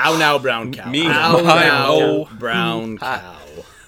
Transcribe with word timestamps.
Ow 0.00 0.16
now, 0.16 0.40
brown 0.40 0.72
cow. 0.72 0.90
Me. 0.90 1.06
Ow 1.06 1.36
now, 1.40 1.86
oh. 1.88 2.28
brown 2.36 2.98
cow. 2.98 3.38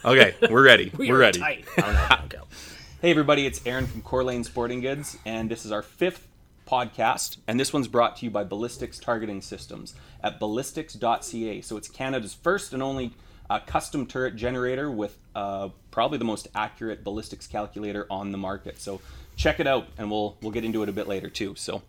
Okay, 0.04 0.36
we're 0.48 0.62
ready. 0.62 0.92
We 0.96 1.10
are 1.10 1.16
are 1.16 1.18
ready. 1.18 1.40
tight. 1.40 1.64
Ow 1.82 1.90
now, 1.90 2.06
brown 2.06 2.28
cow. 2.28 2.42
Hey, 3.02 3.10
everybody, 3.10 3.44
it's 3.44 3.60
Aaron 3.66 3.88
from 3.88 4.02
Core 4.02 4.22
Lane 4.22 4.44
Sporting 4.44 4.80
Goods, 4.80 5.18
and 5.26 5.50
this 5.50 5.66
is 5.66 5.72
our 5.72 5.82
fifth 5.82 6.28
podcast. 6.64 7.38
And 7.48 7.58
this 7.58 7.72
one's 7.72 7.88
brought 7.88 8.16
to 8.18 8.24
you 8.24 8.30
by 8.30 8.44
Ballistics 8.44 9.00
Targeting 9.00 9.42
Systems 9.42 9.94
at 10.22 10.38
ballistics.ca. 10.38 11.60
So 11.62 11.76
it's 11.76 11.88
Canada's 11.88 12.34
first 12.34 12.72
and 12.72 12.84
only 12.84 13.12
uh, 13.50 13.58
custom 13.58 14.06
turret 14.06 14.36
generator 14.36 14.88
with 14.88 15.18
uh, 15.34 15.70
probably 15.90 16.18
the 16.18 16.24
most 16.24 16.46
accurate 16.54 17.02
ballistics 17.02 17.48
calculator 17.48 18.06
on 18.08 18.30
the 18.30 18.38
market. 18.38 18.80
So 18.80 19.00
check 19.34 19.58
it 19.58 19.66
out, 19.66 19.88
and 19.98 20.08
we'll 20.08 20.36
we'll 20.40 20.52
get 20.52 20.64
into 20.64 20.84
it 20.84 20.88
a 20.88 20.92
bit 20.92 21.08
later 21.08 21.28
too. 21.28 21.56
So. 21.56 21.82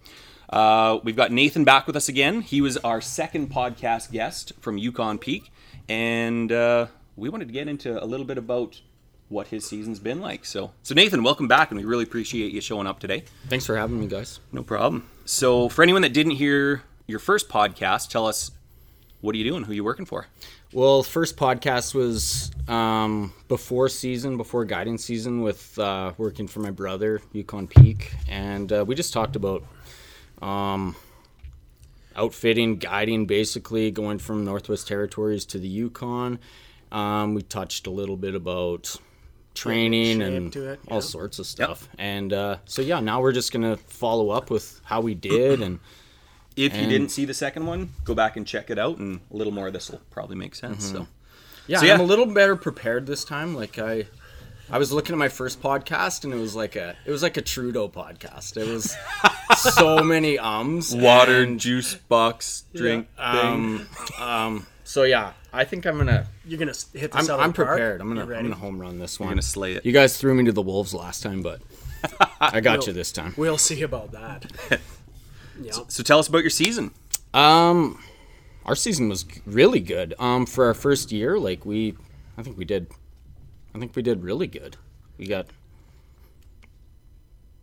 Uh, 0.49 0.99
we've 1.03 1.15
got 1.15 1.31
Nathan 1.31 1.65
back 1.65 1.87
with 1.87 1.95
us 1.95 2.07
again. 2.07 2.41
He 2.41 2.61
was 2.61 2.77
our 2.77 3.01
second 3.01 3.49
podcast 3.51 4.11
guest 4.11 4.53
from 4.61 4.77
Yukon 4.77 5.17
Peak, 5.17 5.51
and 5.89 6.51
uh, 6.51 6.87
we 7.15 7.29
wanted 7.29 7.47
to 7.49 7.53
get 7.53 7.67
into 7.67 8.01
a 8.01 8.05
little 8.05 8.25
bit 8.25 8.37
about 8.37 8.81
what 9.29 9.47
his 9.47 9.65
season's 9.65 9.99
been 9.99 10.21
like. 10.21 10.45
So, 10.45 10.71
so 10.83 10.95
Nathan, 10.95 11.21
welcome 11.21 11.49
back, 11.49 11.71
and 11.71 11.79
we 11.79 11.85
really 11.85 12.03
appreciate 12.03 12.53
you 12.53 12.61
showing 12.61 12.87
up 12.87 12.99
today. 12.99 13.25
Thanks 13.49 13.65
for 13.65 13.75
having 13.75 13.99
me, 13.99 14.07
guys. 14.07 14.39
No 14.53 14.63
problem. 14.63 15.09
So, 15.25 15.67
for 15.67 15.83
anyone 15.83 16.01
that 16.03 16.13
didn't 16.13 16.33
hear 16.33 16.83
your 17.07 17.19
first 17.19 17.49
podcast, 17.49 18.09
tell 18.09 18.25
us 18.25 18.51
what 19.19 19.35
are 19.35 19.37
you 19.37 19.43
doing? 19.43 19.63
Who 19.63 19.73
are 19.73 19.75
you 19.75 19.83
working 19.83 20.05
for? 20.05 20.27
Well, 20.71 21.03
first 21.03 21.35
podcast 21.35 21.93
was 21.93 22.51
um, 22.69 23.33
before 23.47 23.89
season, 23.89 24.37
before 24.37 24.63
guiding 24.63 24.97
season, 24.97 25.41
with 25.41 25.77
uh, 25.79 26.13
working 26.17 26.47
for 26.47 26.59
my 26.61 26.71
brother, 26.71 27.21
Yukon 27.33 27.67
Peak, 27.67 28.13
and 28.29 28.71
uh, 28.71 28.85
we 28.87 28.95
just 28.95 29.11
talked 29.11 29.35
about 29.35 29.63
um, 30.41 30.95
outfitting, 32.15 32.77
guiding, 32.77 33.25
basically 33.25 33.91
going 33.91 34.19
from 34.19 34.43
Northwest 34.43 34.87
Territories 34.87 35.45
to 35.45 35.59
the 35.59 35.67
Yukon. 35.67 36.39
Um, 36.91 37.33
we 37.33 37.41
touched 37.41 37.87
a 37.87 37.89
little 37.89 38.17
bit 38.17 38.35
about 38.35 38.95
training 39.53 40.21
and 40.21 40.53
to 40.53 40.71
it, 40.71 40.79
all 40.87 40.97
yeah. 40.97 41.01
sorts 41.01 41.39
of 41.39 41.45
stuff. 41.45 41.89
And 41.97 42.31
uh, 42.31 42.57
so, 42.65 42.81
yeah, 42.81 42.99
now 42.99 43.21
we're 43.21 43.33
just 43.33 43.51
gonna 43.51 43.77
follow 43.77 44.29
up 44.29 44.49
with 44.49 44.81
how 44.83 45.01
we 45.01 45.15
did 45.15 45.61
and. 45.61 45.79
If 46.55 46.75
you 46.75 46.87
didn't 46.87 47.09
see 47.09 47.25
the 47.25 47.35
second 47.35 47.67
one, 47.67 47.91
go 48.03 48.15
back 48.15 48.35
and 48.35 48.47
check 48.47 48.71
it 48.71 48.79
out, 48.79 48.97
and 48.97 49.19
a 49.31 49.37
little 49.37 49.53
more 49.53 49.67
of 49.67 49.73
this 49.73 49.91
will 49.91 50.01
probably 50.09 50.35
make 50.35 50.55
sense. 50.55 50.89
So, 50.89 51.05
Yeah, 51.67 51.77
So, 51.77 51.85
yeah. 51.85 51.93
I'm 51.93 51.99
a 51.99 52.03
little 52.03 52.25
better 52.25 52.55
prepared 52.55 53.05
this 53.05 53.23
time. 53.23 53.53
Like 53.55 53.77
I, 53.77 54.07
I 54.69 54.77
was 54.77 54.91
looking 54.91 55.13
at 55.13 55.17
my 55.17 55.29
first 55.29 55.61
podcast, 55.61 56.23
and 56.25 56.33
it 56.33 56.37
was 56.37 56.55
like 56.55 56.75
a, 56.75 56.95
it 57.05 57.11
was 57.11 57.23
like 57.23 57.37
a 57.37 57.41
Trudeau 57.41 57.87
podcast. 57.87 58.57
It 58.57 58.67
was 58.67 58.95
so 59.73 60.03
many 60.03 60.37
ums, 60.37 60.93
water, 60.95 61.43
and, 61.43 61.59
juice 61.59 61.95
box, 61.95 62.65
drink 62.73 63.07
thing. 63.15 63.25
um, 63.25 63.87
um. 64.19 64.67
So 64.83 65.03
yeah, 65.03 65.33
I 65.53 65.63
think 65.63 65.85
I'm 65.85 65.97
gonna. 65.97 66.27
You're 66.45 66.59
gonna 66.59 66.73
hit 66.93 67.11
the 67.11 67.17
I'm, 67.17 67.29
I'm 67.31 67.53
park? 67.53 67.67
prepared. 67.69 68.01
I'm 68.01 68.07
gonna, 68.09 68.21
I'm 68.23 68.43
gonna 68.43 68.55
home 68.55 68.79
run 68.79 68.99
this 68.99 69.19
You're 69.19 69.25
one. 69.27 69.33
gonna 69.35 69.41
slay 69.41 69.73
it. 69.73 69.85
You 69.85 69.91
guys 69.93 70.17
threw 70.17 70.33
me 70.35 70.43
to 70.45 70.51
the 70.51 70.61
wolves 70.61 70.93
last 70.93 71.23
time, 71.23 71.41
but 71.41 71.61
I 72.41 72.59
got 72.59 72.79
We'll- 72.79 72.87
you 72.87 72.93
this 72.93 73.11
time. 73.11 73.33
We'll 73.37 73.57
see 73.57 73.81
about 73.83 74.11
that. 74.11 74.51
yeah. 75.61 75.71
So, 75.87 76.03
tell 76.03 76.19
us 76.19 76.27
about 76.27 76.39
your 76.41 76.49
season. 76.49 76.91
Um, 77.33 78.01
our 78.65 78.75
season 78.75 79.07
was 79.09 79.25
really 79.45 79.79
good. 79.79 80.13
Um, 80.19 80.45
for 80.45 80.65
our 80.65 80.73
first 80.73 81.11
year, 81.11 81.37
like 81.39 81.65
we, 81.65 81.95
I 82.37 82.43
think 82.43 82.57
we 82.57 82.65
did, 82.65 82.87
I 83.77 83.79
think 83.79 83.95
we 83.95 84.01
did 84.01 84.23
really 84.23 84.47
good. 84.47 84.75
We 85.19 85.27
got 85.27 85.45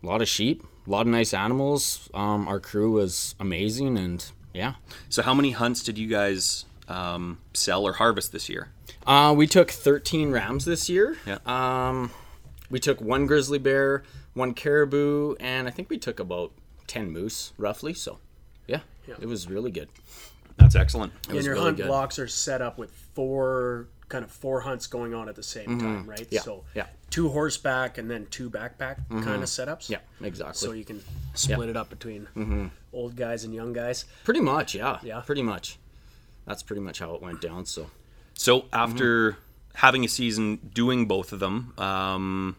a 0.02 0.06
lot 0.06 0.22
of 0.22 0.28
sheep, 0.28 0.62
a 0.86 0.90
lot 0.90 1.02
of 1.02 1.06
nice 1.08 1.34
animals. 1.34 2.08
Um, 2.14 2.46
our 2.46 2.60
crew 2.60 2.92
was 2.92 3.34
amazing, 3.40 3.98
and 3.98 4.24
yeah, 4.52 4.74
So, 5.08 5.22
how 5.22 5.34
many 5.34 5.50
hunts 5.50 5.82
did 5.82 5.98
you 5.98 6.06
guys 6.08 6.66
um, 6.86 7.38
sell 7.52 7.84
or 7.84 7.94
harvest 7.94 8.30
this 8.30 8.48
year? 8.48 8.68
uh, 9.08 9.34
we 9.36 9.46
took 9.48 9.70
13 9.72 10.30
rams 10.30 10.64
this 10.64 10.88
year. 10.88 11.16
Yeah. 11.26 11.38
Um, 11.46 12.12
we 12.70 12.78
took 12.78 13.00
one 13.00 13.26
grizzly 13.26 13.58
bear, 13.58 14.04
one 14.34 14.54
caribou, 14.54 15.34
and 15.40 15.66
I 15.66 15.72
think 15.72 15.90
we 15.90 15.98
took 15.98 16.20
about 16.20 16.52
10 16.86 17.10
moose, 17.10 17.52
roughly. 17.58 17.92
So, 17.92 18.18
yeah, 18.68 18.80
Yeah. 19.08 19.16
it 19.20 19.26
was 19.26 19.48
really 19.48 19.70
good. 19.72 19.88
That's 20.58 20.76
excellent. 20.76 21.12
was 21.26 21.38
and 21.38 21.44
your 21.44 21.54
really 21.54 21.64
hunt 21.66 21.76
good. 21.78 21.86
blocks 21.88 22.18
are 22.20 22.28
set 22.28 22.62
up 22.62 22.78
with 22.78 22.92
four 23.14 23.88
kind 24.08 24.24
of 24.24 24.30
four 24.30 24.60
hunts 24.60 24.86
going 24.86 25.14
on 25.14 25.28
at 25.28 25.36
the 25.36 25.42
same 25.42 25.78
time, 25.80 26.06
right? 26.06 26.20
Mm-hmm. 26.20 26.34
Yeah, 26.34 26.40
So 26.42 26.64
yeah. 26.74 26.86
two 27.10 27.28
horseback 27.30 27.98
and 27.98 28.10
then 28.10 28.26
two 28.30 28.50
backpack 28.50 28.98
kind 29.08 29.42
of 29.42 29.48
setups. 29.48 29.88
Yeah, 29.88 29.98
exactly. 30.22 30.54
So 30.54 30.72
you 30.72 30.84
can 30.84 31.02
split 31.34 31.68
it 31.68 31.76
up 31.76 31.88
between 31.90 32.70
old 32.92 33.16
guys 33.16 33.44
and 33.44 33.54
young 33.54 33.72
guys. 33.72 34.04
Pretty 34.24 34.40
much, 34.40 34.74
yeah. 34.74 34.98
Yeah. 35.02 35.20
Pretty 35.20 35.42
much. 35.42 35.78
That's 36.46 36.62
pretty 36.62 36.82
much 36.82 36.98
how 36.98 37.14
it 37.14 37.22
went 37.22 37.40
down. 37.40 37.64
So 37.66 37.90
So 38.34 38.66
after 38.72 39.38
having 39.74 40.04
a 40.04 40.08
season 40.08 40.70
doing 40.72 41.06
both 41.06 41.32
of 41.32 41.40
them, 41.40 41.72
um, 41.78 42.56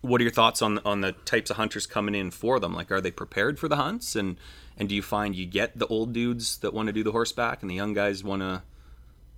what 0.00 0.20
are 0.20 0.24
your 0.24 0.32
thoughts 0.32 0.60
on 0.62 0.78
on 0.80 1.00
the 1.00 1.12
types 1.12 1.48
of 1.50 1.56
hunters 1.56 1.86
coming 1.86 2.14
in 2.16 2.30
for 2.32 2.58
them? 2.58 2.74
Like, 2.74 2.90
are 2.90 3.00
they 3.00 3.12
prepared 3.12 3.58
for 3.60 3.68
the 3.68 3.76
hunts? 3.76 4.16
And 4.16 4.36
and 4.76 4.88
do 4.88 4.94
you 4.96 5.02
find 5.02 5.36
you 5.36 5.46
get 5.46 5.78
the 5.78 5.86
old 5.86 6.12
dudes 6.12 6.56
that 6.58 6.74
want 6.74 6.88
to 6.88 6.92
do 6.92 7.04
the 7.04 7.12
horseback 7.12 7.62
and 7.62 7.70
the 7.70 7.74
young 7.76 7.94
guys 7.94 8.24
want 8.24 8.42
to? 8.42 8.62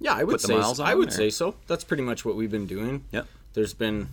Yeah, 0.04 0.14
I 0.14 0.22
would 0.22 0.34
Put 0.34 0.42
the 0.42 0.48
say 0.48 0.56
miles 0.58 0.78
I 0.78 0.92
on, 0.92 0.98
would 0.98 1.08
or- 1.08 1.12
say 1.12 1.30
so. 1.30 1.54
That's 1.66 1.82
pretty 1.84 2.02
much 2.04 2.24
what 2.24 2.36
we've 2.36 2.50
been 2.50 2.66
doing. 2.66 3.04
Yeah. 3.10 3.22
There's 3.54 3.74
been 3.74 4.10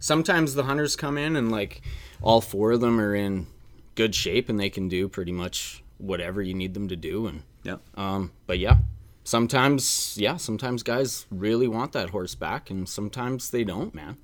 sometimes 0.00 0.54
the 0.54 0.64
hunters 0.64 0.96
come 0.96 1.16
in 1.18 1.36
and 1.36 1.50
like 1.52 1.82
all 2.22 2.40
four 2.40 2.72
of 2.72 2.80
them 2.80 2.98
are 3.00 3.14
in 3.14 3.46
good 3.94 4.14
shape 4.14 4.48
and 4.48 4.58
they 4.58 4.70
can 4.70 4.88
do 4.88 5.08
pretty 5.08 5.32
much 5.32 5.82
whatever 5.98 6.42
you 6.42 6.54
need 6.54 6.74
them 6.74 6.88
to 6.88 6.96
do 6.96 7.26
and 7.26 7.42
Yeah. 7.62 7.76
um 7.96 8.32
but 8.46 8.58
yeah. 8.58 8.78
Sometimes 9.24 10.16
yeah, 10.18 10.36
sometimes 10.36 10.82
guys 10.82 11.26
really 11.30 11.68
want 11.68 11.92
that 11.92 12.10
horse 12.10 12.34
back 12.34 12.70
and 12.70 12.88
sometimes 12.88 13.50
they 13.50 13.64
don't, 13.64 13.94
man. 13.94 14.16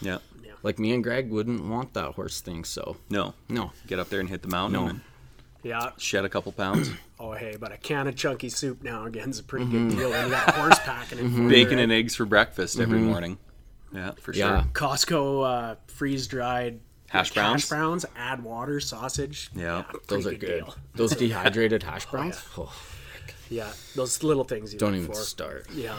Yeah. 0.00 0.18
Like 0.64 0.78
me 0.80 0.92
and 0.92 1.02
Greg 1.04 1.30
wouldn't 1.30 1.64
want 1.68 1.94
that 1.94 2.14
horse 2.16 2.40
thing, 2.40 2.64
so 2.64 2.96
No. 3.08 3.34
no. 3.48 3.70
Get 3.86 3.98
up 4.00 4.08
there 4.10 4.18
and 4.20 4.28
hit 4.28 4.42
the 4.42 4.48
mountain 4.48 4.80
No. 4.80 4.88
and 4.88 5.00
Yeah. 5.62 5.90
shed 5.98 6.24
a 6.24 6.28
couple 6.28 6.52
pounds. 6.52 6.90
Oh 7.20 7.32
hey, 7.32 7.56
but 7.58 7.72
a 7.72 7.76
can 7.76 8.06
of 8.06 8.14
chunky 8.14 8.48
soup 8.48 8.80
now 8.84 9.04
again 9.04 9.30
is 9.30 9.40
a 9.40 9.42
pretty 9.42 9.64
Mm-hmm. 9.64 9.88
good 9.88 9.96
deal 9.98 10.10
when 10.10 10.26
you 10.26 10.30
got 10.30 10.54
horse 10.54 10.78
packing 10.78 11.18
it. 11.18 11.28
for 11.30 11.48
Bacon 11.48 11.80
and 11.80 11.90
eggs 11.90 12.14
for 12.14 12.24
breakfast 12.24 12.78
every 12.78 13.00
morning. 13.00 13.38
Yeah, 13.92 14.12
for 14.20 14.32
sure. 14.32 14.46
Yeah. 14.46 14.64
Costco 14.72 15.44
uh, 15.72 15.74
freeze 15.88 16.28
dried 16.28 16.78
Hash 17.08 17.32
browns? 17.34 17.62
Hash 17.62 17.68
browns. 17.70 18.06
Add 18.16 18.44
water, 18.44 18.78
sausage. 18.78 19.50
Yeah. 19.52 19.82
Those 20.06 20.26
are 20.26 20.30
pretty 20.30 20.36
good. 20.46 20.64
deal. 20.64 20.74
Those 20.94 21.16
dehydrated 21.16 21.82
hash 21.82 22.06
browns. 22.06 22.40
Oh, 22.56 22.72
Yeah, 23.50 23.72
those 23.96 24.22
little 24.22 24.44
things 24.44 24.72
you 24.72 24.78
don't 24.78 24.92
look 24.92 25.02
even 25.02 25.12
for. 25.12 25.20
start. 25.20 25.66
Yeah. 25.74 25.98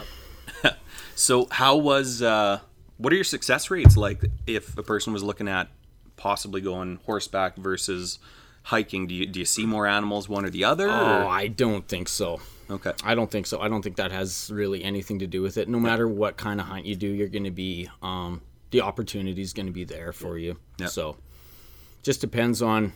So 1.15 1.47
how 1.51 1.75
was 1.75 2.21
uh 2.21 2.59
what 2.97 3.11
are 3.11 3.15
your 3.17 3.25
success 3.25 3.69
rates 3.69 3.97
like 3.97 4.21
if 4.47 4.77
a 4.77 4.83
person 4.83 5.11
was 5.11 5.21
looking 5.21 5.49
at 5.49 5.67
possibly 6.15 6.61
going 6.61 6.99
horseback 7.05 7.57
versus 7.57 8.19
hiking? 8.69 9.07
Do 9.07 9.13
you 9.15 9.25
do 9.25 9.39
you 9.39 9.45
see 9.45 9.65
more 9.65 9.85
animals 9.87 10.27
one 10.29 10.45
or 10.45 10.49
the 10.49 10.63
other? 10.63 10.87
Oh, 10.89 10.93
or- 10.93 11.25
I 11.27 11.47
don't 11.47 11.87
think 11.87 12.07
so. 12.07 12.39
okay. 12.69 12.93
I 13.03 13.15
don't 13.15 13.29
think 13.31 13.45
so. 13.47 13.59
I 13.59 13.67
don't 13.67 13.81
think 13.81 13.95
that 13.97 14.11
has 14.11 14.49
really 14.53 14.83
anything 14.83 15.19
to 15.19 15.27
do 15.27 15.41
with 15.41 15.57
it. 15.57 15.67
No 15.67 15.79
matter 15.79 16.07
what 16.07 16.37
kind 16.37 16.59
of 16.61 16.67
hunt 16.67 16.85
you 16.85 16.95
do, 16.95 17.07
you're 17.07 17.27
going 17.27 17.45
to 17.45 17.51
be 17.51 17.89
um, 18.01 18.41
the 18.71 18.81
opportunity 18.81 19.41
is 19.41 19.53
going 19.53 19.65
to 19.65 19.71
be 19.73 19.83
there 19.85 20.11
for 20.13 20.37
you. 20.37 20.57
Yeah. 20.77 20.87
So, 20.87 21.17
just 22.03 22.21
depends 22.21 22.61
on 22.61 22.93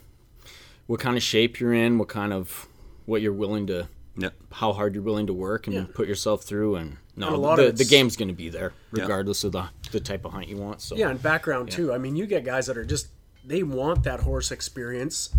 what 0.88 1.00
kind 1.00 1.18
of 1.18 1.24
shape 1.24 1.60
you're 1.60 1.74
in, 1.74 1.98
what 1.98 2.08
kind 2.10 2.32
of 2.34 2.68
what 3.06 3.22
you're 3.22 3.34
willing 3.34 3.68
to, 3.68 3.88
Yep. 4.16 4.34
how 4.52 4.74
hard 4.74 4.94
you're 4.94 5.04
willing 5.04 5.26
to 5.28 5.34
work 5.34 5.66
and 5.66 5.76
Yeah. 5.76 5.86
put 5.94 6.08
yourself 6.08 6.44
through. 6.44 6.76
And 6.76 6.98
no, 7.16 7.28
And 7.28 7.36
a 7.36 7.40
lot 7.40 7.56
the, 7.56 7.70
of 7.70 7.78
the 7.80 7.86
game's 7.86 8.16
going 8.16 8.28
to 8.28 8.34
be 8.36 8.50
there 8.50 8.74
regardless 8.92 9.44
of 9.44 9.52
the 9.54 9.66
the 9.92 10.00
type 10.00 10.24
of 10.26 10.34
hunt 10.34 10.48
you 10.50 10.58
want. 10.58 10.82
So 10.82 10.96
Yeah, 10.96 11.10
and 11.10 11.20
background 11.22 11.72
too. 11.72 11.92
I 11.92 11.98
mean, 11.98 12.16
you 12.16 12.28
get 12.28 12.44
guys 12.46 12.68
that 12.68 12.78
are 12.78 12.86
just 12.86 13.08
they 13.44 13.64
want 13.64 14.04
that 14.04 14.20
horse 14.22 14.52
experience 14.52 15.30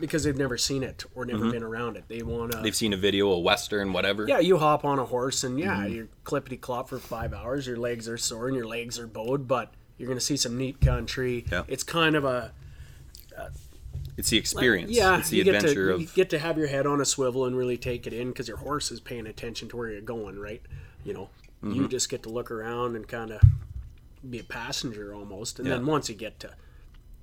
because 0.00 0.24
they've 0.24 0.36
never 0.36 0.56
seen 0.58 0.82
it 0.82 1.04
or 1.14 1.24
never 1.24 1.50
been 1.50 1.62
around 1.62 1.96
it. 1.96 2.04
They 2.08 2.22
want 2.22 2.52
to. 2.52 2.58
They've 2.58 2.74
seen 2.74 2.92
a 2.92 2.96
video, 2.96 3.30
a 3.30 3.38
western, 3.38 3.92
whatever. 3.92 4.26
Yeah, 4.26 4.38
you 4.40 4.58
hop 4.58 4.84
on 4.84 4.98
a 4.98 5.04
horse 5.04 5.44
and 5.44 5.58
yeah, 5.58 5.76
Mm-hmm. 5.84 5.94
you're 5.94 6.08
clippity 6.24 6.60
clop 6.60 6.88
for 6.88 6.98
five 6.98 7.32
hours. 7.32 7.66
Your 7.66 7.76
legs 7.76 8.08
are 8.08 8.16
sore 8.18 8.48
and 8.48 8.56
your 8.56 8.66
legs 8.66 8.98
are 8.98 9.06
bowed, 9.06 9.46
but 9.46 9.72
you're 9.98 10.08
gonna 10.08 10.20
see 10.20 10.36
some 10.36 10.56
neat 10.56 10.80
country. 10.80 11.44
Yeah. 11.52 11.64
It's 11.68 11.82
kind 11.82 12.16
of 12.16 12.24
a 12.24 12.52
It's 14.16 14.30
the 14.30 14.36
experience. 14.38 14.90
yeah. 14.90 15.18
It's 15.18 15.30
the 15.30 15.40
adventure 15.40 15.88
to 15.88 15.94
of 15.94 16.00
you 16.00 16.06
get 16.14 16.30
to 16.30 16.38
have 16.38 16.58
your 16.58 16.66
head 16.66 16.86
on 16.86 17.00
a 17.00 17.04
swivel 17.04 17.46
and 17.46 17.56
really 17.56 17.78
take 17.78 18.06
it 18.06 18.12
in 18.12 18.28
because 18.28 18.48
your 18.48 18.58
horse 18.58 18.90
is 18.90 19.00
paying 19.00 19.26
attention 19.26 19.68
to 19.70 19.76
where 19.76 19.90
you're 19.90 20.00
going. 20.02 20.38
Right. 20.38 20.62
You 21.04 21.14
know, 21.14 21.30
Mm-hmm. 21.62 21.74
you 21.74 21.88
just 21.88 22.08
get 22.08 22.22
to 22.22 22.30
look 22.30 22.50
around 22.50 22.96
and 22.96 23.06
kind 23.06 23.30
of 23.30 23.42
be 24.30 24.38
a 24.38 24.42
passenger 24.44 25.14
almost, 25.14 25.58
and 25.58 25.68
Yeah. 25.68 25.74
then 25.74 25.84
once 25.84 26.08
you 26.08 26.14
get 26.14 26.40
to 26.40 26.54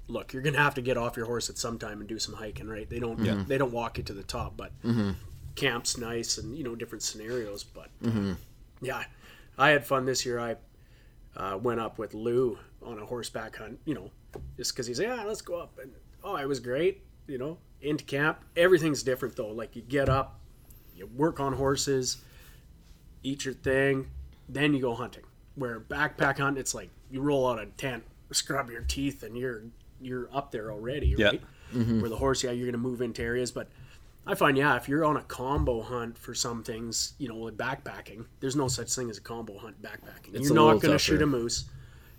look, 0.07 0.33
you're 0.33 0.41
gonna 0.41 0.57
have 0.57 0.75
to 0.75 0.81
get 0.81 0.97
off 0.97 1.17
your 1.17 1.25
horse 1.25 1.49
at 1.49 1.57
some 1.57 1.77
time 1.77 1.99
and 1.99 2.07
do 2.07 2.19
some 2.19 2.33
hiking, 2.35 2.67
right? 2.67 2.89
They 2.89 2.99
don't 2.99 3.19
they 3.47 3.57
don't 3.57 3.71
walk 3.71 3.97
you 3.97 4.03
to 4.05 4.13
the 4.13 4.23
top, 4.23 4.55
but 4.57 4.71
camp's 5.55 5.97
nice 5.97 6.37
and 6.37 6.55
you 6.57 6.63
know 6.63 6.75
different 6.75 7.03
scenarios. 7.03 7.63
But 7.63 7.89
uh, 8.05 8.09
yeah, 8.81 9.03
I 9.57 9.69
had 9.69 9.85
fun 9.85 10.05
this 10.05 10.25
year. 10.25 10.39
I 10.39 10.55
uh, 11.35 11.57
went 11.57 11.79
up 11.79 11.97
with 11.97 12.13
Lou 12.13 12.57
on 12.83 12.99
a 12.99 13.05
horseback 13.05 13.55
hunt, 13.57 13.79
you 13.85 13.93
know, 13.95 14.11
just 14.55 14.73
because 14.73 14.87
he's 14.87 14.99
yeah, 14.99 15.23
let's 15.23 15.41
go 15.41 15.59
up 15.59 15.77
and 15.81 15.91
oh, 16.23 16.35
it 16.35 16.47
was 16.47 16.59
great, 16.59 17.01
you 17.27 17.37
know, 17.37 17.57
into 17.81 18.03
camp. 18.03 18.39
Everything's 18.55 19.03
different 19.03 19.35
though. 19.35 19.49
Like 19.49 19.75
you 19.75 19.81
get 19.81 20.09
up, 20.09 20.39
you 20.95 21.07
work 21.15 21.39
on 21.39 21.53
horses. 21.53 22.17
eat 23.23 23.45
your 23.45 23.53
thing, 23.53 24.07
then 24.47 24.73
you 24.73 24.81
go 24.81 24.93
hunting. 24.93 25.23
Where 25.55 25.79
backpack 25.79 26.37
hunt, 26.39 26.57
it's 26.57 26.73
like 26.75 26.89
you 27.09 27.21
roll 27.21 27.47
out 27.49 27.59
a 27.59 27.65
tent, 27.65 28.03
scrub 28.31 28.69
your 28.69 28.81
teeth, 28.81 29.23
and 29.23 29.35
you're 29.35 29.63
you're 30.01 30.29
up 30.33 30.51
there 30.51 30.71
already, 30.71 31.15
Yeah. 31.17 31.27
right? 31.27 31.41
Where 31.73 32.09
the 32.09 32.15
horse, 32.17 32.43
yeah, 32.43 32.51
you're 32.51 32.65
gonna 32.67 32.77
move 32.77 33.01
into 33.01 33.21
areas, 33.21 33.51
but 33.51 33.67
I 34.25 34.35
find, 34.35 34.57
yeah, 34.57 34.75
if 34.75 34.87
you're 34.89 35.05
on 35.05 35.17
a 35.17 35.21
combo 35.23 35.81
hunt 35.81 36.17
for 36.17 36.33
some 36.33 36.63
things, 36.63 37.13
you 37.17 37.27
know, 37.29 37.37
like 37.37 37.55
backpacking, 37.55 38.25
there's 38.39 38.55
no 38.55 38.67
such 38.67 38.93
thing 38.93 39.09
as 39.09 39.17
a 39.17 39.21
combo 39.21 39.57
hunt 39.57 39.81
backpacking. 39.81 40.33
It's 40.33 40.45
you're 40.47 40.55
not 40.55 40.73
gonna 40.81 40.93
tougher. 40.93 40.99
shoot 40.99 41.21
a 41.21 41.25
moose. 41.25 41.65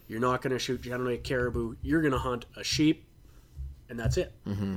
You're 0.06 0.20
not 0.20 0.40
gonna 0.42 0.58
shoot 0.58 0.80
generally 0.82 1.14
a 1.14 1.19
caribou. 1.19 1.76
You're 1.82 2.00
gonna 2.02 2.19
hunt 2.19 2.46
a 2.56 2.64
sheep, 2.64 3.06
and 3.88 3.98
that's 3.98 4.16
it. 4.16 4.32
Mm-hmm. 4.46 4.76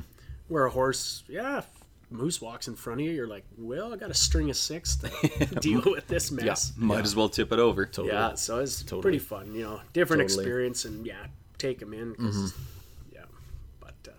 Where 0.49 0.65
a 0.65 0.69
horse, 0.69 1.23
yeah, 1.29 1.61
moose 2.09 2.41
walks 2.41 2.67
in 2.67 2.75
front 2.75 2.99
of 2.99 3.05
you, 3.05 3.13
you're 3.13 3.27
like, 3.27 3.45
well, 3.57 3.93
I 3.93 3.95
got 3.97 4.11
a 4.11 4.13
string 4.13 4.49
of 4.49 4.57
six 4.57 4.97
to 4.97 5.45
deal 5.61 5.81
with 5.85 6.07
this 6.07 6.31
mess. 6.31 6.73
Might 6.75 7.05
as 7.05 7.15
well 7.15 7.29
tip 7.29 7.53
it 7.53 7.59
over. 7.59 7.85
Totally. 7.85 8.09
Yeah, 8.13 8.35
so 8.35 8.59
it's 8.59 8.83
pretty 8.83 9.19
fun, 9.19 9.53
you 9.55 9.63
know, 9.63 9.79
different 9.93 10.21
Totally. 10.23 10.43
experience, 10.43 10.83
and 10.85 11.05
yeah, 11.05 11.27
take 11.57 11.79
them 11.79 11.93
in. 11.93 12.15
'cause- 12.15 12.53
Yeah, 12.53 12.57
but 12.57 12.57
uh, 12.57 12.80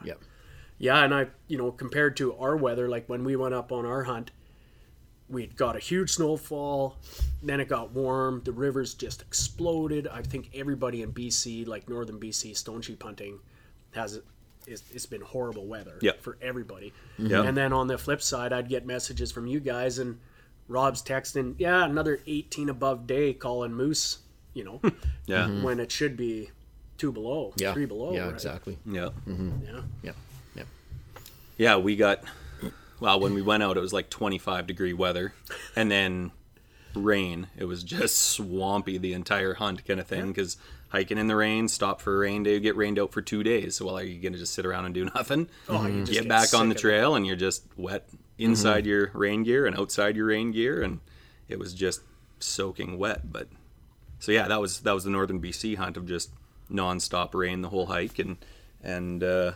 Yep. 0.05 0.21
yeah, 0.79 1.05
and 1.05 1.15
I, 1.15 1.27
you 1.49 1.59
know, 1.59 1.71
compared 1.73 2.17
to 2.19 2.35
our 2.37 2.57
weather, 2.57 2.89
like 2.89 3.09
when 3.09 3.25
we 3.25 3.37
went 3.37 3.55
up 3.55 3.73
on 3.73 3.85
our 3.87 4.05
hunt, 4.05 4.31
we 5.29 5.47
got 5.47 5.77
a 5.77 5.79
huge 5.79 6.11
snowfall, 6.11 6.97
then 7.43 7.59
it 7.61 7.69
got 7.69 7.93
warm, 7.93 8.43
the 8.45 8.53
rivers 8.53 8.93
just 8.95 9.23
exploded. 9.23 10.07
I 10.09 10.21
think 10.23 10.51
everybody 10.55 11.01
in 11.03 11.13
BC, 11.13 11.67
like 11.67 11.89
northern 11.89 12.21
BC, 12.21 12.55
stone 12.57 12.83
sheep 12.83 13.03
hunting, 13.03 13.39
has 13.93 14.21
it's, 14.67 14.83
it's 14.93 15.07
been 15.07 15.23
horrible 15.23 15.67
weather 15.67 15.99
Yeah. 16.03 16.13
for 16.21 16.37
everybody. 16.43 16.93
Mm-hmm. 17.19 17.27
Yeah. 17.31 17.43
And 17.45 17.57
then 17.57 17.73
on 17.73 17.87
the 17.87 17.97
flip 17.99 18.21
side, 18.23 18.53
I'd 18.53 18.69
get 18.69 18.85
messages 18.87 19.33
from 19.33 19.47
you 19.47 19.59
guys 19.59 19.99
and 19.99 20.19
Rob's 20.69 21.03
texting, 21.03 21.55
yeah, 21.59 21.85
another 21.85 22.21
18 22.27 22.69
above 22.69 23.07
day 23.07 23.33
calling 23.33 23.73
moose, 23.75 24.19
you 24.55 24.65
know, 24.65 24.81
Yeah. 25.27 25.47
Mm-hmm. 25.47 25.63
when 25.63 25.81
it 25.81 25.91
should 25.91 26.17
be 26.17 26.51
two 27.03 27.11
below, 27.11 27.53
Yeah. 27.57 27.73
three 27.73 27.85
below. 27.85 28.15
Yeah, 28.15 28.27
right? 28.27 28.33
exactly. 28.33 28.79
Yeah. 28.87 29.09
Mm-hmm. 29.27 29.51
Yeah. 29.67 29.81
Yep. 30.03 30.17
Yep. 30.55 30.67
Yeah, 31.57 31.77
we 31.79 31.97
got 31.97 32.23
well, 33.01 33.19
when 33.19 33.35
we 33.35 33.43
went 33.43 33.65
out 33.65 33.77
it 33.77 33.81
was 33.81 33.93
like 33.93 34.09
25 34.09 34.69
degree 34.69 34.93
weather 34.93 35.35
and 35.75 35.91
then 35.91 36.31
rain. 36.95 37.49
It 37.59 37.65
was 37.65 37.83
just 37.83 38.19
swampy 38.19 38.99
the 38.99 39.15
entire 39.15 39.55
hunt 39.55 39.85
kind 39.85 39.99
of 39.99 40.07
thing 40.07 40.33
cuz 40.33 40.57
hiking 40.91 41.19
in 41.19 41.27
the 41.27 41.35
rain, 41.35 41.67
stop 41.67 42.01
for 42.01 42.15
a 42.15 42.19
rain 42.19 42.45
day, 42.45 42.61
get 42.61 42.77
rained 42.77 43.01
out 43.01 43.13
for 43.13 43.21
2 43.21 43.43
days. 43.43 43.75
So 43.77 43.87
well, 43.87 43.99
are 43.99 44.05
you 44.05 44.21
going 44.21 44.35
to 44.35 44.39
just 44.39 44.55
sit 44.55 44.65
around 44.65 44.85
and 44.85 44.95
do 44.95 45.05
nothing? 45.17 45.49
Oh, 45.69 45.83
you 45.83 45.89
mm-hmm. 45.89 45.99
just 46.05 46.13
get 46.13 46.23
get 46.23 46.29
back 46.29 46.55
on 46.55 46.69
the 46.69 46.77
sick 46.77 46.85
of 46.85 46.91
it. 46.91 46.95
trail 46.95 47.15
and 47.17 47.27
you're 47.27 47.35
just 47.35 47.65
wet 47.77 48.09
inside 48.39 48.85
mm-hmm. 48.85 48.91
your 48.91 49.11
rain 49.13 49.43
gear 49.43 49.67
and 49.67 49.77
outside 49.77 50.15
your 50.15 50.27
rain 50.27 50.53
gear 50.53 50.81
and 50.81 51.01
it 51.49 51.59
was 51.59 51.75
just 51.75 52.03
soaking 52.39 52.97
wet 52.99 53.33
but 53.33 53.49
so 54.19 54.33
yeah 54.33 54.47
that 54.49 54.61
was 54.61 54.81
that 54.81 54.93
was 54.93 55.03
the 55.05 55.11
northern 55.11 55.41
BC 55.41 55.77
hunt 55.77 55.97
of 55.97 56.07
just 56.07 56.31
non-stop 56.73 57.35
rain 57.35 57.63
the 57.63 57.69
whole 57.69 57.87
hike 57.87 58.19
and 58.19 58.37
and 58.83 59.23
uh 59.23 59.53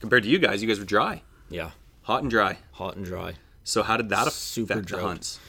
compared 0.00 0.22
to 0.22 0.28
you 0.28 0.38
guys 0.38 0.60
you 0.62 0.68
guys 0.68 0.78
were 0.78 0.84
dry 0.84 1.22
Yeah. 1.50 1.70
hot 2.02 2.22
and 2.22 2.30
dry 2.30 2.58
Hot 2.72 2.96
and 2.96 3.04
dry. 3.04 3.34
so 3.64 3.82
how 3.82 3.96
did 3.96 4.08
that 4.10 4.22
affect 4.28 4.34
Super 4.36 4.74
the 4.76 4.82
drought. 4.82 5.02
hunts 5.02 5.40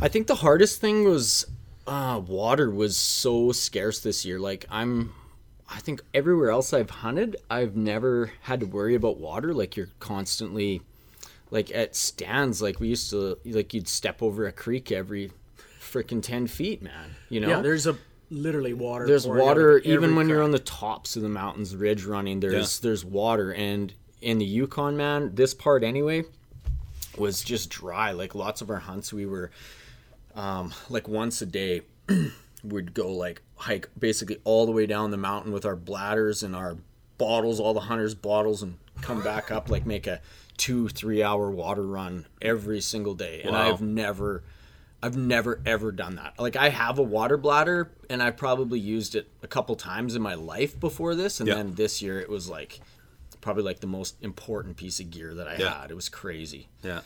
I 0.00 0.08
think 0.08 0.26
the 0.26 0.36
hardest 0.36 0.80
thing 0.80 1.04
was 1.04 1.46
uh, 1.86 2.20
water 2.24 2.70
was 2.70 2.96
so 2.96 3.50
scarce 3.52 3.98
this 4.00 4.24
year. 4.24 4.38
Like 4.38 4.66
I'm, 4.70 5.12
I 5.68 5.78
think 5.80 6.02
everywhere 6.14 6.50
else 6.50 6.72
I've 6.72 6.90
hunted, 6.90 7.36
I've 7.50 7.76
never 7.76 8.30
had 8.42 8.60
to 8.60 8.66
worry 8.66 8.94
about 8.94 9.18
water. 9.18 9.52
Like 9.54 9.76
you're 9.76 9.88
constantly, 9.98 10.82
like 11.50 11.74
at 11.74 11.96
stands, 11.96 12.60
like 12.62 12.78
we 12.78 12.88
used 12.88 13.10
to, 13.10 13.38
like 13.44 13.74
you'd 13.74 13.88
step 13.88 14.22
over 14.22 14.46
a 14.46 14.52
creek 14.52 14.92
every 14.92 15.32
freaking 15.80 16.22
ten 16.22 16.46
feet, 16.46 16.82
man. 16.82 17.16
You 17.28 17.40
know, 17.40 17.48
Yeah, 17.48 17.60
there's 17.60 17.86
a 17.86 17.96
literally 18.30 18.74
water. 18.74 19.06
there's 19.06 19.26
water 19.26 19.78
even 19.78 20.04
every 20.04 20.16
when 20.16 20.28
you're 20.28 20.42
on 20.42 20.50
the 20.50 20.58
tops 20.58 21.16
of 21.16 21.22
the 21.22 21.28
mountains 21.28 21.74
ridge 21.74 22.04
running 22.04 22.40
there's 22.40 22.78
Yeah. 22.80 22.88
there's 22.88 23.04
water 23.04 23.52
and 23.52 23.92
in 24.20 24.38
the 24.38 24.44
yukon 24.44 24.96
man 24.96 25.34
this 25.34 25.54
part 25.54 25.82
anyway 25.82 26.24
was 27.16 27.42
just 27.42 27.70
dry 27.70 28.12
like 28.12 28.34
lots 28.34 28.60
of 28.60 28.70
our 28.70 28.78
hunts 28.80 29.12
we 29.12 29.24
were 29.26 29.50
um 30.36 30.72
like 30.90 31.08
once 31.08 31.40
a 31.42 31.46
day 31.46 31.82
we'd 32.64 32.92
go 32.94 33.10
like 33.12 33.40
hike 33.56 33.88
basically 33.98 34.38
all 34.44 34.66
the 34.66 34.72
way 34.72 34.86
down 34.86 35.10
the 35.10 35.16
mountain 35.16 35.52
with 35.52 35.64
our 35.64 35.76
bladders 35.76 36.42
and 36.42 36.54
our 36.54 36.76
bottles 37.16 37.58
all 37.58 37.74
the 37.74 37.80
hunters 37.80 38.14
bottles 38.14 38.62
and 38.62 38.76
come 39.00 39.22
back 39.22 39.50
up 39.50 39.70
like 39.70 39.86
make 39.86 40.06
a 40.06 40.20
two 40.56 40.88
three 40.88 41.22
hour 41.22 41.50
water 41.50 41.82
run 41.86 42.26
every 42.42 42.80
single 42.80 43.14
day 43.14 43.40
and 43.42 43.52
Wow. 43.52 43.72
i've 43.72 43.80
never 43.80 44.42
I've 45.02 45.16
never 45.16 45.60
ever 45.64 45.92
done 45.92 46.16
that. 46.16 46.34
Like 46.38 46.56
I 46.56 46.70
have 46.70 46.98
a 46.98 47.02
water 47.02 47.36
bladder 47.36 47.90
and 48.10 48.22
I 48.22 48.30
probably 48.32 48.80
used 48.80 49.14
it 49.14 49.28
a 49.42 49.46
couple 49.46 49.76
times 49.76 50.16
in 50.16 50.22
my 50.22 50.34
life 50.34 50.78
before 50.78 51.14
this 51.14 51.38
and 51.40 51.46
Yeah. 51.48 51.54
then 51.54 51.74
this 51.74 52.02
year 52.02 52.20
it 52.20 52.28
was 52.28 52.48
like 52.48 52.80
probably 53.40 53.62
like 53.62 53.78
the 53.80 53.86
most 53.86 54.16
important 54.22 54.76
piece 54.76 54.98
of 54.98 55.10
gear 55.10 55.34
that 55.34 55.46
I 55.46 55.56
Yeah. 55.56 55.82
had. 55.82 55.90
It 55.90 55.94
was 55.94 56.08
crazy. 56.08 56.68
yeah 56.82 57.00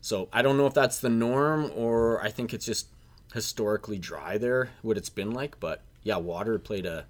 So 0.00 0.28
I 0.32 0.42
don't 0.42 0.56
know 0.56 0.66
if 0.66 0.74
that's 0.74 0.98
the 0.98 1.08
norm 1.10 1.70
or 1.76 2.20
I 2.22 2.30
think 2.30 2.52
it's 2.52 2.66
just 2.66 2.88
historically 3.34 3.98
dry 3.98 4.38
there 4.38 4.70
what 4.82 4.96
it's 4.96 5.10
been 5.10 5.30
like, 5.32 5.60
but 5.60 5.82
yeah, 6.02 6.16
water 6.16 6.58
played 6.58 6.86
a 6.86 7.04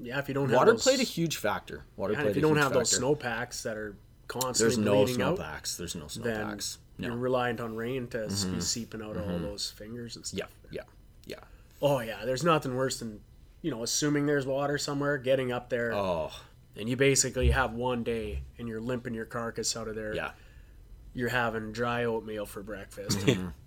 yeah, 0.00 0.18
if 0.18 0.28
you 0.28 0.34
don't 0.34 0.50
water 0.50 0.72
have 0.72 0.76
those, 0.76 0.82
played 0.82 1.00
a 1.00 1.04
huge 1.04 1.36
factor. 1.38 1.84
Water 1.96 2.12
yeah, 2.12 2.20
played 2.20 2.30
if 2.30 2.36
you 2.36 2.42
don't 2.42 2.52
huge 2.56 2.62
have 2.62 2.72
those 2.72 2.90
snow 2.90 3.14
packs 3.14 3.62
that 3.64 3.76
are 3.76 3.96
constantly 4.28 4.76
There's 4.76 4.78
no 4.78 5.04
bleeding 5.04 5.22
out, 5.22 5.36
snowpacks. 5.36 5.76
There's 5.76 5.94
no 5.94 6.02
then 6.02 6.08
snowpacks. 6.08 6.78
you're 6.98 7.10
No. 7.10 7.16
reliant 7.16 7.60
on 7.60 7.74
rain 7.74 8.06
to 8.08 8.18
be 8.18 8.24
mm-hmm. 8.26 8.60
seeping 8.60 9.02
out 9.02 9.16
all 9.16 9.24
mm-hmm. 9.24 9.42
those 9.42 9.70
fingers 9.70 10.16
and 10.16 10.24
stuff. 10.24 10.50
Yeah, 10.70 10.82
yeah, 11.26 11.36
yeah. 11.36 11.44
Oh 11.82 12.00
yeah, 12.00 12.24
there's 12.24 12.44
nothing 12.44 12.76
worse 12.76 12.98
than 12.98 13.20
you 13.62 13.70
know 13.70 13.82
assuming 13.82 14.26
there's 14.26 14.46
water 14.46 14.78
somewhere, 14.78 15.18
getting 15.18 15.50
up 15.50 15.70
there, 15.70 15.92
Oh, 15.92 16.30
and 16.76 16.88
you 16.88 16.96
basically 16.96 17.50
have 17.50 17.72
one 17.72 18.04
day 18.04 18.42
and 18.58 18.68
you're 18.68 18.80
limping 18.80 19.14
your 19.14 19.24
carcass 19.24 19.76
out 19.76 19.88
of 19.88 19.96
there. 19.96 20.14
yeah. 20.14 20.30
You're 21.14 21.30
having 21.30 21.72
dry 21.72 22.04
oatmeal 22.04 22.46
for 22.46 22.62
breakfast. 22.62 23.18
Mm-hmm. 23.18 23.48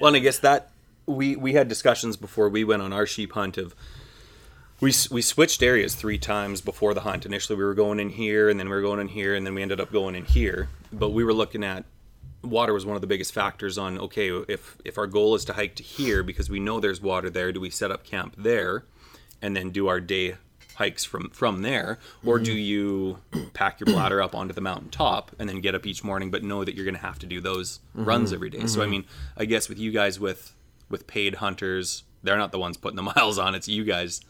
Well, 0.00 0.08
and 0.08 0.16
I 0.16 0.20
guess 0.20 0.38
that 0.38 0.70
we 1.06 1.36
we 1.36 1.52
had 1.52 1.68
discussions 1.68 2.16
before 2.16 2.48
we 2.48 2.64
went 2.64 2.80
on 2.80 2.92
our 2.92 3.06
sheep 3.06 3.32
hunt 3.32 3.58
of 3.58 3.74
we 4.80 4.92
we 5.10 5.22
switched 5.22 5.62
areas 5.62 5.94
three 5.94 6.18
times 6.18 6.60
before 6.60 6.94
the 6.94 7.02
hunt. 7.02 7.26
Initially, 7.26 7.56
we 7.56 7.64
were 7.64 7.74
going 7.74 8.00
in 8.00 8.10
here, 8.10 8.48
and 8.48 8.58
then 8.58 8.68
we 8.68 8.74
were 8.74 8.82
going 8.82 9.00
in 9.00 9.08
here, 9.08 9.34
and 9.34 9.46
then 9.46 9.54
we 9.54 9.62
ended 9.62 9.80
up 9.80 9.92
going 9.92 10.14
in 10.14 10.24
here. 10.24 10.68
But 10.92 11.10
we 11.10 11.24
were 11.24 11.34
looking 11.34 11.62
at 11.62 11.84
water 12.42 12.72
was 12.72 12.86
one 12.86 12.96
of 12.96 13.02
the 13.02 13.06
biggest 13.06 13.34
factors 13.34 13.76
on 13.76 13.98
okay 13.98 14.30
if 14.48 14.78
if 14.82 14.96
our 14.96 15.06
goal 15.06 15.34
is 15.34 15.44
to 15.44 15.52
hike 15.52 15.74
to 15.74 15.82
here 15.82 16.22
because 16.22 16.48
we 16.48 16.58
know 16.58 16.80
there's 16.80 17.00
water 17.00 17.28
there, 17.28 17.52
do 17.52 17.60
we 17.60 17.70
set 17.70 17.90
up 17.90 18.04
camp 18.04 18.34
there, 18.38 18.84
and 19.42 19.54
then 19.54 19.70
do 19.70 19.88
our 19.88 20.00
day 20.00 20.36
hikes 20.76 21.04
from 21.04 21.28
from 21.30 21.60
there? 21.60 21.98
Or 22.24 22.38
do 22.38 22.52
mm-hmm. 22.52 23.38
you 23.38 23.48
pack 23.52 23.80
your 23.80 23.86
bladder 23.86 24.22
up 24.22 24.34
onto 24.34 24.54
the 24.54 24.62
mountain 24.62 24.88
top 24.88 25.32
and 25.38 25.48
then 25.48 25.60
get 25.60 25.74
up 25.74 25.86
each 25.86 26.02
morning 26.02 26.30
but 26.30 26.42
know 26.42 26.64
that 26.64 26.74
you're 26.74 26.86
going 26.86 26.94
to 26.94 27.00
have 27.00 27.18
to 27.18 27.26
do 27.26 27.40
those 27.40 27.80
mm-hmm. 27.94 28.06
runs 28.06 28.32
every 28.32 28.48
day? 28.48 28.66
So 28.66 28.80
i 28.80 28.84
mm-hmm. 28.84 28.90
mean 28.90 29.04
i 29.36 29.44
guess 29.44 29.68
with 29.68 29.78
you 29.78 29.90
guys 29.90 30.18
with 30.18 30.54
with 30.88 31.06
paid 31.06 31.36
hunters 31.36 32.04
they're 32.22 32.38
not 32.38 32.52
the 32.52 32.58
ones 32.58 32.76
putting 32.76 32.96
the 32.96 33.02
miles 33.14 33.38
on. 33.38 33.54
It's 33.54 33.68
you 33.68 33.84
guys 33.84 34.20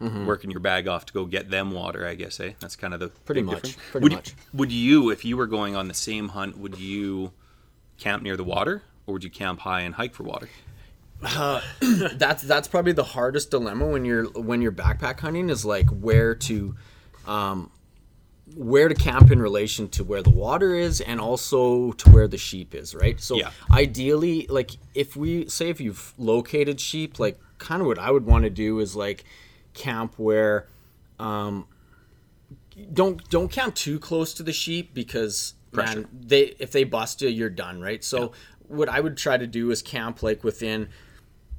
working 0.00 0.50
your 0.50 0.60
bag 0.60 0.88
off 0.88 1.04
to 1.06 1.12
go 1.12 1.24
get 1.26 1.50
them 1.50 1.70
water 1.72 2.06
i 2.06 2.14
guess 2.14 2.40
eh 2.40 2.52
that's 2.60 2.74
kind 2.76 2.94
of 2.94 3.00
the 3.00 3.08
Pretty 3.08 3.42
much, 3.42 3.54
difference. 3.62 3.76
pretty 3.90 4.04
would, 4.04 4.12
much. 4.12 4.34
would 4.54 4.72
you 4.72 5.10
if 5.10 5.24
you 5.24 5.36
were 5.36 5.46
going 5.46 5.76
on 5.76 5.88
the 5.88 5.94
same 5.94 6.28
hunt 6.30 6.56
would 6.58 6.78
you 6.78 7.32
camp 7.98 8.22
near 8.22 8.36
the 8.36 8.44
water 8.44 8.82
or 9.06 9.14
would 9.14 9.24
you 9.24 9.30
camp 9.30 9.60
high 9.60 9.80
and 9.80 9.94
hike 9.96 10.14
for 10.14 10.22
water 10.22 10.48
that's 12.14 12.42
that's 12.42 12.66
probably 12.68 12.92
the 12.92 13.04
hardest 13.04 13.50
dilemma 13.50 13.86
when 13.86 14.04
you're 14.06 14.24
when 14.30 14.62
you're 14.62 14.72
backpack 14.72 15.20
hunting 15.20 15.50
is 15.50 15.64
like 15.64 15.86
where 15.90 16.34
to 16.34 16.74
um 17.26 17.70
where 18.56 18.88
to 18.88 18.94
camp 18.94 19.30
in 19.30 19.40
relation 19.40 19.88
to 19.88 20.02
where 20.02 20.22
the 20.22 20.30
water 20.30 20.74
is 20.74 21.00
and 21.02 21.20
also 21.20 21.92
to 21.92 22.10
where 22.10 22.26
the 22.26 22.38
sheep 22.38 22.74
is 22.74 22.94
right 22.94 23.20
so 23.20 23.36
Yeah. 23.36 23.50
ideally 23.70 24.46
like 24.48 24.70
if 24.94 25.14
we 25.14 25.46
say 25.48 25.68
if 25.68 25.80
you've 25.80 26.14
located 26.18 26.80
sheep 26.80 27.18
like 27.18 27.38
kind 27.58 27.80
of 27.82 27.86
what 27.86 27.98
i 27.98 28.10
would 28.10 28.24
want 28.24 28.44
to 28.44 28.50
do 28.50 28.80
is 28.80 28.96
like 28.96 29.24
camp 29.74 30.14
where 30.18 30.68
um 31.18 31.66
don't 32.92 33.28
don't 33.30 33.50
camp 33.50 33.74
too 33.74 33.98
close 33.98 34.32
to 34.34 34.42
the 34.42 34.52
sheep 34.52 34.94
because 34.94 35.54
Pressure. 35.72 36.00
man, 36.00 36.08
they 36.12 36.54
if 36.58 36.72
they 36.72 36.84
bust 36.84 37.22
you 37.22 37.28
you're 37.28 37.50
done 37.50 37.80
right 37.80 38.02
so 38.02 38.32
what 38.68 38.88
i 38.88 39.00
would 39.00 39.16
try 39.16 39.36
to 39.36 39.46
do 39.46 39.70
is 39.70 39.82
camp 39.82 40.22
like 40.22 40.42
within 40.42 40.88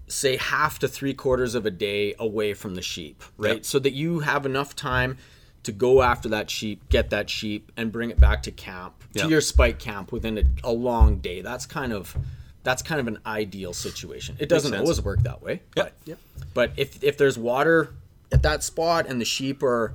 say 0.08 0.36
half 0.38 0.80
to 0.80 0.88
three 0.88 1.14
quarters 1.14 1.56
of 1.56 1.66
a 1.66 1.72
day 1.72 2.14
away 2.20 2.54
from 2.54 2.76
the 2.76 2.82
sheep, 2.82 3.24
right? 3.38 3.56
Yep. 3.58 3.66
So 3.66 3.80
that 3.80 3.94
you 3.94 4.20
have 4.20 4.46
enough 4.46 4.76
time 4.76 5.18
to 5.64 5.72
go 5.72 6.02
after 6.02 6.28
that 6.28 6.50
sheep, 6.50 6.90
get 6.90 7.12
that 7.12 7.30
sheep, 7.30 7.72
and 7.78 7.94
bring 7.94 8.10
it 8.10 8.20
back 8.20 8.44
to 8.44 8.52
camp, 8.52 8.94
Yep. 9.14 9.24
to 9.26 9.30
your 9.32 9.40
spike 9.40 9.80
camp 9.80 10.12
within 10.12 10.38
a, 10.38 10.44
a 10.66 10.72
long 10.74 11.20
day. 11.20 11.40
That's 11.42 11.66
kind 11.66 11.94
of 11.94 12.18
that's 12.64 12.82
kind 12.82 13.00
of 13.00 13.08
an 13.08 13.20
ideal 13.26 13.72
situation. 13.72 14.36
It 14.38 14.50
doesn't 14.50 14.76
always 14.76 15.02
work 15.02 15.24
that 15.24 15.42
way, 15.42 15.62
Yeah. 15.78 15.84
but 15.84 15.94
Yep. 16.04 16.20
but 16.54 16.72
if 16.76 17.02
if 17.06 17.18
there's 17.18 17.38
water 17.38 17.94
at 18.32 18.44
that 18.44 18.64
spot 18.64 19.06
and 19.08 19.20
the 19.20 19.26
sheep 19.26 19.62
are, 19.64 19.94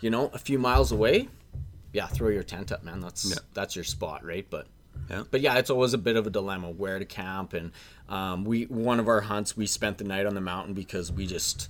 you 0.00 0.10
know, 0.10 0.28
a 0.32 0.38
few 0.38 0.58
miles 0.58 0.92
away, 0.92 1.28
yeah, 1.92 2.06
throw 2.06 2.28
your 2.28 2.42
tent 2.42 2.72
up, 2.72 2.82
man. 2.82 3.00
That's 3.00 3.24
Yeah. 3.30 3.36
that's 3.54 3.74
your 3.76 3.84
spot, 3.84 4.24
right? 4.24 4.46
But 4.48 4.66
Yeah. 5.10 5.24
But 5.30 5.40
yeah, 5.40 5.56
it's 5.58 5.70
always 5.70 5.94
a 5.94 5.98
bit 5.98 6.16
of 6.16 6.26
a 6.26 6.30
dilemma 6.30 6.70
where 6.70 6.98
to 6.98 7.04
camp, 7.04 7.52
and 7.54 7.72
um, 8.08 8.44
we 8.44 8.64
one 8.64 9.00
of 9.00 9.08
our 9.08 9.22
hunts 9.22 9.56
we 9.56 9.66
spent 9.66 9.98
the 9.98 10.04
night 10.04 10.26
on 10.26 10.34
the 10.34 10.40
mountain 10.40 10.74
because 10.74 11.10
we 11.10 11.26
just, 11.26 11.68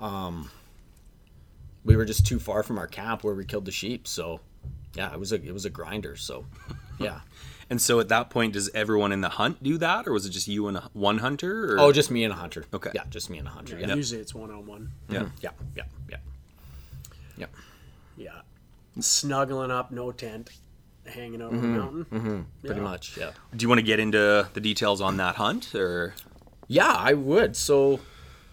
um, 0.00 0.50
we 1.84 1.96
were 1.96 2.04
just 2.04 2.26
too 2.26 2.38
far 2.38 2.62
from 2.62 2.78
our 2.78 2.86
camp 2.86 3.24
where 3.24 3.34
we 3.34 3.44
killed 3.44 3.64
the 3.64 3.72
sheep. 3.72 4.06
So, 4.06 4.40
yeah, 4.94 5.12
it 5.12 5.18
was 5.18 5.32
a 5.32 5.36
it 5.36 5.52
was 5.52 5.64
a 5.64 5.70
grinder. 5.70 6.14
So, 6.16 6.44
yeah. 6.98 7.20
And 7.70 7.80
so 7.80 8.00
at 8.00 8.08
that 8.08 8.30
point, 8.30 8.52
does 8.54 8.68
everyone 8.74 9.12
in 9.12 9.20
the 9.20 9.28
hunt 9.30 9.62
do 9.62 9.78
that, 9.78 10.06
or 10.06 10.12
was 10.12 10.26
it 10.26 10.30
just 10.30 10.48
you 10.48 10.66
and 10.68 10.76
a, 10.76 10.90
one 10.92 11.18
hunter? 11.18 11.74
Or? 11.74 11.80
Oh, 11.80 11.92
just 11.92 12.10
me 12.10 12.24
and 12.24 12.32
a 12.32 12.36
hunter. 12.36 12.64
Okay. 12.72 12.90
Yeah, 12.94 13.04
just 13.10 13.30
me 13.30 13.38
and 13.38 13.48
a 13.48 13.50
hunter. 13.50 13.78
Yeah, 13.78 13.88
Yeah. 13.88 13.94
Usually 13.94 14.20
it's 14.20 14.34
one 14.34 14.50
on 14.50 14.66
one. 14.66 14.90
yeah. 15.08 15.20
Mm-hmm. 15.20 15.28
Yeah. 15.40 15.50
Yeah. 15.76 15.82
Yeah. 16.10 16.16
Yeah. 17.36 17.46
Yeah. 18.16 19.00
Snuggling 19.00 19.70
up, 19.70 19.90
no 19.90 20.12
tent, 20.12 20.50
hanging 21.06 21.40
out 21.42 21.50
on 21.52 21.56
the 21.56 21.62
mm-hmm. 21.66 21.78
mountain. 21.78 22.04
Mm-hmm. 22.12 22.40
Pretty 22.66 22.80
Yeah. 22.80 22.86
much. 22.86 23.16
Yeah. 23.16 23.30
Do 23.56 23.62
you 23.62 23.68
want 23.68 23.78
to 23.78 23.82
get 23.86 23.98
into 24.00 24.48
the 24.52 24.60
details 24.60 25.00
on 25.00 25.16
that 25.16 25.36
hunt, 25.36 25.74
or 25.74 26.14
Yeah, 26.68 26.92
I 26.92 27.14
would. 27.14 27.56
So, 27.56 28.00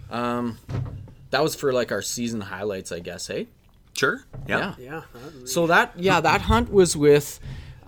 um, 0.10 0.58
that 1.32 1.44
was 1.44 1.56
for 1.56 1.72
like 1.74 1.92
our 1.92 2.02
season 2.02 2.42
highlights, 2.42 2.92
I 2.92 3.00
guess. 3.00 3.28
Hey. 3.28 3.48
sure? 3.98 4.24
Yeah. 4.48 4.76
Yeah. 4.80 5.02
that- 5.14 5.50
So 5.50 5.68
that 5.68 5.94
yeah, 5.98 6.22
that 6.22 6.42
hunt 6.42 6.72
was 6.72 6.96
with 6.96 7.40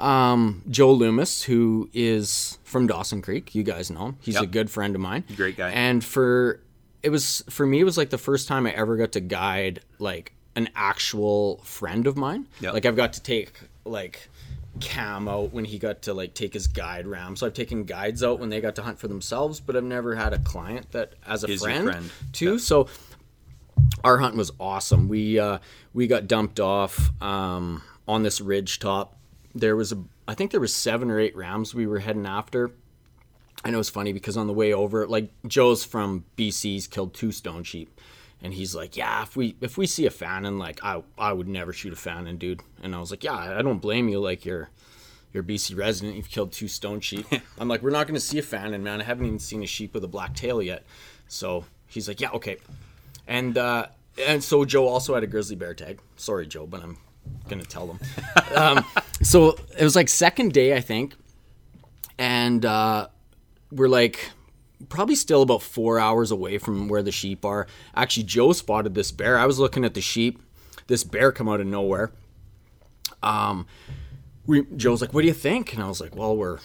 um, 0.01 0.63
Joe 0.69 0.91
Loomis, 0.91 1.43
who 1.43 1.89
is 1.93 2.57
from 2.63 2.87
Dawson 2.87 3.21
Creek. 3.21 3.53
You 3.55 3.63
guys 3.63 3.89
know 3.91 4.07
him. 4.07 4.17
He's 4.21 4.39
a 4.39 4.45
good 4.47 4.69
friend 4.69 4.95
of 4.95 5.01
mine. 5.01 5.23
Great 5.35 5.57
guy. 5.57 5.69
And 5.71 6.03
for 6.03 6.59
it 7.03 7.09
was 7.09 7.43
for 7.49 7.65
me, 7.65 7.79
it 7.79 7.83
was 7.83 7.97
like 7.97 8.09
the 8.09 8.17
first 8.17 8.47
time 8.47 8.65
I 8.65 8.71
ever 8.71 8.97
got 8.97 9.13
to 9.13 9.19
guide 9.19 9.81
like 9.99 10.33
an 10.55 10.69
actual 10.75 11.57
friend 11.63 12.07
of 12.07 12.17
mine. 12.17 12.47
Yep. 12.59 12.73
Like 12.73 12.85
I've 12.85 12.95
got 12.95 13.13
to 13.13 13.23
take 13.23 13.53
like 13.85 14.29
Cam 14.79 15.27
out 15.27 15.51
when 15.53 15.65
he 15.65 15.77
got 15.79 16.03
to 16.03 16.13
like 16.13 16.33
take 16.33 16.53
his 16.53 16.67
guide 16.67 17.05
ram. 17.07 17.35
So 17.35 17.45
I've 17.45 17.53
taken 17.53 17.83
guides 17.83 18.23
out 18.23 18.39
when 18.39 18.49
they 18.49 18.61
got 18.61 18.75
to 18.75 18.83
hunt 18.83 18.99
for 18.99 19.07
themselves, 19.07 19.59
but 19.59 19.75
I've 19.75 19.83
never 19.83 20.15
had 20.15 20.33
a 20.33 20.39
client 20.39 20.91
that 20.91 21.13
as 21.25 21.43
a 21.43 21.47
Is 21.47 21.61
friend, 21.61 21.83
friend. 21.83 22.11
too. 22.31 22.57
So 22.59 22.87
our 24.03 24.17
hunt 24.17 24.35
was 24.35 24.51
awesome. 24.59 25.07
We 25.07 25.39
uh, 25.39 25.59
we 25.93 26.07
got 26.07 26.27
dumped 26.27 26.59
off 26.59 27.11
um, 27.21 27.81
on 28.07 28.23
this 28.23 28.41
ridge 28.41 28.79
top. 28.79 29.15
There 29.53 29.75
was 29.75 29.91
a, 29.91 30.03
I 30.27 30.33
think 30.33 30.51
there 30.51 30.59
was 30.59 30.73
seven 30.73 31.09
or 31.11 31.19
eight 31.19 31.35
rams 31.35 31.73
we 31.73 31.87
were 31.87 31.99
heading 31.99 32.25
after. 32.25 32.71
And 33.63 33.75
it 33.75 33.77
was 33.77 33.89
funny 33.89 34.11
because 34.11 34.37
on 34.37 34.47
the 34.47 34.53
way 34.53 34.73
over, 34.73 35.07
like 35.07 35.29
Joe's 35.45 35.83
from 35.83 36.25
BC's 36.37 36.87
killed 36.87 37.13
two 37.13 37.31
stone 37.31 37.63
sheep, 37.63 37.99
and 38.41 38.53
he's 38.53 38.73
like, 38.73 38.97
"Yeah, 38.97 39.21
if 39.21 39.35
we 39.35 39.55
if 39.61 39.77
we 39.77 39.85
see 39.85 40.07
a 40.07 40.09
fannin, 40.09 40.57
like 40.57 40.83
I 40.83 41.03
I 41.17 41.31
would 41.31 41.47
never 41.47 41.71
shoot 41.71 41.93
a 41.93 41.95
fannin, 41.95 42.37
dude." 42.37 42.61
And 42.81 42.95
I 42.95 42.99
was 42.99 43.11
like, 43.11 43.23
"Yeah, 43.23 43.35
I 43.35 43.61
don't 43.61 43.77
blame 43.77 44.09
you. 44.09 44.19
Like 44.19 44.45
you're 44.45 44.71
you're 45.31 45.43
a 45.43 45.45
BC 45.45 45.77
resident, 45.77 46.15
you've 46.15 46.29
killed 46.29 46.51
two 46.51 46.67
stone 46.67 47.01
sheep." 47.01 47.27
I'm 47.59 47.67
like, 47.67 47.83
"We're 47.83 47.91
not 47.91 48.07
going 48.07 48.15
to 48.15 48.25
see 48.25 48.39
a 48.39 48.43
fannin, 48.43 48.81
man. 48.81 48.99
I 48.99 49.03
haven't 49.03 49.27
even 49.27 49.37
seen 49.37 49.61
a 49.61 49.67
sheep 49.67 49.93
with 49.93 50.03
a 50.03 50.07
black 50.07 50.33
tail 50.33 50.59
yet." 50.59 50.85
So 51.27 51.65
he's 51.85 52.07
like, 52.07 52.19
"Yeah, 52.19 52.31
okay." 52.31 52.57
And 53.27 53.59
uh, 53.59 53.87
and 54.17 54.43
so 54.43 54.65
Joe 54.65 54.87
also 54.87 55.13
had 55.13 55.23
a 55.23 55.27
grizzly 55.27 55.55
bear 55.55 55.75
tag. 55.75 55.99
Sorry, 56.15 56.47
Joe, 56.47 56.65
but 56.65 56.81
I'm 56.83 56.97
gonna 57.47 57.63
tell 57.63 57.87
them. 57.87 57.99
um, 58.55 58.85
so 59.21 59.57
it 59.77 59.83
was 59.83 59.95
like 59.95 60.09
second 60.09 60.53
day, 60.53 60.75
I 60.75 60.81
think, 60.81 61.15
and 62.17 62.65
uh, 62.65 63.07
we're 63.71 63.89
like 63.89 64.31
probably 64.89 65.15
still 65.15 65.41
about 65.41 65.61
four 65.61 65.99
hours 65.99 66.31
away 66.31 66.57
from 66.57 66.87
where 66.87 67.03
the 67.03 67.11
sheep 67.11 67.45
are. 67.45 67.67
Actually, 67.95 68.23
Joe 68.23 68.53
spotted 68.53 68.95
this 68.95 69.11
bear. 69.11 69.37
I 69.37 69.45
was 69.45 69.59
looking 69.59 69.85
at 69.85 69.93
the 69.93 70.01
sheep. 70.01 70.41
This 70.87 71.03
bear 71.03 71.31
come 71.31 71.47
out 71.47 71.61
of 71.61 71.67
nowhere. 71.67 72.11
Um, 73.23 73.67
we 74.45 74.65
Joe's 74.75 75.01
like, 75.01 75.13
"What 75.13 75.21
do 75.21 75.27
you 75.27 75.33
think?" 75.33 75.73
And 75.73 75.83
I 75.83 75.87
was 75.87 76.01
like, 76.01 76.15
"Well, 76.15 76.35
we're, 76.35 76.59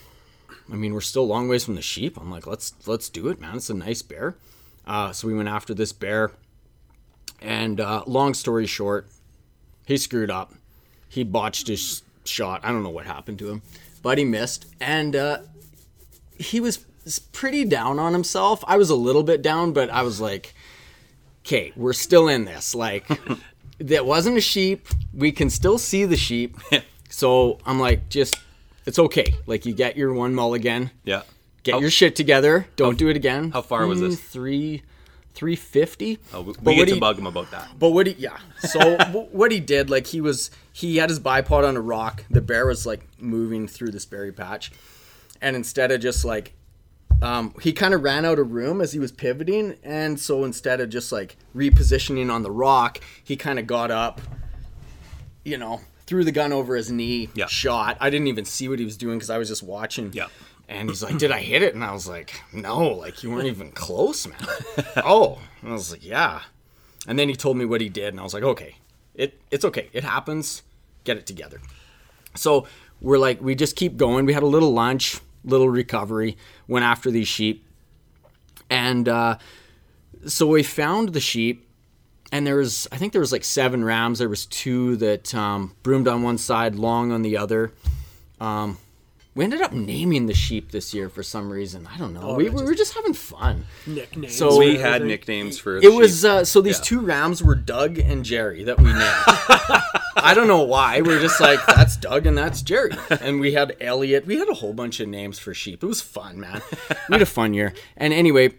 I 0.73 0.75
mean, 0.77 0.95
we're 0.95 1.01
still 1.01 1.23
a 1.23 1.25
long 1.25 1.49
ways 1.49 1.65
from 1.65 1.75
the 1.75 1.83
sheep." 1.83 2.17
I'm 2.19 2.31
like, 2.31 2.47
"Let's 2.47 2.75
let's 2.87 3.09
do 3.09 3.29
it, 3.29 3.41
man. 3.41 3.57
It's 3.57 3.71
a 3.71 3.75
nice 3.75 4.03
bear." 4.03 4.37
Uh, 4.87 5.13
so 5.13 5.27
we 5.27 5.35
went 5.35 5.49
after 5.49 5.75
this 5.75 5.93
bear. 5.93 6.33
And 7.43 7.81
uh, 7.81 8.05
long 8.07 8.35
story 8.35 8.67
short, 8.67 9.09
he 9.87 9.97
screwed 9.97 10.31
up. 10.31 10.53
He 11.09 11.25
botched 11.25 11.69
his 11.69 12.03
shot. 12.27 12.61
I 12.63 12.69
don't 12.73 12.83
know 12.83 12.91
what 12.91 13.07
happened 13.07 13.39
to 13.39 13.49
him, 13.49 13.63
but 14.03 14.19
he 14.19 14.25
missed. 14.25 14.67
And 14.81 15.17
uh, 15.17 15.39
he 16.39 16.61
was 16.61 16.85
pretty 17.33 17.65
down 17.65 17.99
on 17.99 18.13
himself. 18.13 18.63
I 18.67 18.77
was 18.77 18.91
a 18.91 18.95
little 18.97 19.23
bit 19.23 19.41
down, 19.41 19.73
but 19.73 19.89
I 19.91 20.03
was 20.03 20.21
like, 20.21 20.55
okay, 21.45 21.73
we're 21.77 21.93
still 21.95 22.29
in 22.29 22.45
this. 22.45 22.75
Like, 22.75 23.07
that 23.79 24.05
wasn't 24.05 24.37
a 24.37 24.41
sheep. 24.41 24.89
We 25.15 25.33
can 25.33 25.49
still 25.49 25.79
see 25.79 26.05
the 26.05 26.17
sheep. 26.17 26.59
so 27.09 27.59
I'm 27.65 27.79
like, 27.81 28.09
just, 28.09 28.39
it's 28.85 28.99
okay. 28.99 29.35
Like, 29.47 29.65
you 29.67 29.73
get 29.73 29.97
your 29.97 30.13
one 30.13 30.35
mulligan. 30.35 30.91
Yeah. 31.05 31.23
Get 31.63 31.75
How- 31.75 31.81
your 31.81 31.91
shit 31.91 32.17
together. 32.17 32.67
Don't 32.77 32.99
do 32.99 33.09
it 33.09 33.17
again. 33.17 33.53
how 33.53 33.63
far 33.63 33.87
was 33.87 34.01
Mm, 34.01 34.11
this? 34.11 34.21
Three, 34.21 34.83
three 35.37 35.55
fifty. 35.55 36.19
Oh, 36.35 36.41
we, 36.41 36.53
But 36.55 36.65
what 36.65 36.75
get 36.75 36.89
to 36.89 36.95
he- 36.95 37.01
bug 37.01 37.19
him 37.19 37.27
about 37.29 37.51
that. 37.53 37.69
But 37.79 37.91
what 37.91 38.07
he, 38.09 38.15
yeah. 38.19 38.39
So 38.59 38.97
what 39.33 39.53
he 39.53 39.61
did, 39.61 39.89
like 39.91 40.09
he 40.09 40.21
was, 40.21 40.51
he 40.73 40.97
had 40.97 41.11
his 41.11 41.21
bipod 41.21 41.67
on 41.69 41.77
a 41.77 41.81
rock. 41.81 42.25
The 42.31 42.41
bear 42.41 42.67
was 42.67 42.85
like 42.87 43.07
moving 43.21 43.69
through 43.69 43.91
this 43.93 44.05
berry 44.07 44.33
patch, 44.33 44.73
and 45.41 45.55
instead 45.55 45.93
of 45.93 46.01
just 46.01 46.25
like, 46.25 46.55
um, 47.23 47.55
he 47.63 47.73
kind 47.73 47.95
of 47.95 48.03
ran 48.03 48.25
out 48.25 48.39
of 48.39 48.51
room 48.53 48.81
as 48.81 48.93
he 48.93 48.99
was 48.99 49.13
pivoting, 49.13 49.77
and 49.85 50.19
so 50.19 50.43
instead 50.45 50.81
of 50.81 50.89
just 50.91 51.13
like 51.13 51.37
repositioning 51.55 52.33
on 52.33 52.43
the 52.43 52.51
rock, 52.51 53.01
he 53.23 53.37
kind 53.37 53.59
of 53.59 53.67
got 53.67 53.91
up, 53.91 54.21
you 55.45 55.57
know, 55.59 55.81
threw 56.07 56.25
the 56.25 56.33
gun 56.33 56.53
over 56.53 56.77
his 56.77 56.91
knee, 56.91 57.29
Yeah. 57.35 57.47
shot. 57.47 57.97
I 58.01 58.11
didn't 58.11 58.27
even 58.29 58.45
see 58.45 58.69
what 58.69 58.79
he 58.79 58.85
was 58.85 58.97
doing 58.97 59.17
because 59.19 59.31
I 59.31 59.39
was 59.39 59.49
just 59.49 59.63
watching. 59.63 60.13
Yeah. 60.13 60.27
And 60.69 60.89
he's 60.89 61.03
like, 61.03 61.19
"Did 61.19 61.31
I 61.31 61.41
hit 61.41 61.63
it?" 61.63 61.75
And 61.75 61.85
I 61.85 61.93
was 61.93 62.09
like, 62.09 62.41
"No, 62.53 62.89
like 62.89 63.23
you 63.23 63.31
weren't 63.31 63.47
even 63.47 63.71
close, 63.71 64.27
man." 64.27 64.39
oh, 64.97 65.39
and 65.63 65.71
I 65.71 65.73
was 65.73 65.93
like, 65.93 66.05
"Yeah." 66.05 66.43
And 67.07 67.19
then 67.19 67.29
he 67.29 67.37
told 67.37 67.57
me 67.57 67.65
what 67.65 67.81
he 67.81 67.89
did, 67.89 68.09
and 68.09 68.21
I 68.21 68.25
was 68.25 68.35
like, 68.35 68.43
"Okay, 68.43 68.77
it 69.15 69.41
it's 69.51 69.65
okay. 69.65 69.89
It 69.93 70.03
happens. 70.03 70.63
Get 71.05 71.17
it 71.17 71.27
together." 71.27 71.61
So 72.35 72.67
we're 73.01 73.19
like, 73.19 73.41
we 73.41 73.55
just 73.55 73.77
keep 73.77 73.97
going. 73.97 74.27
We 74.27 74.33
had 74.33 74.43
a 74.43 74.47
little 74.47 74.73
lunch, 74.73 75.21
little 75.45 75.69
recovery, 75.69 76.37
went 76.67 76.85
after 76.85 77.11
these 77.11 77.29
sheep, 77.29 77.67
and 78.71 79.09
uh, 79.09 79.39
so 80.27 80.47
we 80.47 80.63
found 80.63 81.13
the 81.13 81.21
sheep. 81.21 81.63
And 82.33 82.45
there 82.45 82.57
was, 82.57 82.89
I 82.91 82.97
think 82.97 83.13
there 83.13 83.21
was 83.21 83.31
like 83.31 83.45
seven 83.45 83.85
rams. 83.85 84.19
There 84.19 84.29
was 84.29 84.47
two 84.47 84.97
that 84.97 85.33
um, 85.33 85.77
broomed 85.85 86.09
on 86.09 86.25
one 86.25 86.39
side, 86.39 86.75
long 86.75 87.13
on 87.13 87.23
the 87.23 87.37
other. 87.37 87.73
Um, 88.41 88.79
we 89.37 89.45
ended 89.45 89.61
up 89.63 89.73
naming 89.73 90.27
the 90.27 90.35
sheep 90.35 90.73
this 90.73 90.93
year 90.95 91.09
for 91.09 91.23
some 91.23 91.51
reason. 91.51 91.87
I 91.93 91.99
don't 91.99 92.13
know. 92.15 92.35
we, 92.35 92.49
we 92.49 92.63
were 92.65 92.75
just 92.75 92.95
having 92.95 93.13
fun. 93.15 93.67
Nicknames. 93.87 94.35
So- 94.35 94.59
We 94.59 94.71
we 94.71 94.77
had 94.79 94.87
Everything. 95.03 95.07
nicknames 95.09 95.59
for 95.59 95.79
the 95.81 95.87
It 95.87 95.93
was 95.93 96.25
uh, 96.25 96.45
so 96.45 96.61
these 96.61 96.79
Yeah. 96.79 96.85
two 96.85 97.01
rams 97.01 97.43
were 97.43 97.55
Doug 97.55 97.99
and 97.99 98.25
Jerry 98.25 98.65
that 98.65 98.79
we 98.79 98.85
named. 98.87 99.03
I 100.19 100.33
don't 100.35 100.49
know 100.49 100.63
why. 100.63 101.03
We're 101.03 101.21
just 101.21 101.41
like 101.41 101.65
that's 101.67 101.97
Doug 101.97 102.27
and 102.27 102.37
that's 102.37 102.63
Jerry, 102.63 102.93
and 103.21 103.39
we 103.39 103.53
had 103.53 103.77
Elliot. 103.81 104.27
We 104.27 104.39
had 104.39 104.49
a 104.49 104.55
whole 104.55 104.73
bunch 104.73 104.99
of 105.01 105.09
names 105.09 105.39
for 105.39 105.53
sheep. 105.55 105.85
It 105.85 105.87
was 105.87 106.01
fun, 106.01 106.41
man. 106.41 106.63
We 107.09 107.13
had 107.15 107.23
a 107.23 107.27
fun 107.27 107.53
year. 107.55 107.75
And 107.99 108.13
anyway, 108.15 108.55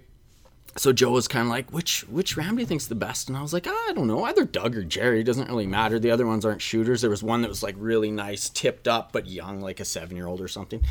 so 0.78 0.94
Joe 0.94 1.12
was 1.12 1.28
kind 1.28 1.44
of 1.44 1.50
like, 1.50 1.72
which 1.72 2.02
which 2.08 2.38
ram 2.38 2.56
do 2.56 2.62
you 2.62 2.68
think's 2.68 2.88
the 2.88 2.96
best? 2.96 3.28
And 3.28 3.38
I 3.38 3.42
was 3.42 3.54
like, 3.54 3.68
"Ah, 3.68 3.86
I 3.90 3.94
don't 3.94 4.08
know, 4.08 4.24
either 4.26 4.46
Doug 4.46 4.76
or 4.76 4.84
Jerry. 4.84 5.22
It 5.22 5.26
doesn't 5.26 5.50
really 5.50 5.68
matter. 5.68 6.00
The 6.00 6.12
other 6.12 6.26
ones 6.26 6.46
aren't 6.46 6.62
shooters. 6.62 7.02
There 7.02 7.10
was 7.10 7.24
one 7.24 7.42
that 7.42 7.50
was 7.50 7.64
like 7.64 7.76
really 7.78 8.12
nice, 8.12 8.50
tipped 8.50 8.88
up 8.88 9.12
but 9.12 9.28
young, 9.28 9.62
like 9.62 9.80
a 9.80 9.86
seven 9.86 10.16
year 10.16 10.28
old 10.28 10.42
or 10.42 10.48
something. 10.48 10.84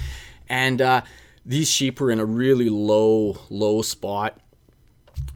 And 0.49 0.83
uh, 0.83 1.03
these 1.45 1.71
sheep 1.71 2.01
were 2.01 2.11
in 2.11 2.21
a 2.21 2.25
really 2.25 2.69
low 2.69 3.39
low 3.51 3.83
spot 3.83 4.41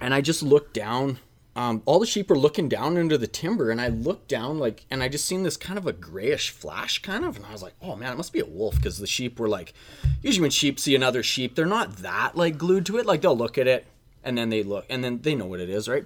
and 0.01 0.15
I 0.15 0.21
just 0.21 0.43
looked 0.43 0.75
down. 0.75 1.19
Um, 1.57 1.83
all 1.85 1.99
the 1.99 2.07
sheep 2.07 2.31
were 2.31 2.39
looking 2.39 2.69
down 2.69 2.97
into 2.97 3.19
the 3.19 3.27
timber, 3.27 3.71
and 3.71 3.81
I 3.81 3.89
looked 3.89 4.29
down 4.29 4.59
like, 4.59 4.87
and 4.91 5.03
I 5.03 5.09
just 5.09 5.27
seen 5.27 5.43
this 5.43 5.57
kind 5.57 5.79
of 5.79 5.87
a 5.87 5.93
grayish 5.93 6.51
flash, 6.51 7.03
kind 7.03 7.25
of, 7.25 7.37
and 7.37 7.45
I 7.45 7.53
was 7.53 7.63
like, 7.63 7.75
oh 7.83 7.97
man, 7.97 8.13
it 8.13 8.17
must 8.17 8.33
be 8.33 8.41
a 8.41 8.47
wolf 8.47 8.77
because 8.77 8.99
the 8.99 9.07
sheep 9.07 9.39
were 9.39 9.49
like, 9.49 9.75
usually 10.23 10.43
when 10.43 10.51
sheep 10.51 10.79
see 10.79 10.95
another 10.95 11.23
sheep, 11.23 11.55
they're 11.55 11.67
not 11.67 11.99
that 11.99 12.37
like 12.37 12.57
glued 12.57 12.87
to 12.87 12.99
it. 12.99 13.07
Like 13.07 13.21
they'll 13.21 13.37
look 13.37 13.59
at 13.59 13.67
it, 13.67 13.87
and 14.25 14.37
then 14.37 14.51
they 14.51 14.63
look, 14.63 14.87
and 14.89 15.03
then 15.03 15.21
they 15.23 15.35
know 15.35 15.47
what 15.47 15.61
it 15.61 15.71
is, 15.71 15.89
right? 15.89 16.05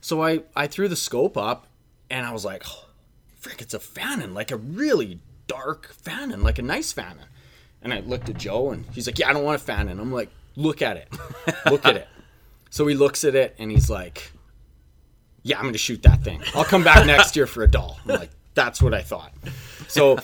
So 0.00 0.22
I 0.22 0.42
I 0.54 0.66
threw 0.66 0.88
the 0.88 0.96
scope 0.96 1.36
up, 1.36 1.66
and 2.10 2.26
I 2.26 2.32
was 2.32 2.44
like, 2.44 2.62
oh, 2.66 2.86
frick, 3.36 3.60
it's 3.60 3.74
a 3.74 3.80
fannin, 3.80 4.34
like 4.34 4.50
a 4.50 4.56
really 4.56 5.20
dark 5.46 5.92
fannin, 5.92 6.42
like 6.42 6.58
a 6.58 6.62
nice 6.62 6.92
fannin. 6.92 7.26
And 7.82 7.92
I 7.94 8.00
looked 8.00 8.28
at 8.28 8.36
Joe, 8.36 8.70
and 8.70 8.84
he's 8.92 9.06
like, 9.06 9.18
yeah, 9.18 9.28
I 9.28 9.32
don't 9.32 9.44
want 9.44 9.60
a 9.60 9.64
fannin. 9.64 10.00
I'm 10.00 10.12
like, 10.12 10.30
look 10.56 10.82
at 10.82 10.96
it, 10.96 11.08
look 11.70 11.84
at 11.84 11.96
it. 11.96 12.08
So 12.70 12.86
he 12.86 12.94
looks 12.94 13.24
at 13.24 13.34
it 13.34 13.54
and 13.58 13.70
he's 13.70 13.88
like, 13.88 14.32
"Yeah, 15.42 15.58
I'm 15.58 15.72
to 15.72 15.78
shoot 15.78 16.02
that 16.02 16.22
thing. 16.22 16.42
I'll 16.54 16.64
come 16.64 16.84
back 16.84 17.06
next 17.06 17.34
year 17.36 17.46
for 17.46 17.62
a 17.62 17.66
Dall." 17.66 17.98
I'm 18.04 18.16
like, 18.16 18.30
"That's 18.54 18.82
what 18.82 18.92
I 18.92 19.00
thought." 19.02 19.32
So 19.88 20.18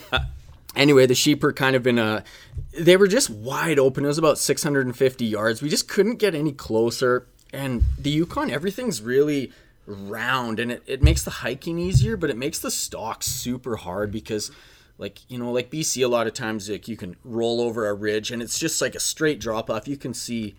anyway, 0.77 1.07
the 1.07 1.15
sheep 1.15 1.43
are 1.45 1.53
kind 1.53 1.77
of 1.77 1.87
in 1.87 1.99
a 1.99 2.25
they 2.73 2.97
were 2.97 3.09
just 3.09 3.31
wide 3.31 3.79
open. 3.79 4.05
It 4.05 4.09
was 4.09 4.19
about 4.19 4.39
650 4.39 5.25
yards. 5.25 5.63
We 5.63 5.69
just 5.69 5.89
couldn't 5.89 6.17
get 6.17 6.35
any 6.35 6.53
closer. 6.53 7.27
And 7.53 7.85
the 7.99 8.11
Yukon, 8.11 8.51
everything's 8.51 9.03
really 9.03 9.53
round 9.87 10.61
and 10.61 10.73
it, 10.73 10.83
it 10.87 11.03
makes 11.03 11.23
the 11.25 11.31
hiking 11.31 11.79
easier, 11.79 12.17
but 12.17 12.31
it 12.31 12.37
makes 12.37 12.59
the 12.59 12.71
stalk 12.71 13.23
super 13.23 13.77
hard 13.77 14.11
because 14.11 14.51
like 14.99 15.19
you 15.29 15.39
know 15.39 15.51
like 15.51 15.71
BC 15.71 16.05
a 16.05 16.09
lot 16.09 16.27
of 16.27 16.35
times 16.35 16.69
like 16.69 16.87
you 16.87 16.97
can 16.97 17.17
roll 17.25 17.61
over 17.61 17.89
a 17.89 17.95
ridge 17.95 18.31
and 18.31 18.41
it's 18.41 18.59
just 18.59 18.81
like 18.81 18.95
a 18.95 19.01
straight 19.01 19.41
drop 19.41 19.69
off 19.69 19.89
you 19.89 19.97
can 19.97 20.15
see 20.15 20.55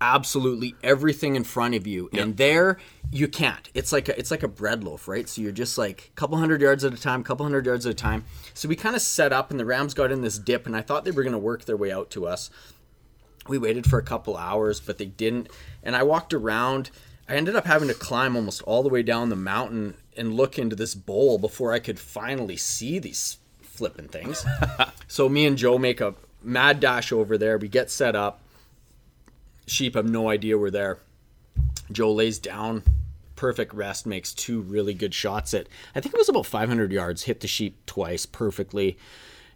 absolutely 0.00 0.74
everything 0.82 1.36
in 1.36 1.44
front 1.44 1.74
of 1.74 1.86
you 1.86 2.08
and 2.12 2.36
there 2.36 2.78
you 3.10 3.28
can't. 3.28 3.70
It's 3.72 3.92
like 3.92 4.08
a, 4.08 4.18
it's 4.18 4.30
like 4.30 4.42
a 4.42 4.48
bread 4.48 4.84
loaf 4.84 5.08
right? 5.08 5.28
So 5.28 5.40
you're 5.40 5.52
just 5.52 5.78
like 5.78 6.10
a 6.12 6.16
couple 6.16 6.36
hundred 6.36 6.60
yards 6.60 6.84
at 6.84 6.92
a 6.92 7.00
time 7.00 7.24
couple 7.24 7.44
hundred 7.44 7.66
yards 7.66 7.86
at 7.86 7.92
a 7.92 7.94
time. 7.94 8.24
So 8.52 8.68
we 8.68 8.76
kind 8.76 8.94
of 8.94 9.02
set 9.02 9.32
up 9.32 9.50
and 9.50 9.58
the 9.58 9.64
rams 9.64 9.94
got 9.94 10.12
in 10.12 10.22
this 10.22 10.38
dip 10.38 10.66
and 10.66 10.76
i 10.76 10.82
thought 10.82 11.04
they 11.04 11.10
were 11.10 11.22
going 11.22 11.32
to 11.32 11.38
work 11.38 11.64
their 11.64 11.76
way 11.76 11.92
out 11.92 12.10
to 12.10 12.26
us. 12.26 12.50
We 13.48 13.58
waited 13.58 13.86
for 13.86 13.98
a 13.98 14.02
couple 14.02 14.36
hours 14.36 14.80
but 14.80 14.98
they 14.98 15.06
didn't 15.06 15.48
and 15.82 15.96
i 15.96 16.02
walked 16.02 16.34
around. 16.34 16.90
I 17.28 17.34
ended 17.34 17.56
up 17.56 17.66
having 17.66 17.88
to 17.88 17.94
climb 17.94 18.36
almost 18.36 18.62
all 18.62 18.82
the 18.82 18.88
way 18.88 19.02
down 19.02 19.30
the 19.30 19.36
mountain 19.36 19.96
and 20.16 20.34
look 20.34 20.58
into 20.58 20.76
this 20.76 20.94
bowl 20.94 21.38
before 21.38 21.72
i 21.72 21.78
could 21.78 21.98
finally 21.98 22.56
see 22.56 22.98
these 22.98 23.38
flipping 23.62 24.08
things. 24.08 24.44
So 25.08 25.28
me 25.28 25.46
and 25.46 25.56
joe 25.56 25.78
make 25.78 26.00
a 26.00 26.14
mad 26.42 26.80
dash 26.80 27.12
over 27.12 27.38
there. 27.38 27.58
We 27.58 27.68
get 27.68 27.90
set 27.90 28.16
up 28.16 28.40
sheep 29.66 29.94
have 29.94 30.08
no 30.08 30.28
idea 30.28 30.56
we're 30.56 30.70
there 30.70 30.98
joe 31.92 32.12
lays 32.12 32.38
down 32.38 32.82
perfect 33.34 33.74
rest 33.74 34.06
makes 34.06 34.32
two 34.32 34.60
really 34.60 34.94
good 34.94 35.12
shots 35.12 35.52
at 35.52 35.66
i 35.94 36.00
think 36.00 36.14
it 36.14 36.18
was 36.18 36.28
about 36.28 36.46
500 36.46 36.92
yards 36.92 37.24
hit 37.24 37.40
the 37.40 37.48
sheep 37.48 37.84
twice 37.86 38.26
perfectly 38.26 38.96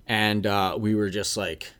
and 0.06 0.46
uh, 0.46 0.76
we 0.78 0.94
were 0.94 1.10
just 1.10 1.36
like 1.36 1.72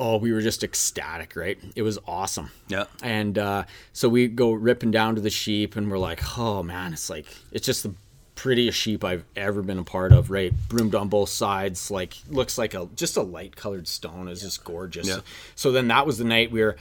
oh, 0.00 0.16
we 0.16 0.32
were 0.32 0.40
just 0.40 0.64
ecstatic, 0.64 1.36
right? 1.36 1.58
It 1.76 1.82
was 1.82 1.98
awesome. 2.06 2.50
Yeah. 2.68 2.84
And 3.02 3.38
uh, 3.38 3.64
so 3.92 4.08
we 4.08 4.28
go 4.28 4.52
ripping 4.52 4.90
down 4.90 5.14
to 5.14 5.20
the 5.20 5.30
sheep, 5.30 5.76
and 5.76 5.90
we're 5.90 5.98
like, 5.98 6.38
oh 6.38 6.62
man, 6.62 6.92
it's 6.92 7.10
like 7.10 7.26
it's 7.52 7.66
just 7.66 7.82
the 7.82 7.94
prettiest 8.34 8.76
sheep 8.76 9.04
I've 9.04 9.24
ever 9.36 9.62
been 9.62 9.78
a 9.78 9.84
part 9.84 10.12
of, 10.12 10.30
right? 10.30 10.52
Broomed 10.68 10.94
on 10.94 11.08
both 11.08 11.28
sides, 11.28 11.90
like 11.90 12.16
looks 12.28 12.58
like 12.58 12.74
a 12.74 12.88
just 12.96 13.16
a 13.16 13.22
light 13.22 13.56
colored 13.56 13.88
stone. 13.88 14.28
It's 14.28 14.42
just 14.42 14.64
gorgeous. 14.64 15.06
Yeah. 15.06 15.20
So 15.54 15.72
then 15.72 15.88
that 15.88 16.06
was 16.06 16.18
the 16.18 16.24
night 16.24 16.50
we 16.50 16.62
were. 16.62 16.76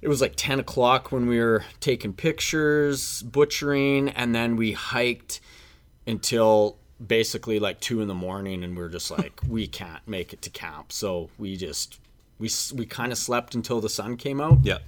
It 0.00 0.08
was 0.08 0.20
like 0.20 0.34
ten 0.36 0.60
o'clock 0.60 1.10
when 1.12 1.26
we 1.26 1.38
were 1.40 1.64
taking 1.80 2.12
pictures, 2.12 3.22
butchering, 3.22 4.08
and 4.10 4.34
then 4.34 4.56
we 4.56 4.72
hiked 4.72 5.40
until 6.06 6.76
basically 7.04 7.58
like 7.58 7.80
two 7.80 8.00
in 8.00 8.08
the 8.08 8.14
morning, 8.14 8.62
and 8.64 8.76
we 8.76 8.82
are 8.82 8.88
just 8.88 9.10
like, 9.10 9.40
we 9.48 9.66
can't 9.66 10.06
make 10.06 10.32
it 10.32 10.42
to 10.42 10.50
camp. 10.50 10.92
So 10.92 11.30
we 11.38 11.56
just 11.56 11.98
we 12.38 12.48
we 12.74 12.86
kind 12.86 13.10
of 13.12 13.18
slept 13.18 13.54
until 13.54 13.80
the 13.80 13.88
sun 13.88 14.16
came 14.16 14.40
out 14.40 14.58
Yeah. 14.62 14.78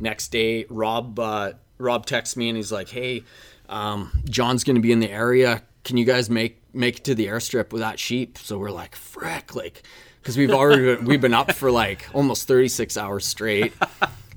next 0.00 0.28
day 0.28 0.64
rob 0.70 1.18
uh, 1.18 1.52
rob 1.78 2.06
texts 2.06 2.34
me 2.36 2.48
and 2.48 2.56
he's 2.56 2.72
like 2.72 2.88
hey 2.88 3.24
um, 3.68 4.22
john's 4.24 4.64
gonna 4.64 4.80
be 4.80 4.90
in 4.92 5.00
the 5.00 5.10
area 5.10 5.62
can 5.84 5.98
you 5.98 6.06
guys 6.06 6.30
make 6.30 6.58
make 6.72 6.96
it 6.98 7.04
to 7.04 7.14
the 7.14 7.26
airstrip 7.26 7.72
with 7.72 7.80
that 7.82 7.98
sheep 7.98 8.38
so 8.38 8.56
we're 8.58 8.70
like 8.70 8.96
frick 8.96 9.54
like 9.54 9.82
because 10.26 10.36
we've 10.36 10.50
already 10.50 10.96
been, 10.96 11.04
we've 11.04 11.20
been 11.20 11.32
up 11.34 11.52
for 11.52 11.70
like 11.70 12.08
almost 12.12 12.48
36 12.48 12.96
hours 12.96 13.24
straight 13.24 13.72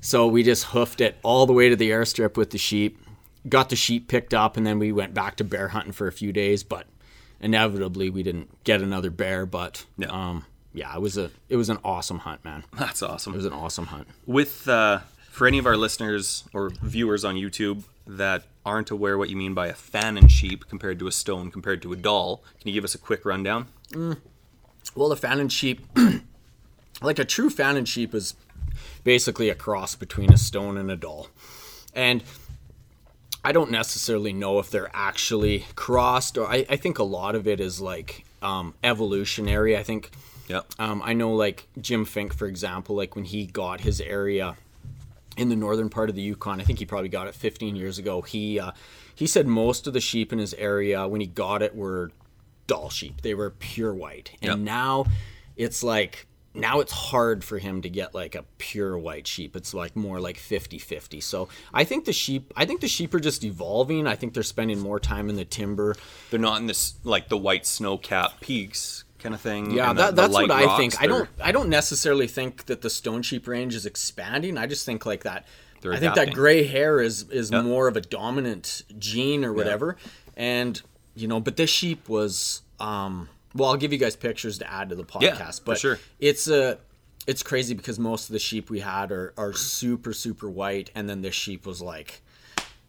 so 0.00 0.28
we 0.28 0.44
just 0.44 0.64
hoofed 0.66 1.00
it 1.00 1.16
all 1.24 1.46
the 1.46 1.52
way 1.52 1.68
to 1.68 1.74
the 1.74 1.90
airstrip 1.90 2.36
with 2.36 2.50
the 2.50 2.58
sheep 2.58 2.96
got 3.48 3.70
the 3.70 3.76
sheep 3.76 4.06
picked 4.06 4.32
up 4.32 4.56
and 4.56 4.64
then 4.64 4.78
we 4.78 4.92
went 4.92 5.12
back 5.14 5.34
to 5.36 5.42
bear 5.44 5.68
hunting 5.68 5.90
for 5.92 6.06
a 6.06 6.12
few 6.12 6.32
days 6.32 6.62
but 6.62 6.86
inevitably 7.40 8.08
we 8.08 8.22
didn't 8.22 8.48
get 8.62 8.80
another 8.80 9.10
bear 9.10 9.44
but 9.46 9.84
Yeah. 9.98 10.08
um 10.10 10.44
yeah 10.72 10.94
it 10.94 11.00
was 11.00 11.16
a 11.18 11.32
it 11.48 11.56
was 11.56 11.68
an 11.68 11.78
awesome 11.82 12.20
hunt 12.20 12.44
man 12.44 12.62
That's 12.78 13.02
awesome. 13.02 13.32
it 13.32 13.36
was 13.38 13.46
an 13.46 13.52
awesome 13.52 13.86
hunt 13.86 14.06
with 14.26 14.68
uh, 14.68 15.00
for 15.30 15.48
any 15.48 15.58
of 15.58 15.66
our 15.66 15.76
listeners 15.76 16.44
or 16.54 16.70
viewers 16.82 17.24
on 17.24 17.34
YouTube 17.34 17.82
that 18.06 18.44
aren't 18.66 18.90
aware 18.90 19.16
what 19.18 19.28
you 19.30 19.36
mean 19.36 19.54
by 19.54 19.68
a 19.68 19.72
Fannin 19.72 20.28
sheep 20.28 20.68
compared 20.68 20.98
to 20.98 21.06
a 21.06 21.12
stone 21.12 21.50
compared 21.50 21.80
to 21.82 21.92
a 21.92 21.96
Dall, 21.96 22.42
can 22.60 22.68
you 22.68 22.74
give 22.74 22.84
us 22.84 22.94
a 22.94 22.98
quick 22.98 23.24
rundown? 23.24 23.68
Well, 24.94 25.08
the 25.08 25.16
Fannin 25.16 25.48
sheep, 25.48 25.86
like 27.02 27.18
a 27.18 27.24
true 27.24 27.50
Fannin 27.50 27.84
sheep, 27.84 28.14
is 28.14 28.34
basically 29.04 29.48
a 29.48 29.54
cross 29.54 29.94
between 29.94 30.32
a 30.32 30.36
stone 30.36 30.76
and 30.76 30.90
a 30.90 30.96
Dall. 30.96 31.28
And 31.94 32.22
I 33.44 33.52
don't 33.52 33.70
necessarily 33.70 34.32
know 34.32 34.58
if 34.58 34.70
they're 34.70 34.90
actually 34.92 35.64
crossed, 35.76 36.36
or 36.36 36.46
I, 36.46 36.66
I 36.68 36.76
think 36.76 36.98
a 36.98 37.02
lot 37.04 37.34
of 37.34 37.46
it 37.48 37.60
is 37.60 37.80
like 37.80 38.24
um, 38.42 38.74
evolutionary. 38.84 39.76
I 39.76 39.82
think 39.82 40.10
Yeah. 40.48 40.60
um, 40.78 41.00
I 41.04 41.14
know, 41.14 41.32
like 41.32 41.66
Jim 41.80 42.04
Fink, 42.04 42.34
for 42.34 42.46
example, 42.46 42.96
like 42.96 43.16
when 43.16 43.24
he 43.24 43.46
got 43.46 43.80
his 43.80 44.00
area 44.00 44.56
in 45.36 45.48
the 45.48 45.56
northern 45.56 45.88
part 45.88 46.10
of 46.10 46.16
the 46.16 46.22
Yukon, 46.22 46.60
I 46.60 46.64
think 46.64 46.80
he 46.80 46.84
probably 46.84 47.08
got 47.08 47.28
it 47.28 47.34
15 47.34 47.76
years 47.76 47.98
ago. 47.98 48.20
He 48.22 48.58
uh, 48.60 48.72
he 49.14 49.26
said 49.26 49.46
most 49.46 49.86
of 49.86 49.92
the 49.94 50.00
sheep 50.00 50.32
in 50.32 50.38
his 50.38 50.52
area 50.54 51.06
when 51.08 51.20
he 51.20 51.26
got 51.26 51.62
it 51.62 51.74
were 51.74 52.10
Dall 52.70 52.88
sheep. 52.90 53.20
They 53.22 53.34
were 53.34 53.50
pure 53.50 53.92
white, 53.92 54.30
and 54.40 54.48
Yep. 54.50 54.58
now 54.60 55.06
it's 55.56 55.82
like 55.82 56.26
now 56.54 56.80
it's 56.80 56.92
hard 56.92 57.44
for 57.44 57.58
him 57.58 57.80
to 57.82 57.88
get 57.88 58.14
like 58.14 58.34
a 58.34 58.44
pure 58.58 58.98
white 58.98 59.26
sheep. 59.26 59.54
It's 59.54 59.72
like 59.72 59.94
more 59.94 60.18
like 60.20 60.36
50-50. 60.36 61.20
So 61.22 61.48
I 61.72 61.84
think 61.84 62.04
the 62.06 62.12
sheep 62.12 62.52
I 62.56 62.64
think 62.66 62.80
the 62.80 62.88
sheep 62.88 63.12
are 63.14 63.20
just 63.20 63.44
evolving. 63.44 64.06
I 64.06 64.16
think 64.16 64.34
they're 64.34 64.42
spending 64.42 64.78
more 64.80 64.98
time 65.00 65.28
in 65.28 65.36
the 65.36 65.44
timber. 65.44 65.94
They're 66.30 66.40
not 66.40 66.60
in 66.60 66.66
this 66.66 66.94
like 67.04 67.28
the 67.28 67.36
white 67.36 67.66
snow 67.66 67.98
capped 67.98 68.40
peaks 68.40 69.04
kind 69.20 69.34
of 69.34 69.40
thing. 69.40 69.70
Yeah, 69.72 69.92
the- 69.92 70.02
that, 70.02 70.16
the 70.16 70.22
that's 70.22 70.32
what 70.34 70.50
I 70.50 70.76
think. 70.76 70.94
I 71.00 71.06
They're- 71.06 71.18
don't 71.18 71.28
I 71.42 71.52
don't 71.52 71.68
necessarily 71.68 72.26
think 72.26 72.66
that 72.66 72.80
the 72.82 72.90
stone 72.90 73.22
sheep 73.22 73.46
range 73.46 73.74
is 73.74 73.84
expanding. 73.86 74.56
I 74.58 74.66
just 74.66 74.84
think 74.86 75.04
like 75.06 75.22
that. 75.24 75.44
I 75.84 75.98
think 75.98 76.14
that 76.14 76.32
gray 76.34 76.64
hair 76.64 77.00
is 77.00 77.28
is 77.30 77.50
Yeah. 77.50 77.62
more 77.62 77.86
of 77.88 77.96
a 77.96 78.00
dominant 78.00 78.82
gene 78.98 79.44
or 79.44 79.52
whatever. 79.52 79.96
And 80.36 80.80
you 81.20 81.28
know, 81.28 81.40
but 81.40 81.56
this 81.56 81.70
sheep 81.70 82.08
was 82.08 82.62
um 82.78 83.28
well, 83.54 83.70
I'll 83.70 83.76
give 83.76 83.92
you 83.92 83.98
guys 83.98 84.14
pictures 84.16 84.58
to 84.58 84.72
add 84.72 84.90
to 84.90 84.94
the 84.94 85.04
podcast, 85.04 85.22
Yeah, 85.22 85.50
for 85.50 85.60
but 85.64 85.78
sure. 85.78 85.98
it's 86.18 86.48
a 86.48 86.78
it's 87.26 87.42
crazy 87.42 87.74
because 87.74 87.98
most 87.98 88.28
of 88.28 88.32
the 88.32 88.38
sheep 88.38 88.70
we 88.70 88.80
had 88.80 89.12
are 89.12 89.34
are 89.36 89.52
super 89.52 90.12
super 90.12 90.48
white 90.48 90.90
and 90.94 91.08
then 91.08 91.22
this 91.22 91.34
sheep 91.34 91.66
was 91.66 91.82
like 91.82 92.22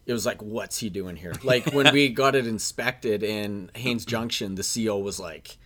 it 0.05 0.13
was 0.13 0.25
like 0.25 0.41
what's 0.41 0.77
he 0.79 0.89
doing 0.89 1.15
here? 1.15 1.33
Like 1.43 1.73
when 1.73 1.93
we 1.93 2.09
got 2.09 2.35
it 2.35 2.47
inspected 2.47 3.23
in 3.23 3.69
Haines 3.75 4.05
Junction, 4.05 4.55
the 4.55 4.63
CO 4.85 4.97
was 4.99 5.19
like 5.19 5.57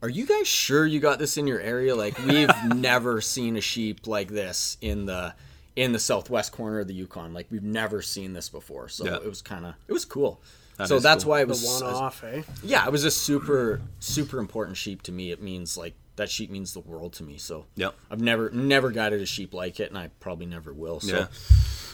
are 0.00 0.08
you 0.08 0.26
guys 0.26 0.46
sure 0.46 0.86
you 0.86 1.00
got 1.00 1.18
this 1.18 1.36
in 1.36 1.46
your 1.48 1.60
area? 1.60 1.94
Like 1.96 2.16
we've 2.24 2.50
never 2.74 3.20
seen 3.20 3.56
a 3.56 3.60
sheep 3.60 4.06
like 4.06 4.28
this 4.28 4.76
in 4.80 5.06
the 5.06 5.34
in 5.76 5.92
the 5.92 5.98
southwest 5.98 6.52
corner 6.52 6.80
of 6.80 6.88
the 6.88 6.94
Yukon. 6.94 7.32
Like 7.34 7.46
we've 7.50 7.62
never 7.62 8.02
seen 8.02 8.32
this 8.32 8.48
before. 8.48 8.88
So 8.88 9.04
Yeah. 9.06 9.16
it 9.16 9.24
was 9.28 9.42
kind 9.42 9.64
of 9.66 9.74
it 9.86 9.92
was 9.92 10.04
cool. 10.04 10.40
That 10.78 10.88
so 10.88 10.98
that's 11.00 11.24
cool. 11.24 11.30
why 11.32 11.40
it 11.42 11.44
The 11.46 11.48
was 11.50 11.82
one 11.82 11.94
off, 11.94 12.24
eh? 12.24 12.42
yeah, 12.62 12.86
it 12.86 12.92
was 12.92 13.04
a 13.04 13.10
super 13.10 13.80
super 14.00 14.38
important 14.38 14.76
sheep 14.76 15.02
to 15.02 15.12
me. 15.12 15.30
It 15.32 15.42
means 15.42 15.76
like 15.76 15.94
that 16.16 16.30
sheep 16.30 16.50
means 16.50 16.72
the 16.72 16.80
world 16.80 17.12
to 17.14 17.22
me. 17.24 17.36
So 17.36 17.66
Yep. 17.76 17.94
I've 18.10 18.20
never 18.20 18.50
never 18.50 18.90
guided 18.90 19.20
a 19.20 19.26
sheep 19.26 19.52
like 19.54 19.78
it, 19.80 19.90
and 19.90 19.98
I 19.98 20.08
probably 20.20 20.46
never 20.46 20.72
will. 20.72 21.00
So 21.00 21.16
Yeah. 21.16 21.26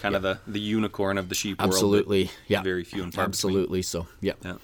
Kind 0.00 0.14
of 0.16 0.22
the 0.22 0.38
the 0.46 0.60
unicorn 0.60 1.16
of 1.18 1.28
the 1.30 1.34
sheep 1.34 1.58
world. 1.60 1.72
absolutely, 1.72 2.30
yeah, 2.46 2.62
Very 2.62 2.84
few 2.84 3.02
and 3.02 3.12
far 3.12 3.24
absolutely. 3.24 3.82
So 3.82 4.06
yeah. 4.20 4.34
Yeah. 4.44 4.56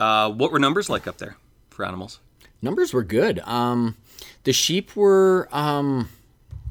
Uh, 0.00 0.30
what 0.30 0.50
were 0.52 0.58
numbers 0.58 0.88
like 0.90 1.06
up 1.06 1.18
there 1.18 1.36
for 1.70 1.84
animals? 1.84 2.20
numbers 2.62 2.92
were 2.94 3.04
good. 3.04 3.38
Um, 3.40 3.96
the 4.44 4.52
sheep 4.52 4.96
were 4.96 5.46
um, 5.52 6.08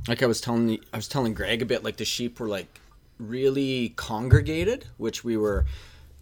like 0.08 0.24
I 0.24 0.26
was 0.26 0.42
telling 0.42 0.66
the, 0.66 0.82
I 0.92 0.98
was 0.98 1.08
telling 1.08 1.34
Greg 1.36 1.62
a 1.62 1.66
bit. 1.66 1.84
Like 1.84 1.98
the 1.98 2.06
sheep 2.06 2.40
were 2.40 2.48
like 2.48 2.80
really 3.20 3.90
congregated, 3.96 4.86
which 4.98 5.24
we 5.24 5.38
were, 5.38 5.66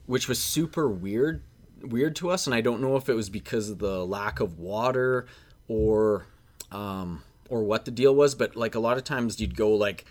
which 0.06 0.28
was 0.28 0.40
super 0.40 0.90
weird, 0.90 1.42
weird 1.82 2.16
to 2.18 2.30
us. 2.30 2.48
And 2.48 2.56
I 2.56 2.62
don't 2.62 2.82
know 2.82 2.96
if 2.96 3.10
it 3.10 3.14
was 3.14 3.30
because 3.30 3.70
of 3.70 3.80
the 3.80 4.06
lack 4.06 4.40
of 4.40 4.60
water 4.60 5.28
or, 5.68 6.26
um, 6.72 7.24
or 7.50 7.64
what 7.64 7.86
the 7.86 7.92
deal 7.92 8.14
was. 8.16 8.36
But 8.36 8.56
like 8.56 8.76
a 8.76 8.80
lot 8.80 8.98
of 8.98 9.04
times 9.04 9.40
you'd 9.40 9.56
go 9.56 9.72
like 9.72 10.06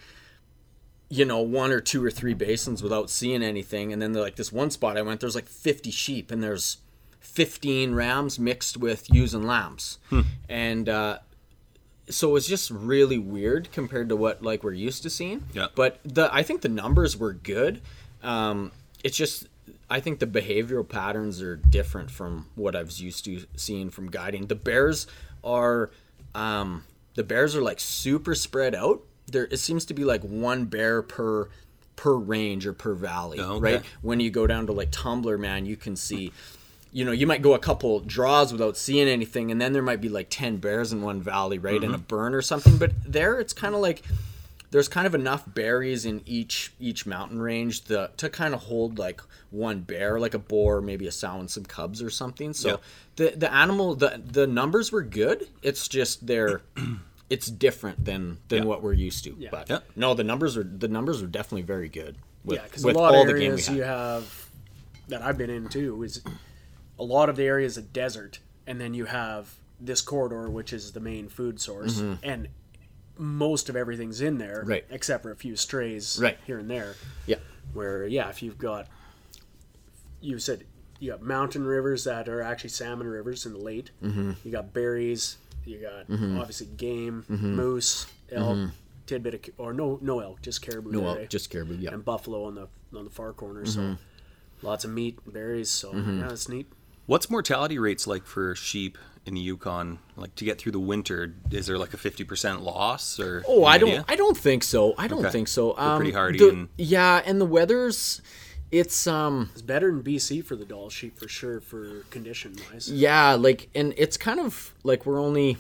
you 1.13 1.27
know, 1.27 1.43
one 1.43 1.71
or 1.73 1.81
two 1.81 2.03
or 2.03 2.11
three 2.11 2.33
basins 2.33 2.83
without 2.83 3.11
seeing 3.11 3.43
anything. 3.43 3.93
And 3.93 4.01
then 4.01 4.15
like 4.15 4.37
this 4.37 4.51
one 4.51 4.71
spot 4.71 4.97
I 4.97 5.03
went, 5.03 5.21
there's 5.21 5.35
like 5.35 5.47
50 5.47 5.91
sheep 5.91 6.31
and 6.31 6.43
there's 6.43 6.79
15 7.21 7.95
rams 7.95 8.39
mixed 8.39 8.79
with 8.79 9.13
ewes 9.13 9.35
and 9.35 9.47
lambs. 9.47 9.99
And 10.49 10.89
uh, 10.89 11.19
so 12.09 12.31
it 12.31 12.33
was 12.33 12.49
just 12.49 12.71
really 12.71 13.19
weird 13.19 13.71
compared 13.73 14.09
to 14.09 14.17
what 14.17 14.43
like 14.43 14.65
we're 14.65 14.73
used 14.73 15.03
to 15.03 15.11
seeing. 15.11 15.45
Yeah. 15.53 15.67
But 15.75 16.01
the 16.03 16.33
I 16.35 16.43
think 16.43 16.63
the 16.63 16.71
numbers 16.71 17.15
were 17.15 17.35
good. 17.35 17.83
Um, 18.23 18.73
it's 19.05 19.17
just 19.17 19.49
I 19.93 20.01
think 20.01 20.21
the 20.21 20.27
behavioral 20.27 20.89
patterns 20.89 21.43
are 21.43 21.57
different 21.57 22.11
from 22.11 22.47
what 22.55 22.75
I 22.75 22.83
was 22.83 23.03
used 23.03 23.27
to 23.27 23.45
seeing 23.57 23.91
from 23.91 24.11
guiding. 24.11 24.47
The 24.47 24.55
bears 24.55 25.07
are 25.45 25.91
um, 26.35 26.85
the 27.15 27.23
bears 27.23 27.55
are 27.55 27.61
like 27.63 27.79
super 27.79 28.35
spread 28.35 28.75
out. 28.75 29.03
There 29.31 29.45
it 29.45 29.59
seems 29.59 29.85
to 29.87 29.95
be 29.95 30.05
like 30.05 30.23
one 30.23 30.65
bear 30.65 31.03
per 31.03 31.51
per 31.95 32.15
range 32.15 32.67
or 32.67 32.73
per 32.73 32.95
valley, 32.95 33.39
Oh, 33.39 33.57
okay. 33.57 33.75
right? 33.75 33.83
When 34.01 34.19
you 34.19 34.31
go 34.31 34.47
down 34.47 34.67
to 34.67 34.73
like 34.73 34.89
Tumbler, 34.91 35.37
man, 35.37 35.67
you 35.67 35.77
can 35.77 35.95
see 35.95 36.33
you 36.95 37.05
know, 37.07 37.13
you 37.13 37.27
might 37.27 37.41
go 37.43 37.55
a 37.55 37.59
couple 37.59 38.01
draws 38.01 38.51
without 38.53 38.77
seeing 38.79 39.09
anything, 39.09 39.51
and 39.51 39.61
then 39.61 39.73
there 39.75 39.83
might 39.83 40.01
be 40.01 40.09
like 40.11 40.29
10 40.29 40.57
bears 40.59 40.93
in 40.93 41.01
one 41.01 41.23
valley, 41.23 41.59
right? 41.59 41.83
In 41.83 41.95
a 41.95 41.99
burn 41.99 42.35
or 42.35 42.43
something. 42.43 42.77
But 42.77 42.93
there, 43.11 43.41
it's 43.41 43.55
kind 43.55 43.75
of 43.75 43.81
like 43.81 44.03
there's 44.73 44.89
kind 44.89 45.07
of 45.07 45.15
enough 45.15 45.45
berries 45.47 46.07
in 46.07 46.23
each 46.25 46.73
each 46.81 47.07
mountain 47.07 47.41
range 47.41 47.85
the, 47.85 48.11
to 48.17 48.31
kind 48.31 48.55
of 48.55 48.61
hold 48.63 48.99
like 48.99 49.21
one 49.51 49.81
bear, 49.81 50.19
like 50.19 50.33
a 50.33 50.39
boar, 50.39 50.81
maybe 50.81 51.07
a 51.07 51.13
sow 51.13 51.39
and 51.39 51.51
some 51.51 51.65
cubs 51.65 52.03
or 52.03 52.09
something. 52.09 52.55
So 52.55 52.69
Yeah. 52.69 52.77
the 53.17 53.37
the 53.37 53.53
animal 53.53 53.95
the 53.95 54.21
the 54.25 54.47
numbers 54.47 54.91
were 54.91 55.03
good. 55.03 55.47
It's 55.63 55.87
just 55.89 56.27
they're 56.27 56.63
it's 57.31 57.47
different 57.49 58.07
than 58.07 58.39
than 58.49 58.63
Yeah. 58.63 58.65
what 58.65 58.83
we're 58.83 58.95
used 58.95 59.25
to. 59.25 59.37
Yeah. 59.39 59.51
But 59.53 59.69
Yeah. 59.69 59.79
no, 59.95 60.15
the 60.15 60.25
numbers 60.25 60.57
are 60.57 60.65
the 60.65 60.89
numbers 60.89 61.23
are 61.23 61.27
definitely 61.27 61.63
very 61.63 61.91
good. 61.91 62.17
With, 62.45 62.57
yeah, 62.59 62.65
because 62.65 62.83
a 62.83 62.89
lot 62.89 63.15
all 63.15 63.21
of 63.23 63.27
the 63.29 63.35
game 63.35 63.53
areas 63.53 63.69
you 63.69 63.83
have 63.83 64.49
that 65.09 65.21
I've 65.21 65.37
been 65.37 65.51
in 65.51 65.69
too 65.69 66.03
is 66.03 66.23
a 66.99 67.05
lot 67.05 67.29
of 67.29 67.37
the 67.37 67.45
areas 67.45 67.77
a 67.77 67.83
desert, 67.83 68.39
and 68.67 68.81
then 68.81 68.95
you 68.95 69.05
have 69.05 69.55
this 69.79 70.01
corridor 70.01 70.49
which 70.49 70.73
is 70.73 70.93
the 70.93 71.01
main 71.01 71.29
food 71.29 71.61
source, 71.61 72.01
mm-hmm. 72.01 72.15
and 72.23 72.49
most 73.23 73.69
of 73.69 73.77
everything's 73.77 74.21
in 74.21 74.39
there, 74.39 74.59
Mm-hmm. 74.61 74.69
Right. 74.71 74.85
Except 74.91 75.23
for 75.23 75.31
a 75.31 75.37
few 75.37 75.55
strays, 75.57 76.19
Right. 76.21 76.37
here 76.47 76.59
and 76.59 76.69
there. 76.71 76.97
Yeah. 77.27 77.37
Where 77.73 78.07
yeah, 78.07 78.29
if 78.29 78.43
you've 78.43 78.59
got 78.59 78.89
you 80.21 80.39
said 80.39 80.65
you 80.99 81.11
got 81.11 81.23
mountain 81.23 81.65
rivers 81.65 82.05
that 82.05 82.29
are 82.29 82.43
actually 82.43 82.71
salmon 82.71 83.07
rivers 83.09 83.45
in 83.47 83.53
the 83.53 83.59
late. 83.59 83.91
Mm-hmm. 84.03 84.33
You 84.45 84.51
got 84.53 84.73
berries. 84.73 85.37
You 85.65 85.79
got 85.79 86.07
obviously 86.41 86.67
game, 86.67 87.25
moose, 87.29 88.07
elk, 88.33 88.71
tidbit 89.07 89.35
of, 89.35 89.41
or 89.59 89.73
no 89.73 89.99
no 90.03 90.19
elk, 90.21 90.43
just 90.43 90.61
caribou. 90.63 90.91
Mm-hmm. 90.91 91.01
No, 91.01 91.15
eh? 91.15 91.27
just 91.27 91.51
caribou. 91.51 91.77
Yeah. 91.77 91.93
and 91.95 92.05
buffalo 92.05 92.45
on 92.45 92.55
the 92.57 92.69
on 92.97 93.05
the 93.05 93.11
far 93.11 93.33
corner. 93.33 93.65
So 93.67 93.81
Mm-hmm. 93.81 94.67
lots 94.67 94.85
of 94.85 94.91
meat, 94.91 95.19
berries. 95.33 95.71
So 95.71 95.93
yeah, 95.95 96.31
it's 96.31 96.49
neat. 96.49 96.67
What's 97.07 97.29
mortality 97.29 97.79
rates 97.79 98.07
like 98.07 98.25
for 98.27 98.55
sheep 98.55 98.97
in 99.27 99.35
the 99.35 99.41
Yukon? 99.41 99.99
Like 100.17 100.35
to 100.37 100.45
get 100.45 100.59
through 100.61 100.73
the 100.73 100.81
winter, 100.81 101.35
is 101.51 101.67
there 101.67 101.79
like 101.79 101.95
a 101.95 101.97
fifty 101.97 102.25
percent 102.25 102.63
loss 102.63 103.19
or? 103.19 103.43
Oh, 103.47 103.65
I 103.65 103.79
don't. 103.79 103.89
idea? 103.91 104.05
I 104.09 104.17
don't 104.17 104.37
think 104.37 104.63
so. 104.63 104.95
I 104.97 105.09
don't 105.09 105.21
Okay. 105.21 105.31
think 105.31 105.49
so. 105.49 105.77
Um, 105.77 105.97
pretty 105.99 106.13
hardy 106.13 106.39
the- 106.39 106.49
and- 106.51 106.69
yeah, 106.77 107.23
and 107.25 107.41
the 107.41 107.45
weather's, 107.47 108.23
it's 108.71 109.07
um, 109.07 109.51
It's 109.53 109.63
better 109.63 109.89
than 109.91 110.03
BC 110.03 110.45
for 110.45 110.57
the 110.57 110.65
Dall 110.65 110.91
sheep 110.91 111.19
for 111.19 111.29
sure 111.29 111.61
for 111.61 112.01
condition 112.11 112.57
wise. 112.73 112.91
yeah, 112.91 113.35
like, 113.35 113.69
and 113.75 113.93
it's 113.97 114.17
kind 114.17 114.41
of 114.41 114.73
like 114.85 115.05
we're 115.05 115.21
only 115.21 115.57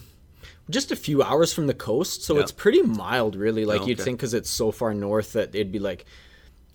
just 0.70 0.92
a 0.92 0.96
few 0.96 1.22
hours 1.22 1.52
from 1.52 1.66
the 1.66 1.74
coast, 1.74 2.22
so 2.22 2.36
Yeah. 2.36 2.42
it's 2.42 2.52
pretty 2.52 2.82
mild, 2.82 3.34
really. 3.36 3.64
Like 3.64 3.82
Oh, 3.82 3.86
you'd 3.86 4.00
think, 4.00 4.18
because 4.18 4.32
it's 4.32 4.48
so 4.48 4.70
far 4.70 4.94
north 4.94 5.32
that 5.32 5.54
it'd 5.54 5.72
be 5.72 5.80
like 5.80 6.06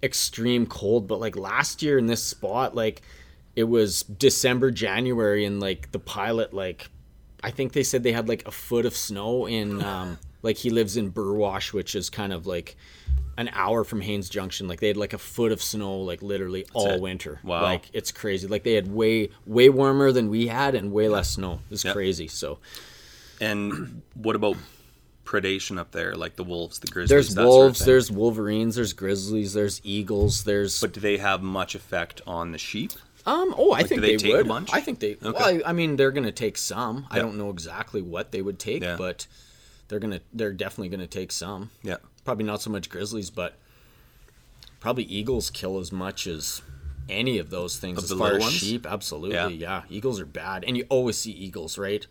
extreme 0.03 0.65
cold. 0.67 1.07
But 1.07 1.19
like 1.21 1.35
last 1.37 1.81
year 1.81 1.97
in 1.97 2.05
this 2.05 2.21
spot, 2.21 2.75
like 2.75 3.01
it 3.57 3.63
was 3.67 4.03
December, 4.03 4.69
January, 4.71 5.43
and 5.43 5.59
like 5.59 5.91
the 5.91 5.99
pilot, 5.99 6.53
like 6.53 6.89
I 7.43 7.51
think 7.51 7.73
they 7.73 7.83
said 7.83 8.03
they 8.03 8.11
had 8.13 8.29
like 8.29 8.47
a 8.47 8.51
foot 8.51 8.85
of 8.85 8.95
snow 8.95 9.47
in, 9.47 9.81
um, 9.91 10.19
like 10.43 10.57
he 10.57 10.69
lives 10.69 10.95
in 10.95 11.11
Burwash, 11.11 11.73
which 11.73 11.95
is 11.95 12.09
kind 12.09 12.31
of 12.31 12.45
like 12.45 12.77
an 13.37 13.49
hour 13.53 13.83
from 13.83 14.01
Haines 14.01 14.29
Junction. 14.29 14.67
Like 14.67 14.79
they 14.79 14.87
had 14.89 14.97
like 14.97 15.13
a 15.13 15.17
foot 15.17 15.51
of 15.51 15.61
snow, 15.61 15.97
like 16.01 16.21
literally 16.21 16.65
all 16.73 16.91
it. 16.93 17.01
winter. 17.01 17.39
Wow. 17.43 17.63
Like 17.63 17.89
it's 17.93 18.11
crazy. 18.11 18.47
Like 18.47 18.63
they 18.63 18.73
had 18.73 18.93
way 18.93 19.29
way 19.47 19.69
warmer 19.69 20.11
than 20.11 20.29
we 20.29 20.47
had 20.47 20.75
and 20.75 20.91
way 20.91 21.09
less 21.09 21.31
snow. 21.31 21.59
It's 21.71 21.83
Yep. 21.83 21.93
crazy. 21.93 22.27
So 22.27 22.59
And 23.41 24.01
what 24.13 24.35
about 24.35 24.57
predation 25.25 25.77
up 25.77 25.91
there, 25.91 26.15
like 26.15 26.35
the 26.35 26.43
wolves, 26.43 26.79
the 26.79 26.87
grizzlies? 26.87 27.09
there's 27.09 27.27
that 27.35 27.41
sort 27.41 27.45
of 27.45 27.47
wolves, 27.49 27.85
there's 27.85 28.11
wolverines, 28.11 28.75
there's 28.75 28.93
grizzlies, 28.93 29.53
there's 29.53 29.81
eagles, 29.83 30.43
there's 30.45 30.79
But 30.79 30.93
do 30.93 30.99
they 30.99 31.17
have 31.17 31.41
much 31.43 31.75
effect 31.75 32.21
on 32.25 32.51
the 32.51 32.57
sheep? 32.57 32.91
Um 33.27 33.53
oh 33.57 33.73
I 33.73 33.83
think 33.83 34.01
do 34.01 34.07
they 34.07 34.15
they, 34.17 34.41
would. 34.41 34.69
I 34.73 34.81
think 34.81 34.99
they 34.99 35.13
Okay. 35.15 35.31
well 35.31 35.61
I, 35.65 35.69
I 35.69 35.73
mean 35.73 35.95
they're 35.97 36.11
gonna 36.11 36.31
take 36.31 36.57
some. 36.57 37.05
I 37.11 37.19
don't 37.19 37.37
know 37.37 37.49
exactly 37.51 38.01
what 38.01 38.31
they 38.31 38.41
would 38.41 38.57
take, 38.57 38.81
Yeah. 38.81 38.95
but 38.97 39.27
they're 39.89 39.99
gonna 39.99 40.21
they're 40.33 40.53
definitely 40.53 40.89
gonna 40.89 41.07
take 41.07 41.31
some. 41.31 41.69
Yeah. 41.83 41.97
Probably 42.25 42.45
not 42.45 42.61
so 42.61 42.69
much 42.69 42.89
grizzlies, 42.89 43.29
but 43.29 43.55
probably 44.79 45.03
eagles 45.03 45.49
kill 45.49 45.77
as 45.79 45.91
much 45.91 46.27
as 46.27 46.61
any 47.09 47.37
of 47.37 47.49
those 47.49 47.77
things 47.79 47.97
Of 47.99 48.03
as 48.11 48.17
far 48.17 48.33
as 48.35 48.39
ones? 48.41 48.53
sheep. 48.53 48.85
Absolutely, 48.85 49.35
Yeah. 49.35 49.47
yeah. 49.47 49.81
Eagles 49.89 50.19
are 50.19 50.25
bad, 50.25 50.63
and 50.65 50.75
you 50.77 50.85
always 50.89 51.17
see 51.17 51.31
eagles, 51.31 51.77
right? 51.77 52.05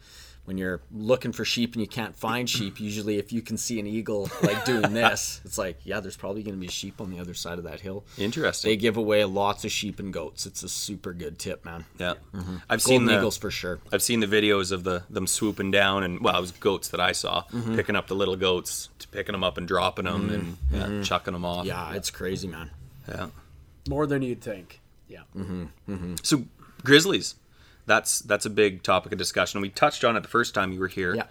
When 0.47 0.57
you're 0.59 0.81
looking 0.93 1.33
for 1.33 1.45
sheep 1.45 1.73
and 1.75 1.81
you 1.83 1.87
can't 1.89 2.17
find 2.17 2.49
sheep, 2.49 2.81
usually 2.81 3.19
if 3.19 3.33
you 3.33 3.43
can 3.43 3.57
see 3.59 3.79
an 3.81 3.87
eagle 3.87 4.31
like 4.43 4.65
doing 4.65 4.93
this, 4.95 5.41
it's 5.45 5.59
like, 5.59 5.79
yeah, 5.85 6.01
there's 6.01 6.17
probably 6.17 6.43
going 6.43 6.55
to 6.55 6.61
be 6.61 6.69
sheep 6.69 7.01
on 7.01 7.11
the 7.11 7.19
other 7.21 7.35
side 7.35 7.59
of 7.59 7.65
that 7.65 7.81
hill. 7.81 8.05
Interesting. 8.17 8.71
They 8.71 8.77
give 8.77 8.97
away 8.97 9.25
lots 9.25 9.65
of 9.65 9.73
sheep 9.73 9.99
and 9.99 10.13
goats. 10.13 10.47
It's 10.47 10.63
a 10.63 10.69
super 10.69 11.13
good 11.13 11.39
tip, 11.39 11.65
man. 11.65 11.85
yeah. 11.99 12.15
I've 12.71 12.81
seen 12.81 13.05
the 13.07 13.17
eagles 13.19 13.37
for 13.37 13.51
sure. 13.51 13.81
I've 13.93 14.03
seen 14.03 14.21
the 14.21 14.27
videos 14.27 14.71
of 14.73 14.85
the 14.85 15.03
them 15.11 15.27
swooping 15.27 15.73
down 15.73 16.05
and 16.05 16.21
well, 16.21 16.37
it 16.39 16.41
was 16.41 16.53
goats 16.53 16.89
that 16.89 17.01
I 17.01 17.13
saw 17.13 17.43
Mm-hmm. 17.53 17.75
picking 17.77 17.97
up 17.97 18.07
the 18.07 18.15
little 18.15 18.37
goats, 18.37 18.89
picking 19.11 19.33
them 19.33 19.43
up 19.45 19.59
and 19.59 19.67
dropping 19.69 20.05
them 20.07 20.31
and 20.31 20.57
yeah, 20.73 21.03
chucking 21.03 21.33
them 21.33 21.45
off. 21.45 21.67
Mm-hmm. 21.67 21.91
Yeah, 21.93 21.95
it's 21.97 22.11
crazy, 22.11 22.47
man. 22.49 22.71
yeah. 23.09 23.29
More 23.89 24.07
than 24.07 24.23
you'd 24.23 24.41
think. 24.41 24.81
Yeah. 25.09 25.23
So 26.23 26.45
grizzlies, 26.85 27.35
that's 27.87 28.21
that's 28.21 28.47
a 28.47 28.51
big 28.51 28.83
topic 28.83 29.13
of 29.13 29.19
discussion. 29.19 29.61
We 29.61 29.69
touched 29.71 30.05
on 30.05 30.17
it 30.17 30.21
the 30.23 30.29
first 30.29 30.55
time 30.55 30.73
you 30.73 30.81
were 30.81 30.89
here. 30.89 31.15
Yeah. 31.15 31.25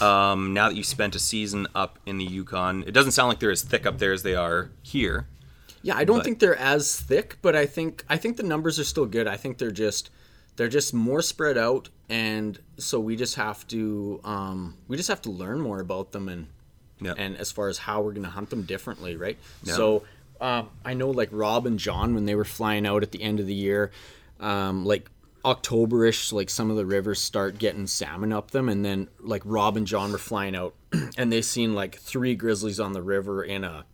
Um, 0.00 0.54
now 0.54 0.68
that 0.68 0.74
you 0.76 0.82
spent 0.84 1.14
a 1.14 1.18
season 1.18 1.66
up 1.74 1.98
in 2.06 2.16
the 2.18 2.24
Yukon, 2.24 2.84
it 2.86 2.92
doesn't 2.92 3.12
sound 3.12 3.28
like 3.28 3.40
they're 3.40 3.50
as 3.50 3.62
thick 3.62 3.84
up 3.84 3.98
there 3.98 4.12
as 4.12 4.22
they 4.22 4.34
are 4.34 4.70
here. 4.82 5.26
Yeah, 5.82 5.96
I 5.96 6.04
don't 6.04 6.18
But- 6.18 6.24
think 6.24 6.38
they're 6.38 6.56
as 6.56 6.98
thick, 6.98 7.38
but 7.42 7.54
I 7.56 7.66
think 7.66 8.04
I 8.08 8.16
think 8.16 8.36
the 8.36 8.42
numbers 8.44 8.78
are 8.78 8.84
still 8.84 9.06
good. 9.06 9.26
I 9.26 9.36
think 9.36 9.58
they're 9.58 9.70
just 9.70 10.10
they're 10.56 10.68
just 10.68 10.92
more 10.94 11.22
spread 11.22 11.56
out, 11.58 11.88
and 12.08 12.58
so 12.78 13.00
we 13.00 13.16
just 13.16 13.34
have 13.36 13.66
to 13.68 14.20
um, 14.24 14.76
we 14.88 14.96
just 14.96 15.08
have 15.08 15.22
to 15.22 15.30
learn 15.30 15.60
more 15.60 15.80
about 15.80 16.12
them 16.12 16.28
and 16.28 16.46
Yeah. 17.00 17.14
and 17.18 17.36
as 17.36 17.50
far 17.50 17.68
as 17.68 17.78
how 17.78 18.00
we're 18.00 18.12
gonna 18.12 18.30
hunt 18.30 18.50
them 18.50 18.62
differently, 18.62 19.16
right? 19.16 19.38
Yeah. 19.64 19.74
So 19.74 20.04
um, 20.40 20.70
I 20.84 20.94
know 20.94 21.10
like 21.10 21.28
Rob 21.32 21.66
and 21.66 21.78
John 21.78 22.14
when 22.14 22.26
they 22.26 22.34
were 22.34 22.44
flying 22.44 22.86
out 22.86 23.02
at 23.02 23.10
the 23.12 23.22
end 23.22 23.40
of 23.40 23.46
the 23.46 23.54
year, 23.54 23.90
um, 24.40 24.84
like 24.84 25.10
Octoberish, 25.44 26.32
like 26.32 26.48
some 26.50 26.70
of 26.70 26.76
the 26.76 26.86
rivers 26.86 27.20
start 27.20 27.58
getting 27.58 27.86
salmon 27.86 28.32
up 28.32 28.50
them, 28.50 28.68
and 28.68 28.84
then 28.84 29.08
like 29.20 29.42
Rob 29.44 29.76
and 29.76 29.86
John 29.86 30.12
were 30.12 30.18
flying 30.18 30.54
out, 30.56 30.74
and 31.16 31.32
they 31.32 31.42
seen 31.42 31.74
like 31.74 31.96
three 31.96 32.34
grizzlies 32.34 32.78
on 32.80 32.92
the 32.92 33.02
river 33.02 33.42
in 33.44 33.64
a 33.64 33.84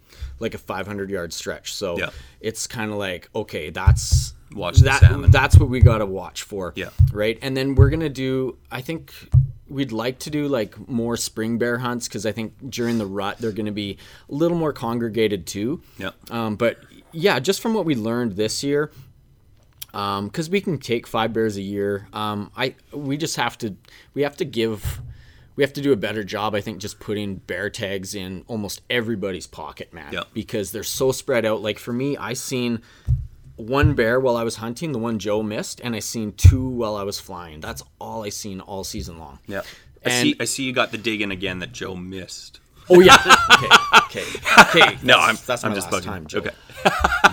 like 0.41 0.55
a 0.55 0.59
500 0.59 1.11
yard 1.11 1.33
stretch. 1.33 1.75
So 1.75 1.99
Yeah. 1.99 2.11
it's 2.41 2.67
kind 2.67 2.91
of 2.91 2.99
like 2.99 3.29
okay, 3.35 3.71
that's 3.71 4.35
Watch 4.53 4.79
the 4.79 4.85
that. 4.85 5.01
salmon. 5.01 5.31
That's 5.31 5.59
what 5.59 5.69
we 5.69 5.81
got 5.81 5.99
to 5.99 6.07
watch 6.07 6.43
for. 6.43 6.73
Yeah. 6.77 6.89
Right, 7.13 7.39
and 7.43 7.57
then 7.57 7.75
we're 7.75 7.91
gonna 7.91 8.09
do. 8.09 8.57
I 8.71 8.81
think 8.83 9.13
we'd 9.69 9.93
like 9.93 10.19
to 10.21 10.31
do 10.31 10.49
like 10.49 10.89
more 10.89 11.17
spring 11.17 11.59
bear 11.59 11.77
hunts 11.79 12.09
because 12.09 12.25
I 12.25 12.33
think 12.33 12.71
during 12.71 12.97
the 12.99 13.05
rut 13.07 13.37
they're 13.39 13.53
gonna 13.53 13.73
be 13.73 13.99
a 14.31 14.35
little 14.35 14.57
more 14.57 14.73
congregated 14.73 15.47
too. 15.47 15.83
Yeah. 15.99 16.11
Um, 16.31 16.57
but 16.57 16.79
yeah, 17.13 17.39
just 17.39 17.61
from 17.61 17.75
what 17.75 17.85
we 17.85 17.95
learned 17.95 18.33
this 18.37 18.63
year, 18.65 18.91
because 19.93 20.51
we 20.51 20.61
can 20.61 20.79
take 20.79 21.07
five 21.07 21.33
bears 21.33 21.57
a 21.57 21.63
year, 21.63 22.09
um, 22.13 22.51
I 22.57 22.75
we 22.93 23.17
just 23.17 23.37
have 23.37 23.57
to 23.59 23.75
we 24.15 24.23
have 24.23 24.37
to 24.37 24.45
give 24.45 25.01
we 25.57 25.65
have 25.65 25.73
to 25.73 25.81
do 25.81 25.93
a 25.93 25.97
better 25.97 26.23
job. 26.23 26.55
I 26.55 26.61
think 26.61 26.79
just 26.79 27.01
putting 27.01 27.37
bear 27.37 27.69
tags 27.71 28.15
in 28.15 28.45
almost 28.47 28.81
everybody's 28.89 29.47
pocket, 29.47 29.93
man. 29.93 30.13
Yeah. 30.13 30.23
Because 30.33 30.71
they're 30.71 30.85
so 30.85 31.11
spread 31.13 31.45
out. 31.45 31.63
Like 31.63 31.79
for 31.79 31.93
me, 31.93 32.17
I 32.17 32.35
seen 32.35 32.81
one 33.57 33.95
bear 33.95 34.21
while 34.21 34.37
I 34.37 34.45
was 34.45 34.57
hunting, 34.57 34.93
the 34.93 35.01
one 35.01 35.19
Joe 35.19 35.43
missed, 35.43 35.81
and 35.83 35.97
I 35.97 35.99
seen 35.99 36.33
two 36.33 36.69
while 36.69 36.95
I 36.95 37.03
was 37.03 37.19
flying. 37.19 37.59
That's 37.59 37.83
all 38.01 38.23
I 38.25 38.29
seen 38.29 38.61
all 38.61 38.85
season 38.85 39.19
long. 39.19 39.41
Yeah. 39.49 39.63
I 40.07 40.11
And- 40.11 40.23
see 40.29 40.37
I 40.39 40.45
see 40.45 40.63
you 40.63 40.73
got 40.73 40.93
the 40.93 40.99
dig 40.99 41.23
in 41.23 41.33
again 41.33 41.59
that 41.59 41.73
Joe 41.73 41.97
missed. 41.97 42.61
Oh 42.89 43.01
yeah. 43.01 43.17
okay. 44.05 44.23
Okay. 44.23 44.25
Okay. 44.61 44.99
No, 45.03 45.15
That's- 45.19 45.29
I'm 45.29 45.37
that's 45.47 45.65
I'm 45.65 45.75
just 45.75 45.91
last 45.91 46.03
bugging. 46.05 46.07
time, 46.07 46.27
Joe. 46.29 46.39
Okay. 46.39 46.51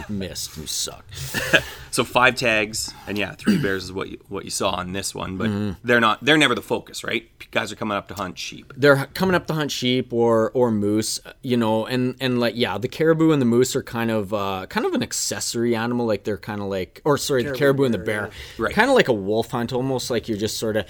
You 0.09 0.15
missed. 0.15 0.57
You 0.57 0.67
suck. 0.67 1.05
So 1.91 2.03
five 2.03 2.35
tags 2.35 2.93
and 3.07 3.17
yeah, 3.17 3.35
three 3.35 3.57
bears 3.57 3.85
is 3.85 3.93
what 3.93 4.09
you 4.09 4.17
what 4.27 4.43
you 4.43 4.51
saw 4.51 4.71
on 4.71 4.91
this 4.91 5.15
one, 5.15 5.37
but 5.37 5.47
Mm-hmm. 5.49 5.87
they're 5.87 6.01
not 6.01 6.21
they're 6.25 6.37
never 6.37 6.53
the 6.53 6.61
focus, 6.61 7.05
right? 7.05 7.25
Guys 7.51 7.71
are 7.71 7.77
coming 7.77 7.95
up 7.97 8.09
to 8.09 8.13
hunt 8.15 8.37
sheep. 8.37 8.73
they're 8.75 9.05
coming 9.13 9.33
up 9.33 9.47
to 9.47 9.53
hunt 9.53 9.71
sheep 9.71 10.11
or 10.11 10.51
or 10.51 10.71
moose 10.71 11.21
you 11.41 11.55
know 11.55 11.85
and 11.85 12.17
and 12.19 12.37
like 12.41 12.53
yeah 12.57 12.77
the 12.77 12.89
caribou 12.89 13.31
and 13.31 13.41
the 13.41 13.45
moose 13.45 13.77
are 13.77 13.81
kind 13.83 14.11
of 14.11 14.33
uh 14.33 14.65
kind 14.67 14.85
of 14.85 14.93
an 14.93 15.01
accessory 15.01 15.73
animal 15.73 16.05
like 16.05 16.25
they're 16.25 16.37
kind 16.37 16.59
of 16.59 16.67
like 16.67 17.01
or 17.05 17.17
sorry 17.17 17.43
the 17.43 17.51
Caribou 17.53 17.59
caribou 17.59 17.83
and 17.85 17.93
the 17.93 17.97
bear, 17.99 18.21
bear 18.23 18.31
Right. 18.57 18.73
kind 18.75 18.89
of 18.89 18.95
like 18.97 19.07
a 19.07 19.13
wolf 19.13 19.51
hunt 19.51 19.71
almost 19.71 20.11
like 20.11 20.27
you're 20.27 20.37
just 20.37 20.57
sort 20.57 20.75
of 20.75 20.85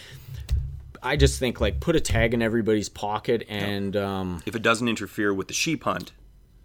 i 1.04 1.16
just 1.16 1.38
think 1.38 1.62
like 1.62 1.80
put 1.80 1.96
a 1.96 2.00
tag 2.00 2.34
in 2.34 2.42
everybody's 2.42 2.90
pocket 2.90 3.44
and 3.48 3.96
um 3.96 4.42
If 4.48 4.56
it 4.56 4.64
doesn't 4.64 4.88
interfere 4.88 5.32
with 5.36 5.50
the 5.50 5.54
sheep 5.54 5.84
hunt, 5.84 6.14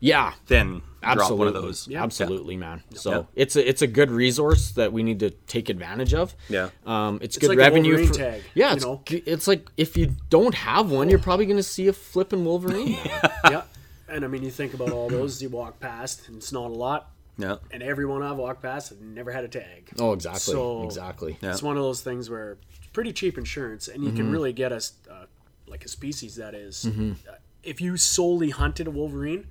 yeah 0.01 0.33
then 0.47 0.81
drop 1.03 1.19
absolutely 1.19 1.39
one 1.39 1.49
of 1.49 1.55
those. 1.63 1.89
Yeah. 1.89 2.03
absolutely 2.03 2.57
man 2.57 2.83
so 2.95 3.11
Yeah. 3.11 3.23
it's 3.35 3.57
a 3.57 3.69
it's 3.69 3.83
a 3.83 3.87
good 3.87 4.11
resource 4.11 4.73
that 4.73 4.93
we 4.93 5.03
need 5.03 5.21
to 5.21 5.31
take 5.31 5.69
advantage 5.69 6.13
of 6.15 6.35
Yeah. 6.49 6.71
um 6.87 7.17
it's, 7.23 7.37
It's 7.37 7.39
good 7.39 7.51
like 7.51 7.59
revenue 7.59 8.07
for, 8.07 8.13
tag, 8.15 8.43
yeah 8.55 8.71
you 8.71 8.77
it's, 8.77 8.85
know? 8.85 9.03
it's 9.09 9.47
like 9.47 9.69
if 9.77 9.97
you 9.97 10.15
don't 10.31 10.55
have 10.55 10.91
one 10.91 11.09
you're 11.11 11.19
probably 11.19 11.47
gonna 11.47 11.63
see 11.63 11.87
a 11.89 11.93
flipping 11.93 12.45
wolverine 12.45 12.99
yeah. 13.45 13.63
And 14.09 14.25
I 14.25 14.29
mean, 14.29 14.43
you 14.43 14.51
think 14.51 14.75
about 14.75 14.91
all 14.91 15.09
those 15.09 15.41
you 15.41 15.49
walk 15.51 15.79
past, 15.79 16.27
and 16.27 16.37
it's 16.39 16.51
not 16.51 16.65
a 16.73 16.75
lot. 16.75 17.13
Yeah. 17.39 17.59
And 17.71 17.81
everyone 17.81 18.25
I've 18.25 18.39
walked 18.39 18.61
past 18.61 18.89
have 18.89 19.01
never 19.01 19.31
had 19.31 19.45
a 19.45 19.49
tag. 19.49 19.89
Oh, 20.01 20.13
exactly. 20.15 20.41
So- 20.53 20.83
exactly. 20.83 21.39
Yeah. 21.41 21.53
It's 21.53 21.63
one 21.63 21.77
of 21.77 21.85
those 21.85 22.01
things 22.03 22.29
where 22.29 22.59
it's 22.77 22.89
pretty 22.89 23.13
cheap 23.13 23.39
insurance, 23.39 23.87
and 23.87 24.03
you 24.03 24.09
Mm-hmm. 24.09 24.17
can 24.17 24.33
really 24.33 24.53
get 24.53 24.73
us 24.73 24.95
uh, 25.09 25.27
like 25.69 25.85
a 25.85 25.89
species 25.89 26.35
that 26.35 26.57
is- 26.57 26.85
uh, 26.89 27.15
if 27.63 27.81
you 27.81 27.97
solely 27.97 28.51
hunted 28.51 28.89
a 28.89 28.91
wolverine, 28.91 29.47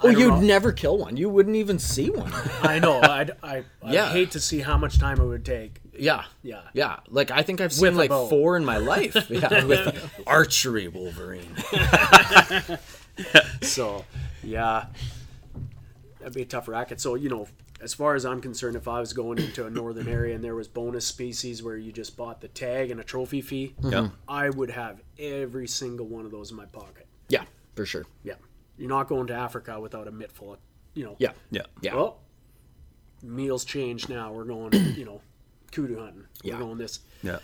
Oh, 0.00 0.08
you'd 0.08 0.28
know. 0.28 0.40
never 0.40 0.72
kill 0.72 0.98
one. 0.98 1.16
You 1.16 1.28
wouldn't 1.30 1.56
even 1.56 1.78
see 1.78 2.10
one. 2.10 2.30
I 2.62 2.78
know. 2.78 3.00
I'd, 3.00 3.30
I 3.42 3.64
I 3.82 3.92
Yeah. 3.92 4.10
hate 4.12 4.32
to 4.32 4.40
see 4.40 4.58
how 4.60 4.76
much 4.76 4.98
time 4.98 5.20
it 5.20 5.24
would 5.26 5.44
take. 5.44 5.80
yeah. 5.96 6.24
Yeah. 6.42 6.62
Yeah. 6.72 6.98
Like 7.08 7.30
I 7.30 7.42
think 7.42 7.60
I've 7.60 7.72
seen 7.72 7.96
With 7.96 7.96
like 7.96 8.10
four 8.10 8.56
in 8.56 8.64
my 8.64 8.78
life. 8.78 9.14
Yeah. 9.30 9.64
With 9.64 10.22
archery 10.26 10.88
Wolverine. 10.88 11.54
So, 13.62 14.04
yeah, 14.42 14.86
that'd 16.18 16.34
be 16.34 16.42
a 16.42 16.46
tough 16.46 16.66
racket. 16.68 17.00
So, 17.00 17.14
you 17.14 17.28
know, 17.28 17.46
as 17.80 17.94
far 17.94 18.14
as 18.16 18.26
I'm 18.26 18.40
concerned, 18.40 18.74
if 18.76 18.88
I 18.88 18.98
was 19.00 19.12
going 19.12 19.38
into 19.38 19.66
a 19.66 19.70
northern 19.70 20.08
area 20.08 20.34
and 20.34 20.42
there 20.42 20.54
was 20.56 20.66
bonus 20.68 21.06
species 21.06 21.62
where 21.62 21.76
you 21.76 21.92
just 21.92 22.16
bought 22.16 22.40
the 22.40 22.48
tag 22.48 22.90
and 22.90 22.98
a 23.00 23.04
trophy 23.04 23.40
fee, 23.40 23.74
Yeah. 23.82 24.08
I 24.28 24.50
would 24.50 24.70
have 24.70 25.00
every 25.18 25.68
single 25.68 26.06
one 26.06 26.24
of 26.24 26.32
those 26.32 26.50
in 26.50 26.56
my 26.56 26.66
pocket. 26.66 27.06
Yeah, 27.28 27.44
for 27.76 27.86
sure. 27.86 28.04
Yeah, 28.24 28.34
you're 28.78 28.88
not 28.88 29.08
going 29.08 29.26
to 29.28 29.34
Africa 29.34 29.78
without 29.80 30.08
a 30.08 30.10
mitt 30.12 30.32
full 30.32 30.54
of, 30.54 30.58
you 30.94 31.04
know. 31.04 31.16
Yeah. 31.18 31.32
Yeah. 31.50 31.62
Yeah. 31.80 31.94
Well, 31.94 32.18
meals 33.22 33.64
change 33.64 34.08
now. 34.08 34.32
We're 34.32 34.44
going, 34.44 34.72
you 34.96 35.04
know, 35.04 35.20
kudu 35.72 35.98
hunting. 35.98 36.24
Yeah. 36.42 36.54
We're 36.54 36.60
going 36.60 36.78
this. 36.78 37.00
Yeah. 37.22 37.38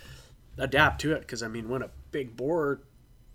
Adapt 0.57 1.01
to 1.01 1.13
it 1.13 1.21
because 1.21 1.41
I 1.43 1.47
mean, 1.47 1.69
when 1.69 1.81
a 1.81 1.89
big 2.11 2.35
boar 2.35 2.81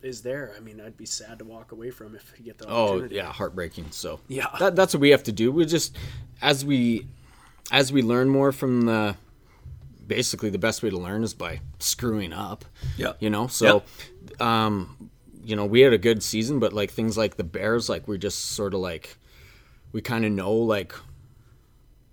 is 0.03 0.23
there, 0.23 0.53
I 0.57 0.61
mean, 0.61 0.81
I'd 0.81 0.97
be 0.97 1.07
sad 1.07 1.39
to 1.41 1.45
walk 1.45 1.73
away 1.73 1.91
from 1.91 2.15
if 2.15 2.33
you 2.39 2.45
get 2.45 2.59
the 2.59 2.69
opportunity. 2.69 3.19
Oh 3.19 3.25
yeah, 3.25 3.33
heartbreaking. 3.33 3.91
So 3.91 4.21
Yeah. 4.29 4.47
that, 4.61 4.77
that's 4.77 4.95
what 4.95 5.01
we 5.01 5.11
have 5.11 5.23
to 5.25 5.33
do. 5.33 5.51
We 5.51 5.65
just 5.65 5.97
as 6.43 6.65
we 6.65 7.07
as 7.73 7.93
we 7.93 8.03
learn 8.03 8.29
more 8.29 8.53
from 8.53 8.83
the 8.83 9.17
basically 10.07 10.51
the 10.51 10.59
best 10.59 10.83
way 10.85 10.91
to 10.91 10.99
learn 10.99 11.25
is 11.25 11.35
by 11.35 11.61
screwing 11.81 12.33
up. 12.33 12.65
Yeah. 12.97 13.15
You 13.19 13.31
know, 13.31 13.47
so 13.49 13.83
um 14.39 15.11
you 15.47 15.55
know, 15.57 15.65
we 15.65 15.81
had 15.83 15.93
a 15.93 15.99
good 15.99 16.23
season, 16.23 16.59
but 16.59 16.73
like 16.73 16.91
things 16.91 17.17
like 17.17 17.37
the 17.37 17.45
Bears, 17.45 17.89
like 17.89 18.09
we're 18.09 18.17
just 18.19 18.47
sort 18.47 18.75
of 18.75 18.81
like 18.81 19.17
we 19.93 20.01
kind 20.03 20.25
of 20.25 20.33
know 20.33 20.53
like 20.53 20.93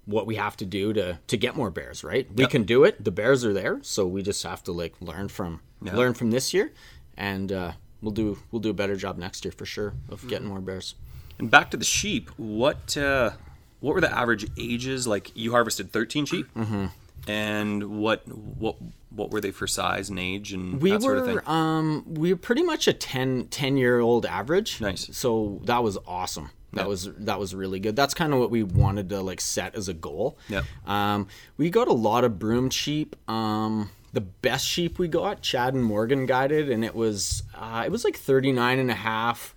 what 0.05 0.27
we 0.27 0.35
have 0.35 0.55
to 0.57 0.65
do 0.65 0.93
to 0.93 1.17
to 1.27 1.37
get 1.37 1.55
more 1.55 1.71
bears, 1.71 2.03
right? 2.03 2.27
We 2.33 2.43
Yep. 2.43 2.51
can 2.51 2.63
do 2.63 2.83
it. 2.83 3.03
The 3.03 3.11
bears 3.11 3.43
are 3.45 3.53
there, 3.53 3.79
so 3.81 4.05
we 4.05 4.21
just 4.21 4.43
have 4.43 4.61
to 4.65 4.71
like 4.71 4.93
learn 5.01 5.29
from 5.29 5.61
Yeah. 5.81 5.95
learn 5.95 6.13
from 6.13 6.31
this 6.31 6.53
year 6.53 6.71
and 7.17 7.51
uh 7.51 7.71
we'll 8.01 8.11
do 8.11 8.37
we'll 8.51 8.59
do 8.59 8.69
a 8.69 8.73
better 8.73 8.95
job 8.95 9.17
next 9.17 9.45
year 9.45 9.51
for 9.51 9.65
sure 9.65 9.93
of 10.09 10.27
getting 10.27 10.47
more 10.47 10.59
bears. 10.61 10.95
And 11.39 11.49
back 11.49 11.71
to 11.71 11.77
the 11.77 11.85
sheep. 11.85 12.29
What 12.37 12.95
uh, 12.97 13.31
what 13.79 13.95
were 13.95 14.01
the 14.01 14.11
average 14.15 14.45
ages? 14.57 15.07
Like 15.07 15.31
you 15.35 15.51
harvested 15.51 15.91
13 15.91 16.25
sheep, 16.25 16.47
mm-hmm. 16.53 16.87
And 17.27 17.83
what 17.99 18.27
what 18.27 18.75
what 19.09 19.31
were 19.31 19.39
they 19.41 19.51
for 19.51 19.67
size 19.67 20.09
and 20.09 20.17
age 20.19 20.53
and 20.53 20.81
We 20.81 20.89
that 20.91 20.95
were 20.97 21.01
sort 21.01 21.17
of 21.19 21.25
thing? 21.25 21.39
um 21.45 22.03
we 22.07 22.33
were 22.33 22.39
pretty 22.39 22.63
much 22.63 22.87
a 22.87 22.93
10 22.93 23.47
10 23.47 23.77
year 23.77 23.99
old 23.99 24.25
average. 24.25 24.81
Nice. 24.81 25.09
So 25.15 25.61
that 25.65 25.83
was 25.83 25.97
awesome. 26.07 26.49
That 26.73 26.81
Yeah. 26.81 26.87
was 26.87 27.09
that 27.17 27.39
was 27.39 27.53
really 27.53 27.79
good. 27.79 27.95
That's 27.95 28.13
kind 28.13 28.33
of 28.33 28.39
what 28.39 28.49
we 28.49 28.63
wanted 28.63 29.09
to 29.09 29.21
like 29.21 29.39
set 29.41 29.75
as 29.75 29.87
a 29.87 29.93
goal. 29.93 30.37
Yeah. 30.49 30.63
Um 30.85 31.27
we 31.57 31.69
got 31.69 31.87
a 31.87 31.93
lot 31.93 32.23
of 32.23 32.39
broom 32.39 32.69
sheep. 32.69 33.15
Um 33.29 33.89
the 34.11 34.21
best 34.21 34.67
sheep 34.67 34.99
we 34.99 35.07
got, 35.07 35.41
Chad 35.41 35.73
and 35.73 35.83
Morgan 35.83 36.25
guided 36.27 36.69
and 36.69 36.83
it 36.85 36.93
was 36.93 37.41
uh, 37.55 37.83
it 37.85 37.91
was 37.91 38.03
like 38.03 38.15
39 38.15 38.77
and 38.79 38.91
a 38.91 38.95
half 38.95 39.55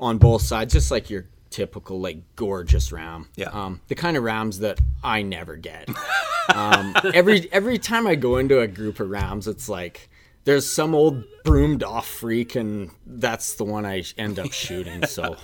on 0.00 0.18
both 0.18 0.42
sides 0.42 0.72
just 0.72 0.90
like 0.90 1.08
your 1.08 1.26
typical 1.56 1.98
like 1.98 2.18
gorgeous 2.36 2.92
ram. 2.92 3.28
Yeah. 3.34 3.48
Um 3.48 3.80
the 3.88 3.94
kind 3.94 4.16
of 4.16 4.22
rams 4.22 4.58
that 4.58 4.78
I 5.02 5.22
never 5.22 5.56
get. 5.56 5.88
um, 6.54 6.94
every 7.14 7.48
every 7.50 7.78
time 7.78 8.06
I 8.06 8.14
go 8.14 8.36
into 8.36 8.60
a 8.60 8.66
group 8.66 9.00
of 9.00 9.08
rams, 9.08 9.48
it's 9.48 9.68
like 9.68 10.10
there's 10.44 10.68
some 10.68 10.94
old 10.94 11.24
broomed 11.44 11.82
off 11.82 12.06
freak, 12.06 12.54
and 12.54 12.90
that's 13.04 13.54
the 13.54 13.64
one 13.64 13.84
I 13.86 14.04
end 14.16 14.38
up 14.38 14.52
shooting. 14.52 15.04
So 15.06 15.36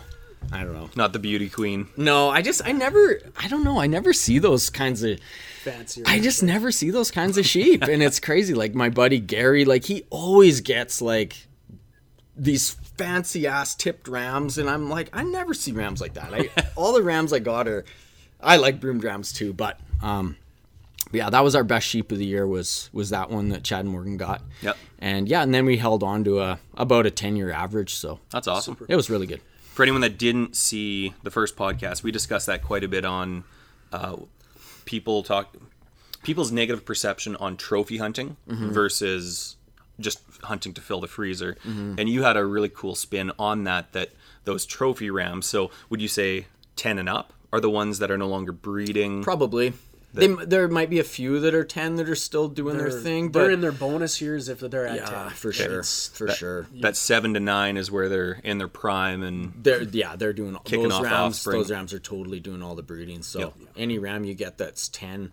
I 0.52 0.62
don't 0.64 0.74
know. 0.74 0.90
Not 0.94 1.12
the 1.12 1.18
beauty 1.18 1.48
queen. 1.48 1.88
No, 1.96 2.28
I 2.28 2.42
just 2.42 2.60
I 2.64 2.72
never 2.72 3.20
I 3.36 3.48
don't 3.48 3.64
know. 3.64 3.80
I 3.80 3.86
never 3.86 4.12
see 4.12 4.38
those 4.38 4.70
kinds 4.70 5.02
of. 5.02 5.18
Fancier. 5.64 6.04
I 6.06 6.20
just 6.20 6.42
never 6.42 6.70
see 6.72 6.90
those 6.90 7.10
kinds 7.10 7.38
of 7.38 7.46
sheep, 7.46 7.84
and 7.84 8.02
it's 8.02 8.20
crazy. 8.20 8.52
Like 8.52 8.74
my 8.74 8.90
buddy 8.90 9.18
Gary, 9.20 9.64
like 9.64 9.84
he 9.84 10.04
always 10.10 10.60
gets 10.60 11.00
like 11.00 11.46
these 12.36 12.76
fancy 12.96 13.46
ass 13.46 13.74
tipped 13.74 14.08
rams, 14.08 14.58
and 14.58 14.68
I'm 14.68 14.88
like, 14.88 15.08
I 15.12 15.22
never 15.22 15.54
see 15.54 15.72
rams 15.72 16.00
like 16.00 16.14
that. 16.14 16.32
I 16.32 16.50
all 16.76 16.92
the 16.92 17.02
rams 17.02 17.32
I 17.32 17.38
got 17.38 17.68
are, 17.68 17.84
I 18.40 18.56
like 18.56 18.80
broomed 18.80 19.04
rams 19.04 19.32
too, 19.32 19.52
but 19.52 19.78
um, 20.02 20.36
yeah, 21.12 21.30
that 21.30 21.44
was 21.44 21.54
our 21.54 21.64
best 21.64 21.86
sheep 21.86 22.12
of 22.12 22.18
the 22.18 22.26
year. 22.26 22.46
Was 22.46 22.90
was 22.92 23.10
that 23.10 23.30
one 23.30 23.50
that 23.50 23.62
Chad 23.62 23.86
Morgan 23.86 24.16
got? 24.16 24.42
Yep. 24.62 24.76
And 24.98 25.28
yeah, 25.28 25.42
and 25.42 25.54
then 25.54 25.64
we 25.64 25.76
held 25.76 26.02
on 26.02 26.24
to 26.24 26.40
a 26.40 26.58
about 26.74 27.06
a 27.06 27.10
ten 27.10 27.36
year 27.36 27.50
average, 27.50 27.94
so 27.94 28.20
That's 28.30 28.48
awesome. 28.48 28.76
it 28.88 28.96
was 28.96 29.10
really 29.10 29.26
good. 29.26 29.40
For 29.74 29.82
anyone 29.82 30.02
that 30.02 30.18
didn't 30.18 30.54
see 30.54 31.14
the 31.22 31.30
first 31.30 31.56
podcast, 31.56 32.02
we 32.02 32.10
discussed 32.12 32.46
that 32.46 32.62
quite 32.62 32.84
a 32.84 32.88
bit 32.88 33.04
on 33.06 33.44
uh, 33.90 34.16
people 34.84 35.22
talk 35.22 35.56
people's 36.22 36.52
negative 36.52 36.84
perception 36.84 37.36
on 37.36 37.56
trophy 37.56 37.96
hunting 37.96 38.36
versus 38.46 39.56
just 39.98 40.20
hunting 40.44 40.74
to 40.74 40.80
fill 40.80 41.00
the 41.00 41.08
freezer. 41.08 41.56
And 41.64 42.08
you 42.08 42.22
had 42.22 42.36
a 42.36 42.44
really 42.44 42.68
cool 42.68 42.94
spin 42.94 43.32
on 43.38 43.64
that. 43.64 43.92
That 43.92 44.10
those 44.44 44.66
trophy 44.66 45.10
rams. 45.10 45.46
So 45.46 45.70
would 45.90 46.00
you 46.02 46.08
say 46.08 46.46
ten 46.76 46.98
and 46.98 47.08
up 47.08 47.32
are 47.52 47.60
the 47.60 47.70
ones 47.70 47.98
that 48.00 48.10
are 48.10 48.18
no 48.18 48.28
longer 48.28 48.52
breeding? 48.52 49.22
Probably. 49.22 49.72
They, 50.14 50.26
there 50.26 50.68
might 50.68 50.90
be 50.90 50.98
a 50.98 51.04
few 51.04 51.40
that 51.40 51.54
are 51.54 51.64
ten 51.64 51.96
that 51.96 52.06
are 52.06 52.14
still 52.14 52.46
doing 52.48 52.76
their 52.76 52.90
thing, 52.90 53.30
they're 53.30 53.44
but 53.44 53.50
in 53.54 53.62
their 53.62 53.72
bonus 53.72 54.20
years 54.20 54.50
if 54.50 54.60
they're 54.60 54.86
at 54.86 54.96
yeah, 54.96 55.06
10. 55.06 55.30
for 55.30 55.52
sure, 55.54 55.64
It's- 55.78 56.10
for 56.12 56.28
sure. 56.28 56.66
that 56.82 56.98
seven 56.98 57.32
to 57.32 57.40
nine 57.40 57.78
is 57.78 57.90
where 57.90 58.10
they're 58.10 58.32
in 58.44 58.58
their 58.58 58.68
prime 58.68 59.22
and 59.22 59.54
They're 59.62 59.84
yeah, 59.84 60.14
they're 60.16 60.34
doing 60.34 60.54
Kicking 60.64 60.82
those 60.82 60.92
off 60.92 61.04
rams. 61.04 61.14
offspring. 61.14 61.60
Those 61.60 61.70
rams 61.70 61.94
are 61.94 61.98
totally 61.98 62.40
doing 62.40 62.62
all 62.62 62.74
the 62.74 62.82
breeding. 62.82 63.22
So 63.22 63.38
Yep. 63.38 63.52
any 63.74 63.98
ram 63.98 64.24
you 64.24 64.34
get 64.34 64.58
that's 64.58 64.86
10, 64.90 65.32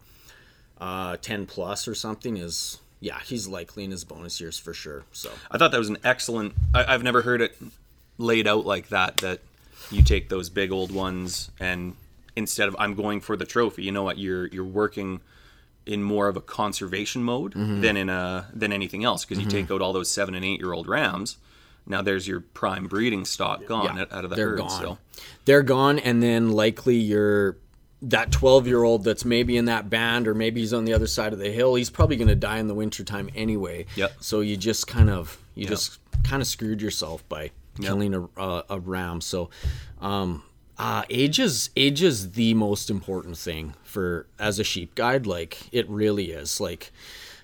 uh, 0.80 1.18
10 1.18 1.46
plus 1.46 1.86
or 1.86 1.94
something 1.94 2.38
is 2.38 2.80
yeah, 3.00 3.20
he's 3.26 3.48
likely 3.48 3.84
in 3.86 3.92
his 3.92 4.04
bonus 4.04 4.40
years 4.42 4.58
for 4.60 4.74
sure. 4.74 5.04
So 5.12 5.32
I 5.52 5.58
thought 5.58 5.72
that 5.72 5.78
was 5.80 5.90
an 5.90 5.98
excellent. 6.04 6.54
I, 6.74 6.94
I've 6.94 7.04
never 7.04 7.22
heard 7.22 7.42
it 7.42 7.56
laid 8.18 8.48
out 8.48 8.66
like 8.66 8.90
that. 8.90 9.18
That 9.18 9.40
you 9.92 10.02
take 10.04 10.30
those 10.30 10.50
big 10.50 10.72
old 10.72 10.92
ones 10.92 11.50
and 11.60 11.96
instead 12.36 12.68
of 12.68 12.76
I'm 12.80 12.94
going 12.96 13.22
for 13.22 13.36
the 13.38 13.46
trophy, 13.46 13.84
you 13.84 13.92
know 13.92 14.04
what? 14.04 14.18
You're 14.18 14.48
you're 14.48 14.64
working 14.64 15.22
in 15.86 16.04
more 16.04 16.28
of 16.28 16.38
a 16.38 16.42
conservation 16.42 17.24
mode 17.24 17.54
Mm-hmm. 17.54 17.82
than 17.82 17.98
in 17.98 18.10
a 18.10 18.48
than 18.54 18.72
anything 18.74 19.04
else 19.04 19.26
because 19.26 19.42
you 19.44 19.50
take 19.50 19.72
out 19.72 19.82
all 19.82 19.94
those 19.94 20.12
seven 20.12 20.36
and 20.36 20.44
eight 20.46 20.60
year 20.60 20.74
old 20.74 20.88
rams. 20.88 21.38
Now 21.88 22.02
there's 22.04 22.28
your 22.28 22.42
prime 22.42 22.88
breeding 22.88 23.26
stock 23.26 23.66
gone 23.66 23.96
yeah, 23.98 24.06
out 24.12 24.24
of 24.24 24.30
the 24.30 24.36
they're 24.36 24.50
herd. 24.50 24.58
gone. 24.60 24.82
So 24.82 24.98
They're 25.46 25.64
gone, 25.64 25.98
and 25.98 26.22
then 26.22 26.52
likely 26.52 26.98
you're 26.98 27.56
that 28.02 28.32
12 28.32 28.66
year 28.68 28.84
old 28.84 29.04
that's 29.04 29.26
maybe 29.26 29.58
in 29.58 29.66
that 29.66 29.90
band 29.90 30.28
or 30.28 30.34
maybe 30.34 30.62
he's 30.62 30.74
on 30.74 30.86
the 30.86 30.94
other 30.94 31.08
side 31.08 31.34
of 31.34 31.40
the 31.40 31.52
hill 31.52 31.76
he's 31.76 31.90
probably 31.90 32.16
going 32.16 32.30
to 32.30 32.36
die 32.36 32.58
in 32.60 32.68
the 32.68 32.74
wintertime 32.74 33.30
anyway 33.36 33.86
Yep. 33.96 34.14
so 34.22 34.40
you 34.40 34.56
just 34.56 34.88
kind 34.88 35.10
of 35.10 35.38
you 35.56 35.66
just 35.66 36.00
kind 36.24 36.42
of 36.42 36.48
screwed 36.48 36.82
yourself 36.82 37.28
by 37.28 37.52
killing 37.82 38.14
a, 38.14 38.22
a, 38.42 38.64
a 38.70 38.80
ram 38.80 39.20
so 39.22 39.50
um 40.02 40.44
uh, 40.78 41.04
age 41.10 41.40
is 41.40 41.72
age 41.76 42.02
is 42.02 42.32
the 42.32 42.54
most 42.54 42.90
important 42.90 43.38
thing 43.38 43.74
for 43.84 44.26
as 44.40 44.60
a 44.60 44.64
sheep 44.64 44.96
guide 44.96 45.28
like 45.28 45.58
it 45.74 45.90
really 45.90 46.32
is 46.32 46.62
like 46.62 46.92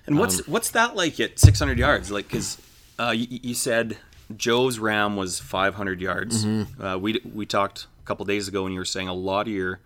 And 0.06 0.18
what's 0.18 0.46
what's 0.48 0.70
that 0.70 0.96
like 0.96 1.20
at 1.20 1.38
600 1.38 1.78
yards? 1.78 2.10
Like, 2.10 2.28
because 2.28 2.56
uh, 2.98 3.10
you, 3.10 3.26
you 3.42 3.54
said 3.54 3.98
Joe's 4.34 4.78
ram 4.78 5.16
was 5.16 5.38
500 5.38 6.00
yards. 6.00 6.46
Uh, 6.46 6.96
we 6.98 7.20
we 7.34 7.44
talked 7.44 7.88
a 8.02 8.06
couple 8.06 8.24
days 8.24 8.48
ago, 8.48 8.64
and 8.64 8.72
you 8.72 8.80
were 8.80 8.84
saying 8.86 9.08
a 9.08 9.12
lot 9.14 9.48
of 9.48 9.52
your 9.52 9.80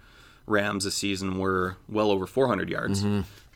rams 0.50 0.84
this 0.84 0.94
season 0.96 1.38
were 1.38 1.76
well 1.88 2.10
over 2.10 2.26
400 2.26 2.68
yards. 2.68 3.04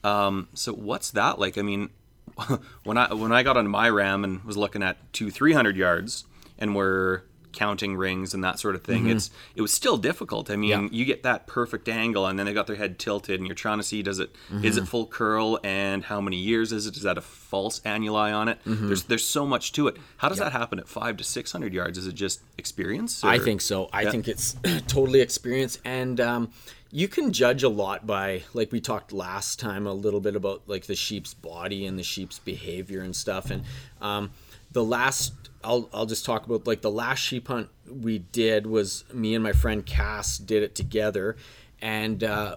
Um, 0.03 0.49
so 0.55 0.73
what's 0.73 1.11
that 1.13 1.39
like? 1.39 1.59
I 1.59 1.63
mean, 1.63 1.91
when 2.85 2.97
I 2.99 3.13
when 3.15 3.33
I 3.33 3.43
got 3.43 3.57
on 3.57 3.69
my 3.69 3.89
ram 3.89 4.25
and 4.25 4.43
was 4.45 4.57
looking 4.57 4.83
at 4.83 4.97
two 5.13 5.31
300 5.31 5.77
yards, 5.77 6.25
and 6.59 6.75
we're 6.75 7.23
counting 7.53 7.97
rings 7.97 8.35
and 8.35 8.43
that 8.43 8.59
sort 8.59 8.75
of 8.75 8.83
thing 8.83 9.07
it's 9.09 9.31
it 9.55 9.63
was 9.63 9.73
still 9.73 9.97
difficult 9.97 10.51
i 10.51 10.57
mean 10.57 10.71
Yeah. 10.71 10.89
you 10.91 11.05
get 11.05 11.23
that 11.23 11.47
perfect 11.47 11.89
angle 11.89 12.27
and 12.27 12.37
then 12.37 12.47
they 12.47 12.53
got 12.53 12.67
their 12.67 12.75
head 12.75 12.99
tilted 12.99 13.39
and 13.39 13.47
you're 13.47 13.55
trying 13.55 13.79
to 13.79 13.85
see 13.85 14.03
does 14.03 14.19
it 14.19 14.35
is 14.65 14.77
it 14.77 14.89
full 14.89 15.07
curl 15.07 15.61
and 15.63 16.03
how 16.03 16.21
many 16.21 16.37
years 16.37 16.73
is 16.73 16.89
it 16.89 16.97
is 16.97 17.05
that 17.05 17.17
a 17.17 17.21
false 17.21 17.79
annuli 17.87 18.35
on 18.35 18.49
it 18.49 18.59
there's 18.67 19.05
there's 19.05 19.25
so 19.25 19.47
much 19.47 19.71
to 19.71 19.87
it 19.87 19.97
how 20.17 20.29
does 20.29 20.39
that 20.39 20.51
happen 20.51 20.81
at 20.81 20.89
five 20.89 21.17
to 21.19 21.23
six 21.23 21.53
hundred 21.53 21.73
yards 21.73 21.97
is 21.97 22.09
it 22.09 22.17
just 22.17 22.41
experience 22.59 23.23
I 23.23 23.39
think 23.39 23.61
so. 23.61 23.89
I 23.93 24.03
Yeah. 24.03 24.11
think 24.11 24.27
it's 24.27 24.57
totally 24.89 25.21
experience, 25.21 25.79
and 25.85 26.21
um, 26.21 26.51
you 26.95 27.09
can 27.09 27.33
judge 27.33 27.65
a 27.65 27.69
lot 27.69 28.07
by, 28.07 28.45
like 28.53 28.71
we 28.71 28.81
talked 28.81 29.13
last 29.13 29.59
time, 29.59 29.85
a 29.85 29.93
little 29.93 30.21
bit 30.21 30.37
about 30.37 30.63
like 30.69 30.87
the 30.87 30.95
sheep's 30.95 31.35
body 31.35 31.87
and 31.87 31.99
the 31.99 32.05
sheep's 32.05 32.39
behavior 32.39 33.01
and 33.01 33.17
stuff. 33.17 33.51
And 33.51 33.65
um, 34.01 34.31
the 34.71 34.85
last, 34.85 35.33
I'll 35.65 35.91
I'll 35.93 36.07
just 36.07 36.25
talk 36.25 36.47
about 36.47 36.69
like 36.69 36.83
the 36.83 36.93
last 36.93 37.19
sheep 37.19 37.49
hunt 37.49 37.69
we 37.91 38.21
did 38.21 38.69
was 38.69 39.05
me 39.13 39.35
and 39.35 39.43
my 39.43 39.53
friend 39.53 39.85
Cass 39.85 40.39
did 40.39 40.63
it 40.63 40.75
together, 40.77 41.37
and. 41.83 42.23
Uh, 42.23 42.57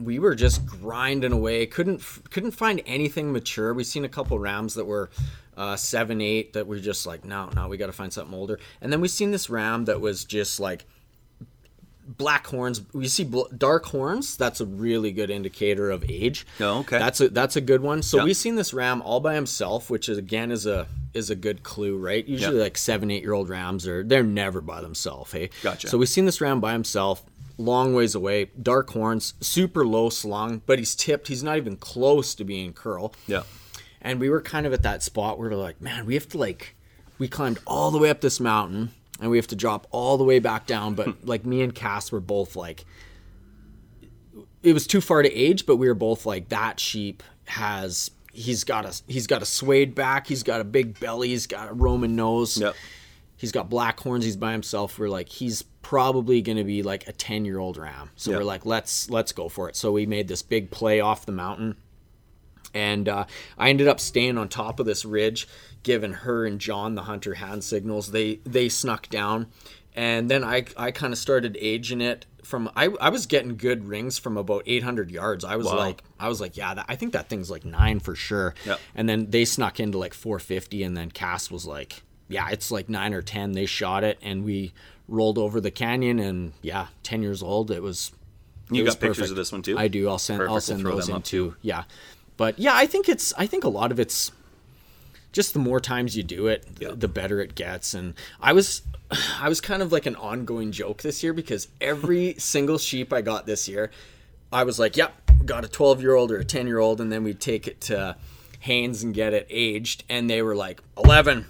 we 0.00 0.20
were 0.20 0.36
just 0.36 0.64
grinding 0.66 1.32
away. 1.32 1.66
couldn't 1.66 2.00
couldn't 2.30 2.52
find 2.52 2.80
anything 2.86 3.32
mature. 3.32 3.74
We 3.74 3.82
seen 3.82 4.04
a 4.04 4.08
couple 4.08 4.38
rams 4.38 4.74
that 4.74 4.84
were 4.84 5.10
uh, 5.56 5.74
seven, 5.74 6.20
eight 6.20 6.52
that 6.52 6.68
were 6.68 6.78
just 6.78 7.06
like, 7.06 7.24
no, 7.24 7.50
no, 7.56 7.66
we 7.66 7.76
got 7.76 7.86
to 7.86 7.92
find 7.92 8.12
something 8.12 8.32
older. 8.32 8.60
And 8.80 8.92
then 8.92 9.00
we 9.00 9.08
seen 9.08 9.32
this 9.32 9.50
ram 9.50 9.86
that 9.86 10.00
was 10.00 10.24
just 10.24 10.60
like 10.60 10.86
black 12.16 12.46
horns. 12.46 12.82
We 12.92 13.08
see 13.08 13.24
bl- 13.24 13.42
dark 13.56 13.86
horns. 13.86 14.36
That's 14.36 14.60
a 14.60 14.66
really 14.66 15.12
good 15.12 15.30
indicator 15.30 15.90
of 15.90 16.04
age. 16.08 16.46
Oh, 16.60 16.80
okay. 16.80 16.98
That's 16.98 17.20
a 17.20 17.28
that's 17.28 17.56
a 17.56 17.60
good 17.60 17.80
one. 17.80 18.02
So 18.02 18.18
Yeah. 18.18 18.24
we've 18.24 18.36
seen 18.36 18.56
this 18.56 18.72
ram 18.74 19.02
all 19.02 19.20
by 19.20 19.34
himself, 19.34 19.90
which 19.90 20.08
is 20.08 20.18
again 20.18 20.50
is 20.50 20.66
a 20.66 20.86
is 21.14 21.30
a 21.30 21.34
good 21.36 21.62
clue, 21.62 21.96
right? 21.98 22.24
Usually 22.26 22.56
Yeah. 22.56 22.62
like 22.62 22.78
seven 22.78 23.10
eight 23.10 23.22
year 23.22 23.32
old 23.32 23.48
rams 23.48 23.86
are 23.86 24.02
they're 24.02 24.22
never 24.22 24.60
by 24.60 24.80
themselves. 24.80 25.32
Hey, 25.32 25.50
Gotcha. 25.62 25.88
So 25.88 25.98
we've 25.98 26.08
seen 26.08 26.24
this 26.24 26.40
ram 26.40 26.60
by 26.60 26.72
himself, 26.72 27.22
long 27.58 27.94
ways 27.94 28.14
away, 28.14 28.50
dark 28.62 28.90
horns, 28.90 29.34
super 29.40 29.86
low 29.86 30.08
slung, 30.10 30.62
but 30.66 30.78
he's 30.78 30.94
tipped. 30.94 31.28
He's 31.28 31.42
not 31.42 31.56
even 31.56 31.76
close 31.76 32.34
to 32.36 32.44
being 32.44 32.72
curl. 32.72 33.12
Yeah. 33.26 33.42
And 34.02 34.18
we 34.18 34.30
were 34.30 34.40
kind 34.40 34.66
of 34.66 34.72
at 34.72 34.82
that 34.82 35.02
spot 35.02 35.38
where 35.38 35.50
we're 35.50 35.56
like, 35.56 35.80
man, 35.80 36.06
we 36.06 36.14
have 36.14 36.28
to 36.30 36.38
like, 36.38 36.74
we 37.18 37.28
climbed 37.28 37.58
all 37.66 37.90
the 37.90 37.98
way 37.98 38.08
up 38.08 38.20
this 38.22 38.40
mountain 38.40 38.92
and 39.20 39.30
we 39.30 39.36
have 39.38 39.46
to 39.48 39.56
drop 39.56 39.86
all 39.90 40.16
the 40.18 40.24
way 40.24 40.38
back 40.38 40.66
down. 40.66 40.94
But 40.94 41.24
like 41.26 41.44
me 41.44 41.62
and 41.62 41.74
Cass 41.74 42.10
were 42.12 42.20
both 42.20 42.56
like, 42.56 42.84
it 44.62 44.72
was 44.72 44.86
too 44.86 45.00
far 45.00 45.22
to 45.22 45.32
age, 45.32 45.66
but 45.66 45.76
we 45.76 45.88
were 45.88 45.94
both 45.94 46.26
like, 46.26 46.48
that 46.50 46.78
sheep 46.80 47.22
has, 47.46 48.10
he's 48.32 48.64
got 48.64 48.84
a, 48.84 49.02
he's 49.10 49.26
got 49.26 49.42
a 49.42 49.46
suede 49.46 49.94
back, 49.94 50.26
he's 50.26 50.42
got 50.42 50.60
a 50.60 50.64
big 50.64 50.98
belly, 51.00 51.28
he's 51.28 51.46
got 51.46 51.70
a 51.70 51.72
Roman 51.74 52.16
nose. 52.16 52.58
Yep. 52.60 52.74
He's 53.36 53.52
got 53.52 53.70
black 53.70 53.98
horns. 54.00 54.26
He's 54.26 54.36
by 54.36 54.52
himself. 54.52 54.98
We're 54.98 55.08
like, 55.08 55.30
he's 55.30 55.62
probably 55.62 56.42
going 56.42 56.58
to 56.58 56.64
be 56.64 56.82
like 56.82 57.08
a 57.08 57.12
ten 57.12 57.46
year 57.46 57.58
old 57.58 57.78
ram. 57.78 58.10
So 58.14 58.30
Yeah. 58.32 58.36
we're 58.36 58.44
like, 58.44 58.66
let's 58.66 59.08
let's 59.08 59.32
go 59.32 59.48
for 59.48 59.66
it. 59.70 59.76
So 59.76 59.92
we 59.92 60.04
made 60.04 60.28
this 60.28 60.42
big 60.42 60.70
play 60.70 61.00
off 61.00 61.24
the 61.24 61.32
mountain 61.32 61.76
and 62.74 63.08
uh, 63.08 63.24
I 63.58 63.70
ended 63.70 63.88
up 63.88 64.00
staying 64.00 64.38
on 64.38 64.48
top 64.48 64.80
of 64.80 64.86
this 64.86 65.04
ridge, 65.04 65.46
giving 65.82 66.12
her 66.12 66.46
and 66.46 66.60
John 66.60 66.94
the 66.94 67.02
hunter 67.02 67.34
hand 67.34 67.64
signals. 67.64 68.12
They 68.12 68.36
they 68.44 68.68
snuck 68.68 69.08
down, 69.08 69.46
and 69.94 70.30
then 70.30 70.44
I 70.44 70.64
I 70.76 70.90
kind 70.90 71.12
of 71.12 71.18
started 71.18 71.56
aging 71.60 72.00
it 72.00 72.26
from 72.44 72.70
I 72.74 72.86
I 73.00 73.10
was 73.10 73.26
getting 73.26 73.56
good 73.56 73.84
rings 73.86 74.18
from 74.18 74.36
about 74.36 74.62
800 74.66 75.10
yards. 75.10 75.44
I 75.44 75.56
was 75.56 75.66
Wow. 75.66 75.76
like 75.76 76.02
I 76.18 76.28
was 76.28 76.40
like 76.40 76.56
yeah 76.56 76.74
that, 76.74 76.86
I 76.88 76.96
think 76.96 77.12
that 77.12 77.28
thing's 77.28 77.50
like 77.50 77.64
nine 77.64 78.00
for 78.00 78.14
sure. 78.14 78.54
Yeah. 78.66 78.76
And 78.94 79.08
then 79.08 79.30
they 79.30 79.44
snuck 79.44 79.78
into 79.78 79.98
like 79.98 80.14
450, 80.14 80.82
and 80.82 80.96
then 80.96 81.10
Cass 81.10 81.50
was 81.50 81.66
like 81.66 82.02
yeah 82.28 82.48
it's 82.50 82.70
like 82.70 82.88
nine 82.88 83.12
or 83.14 83.22
ten. 83.22 83.52
They 83.52 83.66
shot 83.66 84.04
it, 84.04 84.18
and 84.22 84.44
we 84.44 84.72
rolled 85.08 85.38
over 85.38 85.60
the 85.60 85.70
canyon, 85.70 86.18
and 86.18 86.52
yeah 86.62 86.86
10 87.02 87.22
years 87.22 87.42
old. 87.42 87.70
It 87.70 87.82
was 87.82 88.12
You 88.70 88.82
it 88.82 88.84
got 88.84 88.88
was 88.90 88.94
pictures 88.96 89.16
perfect. 89.16 89.30
of 89.30 89.36
this 89.36 89.52
one 89.52 89.62
too? 89.62 89.78
I 89.78 89.88
do. 89.88 90.08
I'll 90.08 90.18
send. 90.18 90.38
Perfect, 90.38 90.48
I'll 90.48 90.54
we'll 90.54 90.60
send 90.60 90.80
throw 90.80 90.94
those 90.96 91.06
them 91.08 91.16
in 91.16 91.22
too. 91.22 91.56
Yeah, 91.62 91.84
but 92.40 92.58
yeah, 92.58 92.74
I 92.74 92.86
think 92.86 93.06
it's. 93.06 93.34
I 93.36 93.46
think 93.46 93.64
a 93.64 93.68
lot 93.68 93.92
of 93.92 94.00
it's 94.00 94.32
just 95.30 95.52
the 95.52 95.58
more 95.58 95.78
times 95.78 96.16
you 96.16 96.22
do 96.22 96.46
it, 96.46 96.66
Yeah. 96.80 96.92
the 96.94 97.06
better 97.06 97.38
it 97.42 97.54
gets. 97.54 97.92
And 97.92 98.14
I 98.40 98.54
was, 98.54 98.80
I 99.38 99.50
was 99.50 99.60
kind 99.60 99.82
of 99.82 99.92
like 99.92 100.06
an 100.06 100.16
ongoing 100.16 100.72
joke 100.72 101.02
this 101.02 101.22
year 101.22 101.34
because 101.34 101.68
every 101.82 102.34
single 102.38 102.78
sheep 102.78 103.12
I 103.12 103.20
got 103.20 103.44
this 103.44 103.68
year, 103.68 103.90
I 104.50 104.64
was 104.64 104.78
like, 104.78 104.96
"Yep, 104.96 105.12
got 105.44 105.66
a 105.66 105.68
12 105.68 106.00
year 106.00 106.14
old 106.14 106.32
or 106.32 106.38
a 106.38 106.44
10 106.44 106.66
year 106.66 106.78
old," 106.78 106.98
and 106.98 107.12
then 107.12 107.24
we'd 107.24 107.40
take 107.42 107.68
it 107.68 107.78
to 107.82 108.16
Haines 108.60 109.02
and 109.02 109.12
get 109.12 109.34
it 109.34 109.46
aged, 109.50 110.04
and 110.08 110.30
they 110.30 110.40
were 110.40 110.56
like 110.56 110.80
11, 110.96 111.44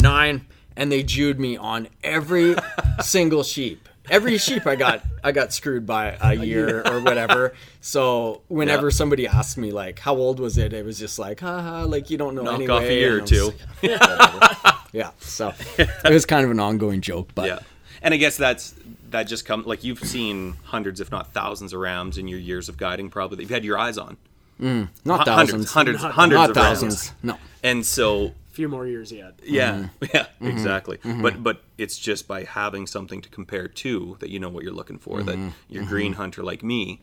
9, 0.00 0.46
and 0.76 0.92
they 0.92 1.02
Jewed 1.02 1.40
me 1.40 1.56
on 1.56 1.88
every 2.04 2.54
single 3.00 3.42
sheep. 3.42 3.88
Every 4.10 4.38
sheep 4.38 4.66
I 4.66 4.76
got, 4.76 5.02
I 5.24 5.32
got 5.32 5.52
screwed 5.52 5.86
by 5.86 6.16
a 6.20 6.34
year 6.44 6.82
or 6.86 7.00
whatever. 7.00 7.54
So 7.80 8.42
whenever 8.48 8.86
Yeah. 8.88 8.94
somebody 8.94 9.26
asked 9.26 9.58
me 9.58 9.72
like, 9.72 9.98
"How 9.98 10.14
old 10.14 10.40
was 10.40 10.58
it?" 10.58 10.72
it 10.72 10.84
was 10.84 10.98
just 10.98 11.18
like, 11.18 11.40
"Haha, 11.40 11.84
like 11.84 12.10
you 12.10 12.16
don't 12.18 12.34
know 12.34 12.42
Knock 12.42 12.54
anyway." 12.54 12.72
off 12.74 12.82
a 12.82 12.92
year 12.94 13.18
or 13.18 13.20
two. 13.22 13.52
like, 13.82 14.00
"Whatever." 14.00 14.48
yeah. 14.92 15.10
So 15.20 15.52
it 15.78 16.10
was 16.10 16.24
kind 16.26 16.44
of 16.44 16.50
an 16.50 16.60
ongoing 16.60 17.00
joke, 17.00 17.30
but 17.34 17.46
Yeah, 17.48 17.58
and 18.02 18.14
I 18.14 18.16
guess 18.16 18.36
that's 18.36 18.74
that 19.10 19.24
just 19.24 19.44
come 19.44 19.62
like 19.64 19.84
you've 19.84 20.00
seen 20.00 20.54
hundreds, 20.64 21.00
if 21.00 21.10
not 21.10 21.32
thousands, 21.32 21.72
of 21.72 21.80
rams 21.80 22.18
in 22.18 22.28
your 22.28 22.38
years 22.40 22.68
of 22.68 22.76
guiding, 22.76 23.08
probably 23.10 23.36
that 23.36 23.42
you've 23.42 23.50
had 23.50 23.64
your 23.64 23.78
eyes 23.78 23.98
on. 23.98 24.16
Mm, 24.60 24.88
not 25.04 25.26
Hundreds, 25.28 25.50
thousands, 25.52 25.72
hundreds, 25.72 26.02
Not- 26.02 26.12
hundreds 26.12 26.38
not 26.40 26.50
of 26.50 26.56
rams. 26.56 26.68
thousands. 26.80 27.12
No. 27.22 27.36
And 27.62 27.84
so 27.84 28.32
few 28.56 28.68
more 28.68 28.86
years 28.86 29.12
yet. 29.12 29.34
yeah, 29.44 29.72
Mm-hmm. 30.00 30.04
yeah, 30.14 30.26
exactly. 30.52 30.98
But 31.04 31.42
but 31.42 31.62
it's 31.78 31.98
just 31.98 32.26
by 32.26 32.44
having 32.44 32.86
something 32.86 33.20
to 33.22 33.28
compare 33.28 33.68
to 33.68 34.16
that 34.20 34.30
you 34.30 34.38
know 34.38 34.48
what 34.48 34.62
you're 34.64 34.72
looking 34.80 34.98
for. 34.98 35.22
That 35.22 35.36
Mm-hmm. 35.36 35.72
your 35.74 35.84
green 35.84 36.14
hunter 36.14 36.42
like 36.42 36.62
me 36.62 37.02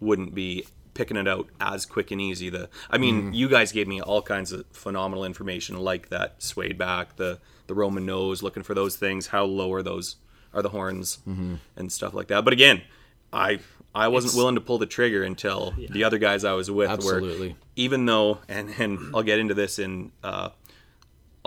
wouldn't 0.00 0.34
be 0.34 0.66
picking 0.94 1.16
it 1.16 1.28
out 1.28 1.48
as 1.60 1.86
quick 1.86 2.10
and 2.10 2.20
easy. 2.20 2.50
The 2.50 2.68
I 2.90 2.98
mean, 2.98 3.16
Mm-hmm. 3.16 3.32
you 3.32 3.48
guys 3.48 3.70
gave 3.72 3.86
me 3.88 4.00
all 4.00 4.22
kinds 4.22 4.52
of 4.52 4.64
phenomenal 4.72 5.24
information 5.24 5.76
like 5.78 6.08
that 6.10 6.42
suede 6.42 6.76
back, 6.78 7.16
the 7.16 7.38
the 7.68 7.74
Roman 7.74 8.04
nose, 8.06 8.42
looking 8.42 8.62
for 8.64 8.74
those 8.74 8.96
things. 8.96 9.28
How 9.28 9.44
low 9.44 9.72
are 9.72 9.82
those? 9.82 10.16
Are 10.54 10.62
the 10.62 10.70
horns 10.70 11.18
Mm-hmm. 11.28 11.54
and 11.76 11.92
stuff 11.92 12.14
like 12.14 12.28
that? 12.28 12.42
But 12.44 12.52
again, 12.52 12.82
I 13.32 13.60
I 13.94 14.08
wasn't 14.08 14.34
willing 14.34 14.54
to 14.54 14.60
pull 14.60 14.78
the 14.78 14.86
trigger 14.86 15.22
until 15.22 15.74
the 15.90 16.04
other 16.04 16.18
guys 16.18 16.44
I 16.44 16.52
was 16.52 16.70
with 16.70 16.90
Absolutely. 16.90 17.48
were 17.50 17.54
even 17.76 18.06
though 18.06 18.38
and 18.48 18.70
and 18.78 18.98
I'll 19.14 19.22
get 19.22 19.38
into 19.38 19.54
this 19.54 19.78
in 19.78 20.10
uh, 20.24 20.48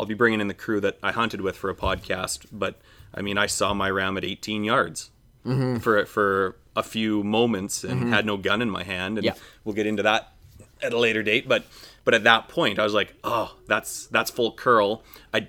I'll 0.01 0.07
be 0.07 0.15
bringing 0.15 0.41
in 0.41 0.47
the 0.47 0.55
crew 0.55 0.81
that 0.81 0.97
I 1.03 1.11
hunted 1.11 1.41
with 1.41 1.55
for 1.55 1.69
a 1.69 1.75
podcast, 1.75 2.47
but 2.51 2.81
I 3.13 3.21
mean, 3.21 3.37
I 3.37 3.45
saw 3.45 3.73
my 3.73 3.89
ram 3.89 4.17
at 4.17 4.25
18 4.25 4.63
yards 4.63 5.11
Mm-hmm. 5.45 5.77
for 5.77 6.05
for 6.05 6.55
a 6.75 6.83
few 6.83 7.23
moments 7.23 7.83
and 7.83 8.13
had 8.13 8.25
no 8.27 8.37
gun 8.37 8.61
in 8.61 8.69
my 8.69 8.83
hand, 8.83 9.17
and 9.17 9.25
Yeah. 9.25 9.33
we'll 9.63 9.73
get 9.75 9.87
into 9.87 10.03
that 10.03 10.33
at 10.83 10.93
a 10.93 10.99
later 10.99 11.23
date. 11.23 11.47
But 11.47 11.65
but 12.03 12.13
at 12.13 12.23
that 12.25 12.47
point, 12.47 12.77
I 12.79 12.83
was 12.83 12.93
like, 12.93 13.13
oh, 13.23 13.55
that's 13.67 14.05
that's 14.07 14.29
full 14.31 14.51
curl. 14.51 15.03
I 15.33 15.47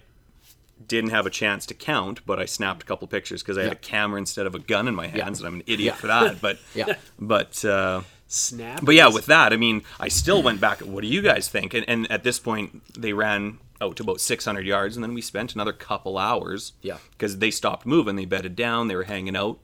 didn't 0.88 1.10
have 1.10 1.26
a 1.26 1.30
chance 1.30 1.66
to 1.66 1.74
count, 1.74 2.20
but 2.26 2.38
I 2.40 2.46
snapped 2.46 2.82
a 2.82 2.86
couple 2.86 3.06
pictures 3.06 3.42
because 3.42 3.56
I 3.58 3.62
had 3.64 3.72
a 3.72 3.76
camera 3.76 4.18
instead 4.18 4.46
of 4.46 4.54
a 4.54 4.58
gun 4.58 4.88
in 4.88 4.94
my 4.94 5.06
hands, 5.08 5.38
and 5.40 5.46
I'm 5.46 5.54
an 5.56 5.62
idiot 5.66 5.94
Yeah. 5.94 6.00
for 6.00 6.06
that. 6.08 6.40
But 6.40 6.58
Yeah. 6.74 6.94
but. 7.18 7.64
Uh, 7.64 8.02
Snap. 8.34 8.80
but 8.82 8.94
yeah, 8.94 9.08
with 9.08 9.26
that, 9.26 9.52
I 9.52 9.56
mean, 9.58 9.82
I 10.00 10.08
still 10.08 10.42
went 10.42 10.58
back. 10.58 10.80
What 10.80 11.02
do 11.02 11.06
you 11.06 11.20
guys 11.20 11.48
think? 11.50 11.74
And, 11.74 11.86
and 11.86 12.10
at 12.10 12.22
this 12.24 12.38
point, 12.38 12.80
they 12.98 13.12
ran 13.12 13.58
out 13.82 13.96
to 13.96 14.02
about 14.02 14.20
600 14.20 14.64
yards, 14.66 14.96
and 14.96 15.02
then 15.04 15.12
we 15.12 15.20
spent 15.20 15.54
another 15.54 15.72
couple 15.72 16.16
hours. 16.16 16.72
Yeah. 16.80 16.98
Because 17.10 17.38
they 17.38 17.50
stopped 17.50 17.84
moving, 17.84 18.16
they 18.16 18.24
bedded 18.24 18.56
down, 18.56 18.88
they 18.88 18.96
were 18.96 19.02
hanging 19.04 19.36
out, 19.36 19.58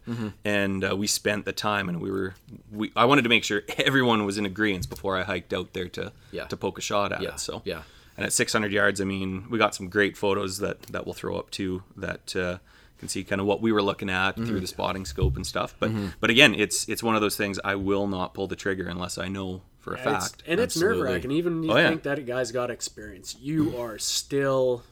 and 0.45 0.85
uh, 0.85 0.97
we 0.97 1.07
spent 1.07 1.45
the 1.45 1.53
time. 1.53 1.89
And 1.89 2.01
we 2.01 2.11
were, 2.11 2.35
we 2.73 2.93
I 2.97 3.05
wanted 3.07 3.23
to 3.23 3.29
make 3.29 3.45
sure 3.45 3.63
everyone 3.79 4.25
was 4.27 4.37
in 4.39 4.45
agreement 4.45 4.89
before 4.91 5.17
I 5.17 5.23
hiked 5.23 5.53
out 5.55 5.73
there 5.73 5.89
to 5.91 6.13
Yeah. 6.33 6.47
to 6.47 6.57
poke 6.57 6.79
a 6.79 6.83
shot 6.83 7.13
at 7.13 7.23
Yeah, 7.23 7.31
it. 7.35 7.41
So 7.41 7.63
yeah. 7.65 7.83
And 8.17 8.27
at 8.27 8.33
600 8.33 8.73
yards, 8.73 9.01
I 9.01 9.05
mean, 9.05 9.47
we 9.49 9.59
got 9.59 9.75
some 9.77 9.89
great 9.89 10.17
photos 10.17 10.59
that 10.59 10.83
that 10.93 11.07
we'll 11.07 11.15
throw 11.15 11.39
up 11.39 11.51
too. 11.51 11.83
That. 11.97 12.35
Uh, 12.37 12.59
can 12.99 13.09
see 13.09 13.25
kind 13.25 13.41
of 13.41 13.47
what 13.47 13.61
we 13.63 13.73
were 13.73 13.83
looking 13.83 14.11
at 14.11 14.33
Mm-hmm. 14.37 14.47
through 14.47 14.61
the 14.61 14.67
spotting 14.67 15.05
scope 15.05 15.37
and 15.37 15.47
stuff, 15.47 15.75
but 15.79 15.91
mm-hmm. 15.91 16.09
but 16.21 16.31
again, 16.31 16.55
it's 16.55 16.89
it's 16.89 17.03
one 17.03 17.15
of 17.15 17.21
those 17.21 17.37
things 17.37 17.59
I 17.65 17.75
will 17.77 18.07
not 18.07 18.35
pull 18.35 18.47
the 18.49 18.57
trigger 18.57 18.89
unless 18.89 19.19
I 19.19 19.29
know 19.29 19.63
for 19.79 19.95
a 19.95 19.97
Yeah, 19.99 20.03
it's- 20.09 20.29
fact. 20.31 20.43
and 20.47 20.61
it's 20.61 20.77
nerve 20.77 21.01
wracking. 21.01 21.31
Even 21.31 21.63
you 21.63 21.73
Oh, 21.73 21.77
yeah. 21.77 21.89
think 21.89 22.03
that 22.03 22.25
guy's 22.27 22.51
got 22.53 22.71
experience, 22.71 23.37
you 23.41 23.67
mm-hmm. 23.67 23.81
are 23.81 23.99
still 23.99 24.83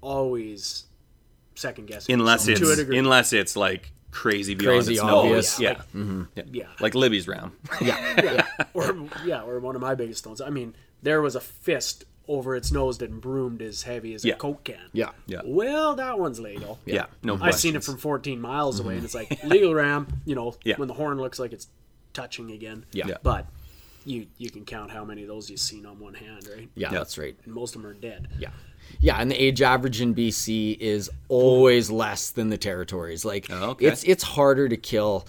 always 0.00 0.84
second 1.54 1.86
guessing. 1.86 2.12
unless 2.14 2.46
yourself 2.46 2.68
it's 2.68 2.76
to 2.76 2.80
a 2.82 2.84
degree. 2.84 2.98
unless 2.98 3.32
it's 3.32 3.56
like 3.56 3.92
crazy 4.10 4.54
beyond 4.54 4.76
Crazy 4.78 4.92
its 4.94 5.02
obvious. 5.02 5.58
nose. 5.58 5.60
Yeah. 5.60 5.68
Like- 5.70 5.92
mm-hmm. 5.92 6.22
yeah. 6.34 6.42
yeah. 6.52 6.66
Like 6.80 6.94
Libby's 6.94 7.28
ram. 7.28 7.52
yeah, 7.80 8.46
or 8.74 8.96
yeah, 9.24 9.42
or 9.42 9.58
one 9.60 9.74
of 9.74 9.80
my 9.82 9.94
biggest 9.94 10.20
stones. 10.20 10.40
I 10.40 10.50
mean, 10.50 10.74
there 11.02 11.20
was 11.22 11.34
a 11.36 11.40
fist 11.40 12.04
over 12.28 12.56
its 12.56 12.72
nose 12.72 12.98
that 12.98 13.20
broomed 13.20 13.62
as 13.62 13.82
heavy 13.82 14.14
as 14.14 14.24
Yeah. 14.24 14.34
a 14.34 14.36
coke 14.36 14.64
can. 14.64 14.78
Yeah. 14.92 15.10
Yeah. 15.26 15.42
Well, 15.44 15.94
that 15.96 16.18
one's 16.18 16.40
legal. 16.40 16.78
Yeah. 16.84 17.06
No 17.22 17.38
I've 17.40 17.54
seen 17.54 17.76
it 17.76 17.84
from 17.84 17.96
14 17.98 18.40
miles 18.40 18.80
away, 18.80 18.96
and 18.96 19.04
it's 19.04 19.14
like 19.14 19.38
legal 19.44 19.74
ram. 19.74 20.06
You 20.24 20.34
know, 20.34 20.46
Mm-hmm. 20.50 20.68
Yeah. 20.68 20.76
when 20.76 20.88
the 20.88 20.94
horn 20.94 21.18
looks 21.18 21.38
like 21.38 21.52
it's 21.52 21.68
touching 22.12 22.50
again. 22.50 22.84
Yeah. 22.92 23.06
Yeah. 23.08 23.16
But 23.22 23.46
you 24.04 24.26
you 24.38 24.50
can 24.50 24.64
count 24.64 24.90
how 24.90 25.04
many 25.04 25.22
of 25.22 25.28
those 25.28 25.50
you've 25.50 25.60
seen 25.60 25.84
on 25.86 25.98
one 25.98 26.14
hand, 26.14 26.48
right? 26.54 26.68
Yeah, 26.74 26.92
Yeah. 26.92 26.98
that's 26.98 27.18
right. 27.18 27.36
And 27.44 27.52
most 27.54 27.74
of 27.76 27.82
them 27.82 27.90
are 27.90 27.94
dead. 27.94 28.28
Yeah. 28.38 28.50
Yeah, 29.00 29.16
and 29.20 29.30
the 29.30 29.36
age 29.42 29.62
average 29.62 30.00
in 30.00 30.14
BC 30.14 30.78
is 30.80 31.10
always 31.28 31.90
less 31.90 32.30
than 32.30 32.48
the 32.50 32.56
territories. 32.58 33.24
Like 33.24 33.46
Oh, 33.50 33.70
okay. 33.70 33.86
it's 33.86 34.04
it's 34.04 34.22
harder 34.22 34.68
to 34.68 34.76
kill, 34.76 35.26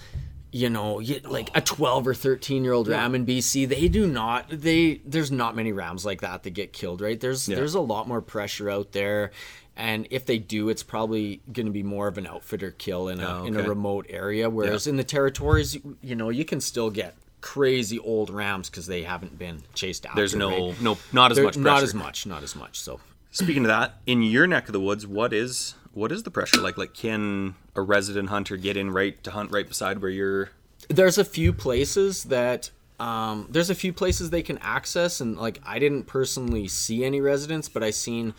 you 0.52 0.70
know, 0.70 1.00
you, 1.00 1.20
like 1.26 1.50
a 1.56 1.62
12 1.62 2.08
or 2.08 2.14
13 2.14 2.64
year 2.64 2.74
old 2.74 2.88
ram 2.88 3.14
in 3.16 3.26
BC. 3.26 3.68
They 3.68 3.88
do 3.88 4.08
not 4.08 4.46
they 4.50 5.02
there's 5.06 5.32
not 5.32 5.56
many 5.56 5.72
rams 5.72 6.06
like 6.06 6.22
that 6.22 6.44
that 6.44 6.52
get 6.52 6.74
killed, 6.74 7.02
right? 7.02 7.20
There's 7.20 7.48
Yeah. 7.50 7.56
there's 7.58 7.76
a 7.76 7.82
lot 7.82 8.08
more 8.08 8.22
pressure 8.22 8.70
out 8.70 8.92
there. 8.94 9.32
And 9.76 10.08
if 10.10 10.26
they 10.26 10.40
do, 10.40 10.70
it's 10.70 10.82
probably 10.82 11.40
going 11.52 11.68
to 11.68 11.72
be 11.72 11.84
more 11.84 12.08
of 12.08 12.18
an 12.18 12.26
outfitter 12.26 12.72
kill 12.72 13.10
in 13.10 13.20
a 13.20 13.42
Oh, 13.42 13.46
in 13.46 13.56
a 13.56 13.62
remote 13.62 14.08
area. 14.10 14.50
Whereas 14.50 14.88
in 14.88 14.96
the 14.98 15.04
territories, 15.04 15.78
you- 16.02 16.16
know, 16.16 16.30
you 16.30 16.46
can 16.46 16.62
still 16.62 16.90
get 16.90 17.16
crazy 17.42 18.00
old 18.00 18.30
rams 18.32 18.70
because 18.70 18.88
they 18.88 19.04
haven't 19.04 19.38
been 19.38 19.62
chased 19.76 20.06
out. 20.08 20.16
There's 20.16 20.34
no 20.34 20.74
no 20.82 20.98
not 21.14 21.32
as 21.32 21.36
There- 21.36 21.46
much 21.46 21.54
pressure. 21.54 21.64
not 21.66 21.84
as 21.84 21.94
much, 21.94 22.26
not 22.26 22.42
as 22.44 22.56
much. 22.56 22.80
So 22.80 23.00
Speaking 23.30 23.64
of 23.66 23.68
that, 23.68 24.00
in 24.08 24.24
your 24.24 24.48
neck 24.48 24.68
of 24.68 24.74
the 24.74 24.80
woods, 24.80 25.06
what 25.06 25.32
is 25.34 25.76
what 25.94 26.12
is 26.12 26.24
the 26.24 26.32
pressure 26.32 26.62
like? 26.62 26.78
Like 26.78 26.94
can 26.96 27.54
a 27.78 27.82
resident 27.82 28.30
hunter 28.30 28.58
get 28.58 28.76
in 28.76 28.92
right 28.92 29.24
to 29.24 29.32
hunt 29.32 29.52
right 29.52 29.68
beside 29.68 30.02
where 30.02 30.12
you're 30.12 30.50
there's 30.90 31.18
a 31.18 31.26
few 31.26 31.54
places 31.54 32.26
that 32.26 32.72
um, 33.00 33.48
there's 33.52 33.70
a 33.70 33.76
few 33.76 33.94
places 33.94 34.32
they 34.32 34.42
can 34.42 34.58
access 34.58 35.22
and 35.22 35.38
like 35.38 35.62
i 35.66 35.80
didn't 35.80 36.04
personally 36.04 36.68
see 36.68 37.06
any 37.06 37.22
residents 37.22 37.70
but 37.70 37.84
i 37.84 37.92
seen 37.92 38.34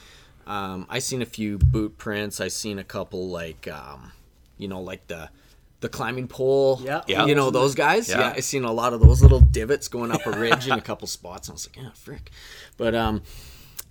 um, 0.46 0.86
i 0.90 0.98
seen 0.98 1.22
a 1.22 1.26
few 1.26 1.58
boot 1.58 1.96
prints 1.96 2.40
i 2.40 2.48
seen 2.48 2.78
a 2.78 2.84
couple 2.84 3.28
like 3.28 3.68
um, 3.68 4.12
you 4.56 4.66
know 4.68 4.80
like 4.80 5.06
the 5.06 5.30
the 5.80 5.88
climbing 5.88 6.26
pole. 6.26 6.80
Yeah. 6.82 7.02
Yeah. 7.06 7.26
You 7.26 7.34
know 7.34 7.50
those 7.50 7.74
guys? 7.74 8.08
Yeah. 8.08 8.20
Yeah. 8.20 8.32
I 8.36 8.40
seen 8.40 8.64
a 8.64 8.72
lot 8.72 8.92
of 8.92 9.00
those 9.00 9.22
little 9.22 9.40
divots 9.40 9.88
going 9.88 10.10
up 10.10 10.26
a 10.26 10.32
ridge 10.32 10.66
in 10.66 10.72
a 10.72 10.80
couple 10.80 11.06
spots. 11.06 11.48
And 11.48 11.52
I 11.52 11.54
was 11.54 11.68
like, 11.68 11.76
yeah, 11.76 11.90
frick. 11.94 12.30
But 12.76 12.94
um, 12.94 13.22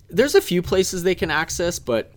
there's 0.09 0.35
a 0.35 0.41
few 0.41 0.61
places 0.61 1.03
they 1.03 1.15
can 1.15 1.31
access, 1.31 1.79
but 1.79 2.11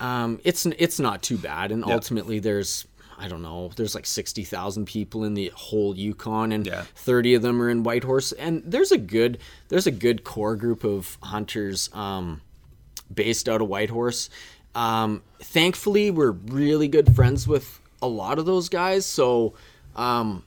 um, 0.00 0.40
it's 0.44 0.66
it's 0.66 0.98
not 1.00 1.22
too 1.22 1.38
bad. 1.38 1.72
And 1.72 1.84
ultimately, 1.84 2.38
there's 2.38 2.86
I 3.18 3.28
don't 3.28 3.40
know, 3.42 3.70
there's 3.76 3.94
like 3.94 4.04
sixty 4.06 4.44
thousand 4.44 4.86
people 4.86 5.24
in 5.24 5.34
the 5.34 5.50
whole 5.54 5.96
Yukon, 5.96 6.52
and 6.52 6.66
Yeah. 6.66 6.84
thirty 6.94 7.34
of 7.34 7.42
them 7.42 7.60
are 7.62 7.70
in 7.70 7.82
Whitehorse. 7.82 8.32
And 8.32 8.62
there's 8.64 8.92
a 8.92 8.98
good 8.98 9.38
there's 9.68 9.86
a 9.86 9.90
good 9.90 10.22
core 10.24 10.54
group 10.56 10.84
of 10.84 11.16
hunters 11.22 11.88
um, 11.94 12.40
based 13.12 13.48
out 13.48 13.60
of 13.62 13.68
Whitehorse. 13.68 14.28
Um, 14.74 15.22
thankfully, 15.40 16.10
we're 16.10 16.32
really 16.32 16.88
good 16.88 17.14
friends 17.16 17.48
with 17.48 17.80
a 18.02 18.06
lot 18.06 18.38
of 18.38 18.44
those 18.44 18.68
guys, 18.68 19.06
so 19.06 19.54
um, 19.96 20.44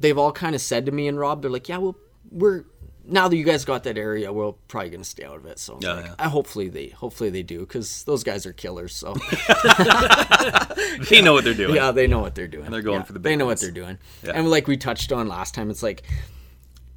they've 0.00 0.18
all 0.18 0.32
kind 0.32 0.56
of 0.56 0.60
said 0.60 0.86
to 0.86 0.92
me 0.92 1.06
and 1.06 1.16
Rob, 1.16 1.42
they're 1.42 1.50
like, 1.52 1.68
"Yeah, 1.68 1.78
well, 1.78 1.94
we're 2.32 2.64
now 3.08 3.28
that 3.28 3.36
you 3.36 3.44
guys 3.44 3.64
got 3.64 3.84
that 3.84 3.96
area, 3.98 4.32
we're 4.32 4.52
probably 4.68 4.90
gonna 4.90 5.04
stay 5.04 5.24
out 5.24 5.36
of 5.36 5.46
it." 5.46 5.58
So 5.58 5.78
Yeah, 5.80 5.92
like, 5.94 6.04
yeah. 6.06 6.14
I 6.18 6.28
hopefully 6.28 6.68
they 6.68 6.88
hopefully 6.88 7.30
they 7.30 7.42
do 7.42 7.60
because 7.60 8.04
those 8.04 8.24
guys 8.24 8.46
are 8.46 8.52
killers. 8.52 8.94
So 8.94 9.14
They 11.10 11.20
know 11.22 11.32
what 11.32 11.44
they're 11.44 11.54
doing. 11.54 11.74
yeah, 11.74 11.92
they 11.92 12.06
know 12.06 12.20
what 12.20 12.34
they're 12.34 12.48
doing. 12.48 12.70
they're 12.70 12.82
going 12.82 13.00
Yeah, 13.00 13.04
for 13.04 13.12
the 13.12 13.18
They 13.18 13.30
big 13.30 13.38
know 13.38 13.46
ones. 13.46 13.62
what 13.62 13.66
they're 13.74 13.82
doing. 13.84 13.98
Yeah. 14.24 14.32
And 14.34 14.50
like 14.50 14.66
we 14.66 14.76
touched 14.76 15.12
on 15.12 15.28
last 15.28 15.54
time, 15.54 15.70
it's 15.70 15.82
like. 15.82 16.02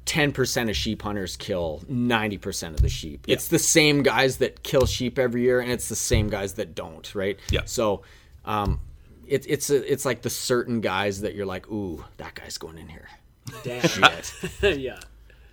10% 0.06 0.68
of 0.68 0.74
sheep 0.74 1.02
hunters 1.02 1.36
kill 1.36 1.84
90% 1.88 2.70
of 2.70 2.80
the 2.82 2.88
sheep. 2.88 3.26
It's 3.28 3.46
the 3.46 3.60
same 3.60 4.02
guys 4.02 4.38
that 4.38 4.64
kill 4.64 4.84
sheep 4.86 5.20
every 5.20 5.42
year 5.42 5.60
and 5.60 5.70
it's 5.70 5.88
the 5.88 5.94
same 5.94 6.28
guys 6.28 6.54
that 6.54 6.74
don't, 6.74 7.14
right? 7.14 7.38
Yeah. 7.50 7.60
So 7.66 8.02
um 8.44 8.80
it, 9.28 9.44
it's 9.48 9.70
a, 9.70 9.92
it's 9.92 10.04
like 10.04 10.22
the 10.22 10.30
certain 10.30 10.80
guys 10.80 11.20
that 11.20 11.36
you're 11.36 11.46
like, 11.46 11.70
"Ooh, 11.70 12.04
that 12.16 12.34
guy's 12.34 12.58
going 12.58 12.76
in 12.78 12.88
here." 12.88 13.08
Damn. 13.62 13.82
Shit. 13.86 14.32
yeah. 14.80 14.98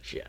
Shit. 0.07 0.27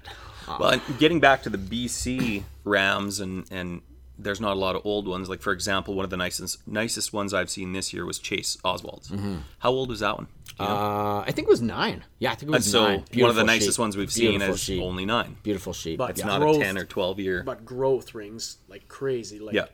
Well, 0.58 0.80
getting 0.98 1.20
back 1.20 1.42
to 1.44 1.50
the 1.50 1.58
BC 1.58 2.42
Rams, 2.64 3.20
and 3.20 3.44
and 3.50 3.82
there's 4.18 4.40
not 4.40 4.52
a 4.56 4.58
lot 4.58 4.74
of 4.74 4.82
old 4.84 5.06
ones. 5.06 5.28
Like 5.28 5.40
for 5.42 5.52
example, 5.52 5.94
one 5.94 6.04
of 6.04 6.10
the 6.10 6.16
nicest 6.16 6.66
nicest 6.66 7.12
ones 7.12 7.32
I've 7.32 7.50
seen 7.50 7.72
this 7.72 7.92
year 7.92 8.04
was 8.04 8.18
Chase 8.18 8.56
Oswald's. 8.64 9.12
How 9.60 9.70
old 9.70 9.90
was 9.90 10.00
that 10.00 10.16
one? 10.16 10.26
You 10.58 10.64
know? 10.66 10.70
Uh, 10.72 11.20
I 11.24 11.30
think 11.30 11.46
it 11.46 11.50
was 11.50 11.62
9. 11.62 12.02
Yeah, 12.18 12.32
I 12.32 12.34
think 12.34 12.48
it 12.50 12.52
was 12.52 12.66
and 12.66 12.72
so 12.72 12.88
9. 12.88 13.04
one 13.22 13.30
of 13.30 13.36
the 13.36 13.44
nicest 13.44 13.74
sheep. 13.76 13.78
ones 13.78 13.96
we've 13.96 14.10
seen 14.10 14.30
Beautiful 14.30 14.54
is 14.54 14.60
sheep. 14.60 14.82
only 14.82 15.04
nine. 15.06 15.36
Beautiful 15.44 15.72
sheep. 15.72 15.98
But 15.98 16.10
It's 16.10 16.18
Yeah. 16.20 16.26
not 16.26 16.40
Growth- 16.40 16.56
a 16.56 16.60
ten 16.64 16.76
or 16.76 16.84
twelve 16.84 17.20
year. 17.20 17.44
But 17.44 17.64
growth 17.64 18.12
rings 18.12 18.56
like 18.68 18.88
crazy. 18.88 19.38
Like 19.38 19.54
yeah, 19.54 19.66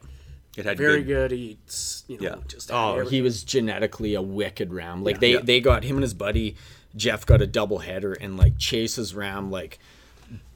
it 0.55 0.65
had 0.65 0.77
very 0.77 1.01
good. 1.01 1.29
good. 1.31 1.33
Eats. 1.39 2.03
You 2.07 2.17
know, 2.19 2.23
Yeah. 2.23 2.35
just 2.47 2.69
Oh, 2.71 2.97
every- 2.99 3.09
he 3.09 3.21
was 3.23 3.43
genetically 3.43 4.13
a 4.13 4.21
wicked 4.21 4.71
ram. 4.71 5.03
Like 5.03 5.15
Yeah. 5.15 5.19
they 5.21 5.31
Yeah. 5.33 5.39
they 5.41 5.59
got 5.59 5.83
him 5.85 5.95
and 5.95 6.03
his 6.03 6.13
buddy 6.13 6.55
Jeff 6.95 7.25
got 7.25 7.41
a 7.41 7.47
double 7.47 7.79
header, 7.79 8.13
and 8.13 8.37
like 8.37 8.57
Chase's 8.59 9.15
ram 9.15 9.49
like 9.49 9.79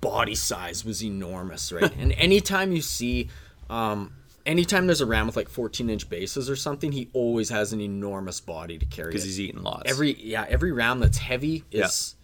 body 0.01 0.35
size 0.35 0.83
was 0.85 1.03
enormous, 1.03 1.71
right? 1.71 1.91
and 1.97 2.11
anytime 2.13 2.71
you 2.71 2.81
see, 2.81 3.29
um, 3.69 4.13
anytime 4.45 4.87
there's 4.87 5.01
a 5.01 5.05
ram 5.05 5.27
with 5.27 5.35
like 5.35 5.49
14 5.49 5.89
inch 5.89 6.09
bases 6.09 6.49
or 6.49 6.55
something, 6.55 6.91
he 6.91 7.09
always 7.13 7.49
has 7.49 7.73
an 7.73 7.81
enormous 7.81 8.39
body 8.39 8.77
to 8.77 8.85
carry. 8.85 9.09
because 9.09 9.23
he's 9.23 9.39
eating 9.39 9.61
lots. 9.63 9.89
every 9.89 10.13
yeah 10.21 10.45
every 10.49 10.71
ram 10.71 10.99
that's 10.99 11.17
heavy 11.17 11.63
is 11.71 12.15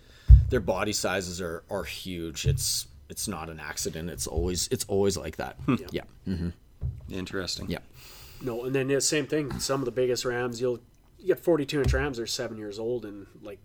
their 0.50 0.60
body 0.60 0.93
sizes 0.93 1.41
are 1.41 1.64
are 1.70 1.84
huge. 1.84 2.46
It's 2.46 2.88
it's 3.10 3.28
not 3.28 3.50
an 3.50 3.60
accident. 3.60 4.10
It's 4.10 4.28
always 4.28 4.68
it's 4.70 4.86
always 4.88 5.18
like 5.18 5.38
that. 5.38 5.58
Yeah. 5.91 6.02
Mm-hmm. 6.28 6.50
interesting. 7.12 7.70
yeah. 7.70 7.80
No, 8.41 8.66
and 8.66 8.76
then 8.76 8.89
yeah, 8.89 9.00
same 9.00 9.28
thing. 9.28 9.60
Some 9.60 9.82
of 9.82 9.86
the 9.86 9.91
biggest 9.91 10.26
rams, 10.26 10.60
you'll 10.60 10.80
you 11.20 11.28
get 11.28 11.39
42 11.39 11.82
inch 11.82 11.93
rams. 11.93 12.18
They're 12.18 12.28
seven 12.28 12.58
years 12.58 12.78
old, 12.80 13.06
and 13.06 13.28
like 13.41 13.60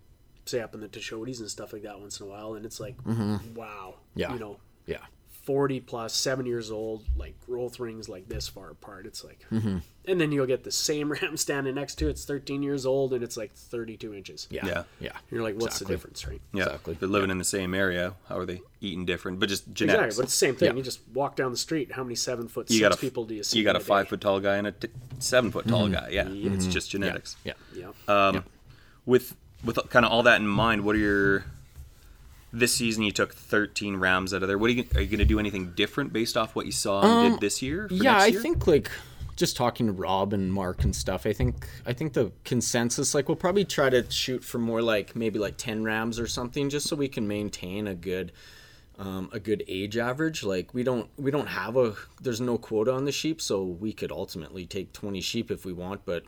say 0.51 0.61
up 0.61 0.73
in 0.75 0.81
the 0.81 0.87
Tuchodis 0.87 1.39
and 1.39 1.49
stuff 1.49 1.73
like 1.73 1.83
that 1.83 1.99
once 1.99 2.19
in 2.19 2.27
a 2.27 2.29
while, 2.29 2.53
and 2.53 2.65
it's 2.65 2.79
like, 2.79 2.95
wow, 3.05 3.13
Mm-hmm. 3.13 4.19
Yeah. 4.19 4.33
you 4.33 4.39
know, 4.39 4.57
Yeah. 4.85 4.97
40 5.45 5.79
plus, 5.79 6.13
seven 6.13 6.45
years 6.45 6.69
old, 6.69 7.03
like 7.17 7.33
growth 7.47 7.79
rings 7.79 8.07
like 8.07 8.29
this 8.29 8.47
far 8.47 8.69
apart. 8.69 9.07
It's 9.07 9.23
like, 9.23 9.39
Mm-hmm. 9.51 9.77
and 10.05 10.21
then 10.21 10.31
you'll 10.31 10.45
get 10.45 10.63
the 10.63 10.71
same 10.71 11.11
ram 11.21 11.35
standing 11.35 11.73
next 11.73 11.95
to 11.95 12.07
it. 12.07 12.11
It's 12.11 12.25
13 12.25 12.61
years 12.61 12.85
old, 12.85 13.11
and 13.13 13.23
it's 13.23 13.37
like 13.37 13.51
32 13.51 14.13
inches. 14.13 14.47
Yeah. 14.51 14.65
Yeah. 14.67 14.83
Yeah. 14.99 15.11
You're 15.31 15.41
like, 15.41 15.55
what's 15.55 15.77
Exactly. 15.81 15.85
the 15.87 15.97
difference, 15.97 16.27
right? 16.27 16.41
Yeah, 16.53 16.63
Exactly. 16.65 16.93
they're 16.99 17.09
living 17.09 17.31
in 17.31 17.39
the 17.39 17.43
same 17.43 17.73
area. 17.73 18.13
How 18.29 18.37
are 18.37 18.45
they 18.45 18.61
eating 18.81 19.03
different? 19.05 19.39
But 19.39 19.49
just 19.49 19.63
genetics. 19.73 19.81
Exactly, 19.81 19.87
genetics. 19.97 20.15
but 20.17 20.23
it's 20.25 20.33
the 20.33 20.37
same 20.45 20.55
thing. 20.55 20.69
Yeah. 20.69 20.75
You 20.77 20.83
just 20.83 20.99
walk 21.11 21.35
down 21.35 21.49
the 21.51 21.57
street. 21.57 21.91
How 21.93 22.03
many 22.03 22.15
seven 22.15 22.47
foot 22.47 22.69
you 22.69 22.75
six 22.77 22.89
got 22.89 22.93
a 22.93 22.97
people 22.97 23.25
do 23.25 23.33
you 23.33 23.43
see? 23.43 23.57
You 23.57 23.63
got 23.63 23.71
in 23.71 23.75
a 23.77 23.79
day? 23.79 23.85
five 23.85 24.09
foot 24.09 24.21
tall 24.21 24.39
guy 24.41 24.57
and 24.57 24.67
a 24.67 24.71
t- 24.73 24.89
seven 25.17 25.49
foot 25.49 25.67
tall 25.67 25.85
Mm-hmm. 25.85 25.93
guy. 25.93 26.09
Yeah, 26.11 26.27
it's 26.53 26.67
just 26.67 26.91
genetics. 26.91 27.35
Yeah. 27.43 27.53
Yeah. 27.75 27.87
Um, 28.07 28.43
With 29.07 29.35
with 29.63 29.79
kind 29.89 30.05
of 30.05 30.11
all 30.11 30.23
that 30.23 30.39
in 30.39 30.47
mind, 30.47 30.83
what 30.83 30.95
are 30.95 30.99
your 30.99 31.45
this 32.53 32.75
season? 32.75 33.03
You 33.03 33.11
took 33.11 33.33
13 33.33 33.95
Rams 33.97 34.33
out 34.33 34.41
of 34.41 34.47
there. 34.47 34.57
What 34.57 34.69
are 34.69 34.73
you 34.73 34.85
are 34.95 35.01
you 35.01 35.07
going 35.07 35.19
to 35.19 35.25
do 35.25 35.39
anything 35.39 35.71
different 35.71 36.11
based 36.13 36.35
off 36.37 36.55
what 36.55 36.65
you 36.65 36.71
saw 36.71 37.01
and 37.01 37.31
did 37.33 37.41
this 37.41 37.61
year? 37.61 37.87
for 37.87 37.93
Um, 37.93 38.01
yeah 38.01 38.17
next 38.17 38.37
i 38.37 38.41
think 38.41 38.67
like 38.67 38.91
just 39.37 39.55
talking 39.57 39.87
to 39.87 39.91
rob 39.93 40.33
and 40.33 40.53
mark 40.53 40.83
and 40.83 40.95
stuff 40.95 41.25
i 41.25 41.33
think 41.33 41.65
i 41.85 41.93
think 41.93 42.13
the 42.13 42.31
consensus 42.43 43.15
like 43.15 43.27
we'll 43.27 43.35
probably 43.37 43.65
try 43.65 43.89
to 43.89 44.09
shoot 44.11 44.43
for 44.43 44.59
more 44.59 44.81
like 44.81 45.15
maybe 45.15 45.39
like 45.39 45.57
10 45.57 45.83
rams 45.83 46.19
or 46.19 46.27
something 46.27 46.69
just 46.69 46.87
so 46.87 46.95
we 46.95 47.07
can 47.07 47.27
maintain 47.27 47.87
a 47.87 47.95
good 47.95 48.31
um, 48.99 49.29
a 49.31 49.39
good 49.39 49.63
age 49.67 49.97
average 49.97 50.43
like 50.43 50.73
we 50.75 50.83
don't 50.83 51.09
we 51.17 51.31
don't 51.31 51.47
have 51.47 51.75
a 51.75 51.95
there's 52.21 52.41
no 52.41 52.57
quota 52.59 52.91
on 52.91 53.05
the 53.05 53.11
sheep 53.11 53.41
so 53.41 53.63
we 53.63 53.93
could 53.93 54.11
ultimately 54.11 54.65
take 54.65 54.93
20 54.93 55.21
sheep 55.21 55.49
if 55.49 55.65
we 55.65 55.73
want 55.73 56.05
but 56.05 56.23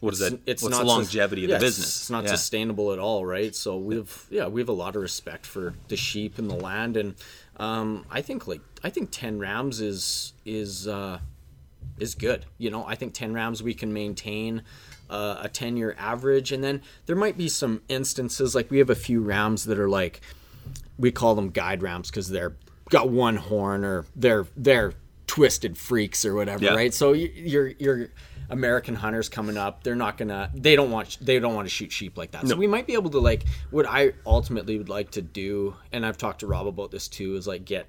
What 0.00 0.12
is 0.14 0.20
that? 0.20 0.38
it's 0.46 0.62
What's 0.62 0.76
not 0.76 0.84
the 0.84 0.88
sus- 0.88 0.96
longevity 1.14 1.44
of 1.44 1.48
the 1.50 1.56
it's- 1.56 1.70
business? 1.70 1.88
It's 2.02 2.10
not 2.10 2.24
Yeah. 2.24 2.30
sustainable 2.30 2.92
at 2.92 2.98
all, 2.98 3.26
right? 3.26 3.54
So 3.54 3.76
we've 3.76 4.26
yeah 4.30 4.46
we 4.46 4.60
have 4.60 4.68
a 4.68 4.72
lot 4.72 4.94
of 4.96 5.02
respect 5.02 5.44
for 5.46 5.74
the 5.88 5.96
sheep 5.96 6.38
and 6.38 6.48
the 6.50 6.54
land, 6.54 6.96
and 6.96 7.14
um, 7.56 8.04
I 8.10 8.22
think 8.22 8.46
like 8.46 8.60
I 8.84 8.90
think 8.90 9.08
ten 9.10 9.38
rams 9.38 9.80
is 9.80 10.32
is 10.44 10.86
uh, 10.86 11.18
is 11.98 12.14
good. 12.14 12.44
You 12.58 12.70
know, 12.70 12.84
I 12.86 12.94
think 12.94 13.12
ten 13.14 13.32
rams 13.32 13.62
we 13.62 13.74
can 13.74 13.92
maintain. 13.92 14.62
Uh, 15.10 15.40
a 15.44 15.48
10 15.48 15.78
year 15.78 15.96
average 15.98 16.52
and 16.52 16.62
then 16.62 16.82
there 17.06 17.16
might 17.16 17.38
be 17.38 17.48
some 17.48 17.80
instances 17.88 18.54
like 18.54 18.70
we 18.70 18.76
have 18.76 18.90
a 18.90 18.94
few 18.94 19.22
rams 19.22 19.64
that 19.64 19.78
are 19.78 19.88
like 19.88 20.20
we 20.98 21.10
call 21.10 21.34
them 21.34 21.48
guide 21.48 21.82
rams 21.82 22.10
because 22.10 22.28
they're 22.28 22.54
got 22.90 23.08
one 23.08 23.36
horn 23.36 23.86
or 23.86 24.04
they're 24.14 24.46
they're 24.54 24.92
twisted 25.26 25.78
freaks 25.78 26.26
or 26.26 26.34
whatever, 26.34 26.62
Yeah. 26.62 26.74
right? 26.74 26.92
So 26.92 27.12
y- 27.12 27.32
your 27.34 27.68
your 27.78 28.08
American 28.50 28.94
hunters 28.94 29.28
coming 29.28 29.56
up, 29.56 29.82
they're 29.84 29.94
not 29.94 30.16
gonna 30.16 30.50
they 30.54 30.74
don't 30.76 30.90
want 30.90 31.18
they 31.20 31.38
don't 31.38 31.54
want 31.54 31.66
to 31.66 31.70
shoot 31.74 31.92
sheep 31.92 32.16
like 32.16 32.30
that. 32.30 32.46
So 32.48 32.56
we 32.56 32.66
might 32.66 32.86
be 32.86 32.94
able 32.94 33.10
to 33.10 33.18
like 33.18 33.44
what 33.70 33.86
I 33.86 34.12
ultimately 34.26 34.78
would 34.78 34.88
like 34.88 35.10
to 35.12 35.22
do, 35.22 35.74
and 35.92 36.04
I've 36.06 36.16
talked 36.18 36.40
to 36.40 36.46
Rob 36.46 36.66
about 36.66 36.90
this 36.90 37.08
too, 37.08 37.36
is 37.36 37.46
like 37.46 37.64
get 37.64 37.88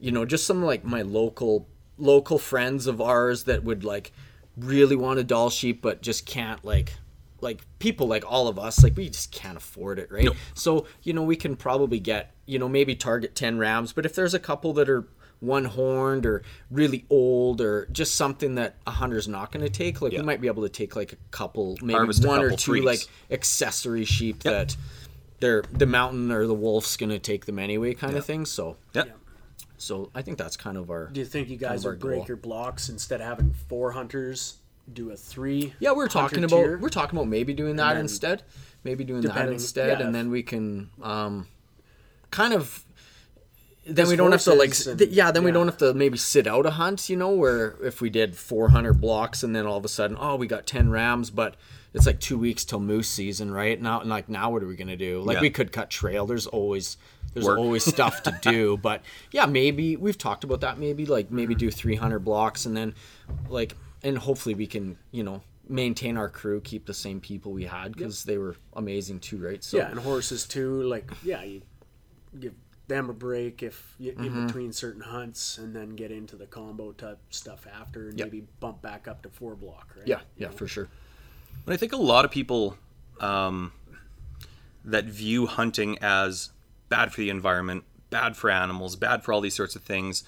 you 0.00 0.10
know 0.10 0.24
just 0.24 0.46
some 0.46 0.62
like 0.64 0.84
my 0.84 1.02
local 1.02 1.66
local 1.98 2.38
friends 2.38 2.86
of 2.86 3.00
ours 3.00 3.44
that 3.44 3.62
would 3.64 3.84
like 3.84 4.12
really 4.56 4.96
want 4.96 5.18
a 5.18 5.24
Dall 5.24 5.50
sheep 5.50 5.80
but 5.82 6.02
just 6.02 6.26
can't 6.26 6.64
like 6.64 6.94
like 7.40 7.60
people 7.78 8.06
like 8.06 8.24
all 8.26 8.48
of 8.48 8.58
us 8.58 8.82
like 8.82 8.96
we 8.96 9.08
just 9.08 9.32
can't 9.32 9.56
afford 9.56 9.98
it 9.98 10.10
right 10.10 10.24
No. 10.24 10.32
so 10.54 10.86
you 11.02 11.12
know 11.12 11.22
we 11.22 11.36
can 11.36 11.56
probably 11.56 11.98
get 12.00 12.32
you 12.46 12.58
know 12.58 12.68
maybe 12.68 12.94
target 12.94 13.34
10 13.34 13.58
rams 13.58 13.92
but 13.92 14.04
if 14.06 14.14
there's 14.14 14.34
a 14.34 14.38
couple 14.38 14.72
that 14.74 14.88
are 14.88 15.06
one 15.42 15.64
horned 15.64 16.24
or 16.24 16.42
really 16.70 17.04
old 17.10 17.60
or 17.60 17.86
just 17.92 18.14
something 18.14 18.54
that 18.54 18.76
a 18.86 18.92
hunter's 18.92 19.26
not 19.26 19.50
going 19.50 19.64
to 19.64 19.68
take 19.70 20.00
like 20.00 20.12
Yeah. 20.12 20.20
we 20.20 20.24
might 20.26 20.40
be 20.40 20.46
able 20.46 20.62
to 20.62 20.68
take 20.68 20.94
like 20.94 21.12
a 21.12 21.16
couple 21.32 21.76
maybe 21.82 21.94
Harvest 21.96 22.24
a 22.24 22.28
one 22.28 22.40
or 22.40 22.50
two 22.50 22.70
freaks. 22.72 22.86
like 22.86 23.00
accessory 23.30 24.04
sheep 24.04 24.44
that 24.44 24.76
they're 25.40 25.62
the 25.72 25.86
mountain 25.86 26.30
or 26.30 26.46
the 26.46 26.54
wolf's 26.54 26.96
going 26.96 27.10
to 27.10 27.18
take 27.18 27.44
them 27.46 27.58
anyway 27.58 27.92
kind 27.92 28.16
of 28.16 28.24
thing 28.24 28.46
so 28.46 28.76
Yeah. 28.94 29.04
so 29.78 30.10
i 30.14 30.22
think 30.22 30.38
that's 30.38 30.56
kind 30.56 30.76
of 30.76 30.90
our 30.90 31.06
Do 31.08 31.18
you 31.18 31.26
think 31.26 31.48
you 31.48 31.56
guys 31.56 31.80
of 31.80 31.86
our 31.86 31.92
would 31.92 32.00
break 32.00 32.18
goal. 32.20 32.26
your 32.28 32.36
blocks 32.36 32.88
instead 32.88 33.20
of 33.20 33.26
having 33.26 33.52
four 33.68 33.90
hunters? 33.92 34.58
Do 34.92 35.10
a 35.10 35.16
three? 35.16 35.74
Yeah, 35.78 35.92
we're 35.92 36.08
talking 36.08 36.42
about 36.44 36.56
tier? 36.56 36.76
we're 36.78 36.88
talking 36.88 37.16
about 37.18 37.28
maybe 37.28 37.54
doing 37.54 37.76
that 37.76 37.96
instead. 37.96 38.42
Maybe 38.82 39.04
doing 39.04 39.22
that 39.22 39.48
instead, 39.48 40.00
yeah, 40.00 40.04
and 40.06 40.12
then 40.14 40.28
we 40.28 40.42
can 40.42 40.90
um, 41.00 41.46
kind 42.32 42.52
of. 42.52 42.84
Then 43.84 44.08
we 44.08 44.16
don't 44.16 44.30
have 44.32 44.42
to 44.42 44.54
like, 44.54 44.74
and- 44.86 44.98
th- 44.98 45.10
yeah. 45.10 45.30
Then 45.32 45.42
we 45.44 45.50
don't 45.50 45.66
have 45.66 45.78
to 45.78 45.92
maybe 45.94 46.16
sit 46.18 46.46
out 46.46 46.66
a 46.66 46.70
hunt, 46.70 47.08
you 47.10 47.16
know. 47.16 47.30
Where 47.30 47.76
if 47.82 48.00
we 48.00 48.10
did 48.10 48.36
400 48.36 48.94
blocks 49.00 49.42
and 49.42 49.54
then 49.56 49.66
all 49.66 49.76
of 49.78 49.84
a 49.84 49.88
sudden, 49.88 50.16
oh, 50.20 50.36
we 50.36 50.46
got 50.46 50.66
10 50.66 50.90
rams, 50.90 51.30
but 51.30 51.56
it's 51.94 52.06
like 52.06 52.20
two 52.20 52.38
weeks 52.38 52.64
till 52.64 52.80
moose 52.80 53.08
season, 53.08 53.50
right? 53.50 53.80
Now, 53.80 54.00
and 54.00 54.08
like 54.08 54.28
now, 54.28 54.50
what 54.50 54.62
are 54.62 54.66
we 54.66 54.76
gonna 54.76 54.96
do? 54.96 55.20
Like 55.20 55.36
Yeah. 55.36 55.40
we 55.42 55.50
could 55.50 55.72
cut 55.72 55.90
trail. 55.90 56.26
There's 56.26 56.46
always 56.46 56.96
there's 57.34 57.46
Work. 57.46 57.58
always 57.58 57.84
stuff 57.84 58.22
to 58.24 58.38
do, 58.42 58.76
but 58.76 59.02
yeah, 59.32 59.46
maybe 59.46 59.96
we've 59.96 60.18
talked 60.18 60.44
about 60.44 60.60
that. 60.60 60.78
Maybe 60.78 61.04
like 61.06 61.30
maybe 61.30 61.54
do 61.54 61.70
300 61.70 62.20
blocks 62.20 62.66
and 62.66 62.76
then 62.76 62.94
like 63.48 63.74
and 64.04 64.16
hopefully 64.18 64.54
we 64.54 64.66
can 64.66 64.96
you 65.10 65.22
know 65.24 65.42
maintain 65.68 66.16
our 66.16 66.28
crew, 66.28 66.60
keep 66.60 66.86
the 66.86 66.94
same 66.94 67.20
people 67.20 67.52
we 67.52 67.64
had 67.64 67.92
because 67.94 68.24
they 68.24 68.36
were 68.38 68.56
amazing 68.74 69.18
too, 69.20 69.38
right? 69.38 69.62
So 69.64 69.78
Yeah, 69.78 69.90
and 69.90 69.98
horses 70.00 70.46
too. 70.46 70.82
Like, 70.82 71.10
yeah, 71.24 71.42
you 71.42 71.62
give 72.38 72.52
them 72.92 73.10
a 73.10 73.12
break 73.12 73.62
if 73.62 73.94
you, 73.98 74.12
Mm-hmm. 74.12 74.24
in 74.24 74.46
between 74.46 74.72
certain 74.72 75.02
hunts, 75.02 75.58
and 75.58 75.74
then 75.74 75.90
get 75.90 76.10
into 76.10 76.36
the 76.36 76.46
combo 76.46 76.92
type 76.92 77.18
stuff 77.30 77.66
after, 77.72 78.08
and 78.08 78.18
Yep. 78.18 78.26
maybe 78.26 78.46
bump 78.60 78.82
back 78.82 79.08
up 79.08 79.22
to 79.22 79.28
four 79.28 79.54
block, 79.56 79.94
right? 79.96 80.06
yeah, 80.06 80.20
yeah, 80.36 80.50
for 80.50 80.66
sure. 80.68 80.88
But 81.64 81.74
I 81.74 81.76
think 81.76 81.92
a 81.92 81.96
lot 81.96 82.24
of 82.24 82.30
people 82.30 82.76
um, 83.20 83.72
that 84.84 85.04
view 85.04 85.46
hunting 85.46 85.98
as 86.00 86.50
bad 86.88 87.12
for 87.12 87.20
the 87.20 87.30
environment, 87.30 87.84
bad 88.10 88.36
for 88.36 88.50
animals, 88.50 88.96
bad 88.96 89.22
for 89.22 89.32
all 89.32 89.40
these 89.40 89.54
sorts 89.54 89.76
of 89.76 89.82
things, 89.82 90.24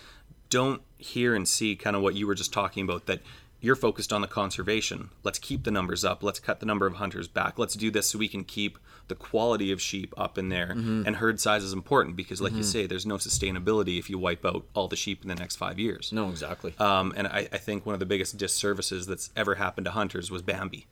don't 0.50 0.82
hear 0.98 1.34
and 1.34 1.48
see 1.48 1.74
kind 1.76 1.96
of 1.96 2.02
what 2.02 2.14
you 2.14 2.26
were 2.26 2.34
just 2.34 2.52
talking 2.52 2.84
about 2.84 3.06
that 3.06 3.20
you're 3.64 3.74
focused 3.74 4.12
on 4.12 4.20
the 4.20 4.26
conservation. 4.26 5.08
Let's 5.22 5.38
keep 5.38 5.64
the 5.64 5.70
numbers 5.70 6.04
up. 6.04 6.22
Let's 6.22 6.38
cut 6.38 6.60
the 6.60 6.66
number 6.66 6.86
of 6.86 6.96
hunters 6.96 7.28
back. 7.28 7.58
Let's 7.58 7.74
do 7.74 7.90
this 7.90 8.08
so 8.08 8.18
we 8.18 8.28
can 8.28 8.44
keep 8.44 8.78
the 9.08 9.14
quality 9.14 9.72
of 9.72 9.80
sheep 9.80 10.12
up 10.18 10.36
in 10.36 10.50
there. 10.50 10.68
Mm-hmm. 10.68 11.04
And 11.06 11.16
herd 11.16 11.40
size 11.40 11.64
is 11.64 11.72
important 11.72 12.14
because, 12.14 12.42
like 12.42 12.52
you 12.52 12.62
say, 12.62 12.86
there's 12.86 13.06
no 13.06 13.16
sustainability 13.16 13.98
if 13.98 14.10
you 14.10 14.18
wipe 14.18 14.44
out 14.44 14.66
all 14.74 14.86
the 14.86 14.96
sheep 14.96 15.22
in 15.22 15.28
the 15.28 15.34
next 15.34 15.56
five 15.56 15.78
years. 15.78 16.12
No, 16.12 16.28
exactly. 16.28 16.74
Um, 16.78 17.14
and 17.16 17.26
I, 17.26 17.48
I 17.52 17.58
think 17.58 17.86
one 17.86 17.94
of 17.94 18.00
the 18.00 18.06
biggest 18.06 18.36
disservices 18.36 19.06
that's 19.06 19.30
ever 19.34 19.54
happened 19.54 19.86
to 19.86 19.92
hunters 19.92 20.30
was 20.30 20.42
Bambi. 20.42 20.86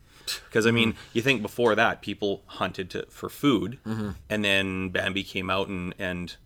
Because 0.49 0.67
I 0.67 0.71
mean, 0.71 0.95
you 1.13 1.21
think 1.21 1.43
before 1.43 1.75
that 1.75 2.01
people 2.01 2.43
hunted 2.47 2.89
to, 2.91 3.05
for 3.11 3.29
food, 3.29 3.79
and 4.31 4.45
then 4.45 4.89
Bambi 4.89 5.25
came 5.25 5.51
out 5.51 5.69
and 5.69 5.95
and 5.99 6.37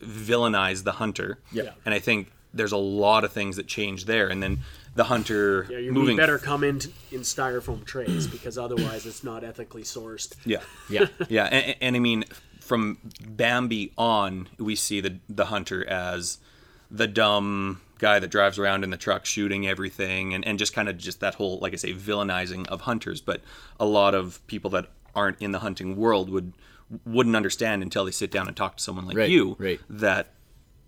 villainized 0.00 0.82
the 0.82 0.92
hunter. 0.92 1.38
Yeah. 1.52 1.72
And 1.84 1.94
I 1.94 2.00
think 2.00 2.32
there's 2.52 2.72
a 2.72 2.76
lot 2.76 3.24
of 3.24 3.32
things 3.32 3.56
that 3.56 3.66
changed 3.66 4.06
there, 4.06 4.28
and 4.28 4.42
then 4.42 4.60
the 4.96 5.04
hunter 5.04 5.66
Yeah, 5.70 5.78
your 5.78 5.92
moving 5.92 6.16
better 6.16 6.38
come 6.38 6.64
in 6.64 6.80
in 7.12 7.20
styrofoam 7.20 7.84
trays 7.84 8.26
because 8.26 8.58
otherwise 8.58 9.06
it's 9.06 9.22
not 9.22 9.44
ethically 9.44 9.82
sourced. 9.82 10.34
Yeah. 10.44 10.62
yeah. 10.90 11.06
yeah, 11.28 11.44
and, 11.44 11.76
and 11.80 11.96
I 11.96 11.98
mean, 11.98 12.24
from 12.60 12.98
Bambi 13.24 13.92
on, 13.96 14.48
we 14.58 14.74
see 14.74 15.00
the 15.00 15.18
the 15.28 15.46
hunter 15.46 15.86
as 15.88 16.38
the 16.90 17.06
dumb 17.06 17.80
guy 17.98 18.18
that 18.18 18.30
drives 18.30 18.58
around 18.58 18.84
in 18.84 18.90
the 18.90 18.96
truck 18.96 19.24
shooting 19.24 19.66
everything, 19.66 20.34
and, 20.34 20.46
and 20.46 20.58
just 20.58 20.74
kind 20.74 20.88
of 20.88 20.98
just 20.98 21.20
that 21.20 21.34
whole, 21.36 21.58
like 21.60 21.72
I 21.72 21.76
say, 21.76 21.92
villainizing 21.92 22.66
of 22.68 22.82
hunters. 22.82 23.20
But 23.20 23.42
a 23.78 23.86
lot 23.86 24.14
of 24.14 24.44
people 24.46 24.70
that 24.70 24.86
aren't 25.14 25.40
in 25.40 25.52
the 25.52 25.60
hunting 25.60 25.96
world 25.96 26.30
would 26.30 26.52
wouldn't 27.04 27.34
understand 27.36 27.82
until 27.82 28.04
they 28.04 28.12
sit 28.12 28.30
down 28.30 28.46
and 28.46 28.56
talk 28.56 28.76
to 28.76 28.82
someone 28.82 29.06
like 29.06 29.16
Right, 29.16 29.28
you 29.30 29.56
right. 29.58 29.80
that 29.90 30.28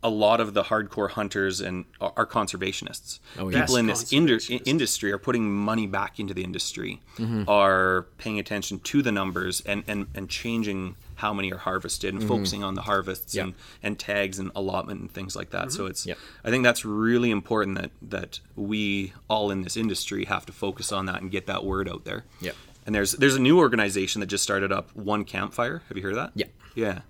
a 0.03 0.09
lot 0.09 0.41
of 0.41 0.55
the 0.55 0.63
hardcore 0.65 1.11
hunters 1.11 1.61
and 1.61 1.85
are 2.01 2.13
are 2.17 2.27
conservationists. 2.27 3.19
Oh, 3.39 3.49
yeah. 3.49 3.61
People 3.63 3.77
in 3.77 3.87
this 3.87 4.05
indu- 4.13 4.63
industry 4.67 5.13
are 5.13 5.19
putting 5.19 5.51
money 5.53 5.87
back 5.87 6.21
into 6.21 6.35
the 6.35 6.45
industry, 6.45 7.01
Mm-hmm. 7.17 7.45
are 7.49 8.07
paying 8.19 8.39
attention 8.39 8.79
to 8.81 9.03
the 9.03 9.11
numbers 9.11 9.61
and, 9.67 9.83
and, 9.89 10.07
and 10.15 10.29
changing 10.29 10.95
how 11.17 11.35
many 11.35 11.53
are 11.53 11.59
harvested 11.59 12.15
and 12.15 12.23
focusing 12.23 12.63
on 12.63 12.75
the 12.75 12.83
harvests 12.83 13.35
Mm-hmm. 13.35 13.39
Yeah. 13.39 13.45
and, 13.45 13.55
and 13.83 13.99
tags 13.99 14.39
and 14.39 14.53
allotment 14.55 15.01
and 15.01 15.11
things 15.11 15.35
like 15.35 15.51
that. 15.51 15.73
So 15.73 15.87
it's 15.87 16.07
Yep. 16.07 16.17
I 16.45 16.51
think 16.51 16.63
that's 16.63 16.85
really 16.85 17.31
important 17.33 17.77
that 17.81 17.91
that 18.03 18.41
we 18.55 19.13
all 19.29 19.51
in 19.51 19.63
this 19.63 19.77
industry 19.77 20.27
have 20.27 20.47
to 20.47 20.53
focus 20.53 20.93
on 20.93 21.07
that 21.07 21.21
and 21.23 21.31
get 21.31 21.47
that 21.47 21.65
word 21.65 21.89
out 21.89 22.05
there. 22.05 22.25
Yep. 22.41 22.55
And 22.87 22.95
there's 22.95 23.13
there's 23.13 23.35
a 23.35 23.41
new 23.41 23.59
organization 23.59 24.21
that 24.21 24.29
just 24.29 24.45
started 24.45 24.71
up, 24.73 24.95
One 24.95 25.25
Campfire. 25.25 25.83
Have 25.89 25.97
you 25.97 26.03
heard 26.05 26.13
of 26.13 26.19
that? 26.19 26.33
Yeah. 26.37 26.47
Yeah. 26.77 27.01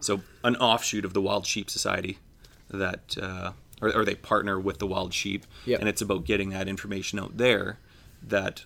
So 0.00 0.22
an 0.42 0.56
offshoot 0.56 1.04
of 1.04 1.12
the 1.12 1.20
Wild 1.20 1.44
Sheep 1.46 1.68
Society 1.68 2.18
that 2.70 3.16
uh, 3.20 3.52
or, 3.80 3.94
or 3.96 4.04
they 4.04 4.14
partner 4.14 4.58
with 4.58 4.78
the 4.78 4.86
wild 4.86 5.14
sheep 5.14 5.46
Yep. 5.66 5.80
and 5.80 5.88
it's 5.88 6.02
about 6.02 6.24
getting 6.24 6.50
that 6.50 6.68
information 6.68 7.18
out 7.18 7.36
there 7.36 7.78
that 8.22 8.64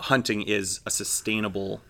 hunting 0.00 0.42
is 0.42 0.80
a 0.84 0.90
sustainable 0.90 1.80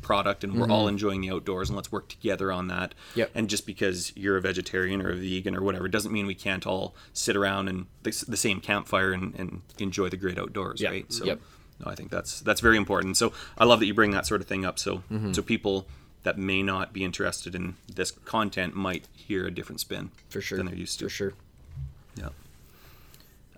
product 0.00 0.44
and 0.44 0.54
we're 0.58 0.70
all 0.70 0.86
enjoying 0.88 1.20
the 1.20 1.30
outdoors 1.30 1.68
and 1.68 1.76
let's 1.76 1.90
work 1.92 2.08
together 2.08 2.50
on 2.52 2.68
that 2.68 2.94
Mm-hmm. 3.10 3.18
Yep. 3.18 3.30
and 3.34 3.50
just 3.50 3.66
because 3.66 4.12
you're 4.16 4.36
a 4.36 4.40
vegetarian 4.40 5.02
or 5.02 5.10
a 5.10 5.14
vegan 5.16 5.54
or 5.56 5.62
whatever 5.62 5.88
doesn't 5.88 6.12
mean 6.12 6.26
we 6.26 6.34
can't 6.36 6.66
all 6.66 6.94
sit 7.12 7.36
around 7.36 7.68
and 7.68 7.86
the, 8.04 8.24
the 8.28 8.36
same 8.36 8.60
campfire 8.60 9.12
and, 9.12 9.34
and 9.34 9.62
enjoy 9.78 10.08
the 10.08 10.16
great 10.16 10.38
outdoors 10.38 10.80
Yep. 10.80 10.90
right 10.92 11.12
so 11.12 11.24
no, 11.80 11.90
I 11.92 11.94
think 11.94 12.10
that's 12.10 12.40
that's 12.40 12.60
very 12.60 12.76
important. 12.76 13.16
So 13.16 13.32
I 13.56 13.64
love 13.64 13.78
that 13.80 13.86
you 13.86 13.94
bring 13.94 14.10
that 14.12 14.26
sort 14.26 14.40
of 14.40 14.48
thing 14.48 14.64
up. 14.64 14.78
So 14.80 15.02
Mm-hmm. 15.12 15.32
so 15.32 15.42
people 15.42 15.86
that 16.28 16.36
may 16.36 16.62
not 16.62 16.92
be 16.92 17.02
interested 17.04 17.54
in 17.54 17.74
this 17.94 18.10
content 18.10 18.74
might 18.74 19.06
hear 19.14 19.46
a 19.46 19.50
different 19.50 19.80
spin 19.80 20.10
For 20.28 20.42
sure. 20.42 20.58
than 20.58 20.66
they're 20.66 20.74
used 20.76 20.98
to. 20.98 21.06
For 21.06 21.10
sure. 21.10 21.32
Yeah. 22.16 22.28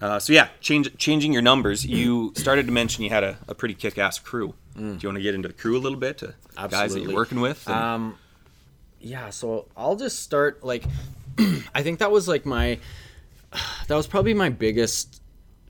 Uh, 0.00 0.18
so 0.20 0.32
yeah, 0.32 0.48
change, 0.60 0.96
changing 0.96 1.32
your 1.32 1.42
numbers. 1.42 1.84
You 1.84 2.32
started 2.36 2.66
to 2.66 2.72
mention 2.72 3.02
you 3.02 3.10
had 3.10 3.24
a, 3.24 3.38
a 3.48 3.54
pretty 3.54 3.74
kick-ass 3.74 4.20
crew. 4.20 4.54
Do 4.76 4.82
you 5.00 5.08
want 5.08 5.16
to 5.16 5.22
get 5.22 5.34
into 5.34 5.48
the 5.48 5.54
crew 5.54 5.76
a 5.76 5.82
little 5.82 5.98
bit? 5.98 6.18
To 6.18 6.34
guys 6.68 6.94
that 6.94 7.00
Mm. 7.00 7.06
You're 7.06 7.14
working 7.14 7.40
with. 7.40 7.66
and- 7.68 7.76
Um, 7.76 8.18
yeah, 9.00 9.30
so 9.30 9.66
I'll 9.76 9.96
just 9.96 10.20
start 10.20 10.62
like 10.64 10.84
I 11.74 11.82
think 11.82 11.98
that 11.98 12.10
was 12.12 12.28
like 12.28 12.46
my 12.46 12.78
that 13.88 13.96
was 13.96 14.06
probably 14.06 14.32
my 14.34 14.48
biggest 14.48 15.20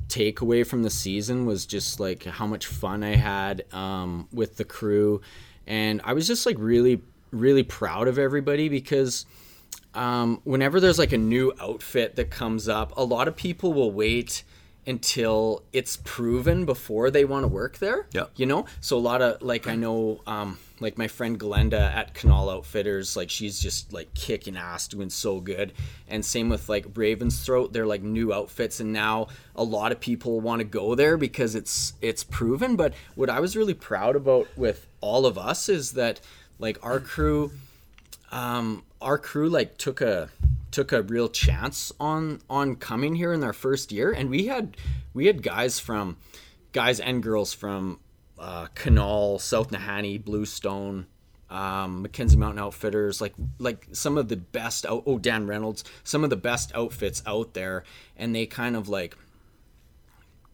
takeaway 0.09 0.67
from 0.67 0.83
the 0.83 0.91
season 0.91 1.47
was 1.47 1.65
just 1.67 1.99
like 1.99 2.25
how 2.25 2.47
much 2.47 2.67
fun 2.67 3.03
I 3.03 3.15
had 3.17 3.65
um, 3.73 4.29
with 4.33 4.57
the 4.59 4.65
crew, 4.65 5.23
and 5.71 6.01
I 6.03 6.15
was 6.15 6.27
just 6.27 6.45
like 6.45 6.57
really 6.59 7.01
really 7.31 7.63
proud 7.63 8.09
of 8.09 8.19
everybody 8.19 8.69
because 8.69 9.25
um, 9.95 10.41
whenever 10.43 10.81
there's 10.81 10.99
like 10.99 11.13
a 11.13 11.19
new 11.19 11.53
outfit 11.61 12.17
that 12.17 12.29
comes 12.31 12.69
up, 12.69 12.93
a 12.97 13.05
lot 13.05 13.29
of 13.29 13.37
people 13.37 13.73
will 13.73 13.93
wait 13.93 14.43
until 14.87 15.63
it's 15.73 15.99
proven 16.05 16.65
before 16.65 17.11
they 17.11 17.25
want 17.25 17.45
to 17.45 17.49
work 17.49 17.79
there. 17.79 18.07
Yeah. 18.13 18.27
You 18.37 18.47
know? 18.47 18.67
So 18.81 18.97
a 18.97 19.01
lot 19.01 19.23
of 19.23 19.43
like 19.43 19.67
I 19.67 19.77
know 19.77 20.21
um 20.27 20.59
like 20.81 20.97
my 20.97 21.09
friend 21.09 21.39
Glenda 21.39 21.95
at 21.95 22.15
Canal 22.15 22.49
Outfitters, 22.49 23.15
like 23.15 23.29
she's 23.29 23.61
just 23.61 23.93
like 23.93 24.13
kicking 24.15 24.57
ass, 24.57 24.89
doing 24.89 25.11
so 25.11 25.39
good. 25.41 25.73
And 26.09 26.25
same 26.25 26.49
with 26.49 26.69
like 26.69 26.87
Raven's 26.95 27.45
Throat, 27.45 27.73
they're 27.73 27.87
like 27.87 28.03
new 28.03 28.33
outfits 28.33 28.81
and 28.81 28.93
now 28.93 29.29
a 29.55 29.63
lot 29.63 29.93
of 29.93 30.01
people 30.01 30.41
want 30.41 30.61
to 30.61 30.65
go 30.65 30.95
there 30.95 31.17
because 31.17 31.55
it's 31.55 31.93
it's 32.01 32.25
proven. 32.25 32.77
But 32.77 32.95
what 33.15 33.29
I 33.31 33.41
was 33.41 33.57
really 33.57 33.75
proud 33.75 34.17
about 34.17 34.49
with 34.57 34.87
all 35.01 35.27
of 35.27 35.37
us 35.37 35.69
is 35.69 35.93
that 35.93 36.21
like 36.59 36.79
our 36.83 37.01
crew 37.01 37.53
um, 38.33 38.83
our 39.01 39.19
crew 39.19 39.49
like 39.49 39.79
took 39.79 40.01
a 40.01 40.31
took 40.71 40.93
a 40.93 41.03
real 41.03 41.29
chance 41.29 41.93
on 41.99 42.41
on 42.49 42.77
coming 42.77 43.15
here 43.15 43.33
in 43.33 43.41
their 43.41 43.53
first 43.53 43.93
year, 43.93 44.13
and 44.13 44.31
we 44.31 44.47
had 44.47 44.77
we 45.15 45.27
had 45.27 45.43
guys 45.43 45.81
from 45.81 46.17
guys 46.73 47.01
and 47.01 47.23
girls 47.23 47.53
from 47.53 47.99
uh, 48.39 48.67
Canal, 48.75 49.39
South 49.39 49.71
Nahanni, 49.71 50.23
Bluestone, 50.23 51.07
um, 51.51 52.03
Mackenzie 52.03 52.37
Mountain 52.37 52.61
Outfitters, 52.61 53.21
like 53.21 53.35
like 53.59 53.89
some 53.93 54.17
of 54.17 54.29
the 54.29 54.37
best 54.37 54.87
out. 54.87 55.03
Oh, 55.07 55.19
Dan 55.19 55.47
Reynolds, 55.47 55.85
some 56.05 56.25
of 56.25 56.31
the 56.31 56.37
best 56.37 56.73
outfits 56.75 57.23
out 57.27 57.55
there, 57.55 57.85
and 58.17 58.35
they 58.35 58.47
kind 58.47 58.77
of 58.77 58.89
like 58.89 59.17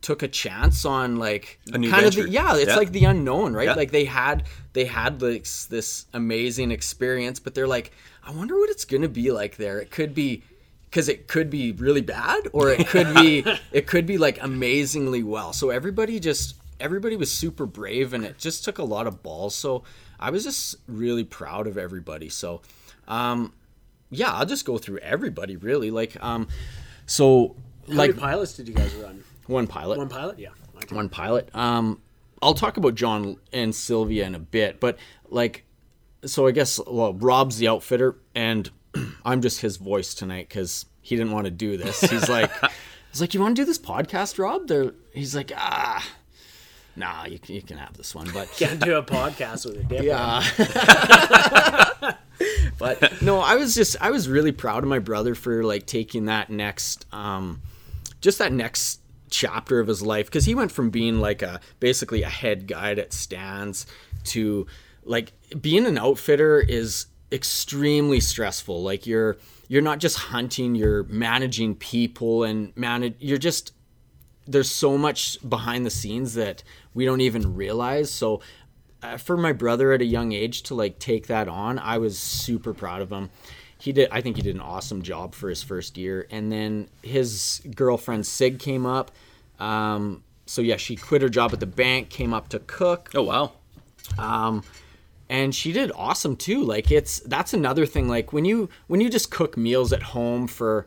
took 0.02 0.22
a 0.22 0.28
chance 0.28 0.84
on 0.84 1.16
like 1.16 1.58
A 1.72 1.78
new 1.78 1.90
kind 1.90 2.06
of 2.06 2.14
the, 2.14 2.28
yeah 2.28 2.56
it's 2.56 2.68
Yeah. 2.68 2.76
like 2.76 2.92
the 2.92 3.04
unknown 3.06 3.54
right? 3.54 3.64
Yeah. 3.64 3.74
like 3.74 3.90
they 3.90 4.04
had 4.04 4.44
they 4.72 4.84
had 4.84 5.18
this 5.18 5.66
this 5.66 6.06
amazing 6.12 6.70
experience 6.70 7.40
but 7.40 7.54
they're 7.54 7.66
like 7.66 7.90
i 8.22 8.30
wonder 8.30 8.56
what 8.56 8.70
it's 8.70 8.84
gonna 8.84 9.08
be 9.08 9.32
like 9.32 9.56
there. 9.56 9.80
It 9.80 9.90
could 9.90 10.14
be 10.14 10.42
because 10.90 11.08
it 11.08 11.26
could 11.28 11.50
be 11.50 11.72
really 11.72 12.00
bad 12.02 12.46
or 12.52 12.70
it 12.70 12.86
could 12.88 13.12
be 13.14 13.44
it 13.72 13.86
could 13.86 14.06
be 14.06 14.18
like 14.18 14.40
amazingly 14.42 15.22
well. 15.22 15.52
So 15.52 15.70
everybody 15.70 16.20
just 16.20 16.54
everybody 16.78 17.16
was 17.16 17.30
super 17.32 17.66
brave 17.66 18.12
and 18.12 18.24
it 18.24 18.38
just 18.38 18.64
took 18.64 18.78
a 18.78 18.84
lot 18.84 19.06
of 19.06 19.22
balls. 19.22 19.54
So 19.54 19.82
i 20.20 20.30
was 20.30 20.44
just 20.44 20.76
really 20.86 21.24
proud 21.24 21.66
of 21.66 21.76
everybody. 21.78 22.28
So 22.28 22.62
um 23.08 23.52
yeah 24.10 24.32
i'll 24.32 24.46
just 24.46 24.64
go 24.64 24.78
through 24.78 24.98
everybody 24.98 25.56
really. 25.56 25.90
Like 25.90 26.16
um 26.22 26.48
so 27.06 27.56
How 27.88 27.94
like 27.94 28.10
many 28.10 28.20
pilots 28.20 28.54
did 28.54 28.68
you 28.68 28.74
guys 28.74 28.94
run? 28.96 29.22
One 29.46 29.66
pilot 29.66 29.98
One 29.98 30.08
pilot? 30.08 30.38
Yeah. 30.38 30.50
One 30.90 31.08
pilot. 31.08 31.54
Um, 31.54 32.00
I'll 32.42 32.54
talk 32.54 32.76
about 32.76 32.94
John 32.94 33.38
and 33.52 33.74
Sylvia 33.74 34.26
in 34.26 34.34
a 34.34 34.38
bit, 34.38 34.78
but 34.78 34.98
like, 35.28 35.64
so 36.24 36.46
I 36.46 36.50
guess 36.50 36.78
well, 36.86 37.14
Rob's 37.14 37.58
the 37.58 37.68
outfitter, 37.68 38.16
and 38.34 38.70
I'm 39.24 39.40
just 39.40 39.60
his 39.60 39.78
voice 39.78 40.14
tonight 40.14 40.48
because 40.48 40.86
he 41.00 41.16
didn't 41.16 41.32
want 41.32 41.46
to 41.46 41.50
do 41.50 41.76
this. 41.76 42.00
He's 42.02 42.28
like, 42.28 42.50
he's 43.10 43.20
like, 43.20 43.32
you 43.34 43.40
want 43.40 43.56
to 43.56 43.62
do 43.62 43.66
this 43.66 43.78
podcast, 43.78 44.38
Rob? 44.38 44.68
They're, 44.68 44.92
he's 45.14 45.34
like, 45.34 45.50
ah, 45.56 46.06
nah, 46.94 47.24
you 47.24 47.38
can, 47.38 47.54
you 47.54 47.62
can 47.62 47.78
have 47.78 47.96
this 47.96 48.14
one, 48.14 48.28
but 48.32 48.50
Can't 48.56 48.80
do 48.80 48.96
a 48.96 49.02
podcast 49.02 49.64
with 49.64 49.78
a 49.80 49.84
dip. 49.84 50.02
yeah. 50.02 50.42
but 52.78 53.22
no, 53.22 53.40
I 53.40 53.56
was 53.56 53.74
just 53.74 53.96
I 54.00 54.10
was 54.10 54.28
really 54.28 54.52
proud 54.52 54.82
of 54.82 54.88
my 54.88 54.98
brother 54.98 55.34
for 55.34 55.64
like 55.64 55.86
taking 55.86 56.26
that 56.26 56.50
next 56.50 57.06
um 57.12 57.62
just 58.20 58.38
that 58.38 58.52
next 58.52 59.00
chapter 59.30 59.80
of 59.80 59.88
his 59.88 60.02
life 60.02 60.30
cuz 60.30 60.44
he 60.44 60.54
went 60.54 60.72
from 60.72 60.90
being 60.90 61.20
like 61.20 61.42
a 61.42 61.60
basically 61.80 62.22
a 62.22 62.28
head 62.28 62.66
guide 62.66 62.98
at 62.98 63.12
Stan's 63.12 63.86
to 64.24 64.66
like 65.04 65.32
being 65.60 65.86
an 65.86 65.98
outfitter 65.98 66.60
is 66.60 67.06
extremely 67.32 68.20
stressful. 68.20 68.82
Like 68.82 69.06
you're 69.06 69.36
you're 69.68 69.82
not 69.82 69.98
just 69.98 70.16
hunting, 70.16 70.74
you're 70.74 71.04
managing 71.04 71.74
people 71.74 72.44
and 72.44 72.76
manage 72.76 73.14
you're 73.18 73.38
just 73.38 73.72
there's 74.46 74.70
so 74.70 74.96
much 74.96 75.38
behind 75.48 75.84
the 75.84 75.90
scenes 75.90 76.34
that 76.34 76.62
we 76.94 77.04
don't 77.04 77.20
even 77.20 77.54
realize. 77.54 78.10
So 78.10 78.40
uh, 79.02 79.16
for 79.16 79.36
my 79.36 79.52
brother 79.52 79.92
at 79.92 80.00
a 80.00 80.06
young 80.06 80.32
age 80.32 80.62
to 80.64 80.74
like 80.74 80.98
take 80.98 81.26
that 81.26 81.48
on, 81.48 81.78
I 81.78 81.98
was 81.98 82.18
super 82.18 82.72
proud 82.72 83.02
of 83.02 83.10
him. 83.10 83.30
He 83.78 83.92
did 83.92 84.08
I 84.10 84.20
think 84.20 84.36
he 84.36 84.42
did 84.42 84.54
an 84.54 84.60
awesome 84.60 85.02
job 85.02 85.34
for 85.34 85.48
his 85.48 85.62
first 85.62 85.96
year. 85.96 86.26
And 86.30 86.50
then 86.50 86.88
his 87.02 87.62
girlfriend 87.74 88.26
Sig 88.26 88.58
came 88.58 88.86
up. 88.86 89.10
Um, 89.58 90.22
so 90.46 90.62
yeah, 90.62 90.76
she 90.76 90.96
quit 90.96 91.22
her 91.22 91.28
job 91.28 91.52
at 91.52 91.60
the 91.60 91.66
bank, 91.66 92.08
came 92.08 92.32
up 92.32 92.48
to 92.50 92.58
cook 92.60 93.10
oh 93.14 93.22
wow. 93.22 93.52
Um, 94.18 94.62
and 95.28 95.54
she 95.54 95.72
did 95.72 95.90
awesome 95.94 96.36
too. 96.36 96.62
Like 96.62 96.90
it's 96.90 97.20
that's 97.20 97.52
another 97.52 97.86
thing. 97.86 98.08
Like 98.08 98.32
when 98.32 98.44
you 98.44 98.68
when 98.86 99.00
you 99.00 99.10
just 99.10 99.30
cook 99.30 99.56
meals 99.56 99.92
at 99.92 100.02
home 100.02 100.46
for 100.46 100.86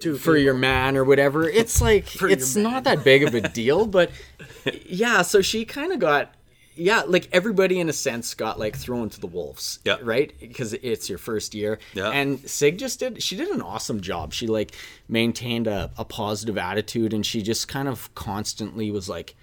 Two 0.00 0.16
for 0.16 0.36
your 0.36 0.54
man 0.54 0.96
or 0.96 1.04
whatever, 1.04 1.48
it's 1.48 1.80
like 1.80 2.20
it's 2.22 2.56
not 2.56 2.84
that 2.84 3.04
big 3.04 3.22
of 3.22 3.34
a 3.34 3.40
deal. 3.40 3.86
But 3.86 4.10
yeah, 4.86 5.22
so 5.22 5.40
she 5.40 5.64
kind 5.64 5.92
of 5.92 5.98
got 5.98 6.34
yeah, 6.76 7.02
like 7.06 7.28
everybody 7.32 7.78
in 7.78 7.88
a 7.88 7.92
sense 7.92 8.34
got 8.34 8.58
like 8.58 8.76
thrown 8.76 9.08
to 9.10 9.20
the 9.20 9.26
wolves. 9.26 9.78
Yeah. 9.84 9.98
Right? 10.02 10.32
Because 10.40 10.72
it's 10.74 11.08
your 11.08 11.18
first 11.18 11.54
year. 11.54 11.78
Yeah. 11.92 12.10
And 12.10 12.40
Sig 12.48 12.78
just 12.78 12.98
did 13.00 13.22
she 13.22 13.36
did 13.36 13.48
an 13.48 13.62
awesome 13.62 14.00
job. 14.00 14.32
She 14.32 14.46
like 14.46 14.72
maintained 15.08 15.66
a, 15.66 15.90
a 15.96 16.04
positive 16.04 16.58
attitude 16.58 17.12
and 17.12 17.24
she 17.24 17.42
just 17.42 17.68
kind 17.68 17.88
of 17.88 18.14
constantly 18.14 18.90
was 18.90 19.08
like 19.08 19.34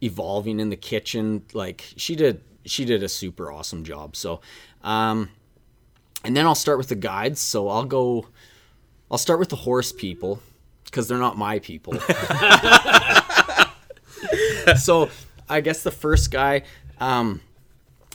evolving 0.00 0.58
in 0.60 0.70
the 0.70 0.76
kitchen. 0.76 1.44
Like 1.52 1.84
she 1.96 2.16
did 2.16 2.42
she 2.64 2.84
did 2.84 3.02
a 3.02 3.08
super 3.08 3.50
awesome 3.50 3.84
job. 3.84 4.16
So 4.16 4.40
um 4.82 5.30
and 6.24 6.36
then 6.36 6.46
I'll 6.46 6.54
start 6.54 6.78
with 6.78 6.88
the 6.88 6.96
guides. 6.96 7.40
So 7.40 7.68
I'll 7.68 7.84
go 7.84 8.26
I'll 9.10 9.18
start 9.18 9.38
with 9.38 9.50
the 9.50 9.56
horse 9.56 9.92
people 9.92 10.40
because 10.84 11.06
they're 11.06 11.18
not 11.18 11.38
my 11.38 11.58
people. 11.60 11.94
so 14.76 15.10
I 15.52 15.60
guess 15.60 15.82
the 15.82 15.90
first 15.90 16.30
guy, 16.30 16.62
um, 16.98 17.40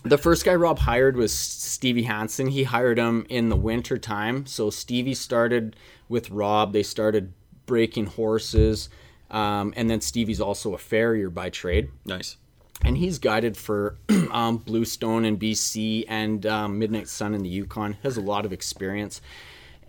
the 0.03 0.17
first 0.17 0.43
guy 0.45 0.55
Rob 0.55 0.79
hired 0.79 1.15
was 1.15 1.33
Stevie 1.33 2.03
Hansen. 2.03 2.47
He 2.47 2.63
hired 2.63 2.97
him 2.97 3.25
in 3.29 3.49
the 3.49 3.55
winter 3.55 3.97
time. 3.97 4.45
So 4.45 4.69
Stevie 4.69 5.13
started 5.13 5.75
with 6.09 6.29
Rob. 6.29 6.73
They 6.73 6.83
started 6.83 7.33
breaking 7.65 8.07
horses. 8.07 8.89
Um, 9.29 9.73
and 9.75 9.89
then 9.89 9.99
Stevie's 10.01 10.39
also 10.39 10.73
a 10.73 10.77
farrier 10.77 11.29
by 11.29 11.49
trade 11.49 11.89
Nice. 12.05 12.37
and 12.85 12.95
he's 12.95 13.19
guided 13.19 13.57
for 13.57 13.97
um, 14.31 14.57
Bluestone 14.57 15.25
in 15.25 15.37
BC 15.37 16.05
and 16.07 16.45
um, 16.45 16.79
Midnight 16.79 17.09
Sun 17.09 17.33
in 17.33 17.43
the 17.43 17.49
Yukon. 17.49 17.97
Has 18.03 18.15
a 18.15 18.21
lot 18.21 18.45
of 18.45 18.53
experience, 18.53 19.19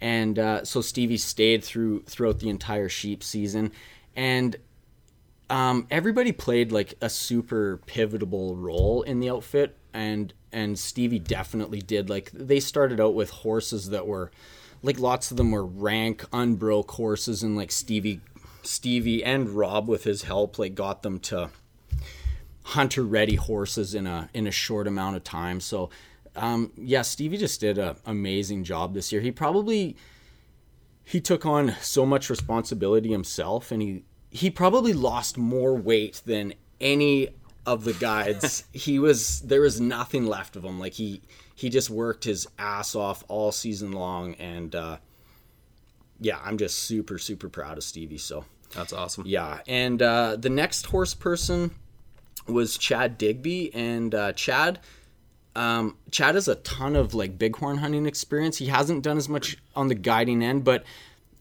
and 0.01 0.41
uh, 0.41 0.65
so 0.65 0.81
Stevie 0.81 1.19
stayed 1.19 1.63
through 1.63 2.03
throughout 2.03 2.41
the 2.41 2.49
entire 2.49 2.89
sheep 2.89 3.23
season, 3.23 3.71
and 4.17 4.57
um, 5.51 5.87
everybody 5.91 6.33
played 6.33 6.73
like 6.73 6.95
a 7.01 7.09
super 7.09 7.81
pivotal 7.87 8.57
role 8.57 9.03
in 9.03 9.21
the 9.21 9.31
outfit, 9.31 9.77
and 9.93 10.33
and 10.53 10.79
Stevie 10.79 11.19
definitely 11.19 11.81
did. 11.81 12.11
Like 12.11 12.31
they 12.33 12.61
started 12.61 13.01
out 13.01 13.15
with 13.15 13.31
horses 13.31 13.91
that 13.91 14.07
were, 14.07 14.31
like 14.83 14.99
lots 14.99 15.31
of 15.31 15.37
them 15.37 15.51
were 15.51 15.65
rank 15.65 16.25
unbroke 16.33 16.91
horses, 16.93 17.43
and 17.43 17.57
like 17.57 17.73
Stevie, 17.73 18.21
Stevie 18.63 19.25
and 19.25 19.51
Rob 19.51 19.89
with 19.89 20.05
his 20.05 20.23
help 20.23 20.59
like 20.59 20.75
got 20.75 21.03
them 21.03 21.19
to 21.21 21.51
hunter 22.63 23.03
ready 23.03 23.37
horses 23.37 23.95
in 23.95 24.07
a 24.07 24.29
in 24.35 24.47
a 24.47 24.51
short 24.51 24.87
amount 24.87 25.17
of 25.17 25.25
time. 25.25 25.61
So 25.61 25.89
um, 26.37 26.73
yeah, 26.77 27.03
Stevie 27.03 27.39
just 27.39 27.61
did 27.61 27.79
an 27.79 27.97
amazing 28.05 28.65
job 28.65 28.95
this 28.95 29.11
year. 29.13 29.23
He 29.23 29.33
probably 29.33 29.97
he 31.05 31.23
took 31.23 31.47
on 31.47 31.75
so 31.81 32.05
much 32.05 32.29
responsibility 32.29 33.11
himself, 33.11 33.73
and 33.73 33.81
he 33.81 34.05
he 34.31 34.51
probably 34.51 34.93
lost 34.93 35.39
more 35.39 35.74
weight 35.74 36.22
than 36.26 36.55
any 36.81 37.29
of 37.66 37.85
the 37.85 37.95
guides. 37.95 38.64
he 38.72 38.99
was 38.99 39.41
there 39.41 39.61
was 39.61 39.81
nothing 39.81 40.26
left 40.26 40.57
of 40.57 40.64
him. 40.64 40.79
Like 40.79 40.95
he 40.95 41.22
he 41.55 41.68
just 41.68 41.91
worked 41.91 42.24
his 42.24 42.47
ass 42.59 42.95
off 42.95 43.24
all 43.29 43.53
season 43.53 43.93
long, 43.93 44.35
and 44.35 44.74
uh, 44.74 44.99
yeah, 46.20 46.39
I'm 46.45 46.59
just 46.59 46.81
super 46.81 47.18
super 47.18 47.49
proud 47.49 47.79
of 47.79 47.85
Stevie. 47.85 48.18
So. 48.18 48.45
That's 48.74 48.93
awesome. 48.93 49.24
Yeah, 49.26 49.61
and 49.66 50.03
uh, 50.03 50.37
the 50.37 50.51
next 50.51 50.87
horse 50.87 51.14
person 51.14 51.70
was 52.47 52.76
Chad 52.76 53.18
Digby, 53.18 53.74
and 53.74 54.14
uh, 54.14 54.33
Chad, 54.33 54.81
um, 55.57 55.97
Chad 56.11 56.35
has 56.35 56.49
a 56.49 56.57
ton 56.57 56.97
of 56.97 57.14
like 57.14 57.39
bighorn 57.39 57.79
hunting 57.79 58.07
experience. 58.07 58.59
He 58.59 58.66
hasn't 58.66 59.03
done 59.03 59.16
as 59.16 59.29
much 59.29 59.57
on 59.74 59.89
the 59.89 59.95
guiding 59.95 60.43
end, 60.43 60.64
but 60.64 60.85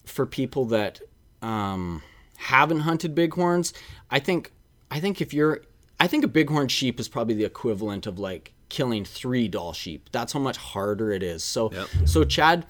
for 0.05 0.25
people 0.25 0.65
that 0.65 1.01
um, 1.41 2.01
haven't 2.37 2.81
hunted 2.81 3.13
bighorns, 3.13 3.73
I 4.09 4.19
think 4.19 4.51
I 4.89 4.99
think 5.01 5.19
if 5.21 5.33
you're, 5.33 5.63
I 5.99 6.07
think 6.07 6.23
a 6.23 6.27
bighorn 6.29 6.69
sheep 6.69 6.99
is 6.99 7.07
probably 7.09 7.35
the 7.35 7.43
equivalent 7.43 8.07
of 8.07 8.17
like 8.17 8.53
killing 8.69 9.03
three 9.03 9.47
Dall 9.49 9.73
sheep. 9.73 10.09
That's 10.13 10.31
how 10.33 10.39
much 10.39 10.55
harder 10.57 11.11
it 11.11 11.21
is. 11.23 11.43
So, 11.43 11.71
Yep. 11.71 11.87
so 12.05 12.23
Chad, 12.23 12.65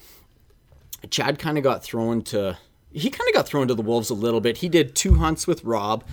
Chad 1.12 1.38
kind 1.40 1.58
of 1.58 1.64
got 1.64 1.84
thrown 1.84 2.22
to 2.24 2.58
he 2.92 3.10
kind 3.12 3.28
of 3.30 3.36
got 3.36 3.48
thrown 3.48 3.68
to 3.68 3.76
the 3.76 3.82
wolves 3.84 4.10
a 4.10 4.14
little 4.16 4.42
bit. 4.42 4.58
He 4.58 4.70
did 4.70 4.96
two 4.96 5.16
hunts 5.16 5.46
with 5.46 5.64
Rob, 5.64 6.04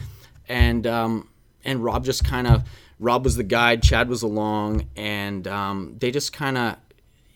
and 0.48 0.86
um, 0.86 1.28
and 1.64 1.82
Rob 1.82 2.05
just 2.05 2.24
kind 2.24 2.46
of 2.46 2.64
Rob 2.98 3.24
was 3.24 3.36
the 3.36 3.44
guide, 3.44 3.82
Chad 3.82 4.09
was 4.09 4.22
along, 4.22 4.88
and 4.96 5.46
um, 5.48 5.96
they 6.00 6.11
just 6.11 6.32
kind 6.32 6.59
of 6.59 6.76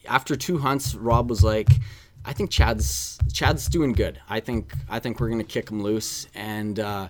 after 0.07 0.37
two 0.37 0.59
hunts, 0.59 0.95
Rob 0.95 1.31
was 1.31 1.43
like, 1.45 1.69
I 2.29 2.35
think 2.35 2.51
Chad's 2.51 3.19
Chad's 3.33 3.69
doing 3.69 3.95
good. 3.95 4.21
I 4.29 4.41
think 4.41 4.75
I 4.87 4.99
think 4.99 5.19
we're 5.19 5.31
gonna 5.31 5.45
kick 5.45 5.71
him 5.71 5.83
loose, 5.83 6.29
and 6.35 6.79
uh, 6.79 7.09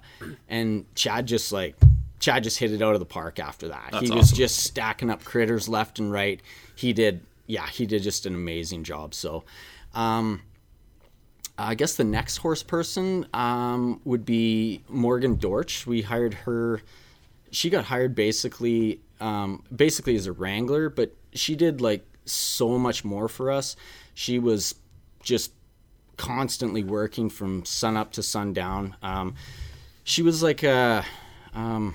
and 0.49 0.87
Chad 0.95 1.27
just 1.27 1.51
like 1.51 1.75
Chad 2.21 2.45
just 2.45 2.57
hit 2.57 2.71
it 2.71 2.81
out 2.81 2.95
of 2.95 3.01
the 3.01 3.07
park 3.07 3.41
after 3.41 3.67
that. 3.67 3.97
he 3.97 4.13
was 4.13 4.27
awesome. 4.27 4.37
just 4.37 4.59
stacking 4.59 5.11
up 5.11 5.25
critters 5.25 5.69
left 5.69 5.99
and 5.99 6.13
right. 6.13 6.41
He 6.77 6.93
did, 6.93 7.23
yeah, 7.49 7.67
he 7.67 7.85
did 7.85 8.05
just 8.05 8.27
an 8.27 8.35
amazing 8.35 8.85
job. 8.85 9.13
So. 9.13 9.45
Um, 9.93 10.43
I 11.61 11.75
guess 11.75 11.97
the 11.97 12.05
next 12.05 12.37
horse 12.37 12.63
person 12.63 13.27
um, 13.35 14.01
would 14.05 14.25
be 14.25 14.85
Morgan 14.89 15.35
Dortch. 15.35 15.89
We 15.89 16.03
hired 16.03 16.35
her. 16.35 16.83
She 17.51 17.69
got 17.69 17.87
hired 17.87 18.15
basically, 18.15 19.01
um, 19.19 19.65
basically 19.75 20.15
as 20.15 20.29
a 20.29 20.33
wrangler, 20.33 20.89
but 20.89 21.17
she 21.33 21.57
did 21.57 21.81
like 21.81 22.07
so 22.27 22.79
much 22.79 23.05
more 23.05 23.27
for 23.27 23.51
us. 23.51 23.75
She 24.15 24.39
was 24.39 24.77
just 25.29 25.53
constantly 26.17 26.83
working 26.83 27.29
from 27.29 27.65
sun 27.65 27.97
up 27.97 28.13
to 28.13 28.23
sundown. 28.23 28.97
Um, 29.03 29.35
she 30.05 30.23
was 30.23 30.43
like 30.43 30.63
a, 30.63 31.05
um, 31.55 31.95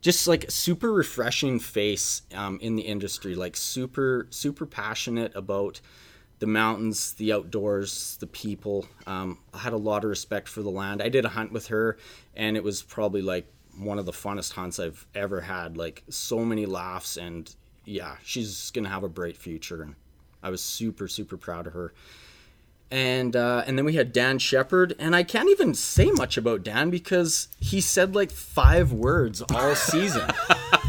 just 0.00 0.28
like 0.28 0.50
super 0.50 0.92
refreshing 0.92 1.58
face 1.58 2.22
um, 2.34 2.58
in 2.62 2.76
the 2.76 2.82
industry. 2.82 3.34
Like 3.34 3.56
super, 3.56 4.28
super 4.30 4.66
passionate 4.66 5.34
about 5.34 5.80
the 6.38 6.46
mountains, 6.46 7.12
the 7.14 7.32
outdoors, 7.32 8.16
the 8.20 8.26
people. 8.28 8.86
Um, 9.06 9.38
I 9.52 9.58
had 9.58 9.72
a 9.72 9.76
lot 9.76 10.04
of 10.04 10.10
respect 10.10 10.48
for 10.48 10.62
the 10.62 10.70
land. 10.70 11.02
I 11.02 11.08
did 11.08 11.24
a 11.24 11.28
hunt 11.28 11.52
with 11.52 11.66
her, 11.66 11.98
and 12.34 12.56
it 12.56 12.64
was 12.64 12.82
probably 12.82 13.20
like 13.20 13.46
one 13.76 13.98
of 13.98 14.06
the 14.06 14.12
funnest 14.12 14.52
hunts 14.52 14.78
I've 14.78 15.06
ever 15.14 15.40
had. 15.40 15.76
Like 15.76 16.04
so 16.08 16.44
many 16.44 16.66
laughs, 16.66 17.18
and 17.18 17.52
yeah, 17.84 18.16
she's 18.22 18.70
gonna 18.70 18.88
have 18.88 19.02
a 19.02 19.08
bright 19.08 19.36
future. 19.36 19.82
And 19.82 19.96
I 20.42 20.50
was 20.50 20.62
super, 20.62 21.08
super 21.08 21.36
proud 21.36 21.66
of 21.66 21.72
her. 21.72 21.92
And 22.92 23.36
uh, 23.36 23.62
and 23.66 23.78
then 23.78 23.84
we 23.84 23.92
had 23.92 24.12
Dan 24.12 24.40
Shepard, 24.40 24.96
and 24.98 25.14
I 25.14 25.22
can't 25.22 25.48
even 25.48 25.74
say 25.74 26.10
much 26.10 26.36
about 26.36 26.64
Dan 26.64 26.90
because 26.90 27.46
he 27.60 27.80
said 27.80 28.16
like 28.16 28.32
five 28.32 28.92
words 28.92 29.42
all 29.42 29.76
season. 29.76 30.28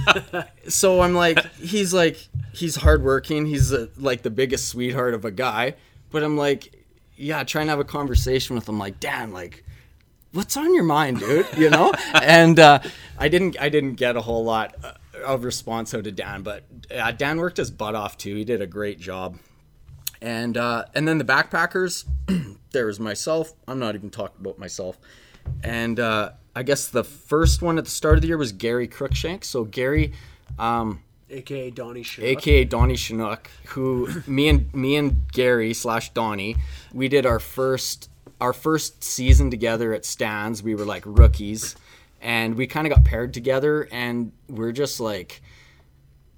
so 0.68 1.02
I'm 1.02 1.14
like, 1.14 1.46
he's 1.58 1.94
like, 1.94 2.18
he's 2.54 2.78
hardworking. 2.78 3.46
He's 3.46 3.72
a, 3.72 3.90
like 3.98 4.24
the 4.24 4.32
biggest 4.32 4.68
sweetheart 4.68 5.14
of 5.14 5.26
a 5.26 5.32
guy. 5.32 5.76
But 6.12 6.24
I'm 6.24 6.38
like, 6.38 6.84
yeah, 7.16 7.44
trying 7.44 7.68
to 7.68 7.72
have 7.72 7.80
a 7.80 7.86
conversation 7.86 8.56
with 8.56 8.68
him, 8.68 8.80
like, 8.80 9.00
Dan, 9.00 9.32
like, 9.32 9.64
what's 10.34 10.58
on 10.58 10.74
your 10.74 10.84
mind, 10.84 11.20
dude? 11.20 11.48
You 11.56 11.70
know? 11.70 11.94
and 12.22 12.60
uh, 12.60 12.80
I 13.18 13.28
didn't, 13.28 13.58
I 13.60 13.70
didn't 13.70 13.94
get 13.94 14.16
a 14.16 14.22
whole 14.22 14.44
lot 14.44 14.76
of 15.22 15.44
response 15.44 15.94
out 15.94 16.08
of 16.08 16.16
Dan, 16.16 16.42
but 16.44 16.64
uh, 16.96 17.12
Dan 17.12 17.38
worked 17.38 17.58
his 17.58 17.72
butt 17.72 17.96
off 17.96 18.18
too. 18.18 18.36
He 18.36 18.44
did 18.44 18.62
a 18.62 18.68
great 18.68 19.00
job. 19.00 19.38
And 20.22 20.56
uh, 20.56 20.86
and 20.94 21.08
then 21.08 21.18
the 21.18 21.24
backpackers, 21.24 22.06
there 22.72 22.86
was 22.86 23.00
myself. 23.00 23.54
I'm 23.68 23.80
not 23.80 23.96
even 23.96 24.10
talking 24.10 24.38
about 24.40 24.60
myself. 24.60 25.00
And 25.64 26.00
uh, 26.00 26.32
I 26.56 26.64
guess 26.64 26.88
the 26.88 27.04
first 27.04 27.62
one 27.62 27.78
at 27.78 27.86
the 27.86 27.92
start 27.92 28.16
of 28.16 28.22
the 28.22 28.28
year 28.28 28.38
was 28.38 28.52
Gary 28.52 28.88
Crookshank. 28.88 29.44
So 29.44 29.64
Gary, 29.64 30.14
um, 30.60 31.02
aka 31.30 31.72
Donnie 31.72 32.04
Chinook. 32.04 32.30
aka 32.30 32.64
Donnie 32.66 32.96
Chinook, 32.96 33.50
who 33.70 34.10
me 34.28 34.50
and 34.50 34.74
me 34.74 34.96
and 34.96 35.32
Gary 35.32 35.74
slash 35.74 36.12
Donnie, 36.14 36.56
we 36.94 37.08
did 37.08 37.26
our 37.26 37.40
first 37.40 38.10
our 38.40 38.54
first 38.54 39.04
season 39.04 39.50
together 39.52 39.94
at 39.94 40.06
Stan's. 40.06 40.62
We 40.62 40.76
were 40.76 40.86
like 40.86 41.04
rookies, 41.06 41.76
and 42.22 42.56
we 42.56 42.68
kind 42.68 42.88
of 42.88 42.94
got 42.94 43.04
paired 43.04 43.34
together, 43.34 43.88
and 43.92 44.32
we're 44.48 44.72
just 44.72 45.00
like, 45.00 45.42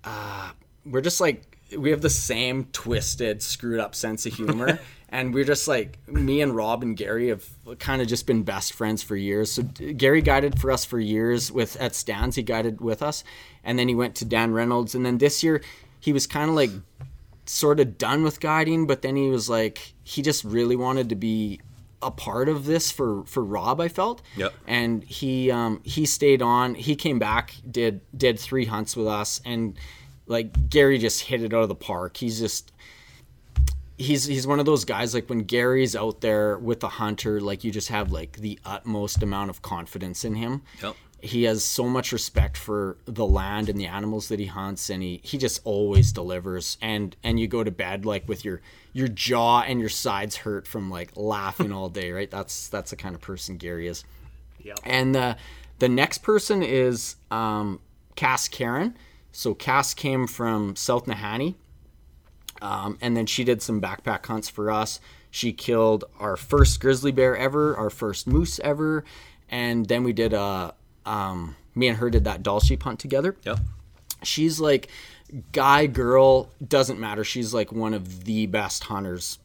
uh, 0.03 0.51
we're 0.85 1.01
just 1.01 1.21
like 1.21 1.53
we 1.77 1.91
have 1.91 2.01
the 2.01 2.09
same 2.09 2.65
twisted, 2.71 3.41
screwed 3.41 3.79
up 3.79 3.95
sense 3.95 4.25
of 4.25 4.33
humor. 4.33 4.79
And 5.13 5.31
we're 5.31 5.43
just 5.43 5.67
like 5.67 5.99
me 6.07 6.41
and 6.41 6.55
Rob 6.55 6.81
and 6.81 6.97
Gary 6.97 7.27
have 7.27 7.47
kind 7.77 8.01
of 8.01 8.07
just 8.07 8.25
been 8.25 8.41
best 8.41 8.73
friends 8.73 9.03
for 9.03 9.15
years. 9.15 9.51
So 9.51 9.61
Gary 9.61 10.23
guided 10.23 10.59
for 10.59 10.71
us 10.71 10.85
for 10.85 10.99
years 10.99 11.51
with 11.51 11.79
at 11.79 11.93
Stan's. 11.93 12.35
He 12.35 12.41
guided 12.41 12.81
with 12.81 13.03
us, 13.03 13.23
and 13.63 13.77
then 13.77 13.87
he 13.87 13.93
went 13.93 14.15
to 14.15 14.25
Dan 14.25 14.53
Reynolds. 14.53 14.95
And 14.95 15.05
then 15.05 15.19
this 15.19 15.43
year, 15.43 15.61
he 15.99 16.13
was 16.13 16.25
kind 16.25 16.49
of 16.49 16.55
like 16.55 16.71
sort 17.45 17.79
of 17.79 17.99
done 17.99 18.23
with 18.23 18.39
guiding, 18.39 18.87
but 18.87 19.03
then 19.03 19.15
he 19.15 19.29
was 19.29 19.47
like 19.47 19.93
he 20.03 20.23
just 20.23 20.43
really 20.43 20.75
wanted 20.75 21.09
to 21.09 21.15
be 21.15 21.61
a 22.03 22.11
part 22.11 22.49
of 22.49 22.65
this 22.65 22.91
for 22.91 23.23
for 23.25 23.43
Rob. 23.43 23.79
I 23.79 23.87
felt. 23.87 24.21
Yep. 24.37 24.53
And 24.67 25.03
he 25.03 25.51
um, 25.51 25.81
he 25.83 26.05
stayed 26.05 26.41
on. 26.41 26.75
He 26.75 26.95
came 26.95 27.19
back, 27.19 27.55
did 27.69 28.01
did 28.15 28.39
three 28.39 28.65
hunts 28.65 28.95
with 28.95 29.07
us, 29.07 29.41
and 29.45 29.77
like 30.25 30.69
Gary 30.69 30.97
just 30.97 31.21
hit 31.23 31.41
it 31.41 31.53
out 31.53 31.63
of 31.63 31.69
the 31.69 31.75
park. 31.75 32.17
He's 32.17 32.39
just 32.39 32.71
he's 33.97 34.25
he's 34.25 34.47
one 34.47 34.59
of 34.59 34.65
those 34.65 34.85
guys 34.85 35.13
like 35.13 35.29
when 35.29 35.39
Gary's 35.39 35.95
out 35.95 36.21
there 36.21 36.57
with 36.57 36.83
a 36.83 36.89
hunter, 36.89 37.39
like 37.41 37.63
you 37.63 37.71
just 37.71 37.89
have 37.89 38.11
like 38.11 38.37
the 38.37 38.59
utmost 38.65 39.23
amount 39.23 39.49
of 39.49 39.61
confidence 39.61 40.25
in 40.25 40.35
him. 40.35 40.61
Yep. 40.81 40.95
He 41.23 41.43
has 41.43 41.63
so 41.63 41.85
much 41.85 42.11
respect 42.11 42.57
for 42.57 42.97
the 43.05 43.25
land 43.25 43.69
and 43.69 43.79
the 43.79 43.85
animals 43.85 44.27
that 44.27 44.39
he 44.39 44.47
hunts, 44.47 44.89
and 44.89 45.01
he 45.01 45.21
he 45.23 45.37
just 45.37 45.61
always 45.63 46.11
delivers. 46.11 46.77
And 46.81 47.15
and 47.23 47.39
you 47.39 47.47
go 47.47 47.63
to 47.63 47.71
bed 47.71 48.05
like 48.05 48.27
with 48.27 48.43
your 48.43 48.61
your 48.91 49.07
jaw 49.07 49.61
and 49.61 49.79
your 49.79 49.89
sides 49.89 50.35
hurt 50.35 50.67
from 50.67 50.89
like 50.89 51.11
laughing 51.15 51.71
all 51.71 51.87
day, 51.87 52.11
right? 52.11 52.29
That's 52.29 52.67
that's 52.67 52.91
the 52.91 52.97
kind 52.97 53.15
of 53.15 53.21
person 53.21 53.55
Gary 53.55 53.87
is. 53.87 54.03
Yep. 54.59 54.79
And 54.83 55.15
the 55.15 55.37
the 55.79 55.87
next 55.87 56.19
person 56.19 56.61
is 56.61 57.15
um, 57.31 57.79
Cass 58.15 58.49
Karen. 58.49 58.95
So 59.31 59.53
Cass 59.53 59.93
came 59.93 60.27
from 60.27 60.75
South 60.75 61.05
Nahanni, 61.05 61.55
um, 62.61 62.97
and 63.01 63.17
then 63.17 63.25
she 63.25 63.43
did 63.43 63.61
some 63.61 63.81
backpack 63.81 64.25
hunts 64.25 64.49
for 64.49 64.69
us. 64.69 64.99
She 65.31 65.53
killed 65.53 66.03
our 66.19 66.37
first 66.37 66.79
grizzly 66.79 67.11
bear 67.11 67.35
ever, 67.35 67.75
our 67.75 67.89
first 67.89 68.27
moose 68.27 68.59
ever, 68.59 69.03
and 69.49 69.87
then 69.87 70.03
we 70.03 70.13
did 70.13 70.33
a 70.33 70.75
um, 71.05 71.55
me 71.75 71.87
and 71.87 71.97
her 71.97 72.09
did 72.09 72.23
that 72.25 72.43
Dall 72.43 72.59
sheep 72.59 72.83
hunt 72.83 72.99
together. 72.99 73.35
Yep. 73.43 73.59
she's 74.23 74.59
like 74.59 74.87
guy 75.51 75.85
girl 75.87 76.51
doesn't 76.65 76.99
matter. 76.99 77.23
She's 77.23 77.53
like 77.53 77.71
one 77.71 77.93
of 77.93 78.25
the 78.25 78.45
best 78.47 78.85
hunters 78.85 79.39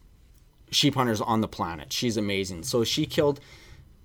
sheep 0.71 0.95
hunters 0.95 1.21
on 1.21 1.41
the 1.41 1.49
planet. 1.49 1.93
She's 1.93 2.17
amazing. 2.17 2.63
So 2.65 2.85
she 2.85 3.07
killed 3.07 3.41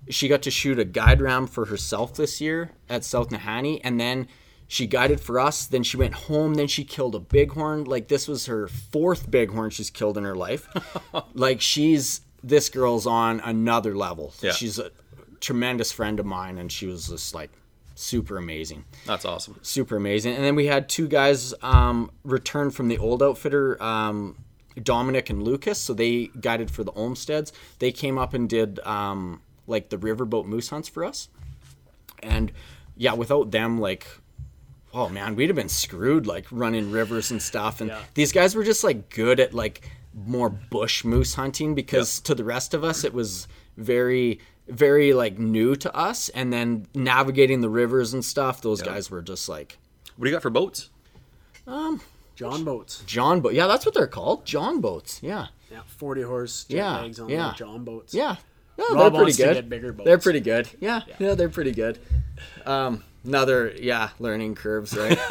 she 0.08 0.28
got 0.28 0.42
to 0.42 0.50
shoot 0.50 0.78
a 0.78 0.84
guide 0.84 1.20
ram 1.22 1.46
for 1.46 1.66
herself 1.66 2.14
this 2.14 2.40
year 2.40 2.72
at 2.90 3.04
south 3.04 3.30
nahanni 3.30 3.80
and 3.84 3.98
then 4.00 4.28
she 4.66 4.86
guided 4.86 5.20
for 5.20 5.38
us. 5.38 5.66
Then 5.66 5.82
she 5.82 5.98
went 5.98 6.14
home. 6.14 6.54
Then 6.54 6.68
she 6.68 6.84
killed 6.84 7.14
a 7.14 7.18
bighorn. 7.20 7.84
Like 7.84 8.08
this 8.08 8.26
was 8.26 8.46
her 8.46 8.66
fourth 8.66 9.30
bighorn 9.30 9.70
she's 9.70 9.90
killed 9.90 10.16
in 10.18 10.24
her 10.24 10.34
life. 10.34 10.68
Like 11.34 11.60
she's 11.60 12.22
this 12.42 12.68
girl's 12.68 13.06
on 13.06 13.40
another 13.40 13.94
level. 13.96 14.32
Yeah. 14.40 14.52
she's 14.52 14.78
a 14.78 14.90
tremendous 15.44 15.90
friend 15.92 16.18
of 16.20 16.26
mine 16.26 16.56
and 16.58 16.70
she 16.72 16.86
was 16.86 17.08
just 17.08 17.34
like 17.34 17.50
super 17.94 18.36
amazing 18.38 18.84
That's 19.06 19.24
awesome. 19.24 19.54
super 19.62 19.96
amazing. 19.96 20.34
And 20.34 20.42
then 20.44 20.56
we 20.56 20.66
had 20.66 20.88
two 20.88 21.06
guys 21.06 21.54
um, 21.62 22.10
return 22.24 22.70
from 22.70 22.88
the 22.88 22.98
old 22.98 23.22
outfitter, 23.22 23.80
um, 23.82 24.36
Dominic 24.82 25.30
and 25.30 25.42
Lucas. 25.44 25.78
So 25.78 25.94
they 25.94 26.30
guided 26.40 26.70
for 26.70 26.82
the 26.82 26.90
Olmsteads. 26.92 27.52
They 27.78 27.92
came 27.92 28.18
up 28.18 28.34
and 28.34 28.48
did 28.48 28.80
um, 28.80 29.42
like 29.68 29.90
the 29.90 29.96
riverboat 29.98 30.46
moose 30.46 30.70
hunts 30.70 30.88
for 30.88 31.04
us. 31.04 31.28
And 32.22 32.50
yeah, 32.96 33.12
without 33.14 33.50
them, 33.52 33.78
like, 33.80 34.06
oh 34.92 35.08
man, 35.08 35.36
we'd 35.36 35.48
have 35.50 35.56
been 35.56 35.68
screwed 35.68 36.26
like 36.26 36.46
running 36.50 36.90
rivers 36.90 37.30
and 37.30 37.40
stuff. 37.40 37.80
And 37.80 37.90
Yeah. 37.90 38.00
these 38.14 38.32
guys 38.32 38.56
were 38.56 38.64
just 38.64 38.82
like 38.82 39.08
good 39.10 39.38
at 39.38 39.54
like 39.54 39.88
more 40.12 40.50
bush 40.50 41.04
moose 41.04 41.34
hunting 41.34 41.74
because 41.76 42.18
to 42.22 42.34
the 42.34 42.44
rest 42.44 42.74
of 42.74 42.82
us, 42.82 43.04
it 43.04 43.12
was 43.14 43.46
very 43.76 44.40
very 44.68 45.12
like 45.12 45.38
new 45.38 45.76
to 45.76 45.94
us 45.94 46.28
and 46.30 46.52
then 46.52 46.86
navigating 46.94 47.60
the 47.60 47.68
rivers 47.68 48.14
and 48.14 48.24
stuff 48.24 48.60
those 48.62 48.80
guys 48.82 49.10
were 49.10 49.20
just 49.22 49.48
like 49.48 49.78
What 50.16 50.24
do 50.24 50.30
you 50.30 50.34
got 50.36 50.42
for 50.42 50.50
boats? 50.50 50.90
Um 51.66 52.00
john 52.36 52.64
boats. 52.64 53.02
john 53.06 53.40
boat 53.40 53.52
yeah 53.54 53.66
that's 53.66 53.84
what 53.86 53.94
they're 53.94 54.06
called. 54.06 54.44
John 54.46 54.80
boats 54.80 55.20
yeah. 55.22 55.46
Yeah, 55.70 55.80
forty 55.86 56.22
horse 56.22 56.66
Yeah, 56.68 56.98
on 56.98 57.28
yeah. 57.28 57.48
the 57.50 57.54
John 57.56 57.84
boats. 57.84 58.14
yeah. 58.14 58.36
No, 58.78 58.84
Rob 58.90 58.96
they're 58.98 59.10
pretty 59.10 59.16
wants 59.22 59.36
to 59.36 59.42
good. 59.44 59.54
get 59.54 59.68
bigger 59.68 59.92
boats. 59.92 60.06
they're 60.06 60.18
pretty 60.18 60.40
good. 60.40 60.68
Yeah, 60.80 61.02
yeah. 61.18 61.34
They're 61.34 61.48
pretty 61.48 61.72
good. 61.72 61.98
Um 62.66 63.02
another 63.24 63.72
yeah 63.80 64.10
learning 64.18 64.54
curves 64.54 64.96
right? 64.96 65.18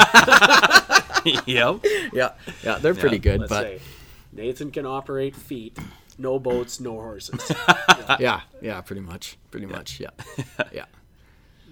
Yep. 1.45 1.85
yeah 2.13 2.31
yeah 2.63 2.77
they're 2.79 2.93
pretty 2.95 3.19
good 3.19 3.41
but 3.47 3.63
say 3.63 3.79
Nathan 4.33 4.71
can 4.71 4.85
operate 4.85 5.35
feet, 5.35 5.77
no 6.17 6.39
boats, 6.39 6.79
no 6.79 6.91
horses. 6.93 7.51
yeah 8.19 8.41
yeah 8.61 8.81
pretty 8.81 9.01
much 9.01 9.37
pretty 9.51 9.65
much 9.65 9.99
yeah 9.99 10.09
yeah 10.71 10.85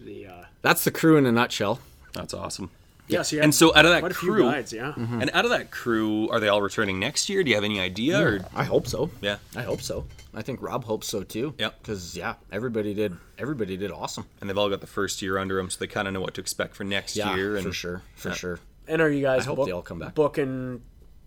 the 0.03 0.27
uh, 0.27 0.43
that's 0.61 0.83
the 0.83 0.91
crew 0.91 1.17
in 1.17 1.25
a 1.25 1.31
nutshell 1.31 1.79
That's 2.13 2.33
awesome. 2.33 2.69
yes, 3.07 3.31
yeah. 3.33 3.43
And 3.43 3.53
so 3.53 3.75
out 3.75 3.85
of 3.85 3.91
that 3.91 3.99
quite 3.99 4.11
a 4.11 4.15
few 4.15 4.31
crew, 4.33 4.43
guides, 4.43 4.73
yeah. 4.73 4.93
and 4.97 5.29
out 5.33 5.45
of 5.45 5.51
that 5.51 5.69
crew, 5.71 6.29
are 6.29 6.39
they 6.39 6.47
all 6.47 6.61
returning 6.61 6.99
next 6.99 7.29
year? 7.29 7.43
Do 7.43 7.49
you 7.49 7.55
have 7.55 7.63
any 7.63 7.79
idea? 7.79 8.19
Or 8.21 8.39
i 8.55 8.63
hope 8.63 8.87
so 8.87 9.09
yeah, 9.21 9.37
i 9.55 9.61
hope 9.61 9.81
so 9.81 10.05
i 10.33 10.41
think 10.41 10.61
rob 10.61 10.85
hopes 10.85 11.07
so 11.07 11.23
too 11.23 11.53
Yep. 11.57 11.75
because 11.81 12.15
yeah 12.15 12.35
everybody 12.53 12.93
did 12.93 13.15
everybody 13.37 13.75
did 13.77 13.91
awesome 13.91 14.25
and 14.39 14.49
they've 14.49 14.57
all 14.57 14.69
got 14.69 14.79
the 14.81 14.87
first 14.87 15.21
year 15.21 15.37
under 15.37 15.55
them, 15.57 15.69
so 15.69 15.77
they 15.79 15.87
kind 15.87 16.07
of 16.07 16.13
know 16.13 16.21
what 16.21 16.33
to 16.35 16.41
expect 16.41 16.75
for 16.75 16.83
next 16.83 17.15
yeah 17.15 17.35
year. 17.35 17.55
And 17.57 17.65
for 17.65 17.73
sure 17.73 18.01
for 18.15 18.29
Yeah. 18.29 18.35
sure 18.35 18.59
And 18.87 19.01
are 19.01 19.09
you 19.11 19.21
guys 19.21 19.41
I 19.43 19.45
hope 19.45 19.57
book- 19.57 19.65
they 19.67 19.71
all 19.73 19.81
come 19.83 19.99
back. 19.99 20.15
booking? 20.15 20.81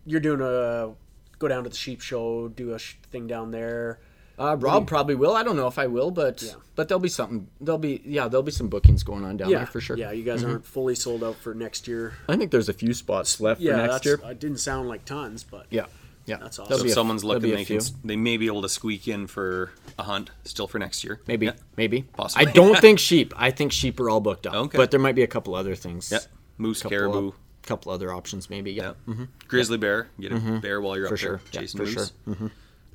You're 0.06 0.20
doing 0.20 0.40
a 0.42 0.92
go 1.38 1.48
down 1.48 1.64
to 1.64 1.70
the 1.70 1.76
sheep 1.76 2.00
show, 2.00 2.48
do 2.48 2.74
a 2.74 2.78
sh- 2.78 2.96
thing 3.10 3.26
down 3.26 3.50
there. 3.50 3.98
Uh, 4.36 4.56
Rob 4.58 4.88
probably 4.88 5.14
will. 5.14 5.34
I 5.36 5.44
don't 5.44 5.54
know 5.54 5.68
if 5.68 5.78
I 5.78 5.86
will, 5.86 6.10
but 6.10 6.42
Yeah. 6.42 6.54
but 6.74 6.88
there'll 6.88 6.98
be 7.00 7.08
something. 7.08 7.46
There'll 7.60 7.78
be 7.78 8.02
yeah, 8.04 8.26
there'll 8.26 8.42
be 8.42 8.50
some 8.50 8.68
bookings 8.68 9.04
going 9.04 9.24
on 9.24 9.36
down 9.36 9.48
yeah, 9.50 9.58
there 9.58 9.66
for 9.66 9.80
sure. 9.80 9.94
Mm-hmm. 9.96 10.02
Yeah, 10.02 10.10
you 10.12 10.24
guys 10.24 10.42
aren't 10.42 10.66
fully 10.66 10.96
sold 10.96 11.22
out 11.22 11.36
for 11.36 11.54
next 11.54 11.86
year. 11.86 12.14
I 12.28 12.36
think 12.36 12.50
there's 12.50 12.68
a 12.68 12.72
few 12.72 12.94
spots 12.94 13.40
left 13.40 13.60
Yeah, 13.60 13.72
for 13.74 13.76
next 13.82 13.92
that's, 13.92 14.06
year. 14.06 14.20
It 14.24 14.40
didn't 14.40 14.58
sound 14.58 14.88
like 14.88 15.04
tons, 15.04 15.44
but 15.44 15.66
Yeah, 15.70 15.86
yeah, 16.26 16.38
That's 16.38 16.58
awesome. 16.58 16.78
So 16.78 16.84
if 16.84 16.90
someone's 16.92 17.22
there'll 17.22 17.34
looking, 17.36 17.52
a 17.52 17.56
they 17.58 17.64
can, 17.64 17.80
few. 17.80 17.94
they 18.04 18.16
may 18.16 18.36
be 18.36 18.46
able 18.46 18.62
to 18.62 18.68
squeak 18.68 19.06
in 19.06 19.28
for 19.28 19.70
a 20.00 20.02
hunt 20.02 20.32
still 20.44 20.66
for 20.66 20.80
next 20.80 21.04
year. 21.04 21.20
maybe 21.28 21.46
Yeah. 21.46 21.52
maybe 21.76 22.02
Possibly. 22.02 22.48
I 22.48 22.52
don't 22.52 22.78
think 22.80 22.98
sheep. 22.98 23.32
I 23.36 23.52
think 23.52 23.70
sheep 23.70 24.00
are 24.00 24.10
all 24.10 24.20
booked 24.20 24.48
up. 24.48 24.54
Okay. 24.54 24.76
but 24.78 24.90
there 24.90 24.98
might 24.98 25.14
be 25.14 25.22
a 25.22 25.28
couple 25.28 25.54
other 25.54 25.76
things. 25.76 26.10
Yeah. 26.10 26.18
Moose, 26.58 26.82
caribou. 26.82 27.28
of- 27.28 27.34
couple 27.66 27.92
other 27.92 28.12
options 28.12 28.48
maybe. 28.50 28.72
Yeah, 28.72 28.92
Yeah. 29.06 29.26
Grizzly 29.48 29.78
bear. 29.78 30.08
Get 30.20 30.32
a 30.32 30.38
bear 30.60 30.80
while 30.80 30.96
you're 30.96 31.06
Mm-hmm. 31.06 31.08
For 31.08 31.14
up 31.14 31.18
sure. 31.18 31.36
there 31.36 31.40
Yeah, 31.52 31.60
chasing 31.60 31.78
for 31.78 31.84
moose. 31.84 31.92
sure. 31.94 32.34
Mm-hmm. 32.34 32.46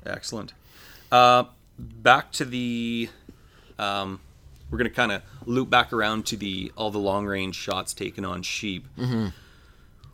Excellent. 0.06 0.52
Uh, 1.12 1.44
back 1.78 2.32
to 2.32 2.44
the. 2.44 3.08
Um, 3.78 4.20
we're 4.70 4.78
gonna 4.78 4.90
kind 4.90 5.10
of 5.10 5.22
loop 5.46 5.68
back 5.70 5.92
around 5.92 6.26
to 6.26 6.36
the 6.36 6.70
all 6.76 6.90
the 6.90 6.98
long 6.98 7.26
range 7.26 7.56
shots 7.56 7.92
taken 7.94 8.24
on 8.24 8.42
sheep. 8.42 8.86
Mm-hmm. 8.96 9.28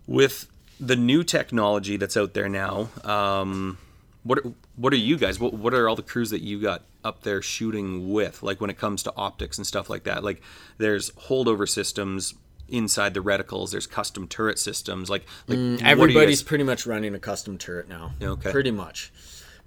With 0.06 0.46
the 0.78 0.96
new 0.96 1.24
technology 1.24 1.96
that's 1.96 2.16
out 2.16 2.32
there 2.34 2.48
now, 2.48 2.88
um, 3.04 3.76
what 4.22 4.38
are, 4.38 4.52
what 4.76 4.92
are 4.92 4.96
you 4.96 5.16
guys? 5.18 5.38
What 5.40 5.52
what 5.54 5.74
are 5.74 5.88
all 5.88 5.96
the 5.96 6.02
crews 6.02 6.30
that 6.30 6.42
you 6.42 6.60
got 6.60 6.82
up 7.04 7.22
there 7.22 7.42
shooting 7.42 8.12
with? 8.12 8.42
Like 8.42 8.60
when 8.60 8.70
it 8.70 8.78
comes 8.78 9.02
to 9.04 9.12
optics 9.16 9.58
and 9.58 9.66
stuff 9.66 9.90
like 9.90 10.04
that. 10.04 10.22
Like 10.24 10.40
there's 10.78 11.10
holdover 11.12 11.68
systems 11.68 12.34
inside 12.68 13.14
the 13.14 13.20
reticles. 13.22 13.70
There's 13.70 13.86
custom 13.86 14.26
turret 14.28 14.58
systems. 14.58 15.08
Like 15.10 15.24
like 15.46 15.48
what 15.48 15.54
do 15.56 15.60
you 15.60 15.76
Mm, 15.78 15.82
Everybody's 15.84 16.40
guys- 16.40 16.48
pretty 16.48 16.64
much 16.64 16.86
running 16.86 17.14
a 17.14 17.18
custom 17.18 17.58
turret 17.58 17.88
now. 17.88 18.12
Okay. 18.22 18.50
Pretty 18.50 18.70
much, 18.70 19.12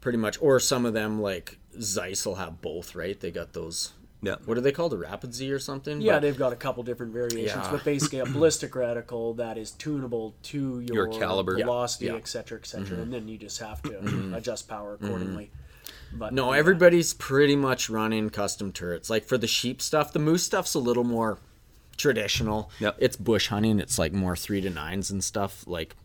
pretty 0.01 0.17
much. 0.17 0.37
Or 0.41 0.59
some 0.59 0.85
of 0.85 0.93
them 0.93 1.21
like 1.21 1.57
Zeiss 1.79 2.25
will 2.25 2.35
have 2.35 2.61
both, 2.61 2.95
right? 2.95 3.19
They 3.19 3.31
got 3.31 3.53
those. 3.53 3.93
Yeah. 4.21 4.35
What 4.43 4.57
are 4.57 4.61
they 4.61 4.73
called? 4.73 4.91
A 4.91 4.97
Rapid 4.97 5.33
Z 5.33 5.49
or 5.49 5.59
something? 5.59 6.01
yeah, 6.01 6.15
But- 6.15 6.23
they've 6.23 6.37
got 6.37 6.51
a 6.51 6.57
couple 6.57 6.83
different 6.83 7.13
variations, 7.13 7.45
Yeah. 7.63 7.71
but 7.71 7.85
basically 7.85 8.19
a 8.19 8.25
ballistic 8.35 8.73
reticle 8.73 9.37
that 9.37 9.57
is 9.57 9.71
tunable 9.71 10.35
to 10.43 10.81
your, 10.81 11.09
Your 11.09 11.19
caliber. 11.19 11.57
Yeah. 11.57 11.63
velocity, 11.65 12.07
Yeah. 12.07 12.11
Mm-hmm. 12.11 12.17
et 12.19 12.27
cetera, 12.27 12.57
et 12.59 12.65
cetera, 12.67 12.97
and 12.97 13.13
then 13.13 13.29
you 13.29 13.37
just 13.37 13.59
have 13.59 13.81
to 13.83 14.33
adjust 14.35 14.67
power 14.67 14.95
accordingly. 15.01 15.51
But 16.11 16.33
No, 16.33 16.51
yeah. 16.51 16.59
everybody's 16.59 17.13
pretty 17.13 17.55
much 17.55 17.89
running 17.89 18.29
custom 18.29 18.73
turrets. 18.73 19.09
Like 19.09 19.23
for 19.25 19.37
the 19.37 19.47
sheep 19.47 19.81
stuff, 19.81 20.11
the 20.11 20.19
moose 20.19 20.43
stuff's 20.43 20.73
a 20.73 20.79
little 20.79 21.05
more 21.05 21.37
traditional. 21.99 22.71
Yep. 22.79 22.97
It's 22.99 23.15
bush 23.15 23.47
hunting. 23.49 23.79
It's 23.79 23.99
like 23.99 24.11
more 24.13 24.35
three 24.35 24.61
to 24.61 24.69
nines 24.71 25.11
and 25.11 25.23
stuff. 25.23 25.65
Like, 25.67 25.95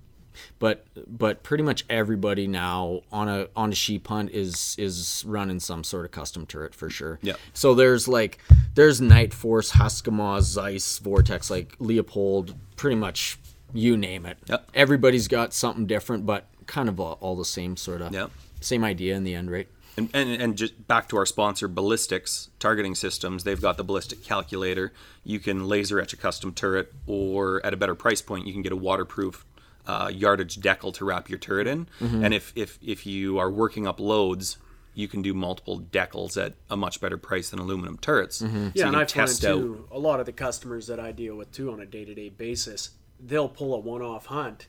but 0.59 0.85
but 1.07 1.43
pretty 1.43 1.63
much 1.65 1.85
everybody 1.89 2.47
now 2.47 3.01
on 3.13 3.29
a 3.29 3.49
on 3.57 3.71
a 3.73 3.75
sheep 3.75 4.09
hunt 4.09 4.31
is 4.33 4.75
is 4.79 5.25
running 5.27 5.61
some 5.61 5.85
sort 5.85 6.05
of 6.05 6.11
custom 6.11 6.45
turret 6.45 6.75
for 6.75 6.91
sure. 6.91 7.19
Yeah. 7.23 7.35
So 7.55 7.75
there's 7.75 8.09
like 8.09 8.39
there's 8.75 9.01
Night 9.01 9.33
Force, 9.33 9.73
Huskemaw, 9.73 10.43
Zeiss, 10.43 10.99
Vortex, 10.99 11.51
like 11.51 11.79
Leupold, 11.79 12.55
pretty 12.77 12.97
much 12.97 13.39
you 13.73 13.97
name 13.97 14.27
it. 14.27 14.39
Yep. 14.47 14.71
Everybody's 14.75 15.29
got 15.29 15.53
something 15.55 15.87
different, 15.87 16.27
but 16.27 16.47
kind 16.67 16.89
of 16.89 16.99
all, 17.01 17.19
all 17.21 17.37
the 17.37 17.45
same 17.45 17.77
sort 17.77 18.03
of 18.03 18.13
Yep. 18.13 18.31
same 18.61 18.85
idea 18.85 19.15
in 19.17 19.25
the 19.25 19.35
end, 19.35 19.51
right? 19.51 19.69
And, 19.97 20.11
and, 20.13 20.31
and 20.31 20.57
just 20.57 20.87
back 20.89 21.09
to 21.11 21.17
our 21.17 21.27
sponsor, 21.27 21.69
Ballistics 21.69 22.51
Targeting 22.59 22.95
Systems. 22.95 23.45
They've 23.45 23.61
got 23.61 23.77
the 23.77 23.85
ballistic 23.85 24.25
calculator. 24.25 24.93
You 25.23 25.39
can 25.39 25.69
laser 25.69 26.01
etch 26.01 26.13
a 26.13 26.17
custom 26.17 26.53
turret, 26.53 26.93
or 27.07 27.65
at 27.65 27.73
a 27.73 27.77
better 27.77 27.95
price 27.95 28.21
point, 28.21 28.47
you 28.47 28.53
can 28.53 28.63
get 28.63 28.73
a 28.73 28.77
waterproof 28.77 29.47
uh, 29.87 30.11
yardage 30.13 30.57
decal 30.57 30.93
to 30.95 31.05
wrap 31.05 31.29
your 31.29 31.39
turret 31.39 31.67
in. 31.67 31.87
Mm-hmm. 32.01 32.25
And 32.25 32.35
if, 32.35 32.53
if, 32.57 32.79
if 32.83 33.07
you 33.07 33.39
are 33.39 33.51
working 33.51 33.87
up 33.87 34.01
loads, 34.01 34.59
you 34.95 35.09
can 35.09 35.23
do 35.23 35.35
multiple 35.35 35.81
decals 35.81 36.43
at 36.43 36.55
a 36.71 36.77
much 36.77 37.01
better 37.01 37.19
price 37.19 37.51
than 37.51 37.59
aluminum 37.59 37.99
turrets. 37.99 38.37
So 38.39 38.47
Yeah, 38.47 38.71
you 38.75 38.85
and 38.87 38.97
I've 38.97 39.11
found 39.11 39.29
test 39.29 39.45
out. 39.45 39.57
too, 39.57 39.89
a 39.91 39.99
lot 39.99 40.21
of 40.21 40.27
the 40.27 40.33
customers 40.33 40.87
that 40.87 41.01
I 41.01 41.13
deal 41.13 41.37
with 41.37 41.53
too 41.53 41.73
on 41.73 41.81
a 41.81 41.87
day 41.87 42.05
to 42.05 42.15
day 42.15 42.29
basis, 42.29 42.91
they'll 43.21 43.49
pull 43.49 43.75
a 43.75 43.79
one 43.79 44.03
off 44.03 44.27
hunt. 44.27 44.69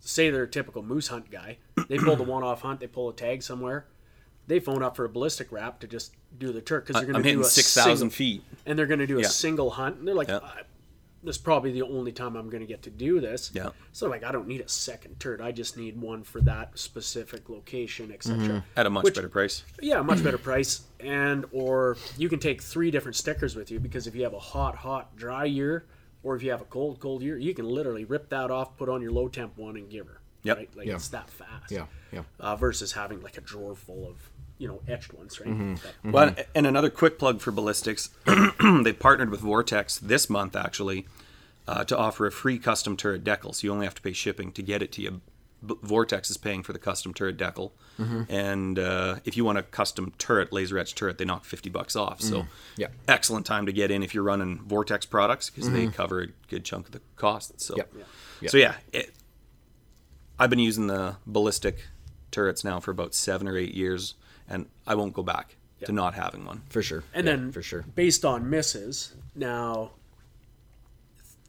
Say 0.00 0.28
they're 0.28 0.42
a 0.42 0.48
typical 0.48 0.82
moose 0.82 1.08
hunt 1.08 1.30
guy. 1.30 1.58
They 1.88 1.98
pull 1.98 2.16
the 2.16 2.22
one 2.24 2.42
off 2.42 2.62
hunt, 2.62 2.80
they 2.80 2.86
pull 2.86 3.08
a 3.08 3.14
tag 3.14 3.42
somewhere. 3.42 3.86
They 4.46 4.60
phone 4.60 4.82
up 4.82 4.96
for 4.96 5.04
a 5.04 5.08
ballistic 5.08 5.50
wrap 5.52 5.80
to 5.80 5.86
just 5.86 6.12
do 6.38 6.52
the 6.52 6.60
turret 6.60 6.86
because 6.86 7.00
they're 7.02 7.10
going 7.12 7.22
to 7.22 7.32
do 7.32 7.40
a 7.40 7.44
six 7.44 7.72
thousand 7.74 8.10
feet. 8.10 8.42
and 8.66 8.78
they're 8.78 8.86
going 8.86 9.00
to 9.00 9.06
do 9.06 9.18
a 9.18 9.22
Yeah. 9.22 9.28
single 9.28 9.70
hunt, 9.70 9.98
and 9.98 10.06
they're 10.08 10.14
like, 10.14 10.28
Yeah. 10.28 10.36
"Uh, 10.38 10.50
"This 11.22 11.36
is 11.36 11.42
probably 11.42 11.72
the 11.72 11.82
only 11.82 12.12
time 12.12 12.36
I'm 12.36 12.50
going 12.50 12.60
to 12.60 12.66
get 12.66 12.82
to 12.82 12.90
do 12.90 13.20
this." 13.20 13.50
Yeah. 13.54 13.70
So 13.92 14.08
like, 14.08 14.24
I 14.24 14.32
don't 14.32 14.46
need 14.46 14.60
a 14.60 14.68
second 14.68 15.18
turret. 15.20 15.40
I 15.40 15.52
just 15.52 15.76
need 15.76 15.98
one 16.00 16.22
for 16.24 16.40
that 16.42 16.78
specific 16.78 17.48
location, 17.48 18.12
etc. 18.12 18.64
At 18.76 18.86
a 18.86 18.90
much 18.90 19.04
Which- 19.04 19.14
better 19.14 19.28
price. 19.28 19.64
Yeah, 19.80 20.02
much 20.02 20.22
better 20.22 20.38
price, 20.38 20.82
and 21.00 21.46
or 21.52 21.96
you 22.18 22.28
can 22.28 22.38
take 22.40 22.60
three 22.62 22.90
different 22.90 23.16
stickers 23.16 23.54
with 23.56 23.70
you 23.70 23.80
because 23.80 24.06
if 24.06 24.14
you 24.14 24.24
have 24.24 24.34
a 24.34 24.38
hot, 24.38 24.76
hot, 24.76 25.16
dry 25.16 25.44
year, 25.44 25.84
or 26.22 26.34
if 26.36 26.42
you 26.42 26.50
have 26.50 26.60
a 26.60 26.66
cold, 26.66 27.00
cold 27.00 27.22
year, 27.22 27.38
you 27.38 27.54
can 27.54 27.66
literally 27.66 28.04
rip 28.04 28.28
that 28.30 28.50
off, 28.50 28.76
put 28.76 28.88
on 28.88 29.00
your 29.00 29.12
low 29.12 29.28
temp 29.28 29.56
one, 29.56 29.76
and 29.76 29.88
give 29.90 30.06
her. 30.06 30.20
Yep. 30.42 30.56
Right? 30.58 30.76
Like 30.76 30.86
Yeah. 30.88 30.94
it's 30.96 31.08
that 31.08 31.30
fast. 31.30 31.70
Yeah, 31.70 31.86
yeah. 32.12 32.22
Uh, 32.38 32.54
versus 32.56 32.92
having 32.92 33.22
like 33.22 33.38
a 33.38 33.40
drawer 33.40 33.74
full 33.74 34.06
of 34.06 34.16
you 34.58 34.68
know 34.68 34.80
etched 34.88 35.12
ones, 35.14 35.40
right? 35.40 35.48
Mm-hmm. 35.48 36.10
But- 36.10 36.36
Well, 36.36 36.46
and 36.54 36.66
another 36.66 36.90
quick 36.90 37.18
plug 37.18 37.40
for 37.40 37.50
ballistics. 37.50 38.10
they 38.84 38.92
partnered 38.92 39.30
with 39.30 39.40
Vortex 39.40 39.98
this 39.98 40.30
month 40.30 40.54
actually 40.56 41.06
uh, 41.66 41.84
to 41.84 41.96
offer 41.96 42.26
a 42.26 42.32
free 42.32 42.58
custom 42.58 42.96
turret 42.96 43.24
decal. 43.24 43.54
So 43.54 43.66
you 43.66 43.72
only 43.72 43.86
have 43.86 43.94
to 43.96 44.02
pay 44.02 44.12
shipping 44.12 44.52
to 44.52 44.62
get 44.62 44.82
it 44.82 44.92
to 44.92 45.02
you. 45.02 45.20
B- 45.66 45.74
Vortex 45.82 46.30
is 46.30 46.36
paying 46.36 46.62
for 46.62 46.74
the 46.74 46.78
custom 46.78 47.14
turret 47.14 47.38
decal, 47.38 47.70
and 48.28 48.78
uh, 48.78 49.16
if 49.24 49.34
you 49.36 49.46
want 49.46 49.56
a 49.56 49.62
custom 49.62 50.12
turret, 50.18 50.52
laser 50.52 50.78
etched 50.78 50.96
turret, 50.98 51.16
they 51.16 51.24
knock 51.24 51.44
fifty 51.46 51.70
bucks 51.70 51.96
off. 51.96 52.20
So, 52.20 52.46
Yeah. 52.76 52.88
excellent 53.08 53.46
time 53.46 53.64
to 53.64 53.72
get 53.72 53.90
in 53.90 54.02
if 54.02 54.12
you're 54.14 54.24
running 54.24 54.60
Vortex 54.66 55.06
products 55.06 55.48
because 55.48 55.70
they 55.70 55.86
cover 55.86 56.20
a 56.20 56.26
good 56.50 56.64
chunk 56.66 56.86
of 56.86 56.92
the 56.92 57.00
cost. 57.16 57.60
So, 57.62 57.76
Yep. 57.78 57.92
Yeah. 58.42 58.48
so 58.50 58.56
yeah, 58.58 58.74
it, 58.92 59.14
I've 60.38 60.50
been 60.50 60.58
using 60.58 60.86
the 60.88 61.16
ballistic 61.26 61.86
turrets 62.30 62.62
now 62.64 62.78
for 62.80 62.90
about 62.90 63.14
seven 63.14 63.48
or 63.48 63.56
eight 63.56 63.74
years, 63.74 64.14
and 64.54 64.66
I 64.86 64.94
won't 64.94 65.12
go 65.12 65.22
back 65.22 65.56
to 65.84 65.92
not 65.92 66.14
having 66.14 66.44
one. 66.46 66.62
For 66.70 66.82
sure. 66.82 67.02
And 67.12 67.26
Yeah, 67.26 67.32
then 67.36 67.52
for 67.52 67.60
sure. 67.62 67.82
based 67.94 68.24
on 68.24 68.48
misses, 68.48 69.14
now 69.34 69.90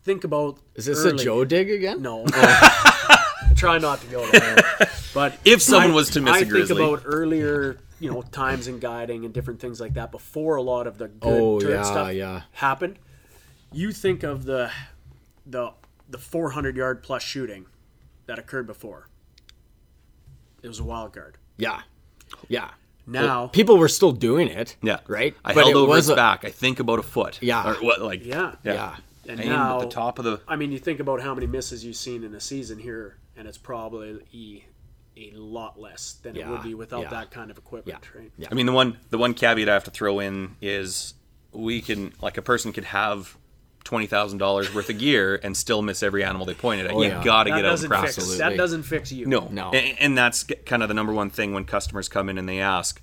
think 0.04 0.24
about 0.24 0.60
Is 0.76 0.86
this 0.86 1.00
early- 1.06 1.22
a 1.22 1.26
Joe 1.26 1.46
dig 1.46 1.70
again? 1.72 2.02
No. 2.02 2.26
Try 3.56 3.78
not 3.78 4.02
to 4.02 4.08
go 4.08 4.30
there. 4.32 4.58
But 5.14 5.38
If 5.46 5.62
someone 5.62 5.94
was 5.94 6.10
to 6.12 6.22
miss 6.22 6.34
I 6.36 6.40
a 6.40 6.46
grizzly. 6.46 6.76
think 6.76 6.88
about 6.94 7.04
earlier, 7.06 7.78
you 8.00 8.12
know, 8.12 8.22
times 8.22 8.68
in 8.68 8.80
guiding 8.80 9.24
and 9.24 9.34
different 9.34 9.60
things 9.62 9.80
like 9.80 9.94
that 9.94 10.12
before 10.12 10.58
a 10.58 10.62
lot 10.62 10.88
of 10.88 10.98
the 10.98 11.08
good 11.08 11.42
Oh, 11.42 11.62
yeah, 11.62 11.84
stuff 11.84 12.14
yeah. 12.14 12.42
happened. 12.52 13.00
You 13.72 13.92
think 13.94 14.24
of 14.24 14.44
the 14.46 14.72
the 15.46 15.72
the 16.10 16.18
400 16.18 16.76
yard 16.76 17.02
plus 17.04 17.24
shooting 17.24 17.66
that 18.26 18.38
occurred 18.40 18.68
before. 18.68 19.08
It 20.62 20.68
was 20.68 20.80
a 20.80 20.84
wild 20.84 21.14
card. 21.14 21.38
Yeah. 21.58 21.82
Yeah. 22.50 22.72
Now, 23.08 23.48
People 23.48 23.78
were 23.78 23.88
still 23.88 24.12
doing 24.12 24.48
it. 24.48 24.76
Yeah, 24.82 25.00
Right? 25.08 25.36
I 25.46 25.54
But 25.54 25.66
held 25.66 25.76
over 25.76 25.98
its 25.98 26.10
a- 26.10 26.16
back. 26.16 26.44
I 26.46 26.50
think 26.50 26.80
about 26.80 27.00
a 27.00 27.04
foot. 27.04 27.38
Yeah. 27.42 27.70
or 27.72 27.74
what? 27.76 28.02
Like 28.02 28.26
yeah, 28.26 28.56
Yeah. 28.64 28.96
and 29.28 29.40
hanging 29.40 29.54
now 29.54 29.80
at 29.82 29.90
the 29.90 29.94
top 29.94 30.18
of 30.20 30.26
the. 30.26 30.42
I 30.48 30.56
mean, 30.56 30.72
you 30.72 30.80
think 30.80 31.00
about 31.00 31.22
how 31.22 31.34
many 31.36 31.48
misses 31.48 31.84
you've 31.86 31.96
seen 31.96 32.24
in 32.24 32.34
a 32.34 32.40
season 32.40 32.80
here, 32.80 33.18
and 33.38 33.48
it's 33.48 33.58
probably 33.58 34.66
a, 35.18 35.32
a 35.34 35.38
lot 35.38 35.80
less 35.80 36.14
than 36.24 36.36
it 36.36 36.48
would 36.48 36.64
be 36.64 36.74
without 36.74 37.04
yeah. 37.04 37.10
that 37.10 37.32
kind 37.32 37.50
of 37.52 37.58
equipment, 37.58 38.00
Yeah, 38.14 38.20
right? 38.20 38.32
yeah. 38.38 38.48
I 38.52 38.54
mean, 38.54 38.66
the 38.66 38.72
one 38.74 38.98
the 39.10 39.18
one 39.18 39.34
caveat 39.34 39.70
I 39.70 39.74
have 39.74 39.84
to 39.86 39.92
throw 39.92 40.20
in 40.20 40.56
is 40.62 41.14
we 41.52 41.82
can 41.82 42.14
like 42.22 42.38
a 42.38 42.42
person 42.42 42.74
could 42.74 42.86
have 42.86 43.38
twenty 43.86 44.08
thousand 44.08 44.40
dollars 44.40 44.74
worth 44.76 44.90
of 44.90 44.98
gear 44.98 45.40
and 45.42 45.56
still 45.56 45.82
miss 45.82 46.04
every 46.04 46.24
animal 46.26 46.46
they 46.46 46.54
pointed 46.54 46.88
at. 46.88 46.92
Oh, 46.92 47.02
you 47.02 47.10
Oh, 47.12 47.18
yeah. 47.20 47.24
got 47.24 47.44
to 47.44 47.52
That 47.52 47.56
get 47.58 47.66
out 47.66 47.70
and 47.70 47.72
doesn't 47.72 47.90
practice. 47.90 48.16
fix. 48.18 48.38
That 48.40 48.58
doesn't 48.58 48.84
fix 48.84 49.12
you. 49.14 49.26
No, 49.28 49.48
No. 49.52 49.72
And, 49.72 49.98
and 50.00 50.18
that's 50.18 50.44
kind 50.66 50.82
of 50.84 50.90
the 50.90 50.94
number 50.96 51.14
one 51.14 51.30
thing 51.30 51.54
when 51.54 51.64
customers 51.64 52.10
come 52.10 52.28
in 52.28 52.38
and 52.38 52.50
they 52.50 52.60
ask 52.60 53.02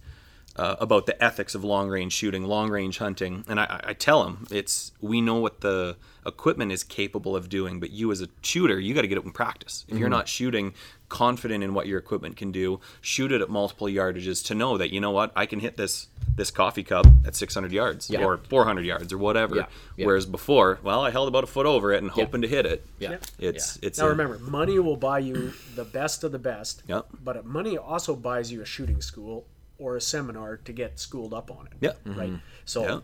uh, 0.57 0.77
about 0.81 1.07
the 1.07 1.23
ethics 1.25 1.55
of 1.55 1.65
long 1.65 1.89
range 1.89 2.13
shooting, 2.13 2.45
long 2.45 2.71
range 2.71 2.99
hunting, 2.99 3.45
and 3.49 3.59
I, 3.59 3.81
I 3.85 3.93
tell 3.95 4.23
them 4.25 4.47
it's 4.51 4.93
we 5.01 5.21
know 5.21 5.37
what 5.37 5.61
the 5.63 5.97
equipment 6.27 6.71
is 6.73 6.85
capable 6.85 7.35
of 7.35 7.49
doing, 7.49 7.81
but 7.81 7.91
you 7.91 8.13
as 8.13 8.21
a 8.21 8.29
shooter, 8.43 8.79
you 8.79 8.95
got 8.95 9.03
to 9.03 9.09
get 9.09 9.19
it 9.19 9.25
in 9.25 9.33
practice. 9.33 9.85
If 9.89 9.99
you're 9.99 10.09
Mm-hmm. 10.09 10.13
not 10.19 10.29
shooting 10.29 10.75
confident 11.09 11.63
in 11.65 11.75
what 11.75 11.87
your 11.87 11.99
equipment 11.99 12.37
can 12.37 12.53
do, 12.53 12.81
shoot 13.01 13.33
it 13.33 13.41
at 13.43 13.51
multiple 13.51 13.87
yardages 13.87 14.45
to 14.47 14.55
know 14.55 14.79
that 14.79 14.91
you 14.93 15.01
know 15.01 15.11
what 15.11 15.33
I 15.37 15.47
can 15.47 15.61
hit 15.61 15.77
this 15.77 16.09
this 16.35 16.51
coffee 16.51 16.83
cup 16.83 17.07
at 17.27 17.35
600 17.37 17.73
yards 17.73 18.09
Yeah. 18.09 18.25
or 18.25 18.39
400 18.49 18.87
yards 18.87 19.13
or 19.13 19.19
whatever. 19.19 19.57
Yeah, 19.57 19.67
yeah. 19.99 20.07
Whereas 20.07 20.25
before, 20.25 20.79
well, 20.83 21.03
I 21.03 21.11
held 21.11 21.29
about 21.29 21.45
a 21.45 21.47
foot 21.47 21.67
over 21.67 21.93
it 21.93 22.01
and 22.03 22.11
hoping 22.11 22.41
to 22.41 22.49
hit 22.49 22.65
it. 22.65 22.87
Yeah. 22.99 23.19
It's 23.39 23.79
it's 23.83 23.99
Now 23.99 24.07
a- 24.07 24.11
remember, 24.11 24.39
money 24.39 24.79
will 24.79 24.97
buy 24.97 25.19
you 25.19 25.53
the 25.75 25.85
best 25.85 26.25
of 26.25 26.33
the 26.33 26.39
best. 26.39 26.83
Yep. 26.89 27.07
But 27.23 27.45
money 27.45 27.77
also 27.77 28.15
buys 28.17 28.51
you 28.53 28.63
a 28.63 28.65
shooting 28.65 29.03
school 29.03 29.45
or 29.83 29.97
a 29.97 30.01
seminar 30.01 30.57
to 30.59 30.73
get 30.73 30.99
schooled 31.01 31.35
up 31.35 31.51
on 31.51 31.67
it. 31.67 31.73
Yeah. 31.81 31.93
Right. 32.15 32.35
So 32.65 32.83
Yeah. 32.85 33.01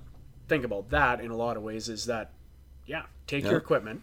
think 0.47 0.64
about 0.64 0.91
that 0.91 1.20
in 1.20 1.31
a 1.31 1.37
lot 1.37 1.57
of 1.57 1.62
ways. 1.62 1.89
Is 1.89 2.07
that 2.07 2.31
yeah? 2.87 3.03
Take 3.26 3.45
Yeah. 3.45 3.51
your 3.51 3.59
equipment, 3.59 4.03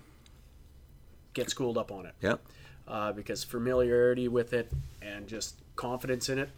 get 1.33 1.49
schooled 1.49 1.77
up 1.77 1.91
on 1.91 2.05
it. 2.05 2.13
yeah. 2.21 2.35
uh, 2.87 3.11
because 3.11 3.43
familiarity 3.43 4.27
with 4.27 4.53
it 4.53 4.71
and 5.01 5.27
just 5.27 5.55
confidence 5.75 6.29
in 6.29 6.37
it, 6.37 6.49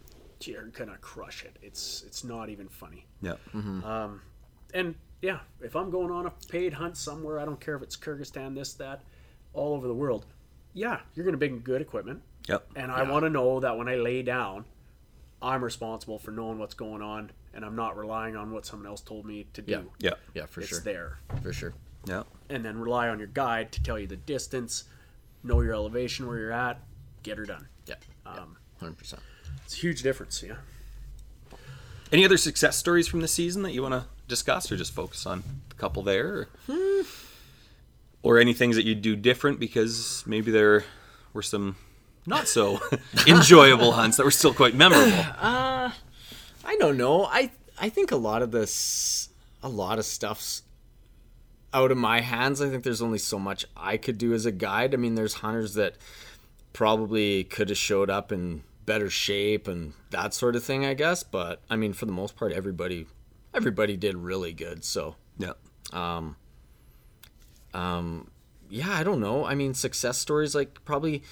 you're 0.42 0.64
gonna 0.66 0.98
crush 1.00 1.42
it. 1.44 1.56
It's 1.62 2.02
it's 2.06 2.22
not 2.22 2.48
even 2.50 2.68
funny. 2.68 3.06
Yeah. 3.22 3.36
Um, 3.54 4.20
And 4.74 4.94
yeah, 5.22 5.40
if 5.62 5.74
I'm 5.74 5.90
going 5.90 6.10
on 6.10 6.26
a 6.26 6.30
paid 6.48 6.74
hunt 6.74 6.96
somewhere, 6.98 7.38
I 7.40 7.46
don't 7.46 7.58
care 7.58 7.74
if 7.76 7.82
it's 7.82 7.96
Kyrgyzstan, 7.96 8.54
this, 8.54 8.74
that, 8.74 9.00
all 9.54 9.72
over 9.74 9.88
the 9.88 9.94
world. 9.94 10.26
Yeah, 10.74 11.00
you're 11.14 11.24
gonna 11.24 11.38
bring 11.38 11.60
good 11.62 11.80
equipment, 11.80 12.22
Yep. 12.46 12.72
and 12.76 12.92
I 12.92 13.02
want 13.10 13.24
to 13.24 13.30
know 13.30 13.58
that 13.60 13.78
when 13.78 13.88
I 13.88 13.96
lay 13.96 14.22
down, 14.22 14.66
I'm 15.40 15.62
responsible 15.62 16.18
for 16.18 16.30
knowing 16.32 16.58
what's 16.58 16.74
going 16.74 17.00
on, 17.02 17.30
and 17.54 17.64
I'm 17.64 17.76
not 17.76 17.96
relying 17.96 18.36
on 18.36 18.50
what 18.50 18.66
someone 18.66 18.88
else 18.88 19.00
told 19.00 19.24
me 19.24 19.46
to 19.52 19.62
do. 19.62 19.72
Yeah. 19.72 19.80
Yeah. 19.98 20.14
Yeah, 20.34 20.46
for 20.46 20.60
it's 20.60 20.68
sure. 20.70 20.78
It's 20.78 20.84
there, 20.84 21.18
For 21.42 21.52
sure. 21.52 21.74
Yeah. 22.06 22.22
and 22.48 22.64
then 22.64 22.78
rely 22.78 23.08
on 23.08 23.18
your 23.18 23.28
guide 23.28 23.70
to 23.72 23.82
tell 23.82 23.98
you 23.98 24.06
the 24.06 24.16
distance, 24.16 24.84
know 25.44 25.60
your 25.60 25.74
elevation 25.74 26.26
where 26.26 26.38
you're 26.38 26.52
at, 26.52 26.80
get 27.22 27.36
her 27.38 27.44
done. 27.44 27.68
Yeah. 27.86 27.96
Um, 28.24 28.56
Hundred 28.80 28.96
percent. 28.96 29.22
It's 29.64 29.74
a 29.74 29.78
huge 29.78 30.02
difference, 30.02 30.42
yeah. 30.42 30.54
Any 32.10 32.24
other 32.24 32.36
success 32.38 32.76
stories 32.76 33.06
from 33.06 33.20
the 33.20 33.28
season 33.28 33.62
that 33.62 33.72
you 33.72 33.82
want 33.82 33.92
to 33.94 34.04
discuss, 34.28 34.72
or 34.72 34.76
just 34.76 34.94
focus 34.94 35.26
on 35.26 35.42
the 35.68 35.74
couple 35.74 36.02
there, 36.02 36.48
or, 36.68 37.04
or 38.22 38.38
any 38.38 38.54
things 38.54 38.76
that 38.76 38.84
you 38.86 38.94
do 38.94 39.14
different 39.14 39.60
because 39.60 40.22
maybe 40.26 40.50
there 40.50 40.84
were 41.34 41.42
some 41.42 41.76
not 42.28 42.46
so 42.46 42.78
enjoyable 43.26 43.92
hunts 43.92 44.16
that 44.18 44.24
were 44.24 44.30
still 44.30 44.54
quite 44.54 44.74
memorable. 44.74 45.12
Uh, 45.38 45.92
I 46.64 46.76
don't 46.76 46.98
know. 46.98 47.24
I 47.24 47.50
I 47.80 47.88
think 47.88 48.10
a 48.10 48.16
lot 48.16 48.42
of 48.42 48.50
this, 48.50 49.30
a 49.62 49.68
lot 49.68 49.98
of 49.98 50.04
stuff's 50.04 50.62
out 51.72 51.90
of 51.90 51.96
my 51.96 52.20
hands. 52.20 52.60
I 52.60 52.68
think 52.68 52.84
there's 52.84 53.02
only 53.02 53.18
so 53.18 53.38
much 53.38 53.64
I 53.76 53.96
could 53.96 54.18
do 54.18 54.34
as 54.34 54.46
a 54.46 54.52
guide. 54.52 54.94
I 54.94 54.96
mean, 54.96 55.14
there's 55.14 55.34
hunters 55.34 55.74
that 55.74 55.94
probably 56.72 57.44
could 57.44 57.68
have 57.68 57.78
showed 57.78 58.10
up 58.10 58.32
in 58.32 58.64
better 58.84 59.10
shape 59.10 59.68
and 59.68 59.94
that 60.10 60.34
sort 60.34 60.56
of 60.56 60.64
thing. 60.64 60.84
I 60.84 60.94
guess, 60.94 61.22
but 61.22 61.62
I 61.70 61.76
mean, 61.76 61.92
for 61.92 62.06
the 62.06 62.12
most 62.12 62.36
part, 62.36 62.52
everybody 62.52 63.06
everybody 63.54 63.96
did 63.96 64.16
really 64.16 64.52
good. 64.52 64.84
So 64.84 65.16
Yeah. 65.38 65.52
Um. 65.92 66.36
Um. 67.72 68.30
Yeah, 68.70 68.92
I 68.92 69.02
don't 69.02 69.20
know. 69.20 69.46
I 69.46 69.54
mean, 69.54 69.72
success 69.72 70.18
stories 70.18 70.54
like 70.54 70.84
probably 70.84 71.22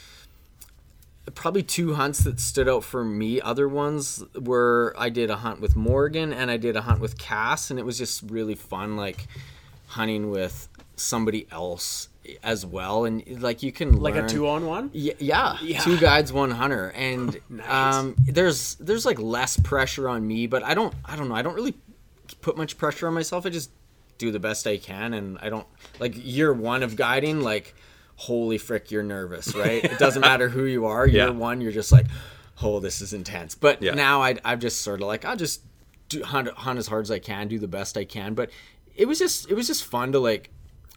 probably 1.34 1.62
two 1.62 1.94
hunts 1.94 2.20
that 2.24 2.38
stood 2.40 2.68
out 2.68 2.84
for 2.84 3.04
me. 3.04 3.40
Other 3.40 3.68
ones 3.68 4.22
were 4.38 4.94
I 4.98 5.08
did 5.10 5.30
a 5.30 5.36
hunt 5.36 5.60
with 5.60 5.74
Morgan 5.76 6.32
and 6.32 6.50
I 6.50 6.56
did 6.56 6.76
a 6.76 6.82
hunt 6.82 7.00
with 7.00 7.18
Cass, 7.18 7.70
and 7.70 7.78
it 7.78 7.84
was 7.84 7.98
just 7.98 8.22
really 8.30 8.54
fun, 8.54 8.96
like 8.96 9.26
hunting 9.88 10.30
with 10.30 10.68
somebody 10.96 11.46
else 11.50 12.08
as 12.42 12.64
well. 12.66 13.04
And 13.04 13.42
like 13.42 13.62
you 13.62 13.70
can 13.72 14.00
Like 14.00 14.16
a 14.16 14.26
two 14.26 14.48
on 14.48 14.66
one? 14.66 14.90
Y- 14.94 15.14
yeah, 15.18 15.58
Yeah. 15.62 15.80
two 15.80 15.98
guides, 15.98 16.32
one 16.32 16.50
hunter, 16.50 16.90
and 16.94 17.38
Nice. 17.48 17.94
um, 17.94 18.16
there's 18.26 18.74
there's 18.76 19.04
like 19.06 19.18
less 19.20 19.56
pressure 19.58 20.08
on 20.08 20.26
me, 20.26 20.46
but 20.46 20.62
I 20.62 20.74
don't 20.74 20.94
I 21.04 21.16
don't 21.16 21.28
know 21.28 21.34
I 21.34 21.42
don't 21.42 21.54
really 21.54 21.74
put 22.40 22.56
much 22.56 22.78
pressure 22.78 23.06
on 23.06 23.14
myself. 23.14 23.46
I 23.46 23.50
just 23.50 23.70
do 24.18 24.30
the 24.30 24.40
best 24.40 24.66
I 24.66 24.78
can, 24.78 25.12
and 25.14 25.38
I 25.42 25.50
don't 25.50 25.66
like 26.00 26.14
year 26.16 26.52
one 26.52 26.82
of 26.82 26.96
guiding. 26.96 27.40
Like, 27.42 27.74
holy 28.16 28.58
frick, 28.58 28.90
you're 28.90 29.02
nervous, 29.02 29.54
right? 29.54 29.84
it 29.84 29.98
doesn't 29.98 30.22
matter 30.22 30.48
who 30.48 30.64
you 30.64 30.86
are. 30.86 31.06
Year 31.06 31.26
Yeah. 31.26 31.30
one, 31.30 31.60
you're 31.60 31.72
just 31.72 31.92
like, 31.92 32.06
oh, 32.62 32.80
this 32.80 33.00
is 33.00 33.12
intense. 33.12 33.54
But 33.54 33.82
Yeah. 33.82 33.94
now 33.94 34.22
I 34.22 34.36
I'm 34.44 34.60
just 34.60 34.80
sort 34.82 35.00
of 35.00 35.06
like 35.06 35.24
I'll 35.24 35.36
just 35.36 35.62
do, 36.08 36.22
hunt 36.24 36.48
hunt 36.50 36.78
as 36.78 36.86
hard 36.86 37.02
as 37.04 37.10
I 37.10 37.18
can, 37.18 37.48
do 37.48 37.58
the 37.58 37.68
best 37.68 37.96
I 37.96 38.04
can. 38.04 38.34
But 38.34 38.50
it 38.94 39.06
was 39.06 39.18
just 39.18 39.50
it 39.50 39.54
was 39.54 39.66
just 39.66 39.84
fun 39.84 40.12
to 40.12 40.18
like 40.18 40.50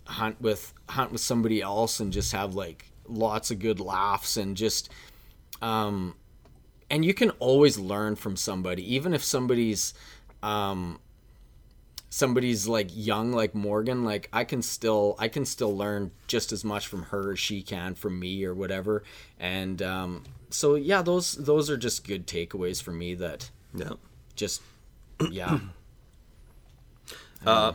hunt 0.06 0.40
with 0.42 0.74
hunt 0.90 1.12
with 1.12 1.22
somebody 1.22 1.62
else 1.62 2.00
and 2.00 2.12
just 2.14 2.32
have 2.32 2.56
like 2.56 2.86
lots 3.08 3.52
of 3.52 3.60
good 3.60 3.80
laughs 3.80 4.38
and 4.38 4.56
just 4.56 4.90
um 5.62 6.16
and 6.90 7.04
you 7.06 7.14
can 7.14 7.30
always 7.40 7.78
learn 7.78 8.16
from 8.16 8.36
somebody 8.36 8.96
even 8.96 9.14
if 9.14 9.24
somebody's 9.24 9.94
um 10.42 11.00
somebody's 12.10 12.68
like 12.68 12.90
young 12.94 13.32
like 13.32 13.54
Morgan 13.54 14.04
like 14.04 14.30
I 14.34 14.44
can 14.44 14.62
still 14.62 15.16
I 15.20 15.28
can 15.28 15.46
still 15.46 15.76
learn 15.76 16.12
just 16.28 16.52
as 16.52 16.64
much 16.64 16.88
from 16.88 17.04
her 17.04 17.34
as 17.34 17.40
she 17.40 17.62
can 17.62 17.94
from 17.96 18.20
me 18.20 18.44
or 18.46 18.54
whatever 18.56 19.04
and 19.40 19.82
um 19.82 20.24
so 20.50 20.74
yeah 20.76 21.02
those 21.04 21.34
those 21.36 21.70
are 21.70 21.78
just 21.78 22.08
good 22.08 22.26
takeaways 22.26 22.82
for 22.82 22.92
me 22.92 23.14
that 23.16 23.52
Yeah. 23.76 23.92
Just 24.36 24.62
yeah. 25.32 25.60
Uh, 27.46 27.74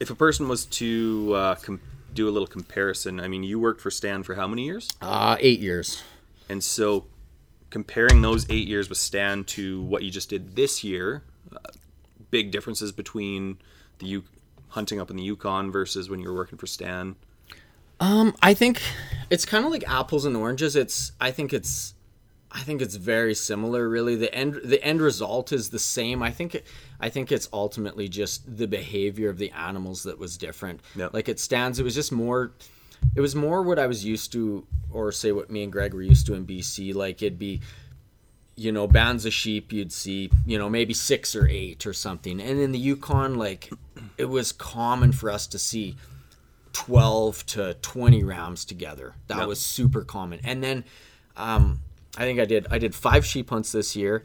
If 0.00 0.10
a 0.10 0.14
person 0.14 0.48
was 0.48 0.64
to 0.66 1.32
uh, 1.34 1.54
com- 1.56 1.80
do 2.12 2.28
a 2.28 2.32
little 2.32 2.46
comparison, 2.48 3.20
I 3.20 3.28
mean, 3.28 3.42
you 3.42 3.58
worked 3.58 3.80
for 3.80 3.90
Stan 3.90 4.22
for 4.22 4.34
how 4.34 4.46
many 4.46 4.64
years? 4.64 4.88
Uh, 5.00 5.36
eight 5.40 5.60
years. 5.60 6.02
And 6.48 6.62
so, 6.62 7.06
comparing 7.70 8.20
those 8.22 8.48
eight 8.50 8.66
years 8.68 8.88
with 8.88 8.98
Stan 8.98 9.44
to 9.44 9.82
what 9.82 10.02
you 10.02 10.10
just 10.10 10.28
did 10.28 10.56
this 10.56 10.82
year, 10.82 11.22
big 12.32 12.50
differences 12.50 12.90
between 12.90 13.58
the 14.00 14.06
U- 14.06 14.24
hunting 14.70 15.00
up 15.00 15.10
in 15.10 15.16
the 15.16 15.22
Yukon 15.22 15.70
versus 15.70 16.10
when 16.10 16.18
you 16.18 16.28
were 16.28 16.34
working 16.34 16.58
for 16.58 16.66
Stan. 16.66 17.14
Um, 18.00 18.34
I 18.42 18.54
think 18.54 18.82
it's 19.30 19.44
kind 19.44 19.64
of 19.64 19.70
like 19.70 19.88
apples 19.88 20.24
and 20.24 20.36
oranges. 20.36 20.74
It's 20.74 21.12
I 21.20 21.30
think 21.30 21.52
it's 21.52 21.94
I 22.50 22.60
think 22.60 22.82
it's 22.82 22.96
very 22.96 23.34
similar. 23.34 23.88
Really, 23.88 24.16
the 24.16 24.34
end 24.34 24.60
the 24.64 24.82
end 24.82 25.00
result 25.00 25.52
is 25.52 25.70
the 25.70 25.78
same. 25.78 26.20
I 26.20 26.32
think 26.32 26.56
it, 26.56 26.66
I 26.98 27.10
think 27.10 27.30
it's 27.30 27.48
ultimately 27.52 28.08
just 28.08 28.56
the 28.56 28.66
behavior 28.66 29.30
of 29.30 29.38
the 29.38 29.52
animals 29.52 30.02
that 30.02 30.18
was 30.18 30.36
different. 30.36 30.80
Yep. 30.96 31.14
Like 31.14 31.28
it 31.28 31.38
Stan's. 31.38 31.78
It 31.78 31.84
was 31.84 31.94
just 31.94 32.10
more. 32.10 32.52
It 33.14 33.20
was 33.20 33.36
more 33.36 33.62
what 33.62 33.78
I 33.78 33.86
was 33.86 34.04
used 34.04 34.32
to, 34.32 34.66
or 34.90 35.12
say 35.12 35.32
what 35.32 35.50
me 35.50 35.62
and 35.62 35.72
Greg 35.72 35.92
were 35.92 36.02
used 36.02 36.26
to 36.26 36.34
in 36.34 36.46
BC. 36.46 36.94
Like 36.94 37.22
it'd 37.22 37.38
be 37.38 37.60
you 38.56 38.70
know, 38.72 38.86
bands 38.86 39.24
of 39.24 39.32
sheep 39.32 39.72
you'd 39.72 39.92
see, 39.92 40.30
you 40.46 40.58
know, 40.58 40.68
maybe 40.68 40.92
six 40.94 41.34
or 41.34 41.46
eight 41.48 41.86
or 41.86 41.92
something. 41.92 42.40
And 42.40 42.60
in 42.60 42.72
the 42.72 42.78
Yukon, 42.78 43.36
like, 43.36 43.70
it 44.18 44.26
was 44.26 44.52
common 44.52 45.12
for 45.12 45.30
us 45.30 45.46
to 45.48 45.58
see 45.58 45.96
12 46.72 47.44
to 47.46 47.74
20 47.82 48.22
rams 48.24 48.64
together. 48.64 49.14
That 49.28 49.38
Yep. 49.38 49.48
was 49.48 49.60
super 49.60 50.02
common. 50.04 50.40
And 50.44 50.62
then 50.62 50.84
um, 51.36 51.80
I 52.16 52.22
think 52.22 52.40
I 52.40 52.44
did 52.44 52.66
I 52.70 52.78
did 52.78 52.94
five 52.94 53.24
sheep 53.24 53.50
hunts 53.50 53.72
this 53.72 53.96
year. 53.96 54.22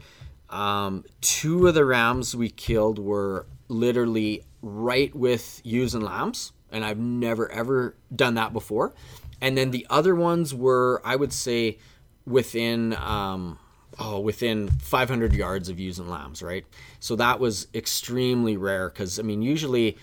Um, 0.50 1.04
two 1.20 1.66
of 1.66 1.74
the 1.74 1.84
rams 1.84 2.34
we 2.34 2.48
killed 2.50 2.98
were 2.98 3.46
literally 3.68 4.44
right 4.62 5.14
with 5.14 5.60
ewes 5.64 5.94
and 5.94 6.02
lambs, 6.04 6.52
and 6.72 6.84
I've 6.84 6.98
never 6.98 7.50
ever 7.50 7.94
done 8.14 8.34
that 8.34 8.52
before. 8.52 8.94
And 9.40 9.56
then 9.56 9.70
the 9.70 9.86
other 9.88 10.14
ones 10.14 10.54
were, 10.54 11.00
I 11.04 11.16
would 11.16 11.32
say, 11.32 11.78
within 12.26 12.94
um, 12.94 13.58
oh 13.98 14.20
within 14.20 14.68
500 14.68 15.32
yards 15.32 15.68
of 15.68 15.78
ewes 15.78 15.98
and 15.98 16.08
lambs, 16.08 16.42
right? 16.42 16.64
So 17.00 17.16
that 17.16 17.40
was 17.40 17.66
extremely 17.74 18.56
rare 18.56 18.88
because 18.88 19.18
I 19.18 19.22
mean 19.22 19.42
usually 19.42 19.96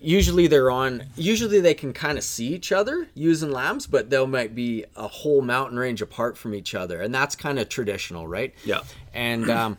usually 0.00 0.46
they're 0.46 0.70
on 0.70 1.02
usually 1.16 1.60
they 1.60 1.72
can 1.74 1.92
kind 1.92 2.18
of 2.18 2.24
see 2.24 2.48
each 2.48 2.72
other 2.72 3.08
using 3.14 3.50
lambs 3.50 3.86
but 3.86 4.10
they 4.10 4.26
might 4.26 4.54
be 4.54 4.84
a 4.96 5.08
whole 5.08 5.40
mountain 5.40 5.78
range 5.78 6.02
apart 6.02 6.36
from 6.36 6.54
each 6.54 6.74
other 6.74 7.00
and 7.00 7.14
that's 7.14 7.34
kind 7.34 7.58
of 7.58 7.68
traditional 7.70 8.28
right 8.28 8.52
Yeah. 8.66 8.80
and 9.14 9.48
um, 9.48 9.78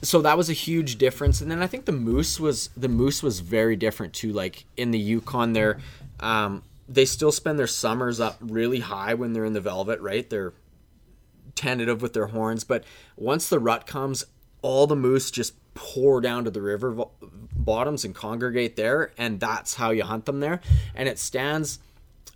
so 0.00 0.22
that 0.22 0.38
was 0.38 0.48
a 0.48 0.54
huge 0.54 0.96
difference 0.96 1.42
and 1.42 1.50
then 1.50 1.62
i 1.62 1.66
think 1.66 1.84
the 1.84 1.92
moose 1.92 2.40
was 2.40 2.70
the 2.74 2.88
moose 2.88 3.22
was 3.22 3.40
very 3.40 3.76
different 3.76 4.14
too 4.14 4.32
like 4.32 4.64
in 4.78 4.92
the 4.92 4.98
yukon 4.98 5.52
there 5.52 5.78
um, 6.20 6.62
they 6.88 7.04
still 7.04 7.32
spend 7.32 7.58
their 7.58 7.66
summers 7.66 8.18
up 8.18 8.38
really 8.40 8.80
high 8.80 9.12
when 9.12 9.34
they're 9.34 9.44
in 9.44 9.52
the 9.52 9.60
velvet 9.60 10.00
right 10.00 10.30
they're 10.30 10.54
tentative 11.60 12.00
with 12.00 12.14
their 12.14 12.28
horns, 12.28 12.64
but 12.64 12.82
once 13.16 13.48
the 13.48 13.58
rut 13.58 13.86
comes, 13.86 14.24
all 14.62 14.86
the 14.86 14.96
moose 14.96 15.30
just 15.30 15.52
pour 15.74 16.20
down 16.20 16.44
to 16.44 16.50
the 16.50 16.62
river 16.62 16.90
vo- 16.92 17.10
bottoms 17.54 18.04
and 18.04 18.14
congregate 18.14 18.76
there, 18.76 19.12
and 19.18 19.38
that's 19.38 19.74
how 19.74 19.90
you 19.90 20.02
hunt 20.02 20.24
them 20.24 20.40
there. 20.40 20.60
And 20.94 21.08
it 21.08 21.18
Stan's. 21.18 21.78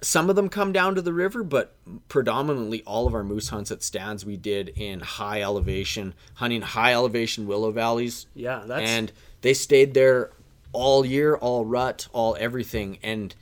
Some 0.03 0.29
of 0.29 0.37
them 0.37 0.51
come 0.51 0.71
down 0.73 0.95
to 0.97 1.03
the 1.03 1.15
river, 1.15 1.43
but 1.43 1.75
predominantly 2.09 2.83
all 2.83 3.07
of 3.07 3.15
our 3.15 3.25
moose 3.25 3.49
hunts 3.49 3.71
at 3.71 3.83
Stan's 3.83 4.23
we 4.27 4.37
did 4.37 4.69
in 4.77 5.01
high 5.01 5.41
elevation, 5.41 6.13
hunting 6.35 6.61
high 6.61 6.93
elevation 6.93 7.47
willow 7.47 7.71
valleys. 7.71 8.27
Yeah, 8.35 8.65
that's- 8.67 8.87
and 8.89 9.11
they 9.41 9.55
stayed 9.55 9.95
there 9.95 10.31
all 10.75 11.07
year, 11.07 11.37
all 11.37 11.65
rut, 11.65 12.09
all 12.13 12.37
everything, 12.39 12.99
and 13.03 13.35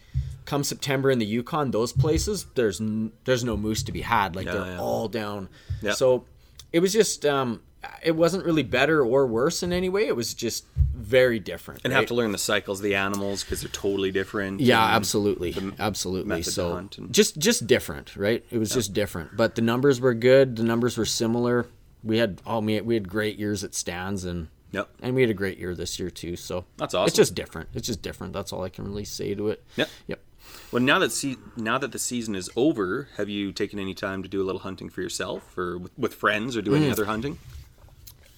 come 0.52 0.62
September 0.62 1.10
in 1.10 1.18
the 1.18 1.24
Yukon, 1.24 1.70
those 1.70 1.94
places 1.94 2.44
there's 2.56 2.78
n- 2.78 3.10
there's 3.24 3.42
no 3.42 3.56
moose 3.56 3.82
to 3.84 3.90
be 3.90 4.02
had. 4.02 4.36
Like 4.36 4.44
they're 4.44 4.66
yeah. 4.66 4.78
all 4.78 5.08
down. 5.08 5.48
Yeah. 5.80 5.92
So 5.92 6.26
it 6.74 6.80
was 6.80 6.92
just 6.92 7.24
um, 7.24 7.62
it 8.02 8.14
wasn't 8.14 8.44
really 8.44 8.62
better 8.62 9.00
or 9.02 9.26
worse 9.26 9.62
in 9.62 9.72
any 9.72 9.88
way. 9.88 10.06
It 10.06 10.14
was 10.14 10.34
just 10.34 10.66
very 10.76 11.38
different. 11.38 11.80
And 11.84 11.94
right? 11.94 12.00
have 12.00 12.08
to 12.08 12.14
learn 12.14 12.32
the 12.32 12.38
cycles 12.38 12.80
of 12.80 12.84
the 12.84 12.96
animals 12.96 13.42
because 13.42 13.62
they're 13.62 13.70
totally 13.70 14.10
different. 14.10 14.60
Yeah, 14.60 14.84
absolutely, 14.84 15.56
absolutely. 15.78 16.42
So 16.42 16.76
and- 16.76 17.08
just 17.10 17.38
just 17.38 17.66
different, 17.66 18.14
right? 18.14 18.44
It 18.50 18.58
was 18.58 18.74
just 18.74 18.92
different, 18.92 19.34
but 19.34 19.54
the 19.54 19.62
numbers 19.62 20.02
were 20.02 20.12
good. 20.12 20.56
The 20.56 20.64
numbers 20.64 20.98
were 20.98 21.06
similar. 21.06 21.66
We 22.04 22.18
had 22.18 22.42
oh 22.44 22.60
we 22.60 22.74
had, 22.74 22.84
we 22.84 22.92
had 22.92 23.08
great 23.08 23.38
years 23.38 23.64
at 23.64 23.74
Stan's 23.74 24.26
and 24.26 24.48
Yep. 24.72 24.88
and 25.02 25.14
we 25.14 25.20
had 25.20 25.30
a 25.30 25.34
great 25.34 25.58
year 25.58 25.74
this 25.74 25.98
year 25.98 26.10
too. 26.10 26.34
So 26.36 26.64
That's 26.78 26.94
awesome. 26.94 27.06
It's 27.06 27.16
just 27.16 27.34
different. 27.34 27.68
It's 27.74 27.86
just 27.86 28.02
different. 28.02 28.32
That's 28.32 28.52
all 28.52 28.64
I 28.64 28.70
can 28.70 28.84
really 28.84 29.04
say 29.04 29.34
to 29.34 29.48
it. 29.48 29.62
Yep. 29.76 29.88
Yep. 30.06 30.20
Well, 30.70 30.82
now 30.82 30.98
that 31.00 31.12
se- 31.12 31.36
now 31.56 31.76
that 31.78 31.92
the 31.92 31.98
season 31.98 32.34
is 32.34 32.48
over, 32.56 33.08
have 33.16 33.28
you 33.28 33.52
taken 33.52 33.78
any 33.78 33.94
time 33.94 34.22
to 34.22 34.28
do 34.28 34.40
a 34.40 34.44
little 34.44 34.60
hunting 34.62 34.88
for 34.88 35.02
yourself, 35.02 35.56
or 35.58 35.78
with, 35.78 35.92
with 35.98 36.14
friends, 36.14 36.56
or 36.56 36.62
do 36.62 36.70
Mm. 36.72 36.76
any 36.76 36.90
other 36.90 37.04
hunting? 37.04 37.38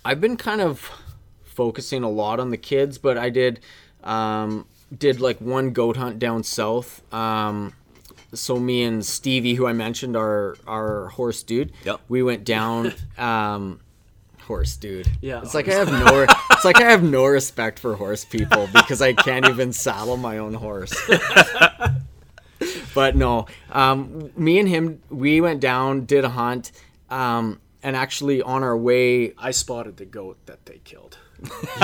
I've 0.04 0.20
been 0.20 0.36
kind 0.36 0.60
of 0.60 0.90
focusing 1.44 2.02
a 2.02 2.10
lot 2.10 2.40
on 2.40 2.50
the 2.50 2.56
kids, 2.56 2.98
but 2.98 3.16
I 3.16 3.30
did 3.30 3.60
um, 4.02 4.66
did 4.96 5.20
like 5.20 5.40
one 5.40 5.70
goat 5.72 5.96
hunt 5.96 6.18
down 6.18 6.42
south. 6.42 7.02
Um, 7.14 7.72
so 8.34 8.58
me 8.58 8.82
and 8.82 9.06
Stevie, 9.06 9.54
who 9.54 9.66
I 9.66 9.72
mentioned, 9.72 10.16
our 10.16 10.56
our 10.66 11.08
horse 11.10 11.42
dude, 11.42 11.72
Yep. 11.84 12.00
we 12.08 12.22
went 12.22 12.44
down. 12.44 12.92
Um, 13.18 13.80
horse 14.44 14.76
dude. 14.76 15.08
Yeah. 15.20 15.40
It's 15.42 15.54
like 15.54 15.68
I 15.68 15.74
have 15.74 15.90
no. 15.90 16.26
It's 16.50 16.64
like 16.64 16.80
I 16.80 16.90
have 16.90 17.02
no 17.02 17.26
respect 17.26 17.78
for 17.78 17.94
horse 17.96 18.24
people 18.24 18.68
because 18.72 19.02
I 19.02 19.12
can't 19.12 19.46
even 19.48 19.72
saddle 19.72 20.16
my 20.16 20.38
own 20.38 20.54
horse. 20.54 20.94
but 22.94 23.16
no, 23.16 23.46
um, 23.70 24.30
me 24.36 24.58
and 24.58 24.68
him, 24.68 25.02
we 25.10 25.40
went 25.40 25.60
down, 25.60 26.06
did 26.06 26.24
a 26.24 26.30
hunt, 26.30 26.72
um, 27.10 27.60
and 27.82 27.96
actually 27.96 28.40
on 28.40 28.62
our 28.62 28.76
way, 28.76 29.34
I 29.36 29.50
spotted 29.50 29.96
the 29.98 30.06
goat 30.06 30.38
that 30.46 30.64
they 30.66 30.78
killed 30.84 31.18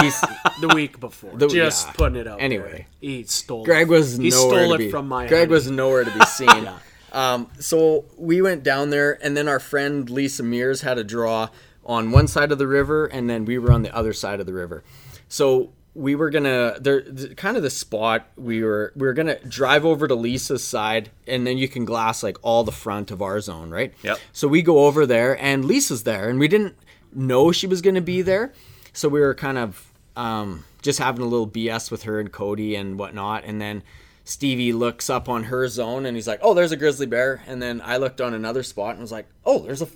he's 0.01 0.21
the 0.61 0.69
week 0.75 1.01
before. 1.01 1.37
The- 1.37 1.49
Just 1.49 1.87
yeah. 1.89 1.93
putting 1.93 2.17
it 2.21 2.27
out. 2.27 2.41
Anyway. 2.41 2.71
there. 2.71 2.87
he 3.01 3.25
stole. 3.25 3.65
Greg 3.65 3.89
was 3.89 4.17
he 4.17 4.31
stole 4.31 4.51
to 4.69 4.75
it 4.75 4.79
be. 4.79 4.91
from 4.91 5.09
my. 5.09 5.27
Greg 5.27 5.41
hunting. 5.41 5.51
was 5.51 5.71
nowhere 5.71 6.05
to 6.05 6.11
be 6.11 6.25
seen. 6.27 6.69
um, 7.13 7.49
so 7.59 8.05
we 8.17 8.43
went 8.43 8.63
down 8.63 8.91
there, 8.91 9.19
and 9.25 9.37
then 9.37 9.49
our 9.49 9.61
friend 9.61 10.09
Lisa 10.09 10.43
Mears 10.43 10.83
had 10.83 10.99
a 10.99 11.05
draw 11.05 11.49
on 11.91 12.13
one 12.13 12.29
side 12.29 12.53
of 12.53 12.59
the 12.59 12.69
river, 12.69 13.07
and 13.07 13.29
then 13.29 13.45
we 13.45 13.59
were 13.59 13.73
on 13.73 13.83
the 13.83 13.95
other 13.95 14.13
side 14.13 14.39
of 14.39 14.47
the 14.47 14.53
river. 14.53 14.85
So 15.29 15.73
we 15.93 16.15
were 16.15 16.31
gonna 16.31 16.77
there 16.81 17.03
kind 17.35 17.57
of 17.57 17.65
the 17.65 17.71
spot 17.71 18.29
we 18.37 18.63
were 18.63 18.93
we 18.95 19.09
were 19.09 19.13
gonna 19.13 19.41
drive 19.41 19.85
over 19.85 20.07
to 20.07 20.15
Lisa's 20.15 20.63
side, 20.63 21.11
and 21.27 21.45
then 21.45 21.59
you 21.59 21.67
can 21.67 21.85
glass 21.85 22.23
like 22.23 22.39
all 22.43 22.63
the 22.63 22.73
front 22.73 23.11
of 23.11 23.21
our 23.21 23.41
zone, 23.41 23.71
right? 23.71 23.93
Yep. 24.03 24.21
So 24.33 24.47
we 24.47 24.63
go 24.63 24.87
over 24.87 25.05
there, 25.05 25.37
and 25.43 25.65
Lisa's 25.65 26.05
there, 26.05 26.29
and 26.29 26.39
we 26.39 26.47
didn't 26.47 26.77
know 27.13 27.51
she 27.51 27.67
was 27.67 27.83
gonna 27.83 28.01
be 28.01 28.23
there, 28.23 28.53
so 28.93 29.09
we 29.09 29.21
were 29.21 29.35
kind 29.35 29.59
of 29.59 29.93
um, 30.15 30.65
just 30.83 31.01
having 31.01 31.23
a 31.23 31.29
little 31.29 31.49
BS 31.49 31.91
with 31.91 32.05
her 32.05 32.21
and 32.21 32.31
Cody 32.31 32.77
and 32.77 32.99
whatnot, 32.99 33.45
and 33.45 33.61
then. 33.61 33.83
Stevie 34.23 34.73
looks 34.73 35.11
up 35.11 35.29
on 35.29 35.45
her 35.45 35.67
zone 35.67 36.07
and 36.07 36.17
he's 36.17 36.29
like, 36.29 36.39
"Oh, 36.41 36.55
there's 36.55 36.71
a 36.71 36.77
grizzly 36.77 37.07
bear." 37.07 37.43
And 37.49 37.61
then 37.61 37.81
I 37.85 37.97
looked 37.97 38.21
on 38.21 38.33
another 38.33 38.63
spot 38.63 38.91
and 38.91 39.01
was 39.01 39.11
like, 39.11 39.27
"Oh, 39.45 39.59
there's 39.61 39.83
a 39.83 39.89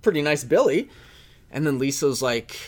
pretty 0.00 0.20
nice 0.20 0.42
billy." 0.42 0.88
And 1.52 1.66
then 1.66 1.78
Lisa's 1.78 2.22
like, 2.22 2.58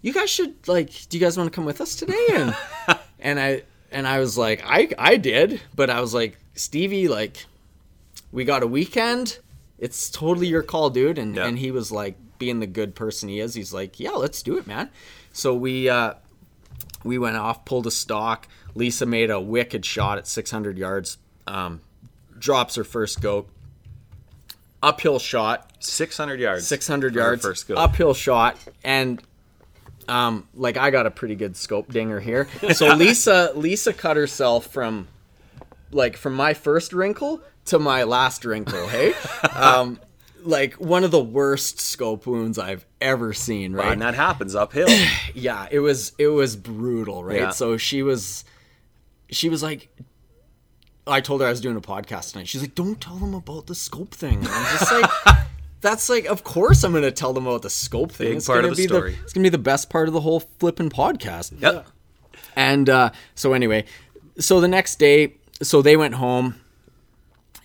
"You 0.00 0.12
guys 0.12 0.30
should 0.30 0.68
like, 0.68 0.90
do 1.08 1.18
you 1.18 1.24
guys 1.24 1.36
want 1.36 1.52
to 1.52 1.54
come 1.54 1.64
with 1.64 1.80
us 1.80 1.96
today?" 1.96 2.26
And 2.32 2.56
and 3.18 3.40
I 3.40 3.62
and 3.90 4.06
I 4.06 4.20
was 4.20 4.38
like, 4.38 4.62
"I 4.64 4.88
I 4.98 5.16
did," 5.16 5.60
but 5.74 5.90
I 5.90 6.00
was 6.00 6.14
like, 6.14 6.38
"Stevie, 6.54 7.08
like, 7.08 7.44
we 8.32 8.44
got 8.44 8.62
a 8.62 8.66
weekend. 8.66 9.38
It's 9.78 10.08
totally 10.08 10.46
your 10.46 10.62
call, 10.62 10.88
dude." 10.90 11.18
And 11.18 11.36
and 11.36 11.58
he 11.58 11.70
was 11.70 11.90
like, 11.92 12.16
being 12.38 12.60
the 12.60 12.66
good 12.66 12.94
person 12.94 13.28
he 13.28 13.40
is, 13.40 13.54
he's 13.54 13.72
like, 13.72 13.98
"Yeah, 13.98 14.12
let's 14.12 14.42
do 14.42 14.56
it, 14.56 14.66
man." 14.66 14.90
So 15.32 15.54
we 15.54 15.88
uh 15.88 16.14
we 17.02 17.18
went 17.18 17.36
off, 17.36 17.64
pulled 17.64 17.86
a 17.86 17.90
stock. 17.90 18.48
Lisa 18.74 19.06
made 19.06 19.30
a 19.30 19.40
wicked 19.40 19.84
shot 19.84 20.18
at 20.18 20.26
600 20.26 20.78
yards. 20.78 21.18
Um, 21.46 21.80
drops 22.38 22.74
her 22.74 22.84
first 22.84 23.20
goat. 23.20 23.48
Uphill 24.84 25.18
shot, 25.18 25.70
Six 25.80 26.16
hundred 26.16 26.40
yards. 26.40 26.66
600 26.66 27.14
yards. 27.14 27.64
Uphill 27.76 28.14
shot, 28.14 28.56
and 28.82 29.22
um, 30.08 30.46
like 30.54 30.76
I 30.76 30.90
got 30.90 31.06
a 31.06 31.10
pretty 31.10 31.34
good 31.34 31.56
scope 31.56 31.90
dinger 31.90 32.20
here. 32.20 32.48
So 32.74 32.94
Lisa, 32.94 33.52
Lisa 33.54 33.92
cut 33.92 34.16
herself 34.16 34.66
from 34.66 35.08
like 35.90 36.16
from 36.16 36.34
my 36.34 36.54
first 36.54 36.92
wrinkle 36.92 37.40
to 37.66 37.78
my 37.78 38.02
last 38.04 38.44
wrinkle. 38.44 38.86
Hey, 38.88 39.14
um, 39.54 39.98
like 40.42 40.74
one 40.74 41.04
of 41.04 41.10
the 41.10 41.22
worst 41.22 41.80
scope 41.80 42.26
wounds 42.26 42.58
I've 42.58 42.84
ever 43.00 43.32
seen. 43.32 43.72
Right, 43.72 43.92
And 43.92 44.02
that 44.02 44.14
happens 44.14 44.54
uphill. 44.54 44.88
yeah 45.34 45.66
it 45.70 45.80
was 45.80 46.12
it 46.18 46.28
was 46.28 46.56
brutal 46.56 47.24
right 47.24 47.40
Yeah. 47.40 47.50
so 47.50 47.76
she 47.78 48.02
was 48.02 48.44
she 49.30 49.48
was 49.48 49.62
like 49.62 49.88
i 51.06 51.20
told 51.20 51.40
her 51.40 51.46
i 51.46 51.50
was 51.50 51.60
doing 51.60 51.76
a 51.76 51.80
podcast 51.80 52.32
tonight 52.32 52.48
she's 52.48 52.60
like 52.60 52.74
don't 52.74 53.00
tell 53.00 53.16
them 53.16 53.34
about 53.34 53.66
the 53.66 53.74
scope 53.74 54.14
thing 54.14 54.38
and 54.38 54.48
i'm 54.48 54.78
just 54.78 54.92
like 54.92 55.10
that's 55.84 56.08
like, 56.08 56.24
of 56.24 56.42
course, 56.42 56.82
I'm 56.82 56.92
gonna 56.92 57.12
tell 57.12 57.32
them 57.32 57.46
about 57.46 57.62
the 57.62 57.70
scope 57.70 58.10
thing. 58.10 58.28
Big 58.28 58.36
it's 58.38 58.46
part 58.46 58.64
of 58.64 58.70
the 58.70 58.82
be 58.82 58.88
story. 58.88 59.16
it's 59.22 59.32
gonna 59.32 59.44
be 59.44 59.50
the 59.50 59.58
best 59.58 59.90
part 59.90 60.08
of 60.08 60.14
the 60.14 60.20
whole 60.20 60.40
flipping 60.40 60.90
podcast. 60.90 61.60
Yep. 61.60 61.86
And 62.56 62.88
uh, 62.88 63.10
so 63.36 63.52
anyway, 63.52 63.84
so 64.38 64.60
the 64.60 64.68
next 64.68 64.96
day, 64.96 65.34
so 65.62 65.82
they 65.82 65.96
went 65.96 66.14
home, 66.14 66.56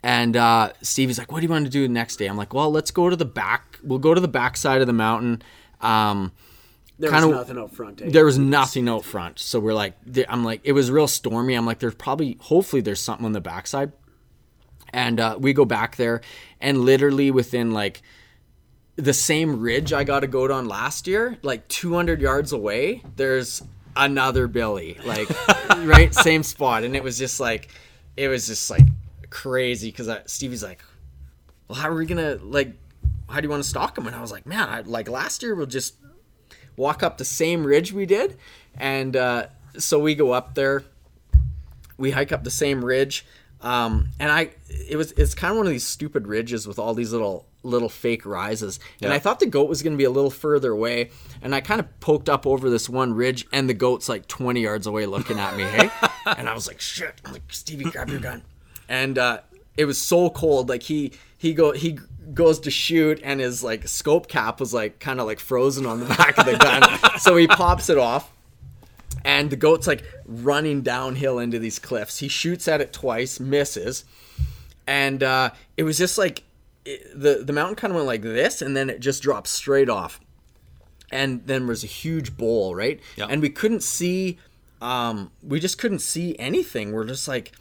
and 0.04 0.36
uh, 0.36 0.74
Stevie's 0.82 1.18
like, 1.18 1.32
"What 1.32 1.40
do 1.40 1.46
you 1.46 1.52
want 1.52 1.66
to 1.66 1.72
do 1.72 1.82
the 1.88 1.94
next 1.94 2.18
day?" 2.18 2.28
I'm 2.28 2.38
like, 2.38 2.54
"Well, 2.54 2.70
let's 2.70 2.92
go 2.92 3.10
to 3.10 3.16
the 3.16 3.26
back. 3.26 3.80
We'll 3.82 4.00
go 4.00 4.14
to 4.14 4.22
the 4.22 4.28
back 4.28 4.58
side 4.58 4.82
of 4.82 4.88
the 4.88 4.94
mountain." 4.94 5.42
Um, 5.82 6.34
There 7.00 7.10
Kinda- 7.10 7.28
was 7.30 7.36
nothing 7.38 7.58
up 7.58 7.74
front. 7.74 8.02
Eh? 8.02 8.10
there 8.10 8.26
was 8.26 8.38
nothing 8.38 8.90
out 8.90 9.06
front, 9.06 9.40
so 9.40 9.60
we're 9.60 9.74
like, 9.74 9.94
I'm 10.28 10.44
like, 10.44 10.60
it 10.66 10.74
was 10.74 10.92
real 10.92 11.08
stormy. 11.08 11.54
I'm 11.56 11.66
like, 11.66 11.80
there's 11.80 11.96
probably, 11.96 12.38
hopefully, 12.42 12.82
there's 12.82 13.00
something 13.00 13.26
on 13.26 13.32
the 13.32 13.40
backside. 13.42 13.94
And 14.92 15.20
uh, 15.20 15.38
we 15.40 15.54
go 15.54 15.64
back 15.66 15.96
there, 15.96 16.20
and 16.60 16.80
literally 16.80 17.32
within 17.32 17.72
like 17.72 18.02
the 18.96 19.14
same 19.14 19.62
ridge 19.62 19.94
I 19.94 20.04
got 20.04 20.24
a 20.24 20.28
goat 20.28 20.52
on 20.52 20.68
last 20.68 21.08
year, 21.08 21.38
like 21.42 21.68
200 21.70 22.20
yards 22.22 22.52
away, 22.52 23.02
there's 23.16 23.62
another 23.96 24.48
Billy, 24.48 24.98
like 25.06 25.30
right 25.78 26.14
same 26.14 26.44
spot, 26.44 26.84
and 26.84 26.96
it 26.96 27.04
was 27.04 27.18
just 27.18 27.40
like, 27.40 27.70
it 28.18 28.28
was 28.28 28.48
just 28.48 28.70
like 28.70 28.86
crazy 29.30 29.90
because 29.90 30.10
Stevie's 30.26 30.64
like, 30.64 30.82
well, 31.68 31.78
how 31.78 31.88
are 31.90 31.96
we 31.96 32.06
gonna 32.06 32.40
like, 32.42 32.74
how 33.30 33.40
do 33.40 33.46
you 33.46 33.50
want 33.52 33.64
to 33.64 33.70
stalk 33.70 33.98
him? 33.98 34.08
And 34.08 34.16
I 34.16 34.22
was 34.22 34.32
like, 34.32 34.46
man, 34.48 34.68
I, 34.68 34.82
like 34.82 35.08
last 35.08 35.44
year 35.44 35.54
we'll 35.56 35.68
just 35.68 35.96
walk 36.80 37.04
up 37.04 37.18
the 37.18 37.26
same 37.26 37.66
ridge 37.66 37.92
we 37.92 38.06
did, 38.06 38.38
and 38.78 39.16
uh, 39.16 39.48
so 39.78 40.00
we 40.00 40.16
go 40.16 40.32
up 40.32 40.56
there, 40.56 40.84
we 41.98 42.12
hike 42.12 42.32
up 42.32 42.44
the 42.44 42.52
same 42.52 42.84
ridge. 42.84 43.26
Um, 43.62 44.08
and 44.20 44.32
I, 44.32 44.52
it 44.70 44.96
was, 44.96 45.12
it's 45.14 45.36
kind 45.36 45.52
of 45.52 45.58
one 45.58 45.66
of 45.68 45.72
these 45.72 45.86
stupid 45.86 46.28
ridges 46.28 46.66
with 46.66 46.80
all 46.80 46.94
these 46.94 47.12
little, 47.12 47.46
little 47.62 47.90
fake 47.90 48.26
rises. 48.26 48.80
And 49.02 49.12
I 49.12 49.20
thought 49.20 49.42
the 49.42 49.48
goat 49.48 49.68
was 49.68 49.84
going 49.84 49.92
to 49.94 49.98
be 49.98 50.06
a 50.06 50.10
little 50.10 50.32
further 50.32 50.72
away. 50.72 51.10
And 51.42 51.54
I 51.54 51.60
kind 51.60 51.82
of 51.82 52.00
poked 52.00 52.30
up 52.30 52.48
over 52.48 52.70
this 52.70 52.88
one 52.88 53.14
ridge 53.14 53.46
and 53.52 53.68
the 53.68 53.74
goat's 53.74 54.08
like 54.08 54.28
20 54.28 54.62
yards 54.62 54.88
away 54.88 55.06
looking 55.08 55.40
at 55.40 55.58
me. 55.58 55.64
Hey. 55.64 55.90
and 56.38 56.48
I 56.48 56.54
was 56.54 56.68
like, 56.68 56.80
shit. 56.80 57.16
I'm 57.26 57.34
like, 57.34 57.44
Stevie, 57.50 57.86
grab 57.86 58.10
your 58.10 58.22
gun. 58.22 58.44
And, 58.88 59.18
uh, 59.18 59.42
it 59.80 59.86
was 59.86 59.98
so 59.98 60.30
cold. 60.30 60.70
Like 60.70 60.84
he, 60.84 61.14
he 61.38 61.54
go, 61.54 61.72
he 61.72 62.00
goes 62.34 62.60
to 62.62 62.72
shoot 62.72 63.20
and 63.24 63.40
his 63.40 63.64
like 63.64 63.88
scope 63.88 64.28
cap 64.28 64.60
was 64.60 64.74
like 64.74 65.00
kind 65.00 65.20
of 65.20 65.26
like 65.26 65.40
frozen 65.40 65.86
on 65.86 66.00
the 66.00 66.06
back 66.18 66.38
of 66.38 66.46
the 66.46 66.58
gun. 66.58 67.20
so 67.20 67.36
he 67.36 67.48
pops 67.48 67.90
it 67.90 67.98
off 67.98 68.32
and 69.26 69.50
the 69.50 69.56
goat's 69.56 69.88
like 69.88 70.04
running 70.26 70.82
downhill 70.82 71.40
into 71.40 71.60
these 71.60 71.80
cliffs. 71.80 72.20
He 72.20 72.28
shoots 72.28 72.68
at 72.68 72.82
it 72.82 72.94
twice, 72.94 73.40
misses, 73.40 74.06
and 74.88 75.22
uh, 75.24 75.52
it 75.78 75.84
was 75.84 75.98
just 75.98 76.18
like 76.18 76.44
it, 76.86 77.20
the 77.20 77.44
the 77.44 77.54
mountain 77.54 77.76
kind 77.76 77.92
of 77.92 77.96
went 77.96 78.08
like 78.08 78.22
this, 78.22 78.62
and 78.62 78.76
then 78.76 78.90
it 78.90 79.00
just 79.00 79.22
dropped 79.24 79.48
straight 79.48 79.90
off, 79.90 80.20
and 81.12 81.46
then 81.46 81.62
there 81.62 81.70
was 81.70 81.84
a 81.84 81.88
huge 81.88 82.38
bowl, 82.38 82.76
right? 82.76 83.00
Yeah. 83.16 83.28
And 83.30 83.42
we 83.42 83.50
couldn't 83.50 83.84
see, 83.84 84.38
um, 84.82 85.32
we 85.44 85.60
just 85.60 85.78
couldn't 85.78 86.00
see 86.00 86.38
anything. 86.40 86.92
We're 86.92 87.06
just 87.06 87.28
like. 87.28 87.52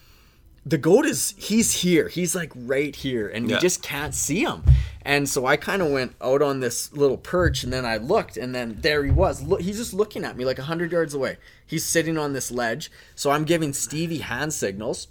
The 0.66 0.78
goat 0.78 1.06
is 1.06 1.34
he's 1.36 1.72
here. 1.82 2.08
He's 2.08 2.34
like 2.34 2.52
right 2.54 2.94
here 2.94 3.28
and 3.28 3.48
Yeah. 3.48 3.56
we 3.56 3.60
just 3.60 3.82
can't 3.82 4.14
see 4.14 4.42
him. 4.42 4.62
And 5.02 5.26
so 5.28 5.46
I 5.46 5.56
kind 5.56 5.80
of 5.80 5.90
went 5.90 6.14
out 6.20 6.42
on 6.42 6.60
this 6.60 6.92
little 6.92 7.16
perch 7.16 7.64
and 7.64 7.72
then 7.72 7.86
I 7.86 7.96
looked 7.96 8.36
and 8.36 8.54
then 8.54 8.76
there 8.80 9.02
he 9.04 9.10
was. 9.10 9.42
Look, 9.42 9.62
he's 9.62 9.78
just 9.78 9.94
looking 9.94 10.24
at 10.24 10.36
me 10.36 10.44
like 10.44 10.58
100 10.58 10.92
yards 10.92 11.14
away. 11.14 11.38
He's 11.66 11.84
sitting 11.84 12.18
on 12.18 12.34
this 12.34 12.50
ledge. 12.50 12.90
So 13.14 13.30
I'm 13.30 13.44
giving 13.44 13.72
Stevie 13.72 14.18
hand 14.18 14.52
signals 14.52 15.08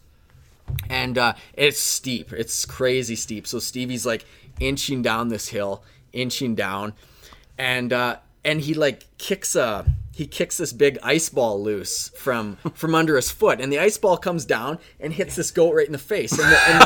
and 0.90 1.18
uh, 1.18 1.34
it's 1.54 1.80
steep. 1.80 2.32
It's 2.34 2.66
crazy 2.66 3.16
steep. 3.16 3.48
So 3.48 3.58
Stevie's 3.58 4.06
like 4.06 4.26
inching 4.60 5.02
down 5.02 5.30
this 5.30 5.48
hill, 5.48 5.84
inching 6.14 6.54
down, 6.56 6.94
and 7.58 7.92
uh, 7.94 8.18
and 8.48 8.62
he 8.62 8.74
like 8.74 9.06
kicks 9.20 9.56
a 9.56 9.86
he 10.16 10.26
kicks 10.26 10.58
this 10.58 10.74
big 10.74 10.98
ice 11.04 11.30
ball 11.30 11.62
loose 11.62 12.10
from 12.18 12.58
from 12.74 12.96
under 12.96 13.16
his 13.16 13.30
foot, 13.30 13.62
and 13.62 13.72
the 13.72 13.78
ice 13.78 14.00
ball 14.00 14.18
comes 14.18 14.46
down 14.46 14.80
and 15.00 15.14
hits 15.14 15.36
this 15.36 15.52
goat 15.52 15.74
right 15.76 15.86
in 15.86 15.92
the 15.92 16.00
face, 16.00 16.32
and 16.32 16.52
the, 16.52 16.60
and 16.70 16.82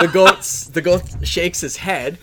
the 0.00 0.12
goat's 0.12 0.66
the 0.66 0.82
goat 0.82 1.02
shakes 1.22 1.60
his 1.62 1.78
head. 1.78 2.18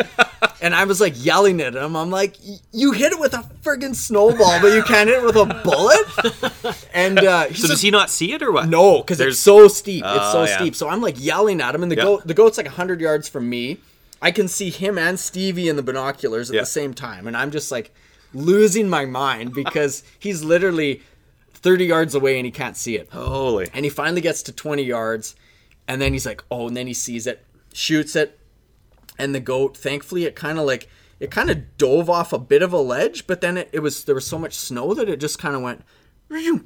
And 0.63 0.75
I 0.75 0.83
was 0.83 1.01
like 1.01 1.13
yelling 1.17 1.59
at 1.61 1.75
him. 1.75 1.95
I'm 1.95 2.11
like, 2.11 2.35
"You 2.71 2.91
hit 2.91 3.11
it 3.13 3.19
with 3.19 3.33
a 3.33 3.43
friggin' 3.63 3.95
snowball, 3.95 4.61
but 4.61 4.67
you 4.75 4.83
can't 4.83 5.09
hit 5.09 5.17
it 5.23 5.25
with 5.25 5.35
a 5.35 5.45
bullet." 5.63 6.85
And 6.93 7.17
uh, 7.17 7.45
So 7.45 7.49
does 7.49 7.61
just- 7.69 7.81
he 7.81 7.89
not 7.89 8.11
see 8.11 8.33
it 8.33 8.43
or 8.43 8.51
what? 8.51 8.67
no, 8.69 8.99
because 9.01 9.19
it's 9.19 9.39
so 9.39 9.67
steep. 9.67 10.03
it's 10.05 10.13
Oh, 10.13 10.31
so 10.33 10.43
yeah. 10.43 10.57
steep. 10.57 10.75
So 10.75 10.87
I'm 10.89 11.01
like 11.01 11.15
yelling 11.17 11.61
at 11.61 11.73
him, 11.73 11.81
and 11.81 11.91
the 11.91 11.95
Yeah. 11.95 12.03
goat 12.03 12.27
the 12.27 12.33
goat's 12.35 12.57
like 12.57 12.67
hundred 12.67 13.01
yards 13.01 13.27
from 13.27 13.49
me. 13.49 13.79
I 14.21 14.29
can 14.29 14.47
see 14.47 14.69
him 14.69 14.99
and 14.99 15.19
Stevie 15.19 15.67
in 15.67 15.75
the 15.77 15.81
binoculars 15.83 16.51
at 16.51 16.55
Yeah. 16.55 16.61
the 16.61 16.67
same 16.67 16.93
time, 16.93 17.25
and 17.27 17.35
I'm 17.35 17.49
just 17.49 17.71
like 17.71 17.91
losing 18.33 18.87
my 18.89 19.05
mind 19.05 19.53
because 19.53 20.03
he's 20.19 20.43
literally 20.43 21.01
thirty 21.53 21.85
yards 21.85 22.15
away 22.15 22.37
and 22.39 22.45
he 22.45 22.51
can't 22.51 22.75
see 22.77 22.95
it. 22.95 23.09
Holy. 23.11 23.69
And 23.73 23.85
he 23.85 23.89
finally 23.89 24.21
gets 24.21 24.41
to 24.43 24.51
20 24.51 24.81
yards, 24.83 25.35
and 25.87 26.01
then 26.01 26.13
he's 26.13 26.25
like, 26.25 26.43
oh, 26.49 26.67
and 26.67 26.75
then 26.75 26.87
he 26.87 26.93
sees 26.93 27.27
it, 27.27 27.45
shoots 27.73 28.15
it, 28.15 28.39
and 29.19 29.35
the 29.35 29.39
goat, 29.39 29.77
thankfully, 29.77 30.25
it 30.25 30.35
kind 30.35 30.57
of 30.57 30.65
like, 30.65 30.89
it 31.19 31.29
kind 31.29 31.51
of 31.51 31.77
dove 31.77 32.09
off 32.09 32.33
a 32.33 32.39
bit 32.39 32.63
of 32.63 32.73
a 32.73 32.77
ledge, 32.79 33.27
but 33.27 33.41
then 33.41 33.57
it, 33.57 33.69
it 33.73 33.79
was, 33.79 34.05
there 34.05 34.15
was 34.15 34.25
so 34.25 34.39
much 34.39 34.55
snow 34.55 34.95
that 34.95 35.07
it 35.07 35.19
just 35.19 35.37
kind 35.37 35.55
of 35.55 35.61
went 35.61 35.83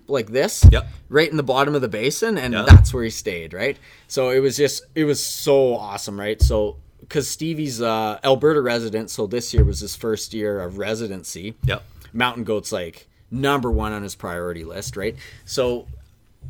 like 0.07 0.27
this, 0.31 0.63
Yep. 0.71 0.87
right 1.09 1.29
in 1.29 1.35
the 1.37 1.43
bottom 1.43 1.75
of 1.75 1.81
the 1.81 1.87
basin, 1.89 2.37
and 2.37 2.53
Yeah. 2.53 2.61
that's 2.67 2.93
where 2.93 3.03
he 3.03 3.09
stayed, 3.09 3.51
right? 3.53 3.77
So 4.07 4.29
it 4.29 4.39
was 4.39 4.55
just, 4.55 4.85
it 4.95 5.03
was 5.05 5.21
so 5.21 5.75
awesome, 5.75 6.17
right? 6.19 6.41
So, 6.41 6.77
because 7.07 7.27
Stevie's 7.29 7.81
uh, 7.81 8.19
Alberta 8.23 8.61
resident, 8.61 9.09
so 9.09 9.27
this 9.27 9.53
year 9.53 9.63
was 9.63 9.79
his 9.79 9.95
first 9.95 10.33
year 10.33 10.59
of 10.59 10.77
residency 10.77 11.55
Yep. 11.65 11.83
mountain 12.13 12.43
goats 12.43 12.71
like 12.71 13.07
number 13.31 13.71
one 13.71 13.91
on 13.93 14.03
his 14.03 14.15
priority 14.15 14.63
list, 14.63 14.95
right? 14.97 15.15
So 15.45 15.87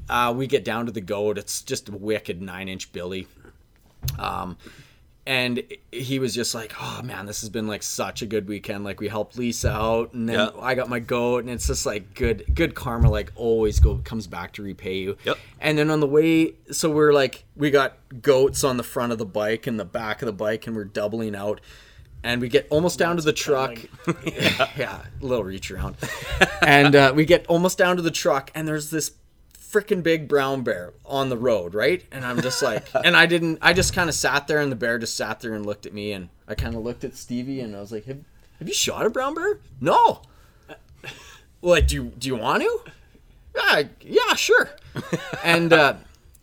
uh, 0.10 0.34
we 0.36 0.48
get 0.48 0.64
down 0.64 0.86
to 0.86 0.92
the 0.92 1.02
goat. 1.02 1.38
It's 1.38 1.62
just 1.62 1.90
a 1.90 1.92
wicked 1.92 2.42
nine 2.42 2.68
inch 2.70 2.92
Billy. 2.92 3.28
Um, 4.20 4.58
and 5.28 5.64
he 5.92 6.20
was 6.20 6.36
just 6.36 6.54
like, 6.54 6.74
oh 6.80 7.02
man, 7.04 7.26
this 7.26 7.42
has 7.42 7.50
been 7.50 7.68
like 7.68 7.82
such 7.82 8.22
a 8.22 8.26
good 8.28 8.48
weekend. 8.48 8.84
Like 8.84 9.00
we 9.00 9.08
helped 9.08 9.38
Lisa 9.38 9.72
out, 9.72 10.14
and 10.14 10.30
then 10.30 10.36
Yeah. 10.36 10.50
I 10.62 10.76
got 10.76 10.88
my 10.88 11.00
goat, 11.00 11.40
and 11.40 11.50
it's 11.50 11.66
just 11.68 11.86
like 11.86 12.14
good, 12.14 12.46
good 12.54 12.76
karma. 12.76 13.10
Like 13.10 13.32
always, 13.36 13.80
go 13.80 13.98
comes 14.04 14.28
back 14.28 14.54
to 14.54 14.62
repay 14.64 14.98
you. 14.98 15.18
Yep. 15.24 15.38
And 15.60 15.78
then 15.78 15.90
on 15.90 16.00
the 16.00 16.08
way, 16.08 16.54
so 16.72 16.92
we're 16.92 17.12
like, 17.14 17.44
we 17.56 17.72
got 17.72 17.98
goats 18.22 18.64
on 18.64 18.78
the 18.78 18.84
front 18.84 19.12
of 19.12 19.18
the 19.18 19.26
bike 19.26 19.66
and 19.66 19.80
the 19.80 19.86
back 19.86 20.22
of 20.22 20.28
the 20.28 20.34
bike, 20.34 20.68
and 20.68 20.76
we're 20.76 20.86
doubling 20.86 21.36
out. 21.36 21.60
And 22.24 22.42
we 22.42 22.50
get 22.50 22.66
almost 22.72 22.98
down 22.98 23.18
to 23.18 23.22
the 23.22 23.34
truck. 23.34 23.78
yeah, 24.76 25.02
a 25.22 25.26
little 25.26 25.44
reach 25.44 25.70
around. 25.70 25.96
and 26.62 26.96
uh, 26.96 27.14
we 27.16 27.24
get 27.26 27.46
almost 27.48 27.78
down 27.78 27.98
to 27.98 28.02
the 28.02 28.10
truck, 28.10 28.50
and 28.56 28.68
there's 28.68 28.90
this 28.90 29.12
freaking 29.76 30.02
big 30.02 30.28
brown 30.28 30.64
bear 30.64 30.94
on 31.06 31.28
the 31.28 31.38
road, 31.38 31.74
right? 31.74 32.04
And 32.12 32.26
I'm 32.26 32.42
just 32.42 32.64
like, 32.64 32.88
and 33.04 33.16
I 33.16 33.26
didn't, 33.26 33.60
I 33.62 33.74
just 33.74 33.94
kind 33.94 34.08
of 34.10 34.16
sat 34.16 34.48
there, 34.48 34.60
and 34.60 34.72
the 34.72 34.76
bear 34.76 34.98
just 34.98 35.18
sat 35.18 35.42
there 35.42 35.54
and 35.54 35.66
looked 35.66 35.86
at 35.86 35.94
me, 35.94 36.14
and 36.14 36.30
I 36.48 36.56
kind 36.56 36.76
of 36.76 36.84
looked 36.84 37.04
at 37.04 37.16
Stevie, 37.16 37.60
and 37.60 37.76
I 37.76 37.82
was 37.82 37.92
like, 37.92 38.06
have, 38.06 38.20
have 38.60 38.68
you 38.68 38.74
shot 38.74 39.06
a 39.06 39.10
brown 39.10 39.36
bear? 39.36 39.60
No. 39.82 40.22
Like, 41.62 41.88
do 41.88 41.96
you, 41.96 42.04
do 42.20 42.28
you 42.28 42.36
want 42.36 42.62
to? 42.62 42.80
Yeah, 43.56 43.84
yeah, 44.02 44.36
sure. 44.36 44.70
and 45.44 45.74
uh, 45.74 45.96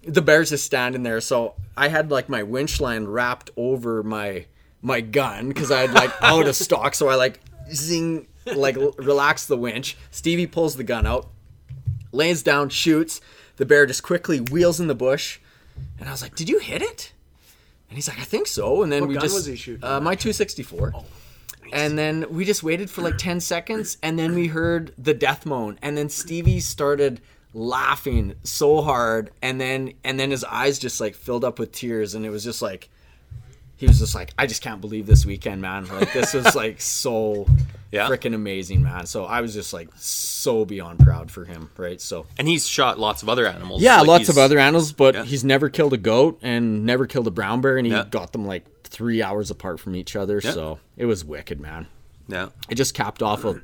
the 0.03 0.21
bear's 0.21 0.51
just 0.51 0.67
standing 0.67 1.05
there, 1.05 1.21
so 1.21 1.55
I 1.77 1.89
had 1.89 2.11
like 2.11 2.29
my 2.29 2.43
winch 2.43 2.81
line 2.81 3.05
wrapped 3.05 3.51
over 3.57 4.03
my 4.03 4.47
my 4.81 5.01
gun 5.01 5.47
because 5.47 5.71
I 5.71 5.83
had 5.83 5.93
like 5.93 6.11
out 6.23 6.49
of 6.49 6.57
stock, 6.57 6.97
so 6.97 7.09
I 7.09 7.15
like 7.15 7.39
zing, 7.73 8.27
like 8.47 8.77
relax 8.99 9.47
the 9.47 9.57
winch. 9.57 9.97
Stevie 10.11 10.49
pulls 10.49 10.75
the 10.75 10.83
gun 10.83 11.07
out, 11.07 11.29
lays 12.13 12.43
down, 12.43 12.69
shoots. 12.69 13.21
The 13.57 13.67
bear 13.67 13.87
just 13.87 14.03
quickly 14.03 14.41
wheels 14.41 14.81
in 14.81 14.87
the 14.87 14.95
bush, 14.95 15.39
and 15.99 16.09
I 16.09 16.13
was 16.13 16.23
like, 16.23 16.35
"Did 16.35 16.49
you 16.49 16.59
hit 16.59 16.83
it?" 16.83 17.13
And 17.89 17.97
he's 17.97 18.09
like, 18.09 18.21
"I 18.21 18.25
think 18.25 18.47
so." 18.47 18.83
And 18.83 18.91
then 18.91 19.03
What 19.03 19.09
we 19.09 19.15
gun 19.15 19.23
just 19.23 19.35
was 19.35 19.47
he 19.47 19.57
shooting? 19.57 19.85
Uh, 19.85 20.01
my 20.01 20.15
264. 20.15 20.93
And 21.73 21.99
then 21.99 22.27
we 22.31 22.45
just 22.45 22.63
waited 22.63 22.91
for 22.91 23.01
like 23.03 23.17
10 23.17 23.41
seconds, 23.41 23.97
and 24.03 24.19
then 24.19 24.35
we 24.35 24.49
heard 24.49 24.93
the 24.99 25.15
death 25.15 25.47
moan, 25.47 25.79
and 25.81 25.97
then 25.97 26.09
Stevie 26.11 26.61
started 26.61 27.21
laughing 27.55 28.35
so 28.43 28.83
hard, 28.83 29.31
and 29.41 29.61
then 29.61 29.95
and 30.05 30.19
then 30.19 30.31
his 30.31 30.45
eyes 30.45 30.79
just 30.79 31.01
like 31.01 31.15
filled 31.15 31.45
up 31.45 31.59
with 31.59 31.73
tears, 31.73 32.15
and 32.15 32.25
it 32.27 32.31
was 32.31 32.45
just 32.45 32.63
like 32.63 32.89
he 33.77 33.87
was 33.87 33.99
just 33.99 34.15
like, 34.15 34.33
I 34.39 34.47
just 34.47 34.63
can't 34.63 34.81
believe 34.81 35.07
this 35.07 35.27
weekend, 35.27 35.61
man. 35.61 35.87
Like 35.89 36.13
this 36.13 36.35
was 36.35 36.55
like 36.55 36.81
so 36.81 37.47
Yeah. 37.93 38.09
freaking 38.09 38.35
amazing, 38.35 38.83
man. 38.83 39.07
So 39.07 39.25
I 39.27 39.41
was 39.43 39.53
just 39.55 39.73
like 39.73 39.91
so 39.97 40.65
beyond 40.65 40.99
proud 41.01 41.31
for 41.31 41.45
him, 41.45 41.71
right? 41.77 42.01
So 42.01 42.27
And 42.39 42.49
he's 42.49 42.67
shot 42.67 42.99
lots 42.99 43.23
of 43.23 43.29
other 43.29 43.47
animals. 43.47 43.83
yeah, 43.83 43.99
Like, 43.99 44.07
lots 44.09 44.29
of 44.31 44.39
other 44.39 44.59
animals, 44.59 44.93
but 44.93 45.15
Yeah. 45.15 45.25
he's 45.25 45.45
never 45.45 45.69
killed 45.69 45.93
a 45.93 45.99
goat 45.99 46.39
and 46.43 46.85
never 46.87 47.07
killed 47.07 47.27
a 47.27 47.31
brown 47.31 47.61
bear, 47.61 47.77
and 47.77 47.87
he 47.87 47.93
Yeah. 47.93 48.07
got 48.11 48.33
them 48.33 48.47
like 48.47 48.65
three 48.85 49.23
hours 49.23 49.51
apart 49.51 49.79
from 49.79 49.95
each 49.95 50.17
other. 50.17 50.41
So 50.41 50.81
it 50.97 51.05
was 51.07 51.25
wicked, 51.25 51.61
man. 51.61 51.87
Yeah. 52.29 52.49
It 52.71 52.77
just 52.77 52.95
capped 52.95 53.23
off 53.23 53.45
a 53.45 53.61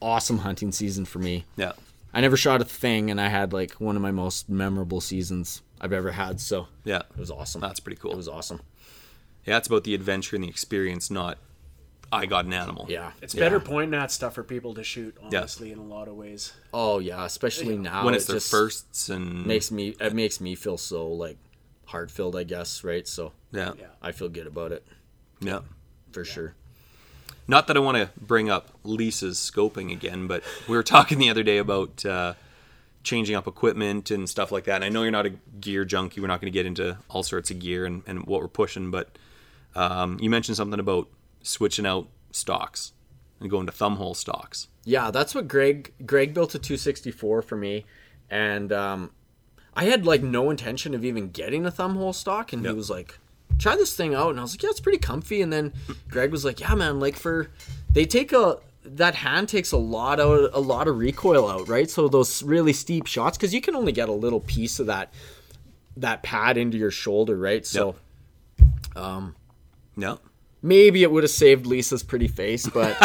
awesome 0.00 0.38
hunting 0.38 0.72
season 0.72 1.04
for 1.04 1.18
me. 1.18 1.44
Yeah. 1.56 1.72
I 2.14 2.20
never 2.20 2.36
shot 2.36 2.60
a 2.60 2.64
thing, 2.64 3.10
and 3.10 3.20
I 3.20 3.28
had 3.28 3.52
like 3.52 3.72
one 3.74 3.94
of 3.94 4.02
my 4.02 4.10
most 4.10 4.48
memorable 4.48 5.00
seasons 5.00 5.60
I've 5.80 5.92
ever 5.92 6.12
had. 6.12 6.40
So 6.40 6.68
Yeah. 6.84 7.02
it 7.10 7.18
was 7.18 7.30
awesome. 7.30 7.60
That's 7.60 7.78
pretty 7.80 8.00
cool. 8.00 8.12
It 8.12 8.16
was 8.16 8.26
awesome. 8.28 8.60
Yeah, 9.46 9.58
it's 9.58 9.68
about 9.68 9.84
the 9.84 9.94
adventure 9.94 10.34
and 10.36 10.44
the 10.44 10.48
experience, 10.48 11.10
not 11.10 11.38
I 12.12 12.26
got 12.26 12.44
an 12.44 12.52
animal. 12.52 12.86
Yeah, 12.88 13.12
It's 13.22 13.34
yeah. 13.34 13.40
better 13.40 13.60
pointing 13.60 13.92
that 13.92 14.10
stuff 14.10 14.34
for 14.34 14.42
people 14.42 14.74
to 14.74 14.82
shoot, 14.82 15.16
honestly, 15.22 15.70
in 15.70 15.78
a 15.78 15.84
lot 15.84 16.08
of 16.08 16.14
ways. 16.14 16.52
Oh 16.74 16.98
yeah, 16.98 17.24
especially 17.24 17.76
now 17.78 18.04
When 18.04 18.14
it's 18.14 18.24
it 18.24 18.28
their 18.28 18.36
just 18.36 18.50
firsts 18.50 19.08
and 19.08 19.46
makes 19.46 19.70
me 19.70 19.94
it 20.00 20.14
makes 20.14 20.40
me 20.40 20.54
feel 20.54 20.76
so 20.76 21.06
like 21.08 21.38
heart 21.86 22.10
filled, 22.10 22.36
I 22.36 22.42
guess, 22.44 22.82
right? 22.84 23.06
So 23.06 23.32
yeah, 23.52 23.72
Yeah. 23.78 23.86
I 24.02 24.12
feel 24.12 24.28
good 24.28 24.46
about 24.46 24.72
it 24.72 24.84
yeah. 25.40 25.60
for 26.12 26.24
sure. 26.24 26.54
Not 27.46 27.66
that 27.66 27.76
I 27.76 27.80
want 27.80 27.96
to 27.96 28.10
bring 28.20 28.48
up 28.48 28.70
Lisa's 28.84 29.38
scoping 29.38 29.92
again, 29.92 30.26
but 30.26 30.42
we 30.68 30.76
were 30.76 30.82
talking 30.94 31.18
the 31.18 31.30
other 31.30 31.42
day 31.42 31.58
about 31.58 32.04
uh, 32.04 32.34
changing 33.02 33.34
up 33.34 33.46
equipment 33.46 34.10
and 34.10 34.28
stuff 34.28 34.52
like 34.52 34.64
that. 34.64 34.76
And 34.76 34.84
I 34.84 34.88
know 34.88 35.02
you're 35.02 35.10
not 35.10 35.26
a 35.26 35.30
gear 35.60 35.84
junkie. 35.84 36.20
We're 36.20 36.28
not 36.28 36.40
going 36.40 36.52
to 36.52 36.56
get 36.56 36.66
into 36.66 36.98
all 37.08 37.22
sorts 37.22 37.50
of 37.50 37.58
gear 37.58 37.86
and, 37.86 38.02
and 38.06 38.24
what 38.26 38.40
we're 38.40 38.48
pushing, 38.48 38.90
but 38.90 39.16
um, 39.74 40.18
you 40.20 40.30
mentioned 40.30 40.56
something 40.56 40.78
about 40.78 41.08
switching 41.42 41.86
out 41.86 42.08
stocks 42.32 42.92
and 43.40 43.50
going 43.50 43.66
to 43.66 43.72
thumbhole 43.72 44.14
stocks. 44.16 44.68
Yeah, 44.84 45.10
that's 45.10 45.34
what 45.34 45.48
Greg 45.48 45.92
Greg 46.06 46.34
built 46.34 46.54
a 46.54 46.58
264 46.58 47.42
for 47.42 47.56
me, 47.56 47.84
and 48.30 48.72
um, 48.72 49.10
I 49.74 49.84
had 49.84 50.04
like 50.06 50.22
no 50.22 50.50
intention 50.50 50.94
of 50.94 51.04
even 51.04 51.30
getting 51.30 51.66
a 51.66 51.70
thumbhole 51.70 52.14
stock, 52.14 52.52
and 52.52 52.62
Yep. 52.64 52.70
he 52.72 52.76
was 52.76 52.90
like, 52.90 53.18
"Try 53.58 53.76
this 53.76 53.94
thing 53.94 54.14
out," 54.14 54.30
and 54.30 54.38
I 54.38 54.42
was 54.42 54.54
like, 54.54 54.62
"Yeah, 54.62 54.70
it's 54.70 54.80
pretty 54.80 54.98
comfy." 54.98 55.42
And 55.42 55.52
then 55.52 55.72
Greg 56.08 56.30
was 56.32 56.44
like, 56.44 56.60
"Yeah, 56.60 56.74
man, 56.74 56.98
like 57.00 57.16
for 57.16 57.50
they 57.92 58.04
take 58.06 58.32
a 58.32 58.58
that 58.82 59.14
hand 59.16 59.48
takes 59.50 59.72
a 59.72 59.76
lot 59.76 60.18
out 60.18 60.50
a 60.54 60.60
lot 60.60 60.88
of 60.88 60.96
recoil 60.98 61.46
out, 61.48 61.68
right? 61.68 61.90
So 61.90 62.08
those 62.08 62.42
really 62.42 62.72
steep 62.72 63.06
shots, 63.06 63.36
because 63.36 63.52
you 63.52 63.60
can 63.60 63.76
only 63.76 63.92
get 63.92 64.08
a 64.08 64.12
little 64.12 64.40
piece 64.40 64.80
of 64.80 64.86
that 64.86 65.12
that 65.98 66.22
pad 66.22 66.56
into 66.56 66.78
your 66.78 66.90
shoulder, 66.90 67.36
right? 67.36 67.66
So." 67.66 67.96
Yeah. 69.96 70.16
Maybe 70.62 71.02
it 71.02 71.10
would 71.10 71.22
have 71.22 71.30
saved 71.30 71.66
Lisa's 71.66 72.02
pretty 72.02 72.28
face, 72.28 72.68
but 72.68 72.96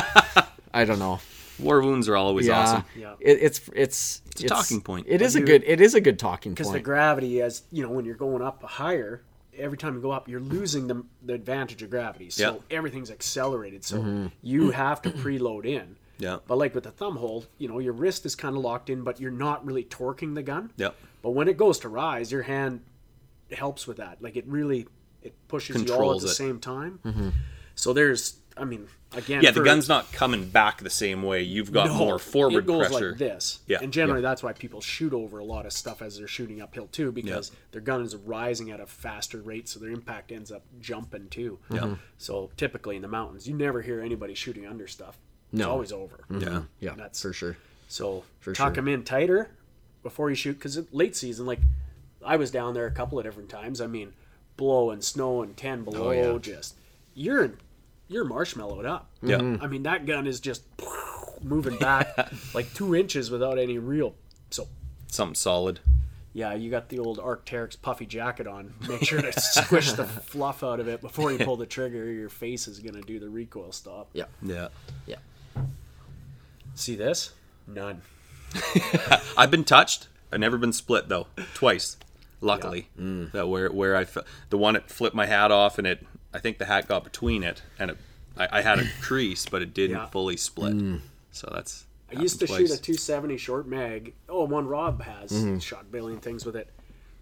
I 0.74 0.86
don't 0.86 1.00
know. 1.00 1.20
War 1.60 1.82
wounds 1.82 2.10
are 2.10 2.18
always 2.18 2.48
yeah, 2.48 2.60
awesome. 2.60 2.84
Yeah. 2.98 3.14
It, 3.20 3.38
it's 3.42 3.62
it's 3.74 4.22
it's 4.32 4.44
a 4.44 4.48
talking 4.48 4.82
point. 4.82 5.06
It 5.08 5.22
is 5.22 5.36
a 5.38 5.42
good 5.42 5.64
it 5.66 5.80
is 5.80 5.94
a 5.96 6.02
good 6.02 6.20
talking 6.20 6.52
point 6.52 6.58
Because 6.58 6.72
the 6.74 6.80
gravity, 6.82 7.42
as 7.42 7.64
you 7.72 7.82
know, 7.84 7.90
when 7.92 8.04
you're 8.04 8.16
going 8.16 8.42
up 8.42 8.62
higher, 8.64 9.22
every 9.58 9.78
time 9.78 9.96
you 9.96 10.02
go 10.02 10.12
up, 10.12 10.28
you're 10.28 10.42
losing 10.42 10.88
the, 10.88 11.02
the 11.24 11.34
advantage 11.34 11.82
of 11.82 11.90
gravity. 11.90 12.30
So 12.30 12.56
Yeah. 12.70 12.76
everything's 12.78 13.10
accelerated. 13.10 13.86
So 13.86 14.00
Mm-hmm. 14.00 14.26
you 14.42 14.72
have 14.72 15.02
to 15.04 15.12
preload 15.12 15.66
in. 15.66 15.96
Yeah. 16.18 16.40
But 16.46 16.58
like 16.58 16.76
with 16.76 16.84
the 16.84 16.92
thumb 16.92 17.16
hole, 17.16 17.46
you 17.58 17.70
know, 17.70 17.80
your 17.80 17.94
wrist 17.94 18.26
is 18.26 18.36
kind 18.36 18.58
of 18.58 18.62
locked 18.62 18.90
in, 18.90 19.04
but 19.04 19.22
you're 19.22 19.32
not 19.32 19.66
really 19.66 19.84
torquing 19.86 20.36
the 20.36 20.44
gun. 20.44 20.72
Yeah. 20.76 20.90
But 21.22 21.32
when 21.32 21.48
it 21.48 21.56
goes 21.56 21.80
to 21.80 21.90
rise, 21.90 22.34
your 22.34 22.42
hand 22.44 22.82
helps 23.52 23.88
with 23.88 23.96
that. 23.98 24.22
Like 24.22 24.36
it 24.36 24.46
really, 24.46 24.88
it 25.26 25.34
pushes 25.48 25.82
you 25.84 25.94
all 25.94 26.16
at 26.16 26.22
the 26.22 26.28
it. 26.28 26.32
same 26.32 26.60
time. 26.60 27.00
Mm-hmm. 27.04 27.30
So 27.76 27.92
there's, 27.92 28.38
I 28.56 28.64
mean, 28.64 28.88
again, 29.14 29.42
Yeah, 29.44 29.52
the 29.52 29.62
gun's 29.64 29.90
not 29.90 30.12
coming 30.14 30.48
back 30.48 30.82
the 30.82 30.90
same 30.90 31.24
way. 31.24 31.42
You've 31.42 31.72
got 31.74 31.88
no, 31.88 31.96
more 31.96 32.20
forward 32.20 32.60
it 32.64 32.66
goes 32.68 32.88
pressure. 32.88 33.10
like 33.10 33.18
this. 33.20 33.60
Yeah. 33.68 33.80
And 33.82 33.92
generally, 33.92 34.22
that's 34.22 34.42
why 34.42 34.54
people 34.54 34.80
shoot 34.80 35.12
over 35.14 35.40
a 35.40 35.44
lot 35.44 35.66
of 35.66 35.74
stuff 35.74 36.02
as 36.02 36.18
they're 36.18 36.28
shooting 36.28 36.62
uphill 36.62 36.88
too, 36.88 37.12
because 37.12 37.50
Yeah. 37.50 37.58
their 37.74 37.82
gun 37.82 38.02
is 38.02 38.16
rising 38.16 38.72
at 38.72 38.80
a 38.80 38.86
faster 38.86 39.40
rate, 39.42 39.68
so 39.68 39.80
their 39.82 39.90
impact 39.90 40.32
ends 40.32 40.52
up 40.54 40.64
jumping 40.80 41.28
too. 41.30 41.60
Yeah. 41.70 41.96
So 42.18 42.50
typically 42.56 42.96
in 42.96 43.02
the 43.02 43.10
mountains, 43.10 43.46
you 43.48 43.56
never 43.56 43.82
hear 43.82 44.00
anybody 44.00 44.36
shooting 44.36 44.66
under 44.66 44.88
stuff. 44.88 45.18
No. 45.52 45.64
It's 45.82 45.92
always 45.92 45.92
over. 45.92 46.24
Yeah. 46.30 46.62
yeah, 46.80 46.92
That's- 46.96 47.22
for 47.22 47.34
sure. 47.34 47.58
So 47.88 48.24
For 48.40 48.54
tuck 48.54 48.68
sure. 48.70 48.76
them 48.84 48.88
in 48.88 49.04
tighter 49.04 49.50
before 50.02 50.30
you 50.30 50.36
shoot, 50.36 50.54
because 50.54 50.80
late 50.94 51.16
season, 51.16 51.46
like 51.46 51.60
I 52.26 52.38
was 52.38 52.52
down 52.52 52.74
there 52.74 52.88
a 52.88 52.92
couple 52.92 53.20
of 53.20 53.26
different 53.26 53.50
times. 53.50 53.82
I 53.82 53.88
mean, 53.88 54.14
blow 54.58 54.92
and 54.92 55.04
snow 55.04 55.42
and 55.42 55.56
ten 55.58 55.82
oh, 55.88 55.92
below, 55.92 56.08
Oh, 56.10 56.12
yeah. 56.34 56.38
just 56.40 56.76
you're 57.14 57.54
you're 58.08 58.26
marshmallowed 58.26 58.86
up. 58.86 59.10
Yeah. 59.24 59.38
Mm-hmm. 59.38 59.64
I 59.64 59.68
mean, 59.68 59.84
that 59.84 60.06
gun 60.06 60.28
is 60.28 60.40
just 60.40 60.64
moving 61.42 61.78
back 61.78 62.32
like 62.54 62.72
two 62.74 62.96
inches 62.96 63.32
without 63.32 63.58
any 63.58 63.78
real. 63.78 64.14
So, 64.52 64.68
Something 65.08 65.36
solid. 65.36 65.80
yeah, 66.34 66.54
you 66.54 66.70
got 66.70 66.90
the 66.90 67.00
old 67.00 67.18
Arc'teryx 67.20 67.82
puffy 67.82 68.06
jacket 68.06 68.46
on. 68.48 68.74
Make 68.88 69.04
sure 69.06 69.22
to 69.22 69.32
squish 69.40 69.94
the 69.94 70.04
fluff 70.06 70.64
out 70.64 70.80
of 70.80 70.88
it 70.88 71.02
before 71.02 71.32
you 71.32 71.40
pull 71.40 71.56
the 71.58 71.66
trigger. 71.66 72.12
Your 72.12 72.30
face 72.30 72.68
is 72.68 72.80
going 72.80 72.96
to 72.96 73.02
do 73.02 73.20
the 73.20 73.30
recoil 73.30 73.72
stop. 73.72 74.10
Yeah, 74.14 74.26
Yeah. 74.42 74.68
yeah. 75.08 75.16
See 76.76 76.96
this? 76.96 77.32
None. 77.68 78.02
I've 79.38 79.50
been 79.52 79.64
touched. 79.64 80.08
I've 80.32 80.40
never 80.40 80.58
been 80.58 80.74
split 80.74 81.08
though. 81.10 81.28
Twice, 81.54 81.98
luckily. 82.42 82.90
That 82.98 83.48
where 83.48 83.70
where 83.70 83.96
I 83.96 84.06
the 84.50 84.58
one 84.58 84.76
it 84.76 84.90
flipped 84.90 85.16
my 85.16 85.26
hat 85.26 85.52
off 85.52 85.78
and 85.78 85.88
it 85.88 86.06
I 86.34 86.40
think 86.40 86.58
the 86.58 86.66
hat 86.66 86.88
got 86.88 87.04
between 87.04 87.44
it 87.44 87.62
and 87.80 87.92
it, 87.92 87.98
I, 88.38 88.60
I 88.60 88.62
had 88.62 88.80
a 88.80 88.86
crease 89.02 89.46
but 89.46 89.62
it 89.62 89.74
didn't 89.74 89.98
Yeah. 89.98 90.06
fully 90.08 90.38
split. 90.38 90.76
So 91.32 91.50
that's. 91.54 91.86
I 92.16 92.22
used 92.22 92.40
to 92.40 92.48
shoot 92.48 92.70
a 92.72 92.78
270 92.78 93.36
short 93.38 93.68
mag. 93.68 94.14
Oh, 94.30 94.44
one 94.46 94.68
Rob 94.68 95.02
has 95.02 95.32
Mm-hmm. 95.32 95.58
shot 95.60 95.92
billion 95.92 96.20
things 96.20 96.46
with 96.46 96.56
it. 96.56 96.70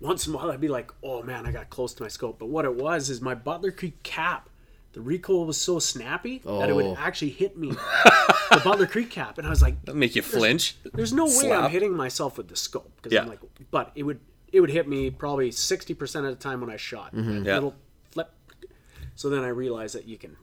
Once 0.01 0.27
in 0.27 0.33
a 0.33 0.37
while, 0.37 0.51
I'd 0.51 0.59
be 0.59 0.67
like, 0.67 0.91
"Oh 1.01 1.23
man, 1.23 1.45
I 1.45 1.51
got 1.51 1.69
close 1.69 1.93
to 1.93 2.03
my 2.03 2.09
scope." 2.09 2.37
But 2.37 2.47
what 2.49 2.65
it 2.65 2.75
was 2.75 3.09
is 3.09 3.21
my 3.21 3.33
Butler 3.35 3.71
Creek 3.71 4.03
cap. 4.03 4.49
The 4.91 5.01
recoil 5.01 5.45
was 5.45 5.59
so 5.59 5.79
snappy 5.79 6.39
that 6.45 6.69
it 6.69 6.75
would 6.75 6.85
Oh. 6.85 6.95
actually 6.99 7.31
hit 7.31 7.57
me. 7.57 7.69
the 8.51 8.61
Butler 8.63 8.85
Creek 8.85 9.09
cap, 9.09 9.37
and 9.39 9.47
I 9.47 9.49
was 9.49 9.61
like, 9.61 9.83
That'll 9.85 9.97
make 9.97 10.15
you 10.15 10.21
flinch. 10.21 10.75
"There's 10.93 11.13
no 11.13 11.23
way 11.25 11.31
Slap. 11.31 11.63
I'm 11.63 11.71
hitting 11.71 11.93
myself 11.95 12.37
with 12.37 12.49
the 12.49 12.55
scope." 12.57 12.91
Because 12.97 13.13
Yeah. 13.13 13.21
I'm 13.21 13.29
like, 13.29 13.39
but 13.71 13.91
it 13.95 14.03
would 14.03 14.19
it 14.53 14.61
would 14.61 14.69
hit 14.69 14.87
me 14.87 15.09
probably 15.09 15.51
60 15.51 15.93
percent 15.95 16.25
of 16.25 16.37
the 16.37 16.41
time 16.41 16.61
when 16.61 16.69
I 16.69 16.77
shot. 16.77 17.13
Mm-hmm. 17.13 17.45
Yeah. 17.45 17.55
Little 17.55 17.75
flip. 18.11 18.31
So 19.15 19.29
then 19.29 19.43
I 19.43 19.49
realized 19.49 19.95
that 19.95 20.05
you 20.05 20.17
can. 20.17 20.37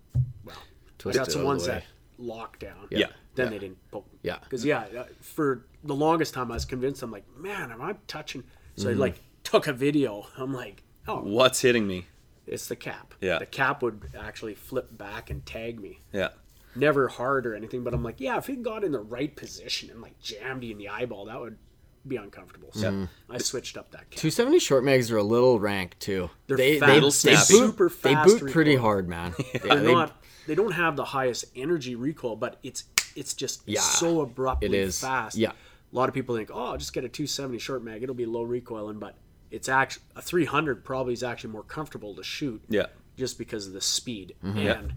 Well, 0.45 0.57
Twist 0.99 1.19
I 1.19 1.23
got 1.23 1.29
it 1.29 1.33
some 1.33 1.41
out 1.41 1.43
of 1.43 1.47
ones 1.47 1.65
the 1.65 1.71
that 1.73 1.85
lock 2.19 2.59
down. 2.59 2.89
Yeah. 2.91 3.07
Then 3.37 3.47
Yeah. 3.47 3.51
they 3.51 3.59
didn't 3.61 3.91
poke. 3.91 4.07
Yeah. 4.23 4.39
Because 4.43 4.65
yeah, 4.65 4.81
uh, 4.99 5.05
for 5.23 5.65
the 5.85 5.95
longest 5.95 6.35
time 6.35 6.51
I 6.51 6.55
was 6.55 6.65
convinced. 6.67 7.03
I'm 7.03 7.11
like, 7.11 7.25
man, 7.39 7.71
am 7.73 7.81
I 7.81 7.95
touching? 8.07 8.45
So 8.77 8.89
Mm-hmm. 8.89 8.97
I 8.99 9.01
like 9.01 9.21
took 9.45 9.67
a 9.67 9.73
video. 9.73 10.27
I'm 10.37 10.53
like, 10.53 10.83
oh, 11.09 11.21
What's 11.23 11.61
hitting 11.63 11.87
me? 11.87 12.07
it's 12.47 12.67
the 12.67 12.77
cap. 12.77 13.15
Yeah. 13.21 13.39
The 13.39 13.47
cap 13.47 13.81
would 13.83 14.11
actually 14.19 14.55
flip 14.57 14.89
back 14.99 15.31
and 15.31 15.47
tag 15.47 15.79
me. 15.81 16.01
Yeah. 16.13 16.31
Never 16.75 17.07
hard 17.09 17.47
or 17.47 17.55
anything, 17.55 17.85
but 17.85 17.95
I'm 17.95 18.03
like, 18.03 18.21
yeah, 18.21 18.39
if 18.39 18.49
it 18.49 18.63
got 18.63 18.83
in 18.85 18.91
the 18.93 18.99
right 19.01 19.35
position 19.37 19.89
and 19.91 20.01
like 20.03 20.19
jammed 20.21 20.65
you 20.65 20.73
in 20.73 20.79
the 20.79 20.89
eyeball, 20.89 21.27
that 21.27 21.39
would 21.41 21.59
be 22.07 22.17
uncomfortable. 22.17 22.71
So 22.73 22.91
Mm. 22.91 23.09
I 23.29 23.39
switched 23.39 23.77
up 23.77 23.91
that 23.93 24.11
cap. 24.11 24.19
270 24.19 24.59
short 24.59 24.85
mags 24.85 25.11
are 25.11 25.17
a 25.19 25.23
little 25.23 25.61
rank 25.61 25.97
too. 25.99 26.31
They're 26.47 26.57
they 26.57 26.79
fast. 26.79 26.89
they, 26.89 26.95
Little 26.95 27.09
they 27.11 27.15
snappy. 27.37 27.53
boot, 27.61 27.67
Super 27.67 27.89
they 27.89 28.15
fast 28.15 28.41
boot 28.41 28.51
pretty 28.53 28.77
hard, 28.77 29.09
man. 29.09 29.35
Yeah, 29.55 29.61
They're 29.63 29.81
they- 29.81 29.93
not. 29.95 30.17
They 30.47 30.55
don't 30.55 30.73
have 30.73 30.97
the 30.97 31.05
highest 31.05 31.45
energy 31.55 31.95
recoil, 31.95 32.35
but 32.37 32.59
it's 32.63 32.85
it's 33.15 33.35
just 33.35 33.63
Yeah, 33.67 33.81
so 33.81 34.21
abruptly 34.23 34.69
it 34.69 34.75
is. 34.75 35.01
fast. 35.01 35.37
Yeah. 35.37 35.51
A 35.53 35.97
lot 35.97 36.09
of 36.09 36.15
people 36.15 36.35
think, 36.37 36.51
oh, 36.53 36.77
just 36.77 36.93
get 36.93 37.05
a 37.05 37.09
270 37.09 37.59
short 37.59 37.85
mag; 37.85 38.03
it'll 38.03 38.15
be 38.15 38.27
low 38.27 38.43
recoiling, 38.43 38.99
but 38.99 39.17
it's 39.51 39.69
actually 39.69 40.05
a 40.17 40.23
300 40.23 40.85
probably 40.85 41.13
is 41.13 41.23
actually 41.23 41.51
more 41.51 41.63
comfortable 41.65 42.15
to 42.15 42.23
shoot. 42.23 42.63
Yeah. 42.69 42.87
Just 43.17 43.37
because 43.39 43.67
of 43.67 43.75
the 43.75 43.81
speed. 43.81 44.35
Mm-hmm. 44.43 44.59
And 44.59 44.95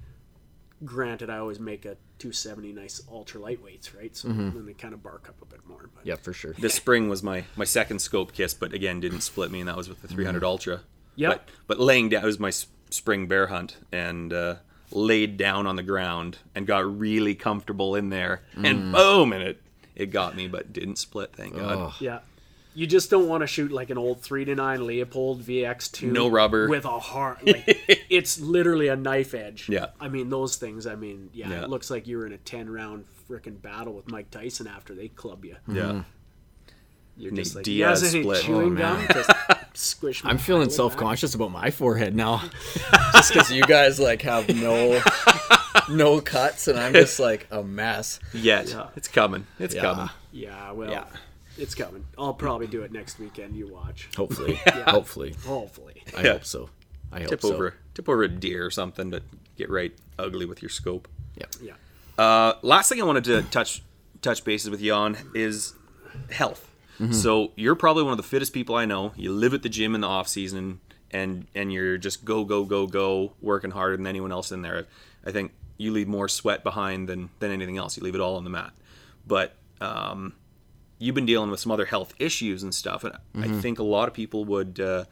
granted, 0.85 1.29
I 1.29 1.37
always 1.37 1.59
make 1.59 1.85
a 1.85 1.97
270 2.31 2.71
nice 2.71 3.01
ultra 3.11 3.41
lightweights, 3.41 3.95
right? 3.97 4.15
So 4.15 4.29
then 4.29 4.65
they 4.65 4.73
kind 4.73 4.93
of 4.93 5.03
bark 5.03 5.27
up 5.27 5.41
a 5.41 5.45
bit 5.45 5.59
more. 5.67 5.81
But 5.93 5.99
Mm-hmm. 6.01 6.07
yeah, 6.09 6.15
for 6.15 6.31
sure. 6.33 6.53
This 6.57 6.73
spring 6.73 7.09
was 7.09 7.21
my 7.21 7.43
my 7.55 7.65
second 7.65 7.99
scope 7.99 8.31
kiss, 8.31 8.53
but 8.53 8.73
again 8.73 8.99
didn't 9.01 9.21
split 9.21 9.51
me, 9.51 9.59
and 9.59 9.67
that 9.67 9.75
was 9.75 9.89
with 9.89 10.01
the 10.01 10.07
300 10.07 10.43
Ultra. 10.43 10.81
Yep. 11.15 11.31
But, 11.31 11.49
but 11.67 11.79
laying 11.79 12.09
down 12.09 12.23
it 12.23 12.25
was 12.25 12.39
my 12.39 12.51
spring 12.89 13.27
bear 13.27 13.47
hunt, 13.47 13.77
and 13.91 14.31
uh, 14.31 14.55
laid 14.91 15.35
down 15.37 15.67
on 15.67 15.75
the 15.75 15.83
ground 15.83 16.37
and 16.55 16.65
got 16.65 16.99
really 16.99 17.35
comfortable 17.35 17.95
in 17.95 18.09
there, 18.09 18.41
and 18.55 18.91
boom, 18.93 19.33
and 19.33 19.43
it 19.43 19.61
it 19.95 20.07
got 20.07 20.35
me, 20.35 20.47
but 20.47 20.71
didn't 20.73 20.95
split. 20.97 21.33
Thank 21.35 21.55
God. 21.55 21.75
Oh. 21.77 21.95
Yeah. 21.99 22.19
You 22.75 22.87
just 22.87 23.09
don't 23.11 23.27
want 23.27 23.41
to 23.41 23.47
shoot 23.47 23.71
like 23.71 23.89
an 23.91 23.97
old 23.97 24.21
three 24.21 24.45
to 24.45 24.55
nine 24.55 24.79
Leupold 24.79 25.43
VX2. 25.43 26.11
No 26.11 26.27
rubber. 26.27 26.67
With 26.67 26.85
a 26.85 26.99
hard, 26.99 27.37
like, 27.45 27.63
it's 28.09 28.39
literally 28.39 28.87
a 28.87 28.95
knife 28.95 29.33
edge. 29.35 29.69
Yeah. 29.69 29.87
I 29.99 30.07
mean, 30.09 30.29
those 30.29 30.55
things, 30.55 30.87
I 30.87 30.95
mean, 30.95 31.29
yeah, 31.33 31.49
Yeah. 31.49 31.63
it 31.63 31.69
looks 31.69 31.91
like 31.91 32.07
you 32.07 32.17
were 32.17 32.25
in 32.25 32.33
a 32.33 32.37
10 32.37 32.69
round 32.69 33.05
freaking 33.29 33.61
battle 33.61 33.93
with 33.93 34.09
Mike 34.09 34.31
Tyson 34.31 34.67
after 34.67 34.95
they 34.95 35.07
club 35.09 35.45
you. 35.45 35.55
Yeah. 35.67 36.03
You're 37.15 37.31
Nate 37.31 37.43
just 37.43 37.55
like, 37.57 37.65
Diaz 37.65 38.01
you 38.01 38.05
guys 38.07 38.15
any 38.15 38.23
split. 38.23 38.41
chewing 38.43 38.73
Oh, 38.73 38.79
gum? 38.79 39.07
Just 39.13 39.29
squish 39.75 40.21
I'm 40.25 40.39
feeling 40.39 40.71
self 40.71 40.97
conscious 40.97 41.35
about 41.35 41.51
my 41.51 41.69
forehead 41.69 42.15
now, 42.15 42.41
just 43.13 43.33
because 43.33 43.51
you 43.51 43.61
guys 43.63 43.99
like 43.99 44.23
have 44.23 44.49
no 44.49 44.99
no 45.91 46.21
cuts, 46.21 46.67
and 46.67 46.79
I'm 46.79 46.93
just 46.93 47.19
like 47.19 47.45
a 47.51 47.61
mess. 47.63 48.19
Yet 48.33 48.69
Yeah. 48.69 48.87
it's 48.95 49.07
coming. 49.07 49.45
It's 49.59 49.75
Yeah. 49.75 49.81
coming. 49.81 50.09
Yeah, 50.31 50.71
well, 50.71 50.89
Yeah. 50.89 51.05
It's 51.57 51.75
coming. 51.75 52.05
I'll 52.17 52.33
probably 52.33 52.67
do 52.67 52.81
it 52.83 52.91
next 52.91 53.19
weekend. 53.19 53.55
You 53.55 53.67
watch. 53.67 54.09
Hopefully, 54.15 54.55
hopefully, 54.87 55.35
Hopefully. 55.45 56.03
I 56.17 56.23
Yeah. 56.23 56.31
hope 56.33 56.45
so. 56.45 56.69
I 57.11 57.19
hope 57.21 57.29
Tip 57.29 57.41
so. 57.41 57.53
over 57.53 57.75
tip 57.93 58.09
over 58.09 58.23
a 58.23 58.27
deer 58.27 58.65
or 58.65 58.71
something 58.71 59.11
but 59.11 59.21
get 59.55 59.69
right 59.69 59.93
ugly 60.17 60.45
with 60.45 60.61
your 60.63 60.69
scope. 60.69 61.07
Yeah. 61.37 61.45
Yeah. 61.61 61.73
Uh, 62.23 62.53
last 62.63 62.89
thing 62.89 62.99
I 63.01 63.05
wanted 63.05 63.23
to 63.25 63.43
touch 63.43 63.83
touch 64.21 64.43
bases 64.43 64.69
with 64.71 64.81
you 64.81 64.93
on 64.93 65.17
is 65.35 65.73
health. 66.31 66.69
So 67.11 67.51
you're 67.57 67.75
probably 67.75 68.03
one 68.03 68.11
of 68.13 68.17
the 68.17 68.23
fittest 68.23 68.53
people 68.53 68.75
I 68.75 68.85
know. 68.85 69.11
You 69.17 69.33
live 69.33 69.53
at 69.53 69.61
the 69.61 69.67
gym 69.67 69.93
in 69.93 69.99
the 70.01 70.07
off 70.07 70.27
season, 70.29 70.79
and 71.11 71.47
and 71.53 71.73
you're 71.73 71.97
just 71.97 72.23
go 72.23 72.45
go 72.45 72.63
go 72.63 72.87
go 72.87 73.33
working 73.41 73.71
harder 73.71 73.97
than 73.97 74.07
anyone 74.07 74.31
else 74.31 74.53
in 74.53 74.61
there. 74.61 74.85
I 75.25 75.31
think 75.31 75.51
you 75.77 75.91
leave 75.91 76.07
more 76.07 76.29
sweat 76.29 76.63
behind 76.63 77.09
than 77.09 77.29
than 77.39 77.51
anything 77.51 77.77
else. 77.77 77.97
You 77.97 78.03
leave 78.03 78.15
it 78.15 78.21
all 78.21 78.37
on 78.37 78.45
the 78.45 78.49
mat. 78.51 78.71
But 79.27 79.53
um, 79.81 80.33
you've 80.99 81.15
been 81.15 81.25
dealing 81.25 81.51
with 81.51 81.59
some 81.59 81.71
other 81.71 81.85
health 81.85 82.13
issues 82.19 82.63
and 82.63 82.73
stuff, 82.73 83.03
and 83.03 83.15
I 83.35 83.47
mm-hmm. 83.47 83.59
think 83.59 83.79
a 83.79 83.83
lot 83.83 84.07
of 84.07 84.13
people 84.13 84.45
would 84.45 84.79
uh, 84.79 85.05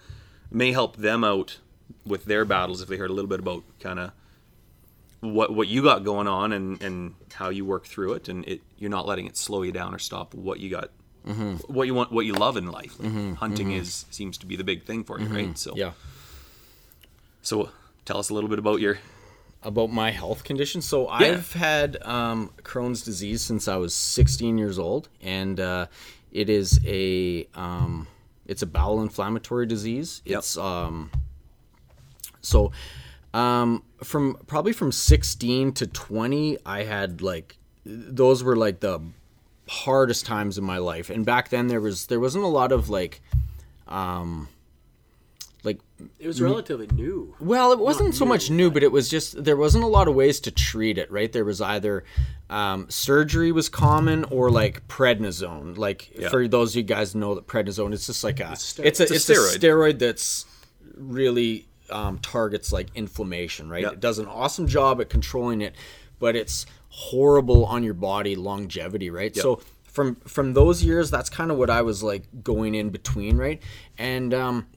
may 0.49 0.71
help 0.71 0.97
them 0.97 1.23
out 1.23 1.59
with 2.05 2.25
their 2.25 2.45
battles 2.45 2.81
if 2.81 2.87
they 2.87 2.97
heard 2.97 3.09
a 3.09 3.13
little 3.13 3.29
bit 3.29 3.39
about 3.39 3.63
kind 3.79 3.99
of 3.99 4.11
what 5.21 5.53
what 5.53 5.67
you 5.67 5.83
got 5.83 6.03
going 6.03 6.27
on 6.27 6.51
and 6.51 6.81
and 6.81 7.15
how 7.33 7.49
you 7.49 7.65
work 7.65 7.85
through 7.85 8.13
it, 8.13 8.27
and 8.27 8.45
it 8.47 8.61
you're 8.77 8.89
not 8.89 9.05
letting 9.05 9.27
it 9.27 9.37
slow 9.37 9.61
you 9.61 9.71
down 9.71 9.93
or 9.93 9.99
stop 9.99 10.33
what 10.33 10.59
you 10.59 10.69
got. 10.69 10.89
Mm-hmm. 11.25 11.71
What 11.71 11.85
you 11.85 11.93
want, 11.93 12.11
what 12.11 12.25
you 12.25 12.33
love 12.33 12.57
in 12.57 12.71
life. 12.71 12.99
Like, 12.99 13.09
mm-hmm. 13.09 13.33
Hunting 13.33 13.71
is 13.71 14.05
seems 14.09 14.39
to 14.39 14.47
be 14.47 14.55
the 14.55 14.63
big 14.63 14.85
thing 14.85 15.03
for 15.03 15.19
you, 15.19 15.27
right? 15.27 15.57
So, 15.57 15.73
Yeah. 15.75 15.91
So, 17.43 17.69
tell 18.05 18.17
us 18.17 18.29
a 18.29 18.33
little 18.33 18.49
bit 18.49 18.59
about 18.59 18.81
your. 18.81 18.97
About 19.63 19.91
my 19.91 20.11
health 20.11 20.43
condition. 20.43 20.81
So 20.81 21.07
I've 21.07 21.53
had 21.53 22.01
um, 22.03 22.51
Crohn's 22.63 23.01
disease 23.03 23.41
since 23.41 23.67
I 23.67 23.75
was 23.77 23.93
16 23.93 24.57
years 24.57 24.79
old, 24.79 25.09
and 25.21 25.59
uh, 25.59 25.87
it 26.31 26.49
is 26.49 26.79
a 26.85 27.47
um, 27.53 28.07
it's 28.45 28.61
a 28.61 28.67
bowel 28.67 29.01
inflammatory 29.01 29.65
disease. 29.65 30.21
Yep. 30.25 30.39
It's 30.39 30.57
um, 30.57 31.11
so 32.41 32.71
um, 33.33 33.83
from 34.03 34.37
probably 34.47 34.73
from 34.73 34.91
16 34.91 35.73
to 35.73 35.87
20, 35.87 36.57
I 36.65 36.83
had 36.83 37.21
like 37.21 37.57
those 37.85 38.43
were 38.43 38.55
like 38.55 38.79
the 38.79 39.01
hardest 39.67 40.25
times 40.25 40.57
in 40.57 40.63
my 40.63 40.77
life. 40.77 41.09
And 41.09 41.25
back 41.25 41.49
then 41.49 41.67
there 41.67 41.81
was 41.81 42.07
there 42.07 42.19
wasn't 42.19 42.43
a 42.43 42.49
lot 42.49 42.71
of 42.71 42.89
like 42.89 43.21
um, 43.87 44.49
like 45.63 45.79
It 46.19 46.25
was 46.27 46.41
relatively 46.41 46.87
new. 46.87 47.35
well, 47.39 47.71
it 47.71 47.79
wasn't 47.79 48.15
so 48.15 48.25
new, 48.25 48.29
much 48.29 48.49
new, 48.49 48.71
but 48.71 48.81
it 48.83 48.91
was 48.91 49.09
just 49.09 49.43
there 49.43 49.57
wasn't 49.57 49.83
a 49.83 49.87
lot 49.87 50.07
of 50.07 50.15
ways 50.15 50.39
to 50.41 50.51
treat 50.51 50.97
it. 50.97 51.11
Right, 51.11 51.31
there 51.31 51.45
was 51.45 51.61
either 51.61 52.03
um, 52.49 52.89
surgery 52.89 53.51
was 53.51 53.69
common 53.69 54.23
or 54.25 54.49
like 54.49 54.87
prednisone. 54.87 55.77
Like 55.77 56.11
Yeah. 56.17 56.29
for 56.29 56.47
those 56.47 56.71
of 56.71 56.77
you 56.77 56.83
guys 56.83 57.13
know 57.15 57.35
that 57.35 57.47
prednisone, 57.47 57.93
it's 57.93 58.07
just 58.07 58.23
like 58.23 58.39
a 58.39 58.51
It's 58.53 58.77
a 58.79 58.87
it's 58.87 58.99
a, 58.99 59.03
steroid. 59.03 59.11
it's 59.15 59.29
It's 59.29 59.29
a 59.29 59.33
a 59.55 59.59
steroid 59.59 59.99
that's 59.99 60.45
really 60.95 61.67
um, 61.89 62.17
targets 62.19 62.71
like 62.71 62.87
inflammation. 62.95 63.69
Right, 63.69 63.83
Yeah. 63.83 63.91
it 63.91 63.99
does 63.99 64.17
an 64.19 64.27
awesome 64.27 64.67
job 64.67 64.99
at 65.01 65.09
controlling 65.09 65.61
it, 65.61 65.75
but 66.19 66.35
it's 66.35 66.65
horrible 66.89 67.65
on 67.65 67.83
your 67.83 67.93
body 67.93 68.35
longevity. 68.35 69.09
Right, 69.09 69.35
Yep. 69.35 69.43
so 69.43 69.61
from 69.83 70.15
from 70.25 70.53
those 70.53 70.83
years, 70.83 71.11
that's 71.11 71.29
kind 71.29 71.51
of 71.51 71.57
what 71.57 71.69
I 71.69 71.81
was 71.81 72.01
like 72.01 72.23
going 72.43 72.75
in 72.75 72.89
between. 72.89 73.37
Right, 73.37 73.61
and 73.97 74.33
um, 74.33 74.67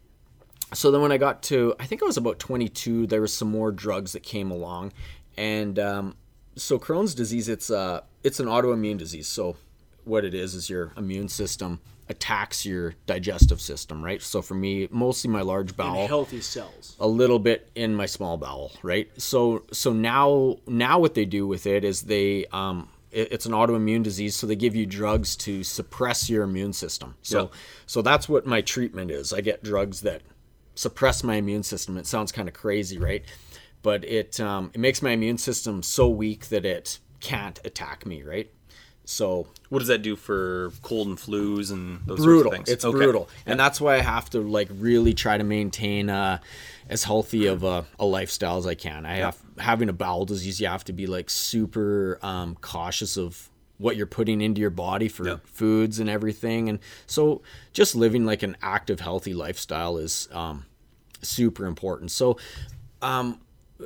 so 0.75 0.91
then 0.91 1.01
when 1.01 1.13
I 1.13 1.19
got 1.19 1.43
to, 1.45 1.75
I 1.81 1.87
think 1.87 2.03
I 2.03 2.07
was 2.07 2.17
about 2.17 2.39
22, 2.39 3.07
there 3.07 3.21
was 3.21 3.33
some 3.35 3.51
more 3.51 3.73
drugs 3.73 4.13
that 4.13 4.23
came 4.23 4.51
along, 4.51 4.93
and 5.37 5.79
um, 5.79 6.17
so 6.57 6.79
Crohn's 6.79 7.15
disease, 7.15 7.49
it's 7.49 7.71
uh, 7.71 8.01
it's 8.23 8.41
an 8.41 8.47
autoimmune 8.47 8.99
disease. 8.99 9.27
So 9.29 9.57
what 10.05 10.25
it 10.25 10.35
is 10.35 10.55
is 10.55 10.69
your 10.69 10.93
immune 10.97 11.29
system 11.29 11.81
attacks 12.11 12.67
your 12.67 12.95
digestive 13.07 13.61
system, 13.61 14.05
right? 14.05 14.21
So 14.21 14.43
for 14.43 14.55
me, 14.55 14.87
mostly 14.91 15.31
my 15.31 15.41
large 15.41 15.75
bowel 15.75 16.07
healthy 16.07 16.43
cells. 16.43 16.97
a 17.01 17.07
little 17.09 17.39
bit 17.39 17.71
in 17.75 17.95
my 17.95 18.05
small 18.07 18.37
bowel, 18.37 18.73
right? 18.83 19.09
So 19.17 19.65
so 19.73 19.93
now 19.93 20.59
now 20.67 20.99
what 20.99 21.15
they 21.15 21.25
do 21.25 21.47
with 21.47 21.67
it 21.67 21.83
is 21.85 22.03
they 22.03 22.45
um 22.53 22.91
it- 23.11 23.29
it's 23.33 23.47
an 23.47 23.53
autoimmune 23.53 24.03
disease, 24.03 24.37
so 24.37 24.47
they 24.47 24.57
give 24.57 24.75
you 24.77 24.85
drugs 24.87 25.35
to 25.37 25.65
suppress 25.65 26.29
your 26.29 26.43
immune 26.43 26.73
system. 26.75 27.15
So 27.23 27.43
Yeah. 27.45 27.49
so 27.87 28.03
that's 28.03 28.29
what 28.29 28.45
my 28.45 28.61
treatment 28.61 29.11
is. 29.11 29.33
I 29.33 29.41
get 29.41 29.63
drugs 29.65 30.03
that 30.03 30.21
suppress 30.75 31.23
my 31.25 31.37
immune 31.37 31.63
system. 31.63 31.97
It 31.97 32.07
sounds 32.07 32.33
kind 32.33 32.49
of 32.49 32.55
crazy, 32.55 32.99
right? 32.99 33.25
But 33.83 34.05
it 34.05 34.41
um, 34.41 34.71
it 34.75 34.81
makes 34.81 35.03
my 35.03 35.11
immune 35.11 35.39
system 35.39 35.83
so 35.83 36.09
weak 36.09 36.49
that 36.49 36.65
it 36.65 36.99
can't 37.21 37.61
attack 37.65 38.07
me, 38.07 38.23
right? 38.23 38.51
So 39.07 39.49
What 39.69 39.81
does 39.81 39.89
that 39.89 39.99
do 40.01 40.17
for 40.17 40.73
cold 40.83 41.09
and 41.09 41.19
flus 41.19 41.71
and 41.71 42.01
those 42.07 42.21
brutal. 42.21 42.45
sorts 42.45 42.47
of 42.47 42.53
things? 42.67 42.69
It's 42.71 42.85
Okay. 42.87 42.97
brutal, 42.97 43.29
and 43.45 43.61
that's 43.61 43.79
why 43.81 43.97
I 43.97 44.01
have 44.01 44.31
to 44.31 44.41
like 44.41 44.69
really 44.73 45.13
try 45.13 45.37
to 45.37 45.45
maintain 45.45 46.09
uh, 46.09 46.39
as 46.89 47.05
healthy 47.05 47.47
of 47.47 47.65
a, 47.65 47.85
a 47.99 48.07
lifestyle 48.07 48.57
as 48.57 48.67
I 48.67 48.75
can. 48.75 49.05
I 49.05 49.17
have 49.17 49.39
having 49.59 49.91
a 49.91 49.93
bowel 49.93 50.25
disease. 50.25 50.59
You 50.61 50.69
have 50.69 50.85
to 50.85 50.95
be 50.95 51.07
like 51.07 51.29
super 51.29 52.19
um, 52.23 52.57
cautious 52.63 53.19
of 53.19 53.51
what 53.85 53.97
you're 53.97 54.07
putting 54.07 54.41
into 54.41 54.61
your 54.61 54.71
body 54.71 55.09
for 55.09 55.27
Yeah. 55.29 55.37
foods 55.45 55.99
and 56.01 56.09
everything, 56.09 56.69
and 56.71 56.79
so 57.07 57.43
just 57.73 57.95
living 57.95 58.25
like 58.25 58.43
an 58.43 58.57
active, 58.63 59.01
healthy 59.01 59.35
lifestyle 59.35 59.99
is 59.99 60.29
um, 60.33 60.65
super 61.23 61.67
important. 61.67 62.11
So, 62.11 62.39
um, 63.03 63.41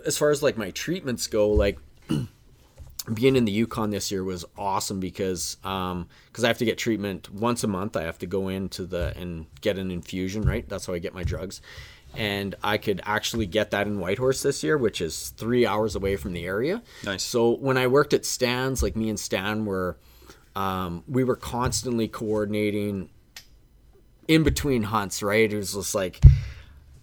as 0.07 0.17
far 0.17 0.31
as 0.31 0.43
like 0.43 0.57
my 0.57 0.71
treatments 0.71 1.27
go, 1.27 1.49
like 1.51 1.79
being 3.15 3.37
in 3.37 3.45
the 3.47 3.53
Yukon 3.53 3.91
this 3.91 4.11
year 4.13 4.23
was 4.23 4.45
awesome 4.57 5.01
because 5.01 5.57
um 5.65 6.09
because 6.27 6.45
I 6.45 6.49
have 6.49 6.59
to 6.59 6.65
get 6.67 6.77
treatment 6.79 7.31
once 7.33 7.65
a 7.65 7.67
month. 7.69 7.97
I 7.97 8.03
have 8.03 8.19
to 8.19 8.27
go 8.27 8.49
into 8.49 8.85
the 8.87 9.13
and 9.17 9.47
get 9.63 9.79
an 9.79 9.91
infusion, 9.91 10.43
right? 10.43 10.69
That's 10.69 10.87
how 10.87 10.93
I 10.95 10.99
get 10.99 11.15
my 11.15 11.25
drugs. 11.25 11.61
And 12.17 12.55
I 12.63 12.79
could 12.79 13.01
actually 13.05 13.47
get 13.47 13.71
that 13.71 13.87
in 13.87 14.01
Whitehorse 14.01 14.43
this 14.43 14.63
year, 14.65 14.77
which 14.77 15.01
is 15.01 15.31
three 15.37 15.67
hours 15.67 15.95
away 15.95 16.17
from 16.17 16.33
the 16.33 16.47
area. 16.47 16.83
Nice. 17.05 17.23
So 17.23 17.57
when 17.57 17.77
I 17.77 17.87
worked 17.87 18.13
at 18.13 18.25
Stan's, 18.25 18.83
like 18.83 18.97
me 18.97 19.09
and 19.09 19.21
Stan 19.21 19.65
were, 19.67 19.99
um, 20.57 21.05
we 21.07 21.23
were 21.23 21.37
constantly 21.37 22.09
coordinating 22.09 23.11
in 24.27 24.43
between 24.43 24.85
hunts, 24.85 25.23
right? 25.23 25.53
It 25.53 25.57
was 25.57 25.75
just 25.75 25.95
like, 25.95 26.21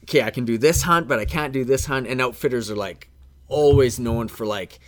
okay, 0.04 0.24
I 0.24 0.30
can 0.30 0.46
do 0.46 0.58
this 0.58 0.84
hunt, 0.84 1.08
but 1.08 1.20
I 1.20 1.26
can't 1.26 1.54
do 1.54 1.64
this 1.64 1.86
hunt. 1.86 2.08
And 2.08 2.22
outfitters 2.22 2.70
are 2.70 2.76
like 2.76 3.10
always 3.48 4.00
known 4.00 4.28
for 4.28 4.46
like, 4.46 4.80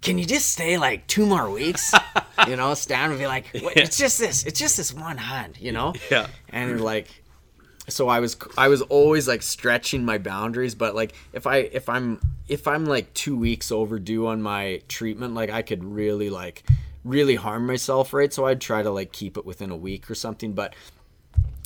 can 0.00 0.18
you 0.18 0.24
just 0.24 0.50
stay 0.50 0.78
like 0.78 1.06
two 1.06 1.26
more 1.26 1.50
weeks? 1.50 1.94
you 2.48 2.56
know, 2.56 2.74
Stan 2.74 3.10
would 3.10 3.18
be 3.18 3.26
like, 3.26 3.50
Wait, 3.54 3.76
it's 3.76 3.96
just 3.96 4.18
this, 4.18 4.44
it's 4.44 4.58
just 4.58 4.76
this 4.76 4.92
one 4.92 5.16
hunt, 5.16 5.60
you 5.60 5.72
know? 5.72 5.94
Yeah. 6.10 6.26
And 6.48 6.80
like, 6.80 7.21
so 7.88 8.08
I 8.08 8.20
was, 8.20 8.36
I 8.56 8.68
was 8.68 8.82
always 8.82 9.26
like 9.26 9.42
stretching 9.42 10.04
my 10.04 10.18
boundaries, 10.18 10.74
but 10.74 10.94
like 10.94 11.14
if 11.32 11.46
I, 11.46 11.56
if 11.58 11.88
I'm, 11.88 12.20
if 12.48 12.66
I'm 12.68 12.86
like 12.86 13.12
two 13.14 13.36
weeks 13.36 13.72
overdue 13.72 14.26
on 14.26 14.42
my 14.42 14.82
treatment, 14.88 15.34
like 15.34 15.50
I 15.50 15.62
could 15.62 15.84
really 15.84 16.30
like, 16.30 16.64
really 17.04 17.34
harm 17.34 17.66
myself, 17.66 18.12
right? 18.12 18.32
So 18.32 18.46
I'd 18.46 18.60
try 18.60 18.82
to 18.82 18.90
like 18.90 19.12
keep 19.12 19.36
it 19.36 19.44
within 19.44 19.70
a 19.70 19.76
week 19.76 20.10
or 20.10 20.14
something, 20.14 20.52
but 20.52 20.74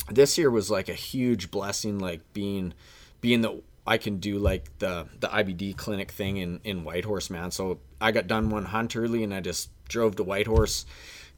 this 0.09 0.37
year 0.37 0.49
was 0.49 0.71
like 0.71 0.89
a 0.89 0.93
huge 0.93 1.51
blessing 1.51 1.99
like 1.99 2.21
being 2.33 2.73
being 3.21 3.41
that 3.41 3.61
I 3.85 3.97
can 3.97 4.17
do 4.17 4.39
like 4.39 4.77
the 4.79 5.07
the 5.19 5.27
IBD 5.27 5.77
clinic 5.77 6.11
thing 6.11 6.37
in 6.37 6.59
in 6.63 6.83
Whitehorse 6.83 7.29
man 7.29 7.51
so 7.51 7.79
I 7.99 8.11
got 8.11 8.27
done 8.27 8.49
one 8.49 8.65
hunt 8.65 8.95
early 8.95 9.23
and 9.23 9.33
I 9.33 9.41
just 9.41 9.69
drove 9.87 10.15
to 10.17 10.23
Whitehorse 10.23 10.85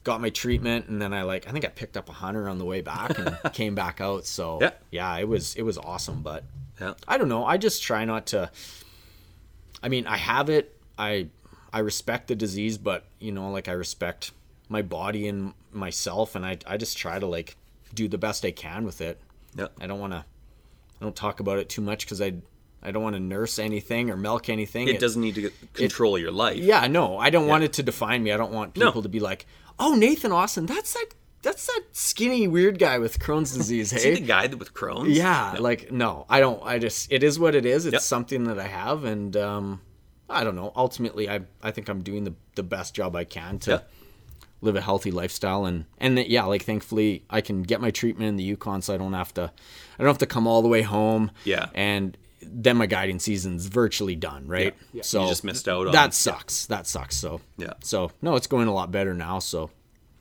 got 0.03 0.21
my 0.21 0.29
treatment 0.29 0.87
and 0.87 1.01
then 1.01 1.13
I 1.13 1.23
like 1.23 1.47
I 1.47 1.51
think 1.51 1.65
I 1.65 1.67
picked 1.67 1.97
up 1.97 2.09
a 2.09 2.13
hunter 2.13 2.47
on 2.47 2.57
the 2.57 2.65
way 2.65 2.81
back 2.81 3.17
and 3.19 3.37
came 3.53 3.75
back 3.75 3.99
out 4.01 4.25
so 4.25 4.59
Yeah. 4.61 4.71
yeah 4.91 5.17
it 5.17 5.27
was 5.27 5.55
it 5.55 5.63
was 5.63 5.77
awesome 5.77 6.21
but 6.21 6.43
Yeah. 6.79 6.93
I 7.07 7.17
don't 7.17 7.29
know 7.29 7.45
I 7.45 7.57
just 7.57 7.83
try 7.83 8.05
not 8.05 8.25
to 8.27 8.49
I 9.83 9.89
mean 9.89 10.07
I 10.07 10.17
have 10.17 10.49
it 10.49 10.75
I 10.97 11.27
I 11.73 11.79
respect 11.79 12.27
the 12.27 12.35
disease 12.35 12.77
but 12.77 13.05
you 13.19 13.31
know 13.31 13.51
like 13.51 13.67
I 13.67 13.73
respect 13.73 14.31
my 14.69 14.81
body 14.81 15.27
and 15.27 15.53
myself 15.71 16.35
and 16.35 16.45
I 16.45 16.57
I 16.65 16.77
just 16.77 16.97
try 16.97 17.19
to 17.19 17.25
like 17.27 17.55
do 17.93 18.07
the 18.07 18.17
best 18.17 18.45
I 18.45 18.51
can 18.51 18.85
with 18.85 19.01
it 19.01 19.19
Yeah. 19.55 19.67
I 19.81 19.87
don't 19.87 19.99
want 19.99 20.13
to. 20.13 20.19
I 21.01 21.05
don't 21.05 21.15
talk 21.15 21.39
about 21.39 21.59
it 21.59 21.69
too 21.69 21.81
much 21.81 22.05
because 22.05 22.21
I, 22.21 22.33
I 22.83 22.91
don't 22.91 23.01
want 23.01 23.15
to 23.15 23.21
nurse 23.21 23.57
anything 23.57 24.09
or 24.09 24.17
milk 24.17 24.49
anything. 24.49 24.89
It 24.89 24.99
doesn't 24.99 25.21
need 25.21 25.35
to 25.35 25.49
control 25.73 26.17
your 26.19 26.31
life. 26.31 26.57
Yeah, 26.57 26.87
no, 26.87 27.17
I 27.17 27.29
don't 27.29 27.47
want 27.47 27.63
it 27.63 27.71
to 27.73 27.83
define 27.83 28.21
me. 28.21 28.33
I 28.33 28.37
don't 28.37 28.51
want 28.51 28.75
No. 28.75 28.87
people 28.87 29.03
to 29.03 29.09
be 29.09 29.21
like, 29.21 29.45
"Oh, 29.79 29.95
Nathan 29.95 30.31
Austin, 30.31 30.65
that's 30.65 30.93
that, 30.93 31.07
that's 31.41 31.65
that 31.67 31.81
skinny 31.93 32.47
weird 32.47 32.79
guy 32.79 32.97
with 32.99 33.19
Crohn's 33.19 33.55
disease." 33.57 33.89
See 33.89 34.15
the 34.15 34.19
guy 34.21 34.47
with 34.47 34.73
Crohn's? 34.73 35.09
yeah, 35.17 35.55
like 35.59 35.91
no, 35.91 36.25
I 36.29 36.39
don't. 36.39 36.61
I 36.63 36.79
just 36.79 37.11
it 37.11 37.23
is 37.23 37.39
what 37.39 37.55
it 37.55 37.65
is. 37.65 37.85
It's 37.85 37.93
Yep. 37.93 38.01
something 38.01 38.43
that 38.45 38.59
I 38.59 38.67
have, 38.67 39.03
and 39.05 39.35
um, 39.37 39.81
I 40.29 40.43
don't 40.43 40.55
know. 40.55 40.71
Ultimately, 40.75 41.29
I 41.29 41.41
I 41.63 41.71
think 41.71 41.89
I'm 41.89 42.01
doing 42.03 42.23
the 42.25 42.33
the 42.55 42.63
best 42.63 42.93
job 42.93 43.15
I 43.15 43.23
can 43.23 43.59
to. 43.59 43.71
Yeah. 43.71 43.79
Live 44.61 44.75
a 44.75 44.81
healthy 44.81 45.09
lifestyle 45.09 45.63
and 45.63 45.85
and 45.99 46.17
that, 46.17 46.29
yeah, 46.29 46.43
like 46.43 46.63
thankfully 46.63 47.23
I 47.29 47.39
can 47.39 47.63
get 47.63 47.79
my 47.79 47.91
treatment 47.91 48.27
in 48.27 48.35
the 48.35 48.43
Yukon, 48.43 48.81
so 48.81 48.93
I 48.93 48.97
don't 48.97 49.13
have 49.13 49.33
to, 49.35 49.43
I 49.43 49.97
don't 50.03 50.07
have 50.07 50.17
to 50.17 50.25
come 50.25 50.47
all 50.47 50.61
the 50.61 50.67
way 50.67 50.81
home. 50.81 51.31
Yeah. 51.45 51.69
and 51.73 52.17
then 52.41 52.77
my 52.77 52.85
guiding 52.85 53.19
season's 53.19 53.65
virtually 53.65 54.15
done, 54.15 54.47
right? 54.47 54.73
Yeah. 54.93 54.97
Yeah. 54.99 55.01
So 55.03 55.23
You 55.23 55.29
just 55.29 55.43
missed 55.43 55.67
out 55.67 55.87
on- 55.87 55.93
that 55.93 56.13
sucks. 56.13 56.65
That 56.67 56.87
sucks. 56.87 57.15
So 57.17 57.41
Yeah. 57.57 57.73
So 57.83 58.11
no, 58.21 58.35
it's 58.35 58.47
going 58.47 58.67
a 58.67 58.73
lot 58.73 58.91
better 58.91 59.13
now. 59.13 59.39
So 59.39 59.71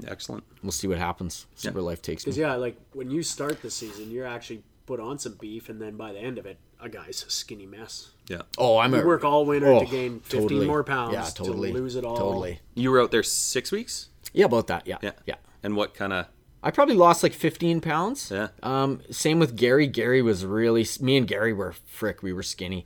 Excellent. 0.06 0.44
we'll 0.62 0.72
see 0.72 0.86
what 0.88 0.98
happens. 0.98 1.46
See 1.54 1.68
Yeah. 1.68 1.74
where 1.74 1.82
life 1.82 2.02
takes 2.02 2.24
me. 2.24 2.30
Because 2.30 2.38
yeah, 2.38 2.54
like 2.54 2.76
when 2.92 3.10
you 3.10 3.22
start 3.22 3.62
the 3.62 3.70
season, 3.70 4.10
you're 4.10 4.26
actually 4.26 4.62
put 4.86 5.00
on 5.00 5.18
some 5.18 5.34
beef, 5.34 5.68
and 5.68 5.80
then 5.82 5.96
by 5.96 6.12
the 6.12 6.18
end 6.18 6.38
of 6.38 6.46
it, 6.46 6.58
a 6.80 6.88
guy's 6.88 7.22
a 7.26 7.30
skinny 7.30 7.66
mess. 7.66 8.10
Yeah. 8.28 8.42
Oh, 8.56 8.78
I'm 8.78 8.94
You 8.94 9.00
a 9.02 9.06
work 9.06 9.22
all 9.24 9.44
winter 9.44 9.70
oh, 9.70 9.80
to 9.80 9.86
gain 9.86 10.20
15 10.20 10.40
totally. 10.42 10.66
more 10.66 10.82
pounds 10.84 11.12
Yeah, 11.12 11.24
totally. 11.24 11.72
to 11.72 11.78
lose 11.78 11.94
it 11.96 12.04
all. 12.04 12.16
Totally. 12.16 12.60
You 12.74 12.90
were 12.90 13.00
out 13.02 13.10
there 13.10 13.22
six 13.22 13.70
weeks? 13.70 14.08
Yeah, 14.32 14.46
about 14.46 14.66
that. 14.68 14.86
Yeah. 14.86 14.96
Yeah. 15.02 15.12
Yeah. 15.26 15.34
And 15.62 15.76
what 15.76 15.92
kind 15.94 16.12
of 16.12 16.26
I 16.62 16.70
probably 16.70 16.96
lost 16.96 17.22
like 17.22 17.32
15 17.32 17.80
pounds. 17.80 18.30
Yeah. 18.30 18.48
Um, 18.62 19.00
same 19.10 19.38
with 19.38 19.56
Gary. 19.56 19.86
Gary 19.86 20.22
was 20.22 20.44
really 20.44 20.86
me 21.00 21.16
and 21.16 21.26
Gary 21.26 21.52
were 21.52 21.74
frick. 21.86 22.22
We 22.22 22.32
were 22.32 22.42
skinny. 22.42 22.84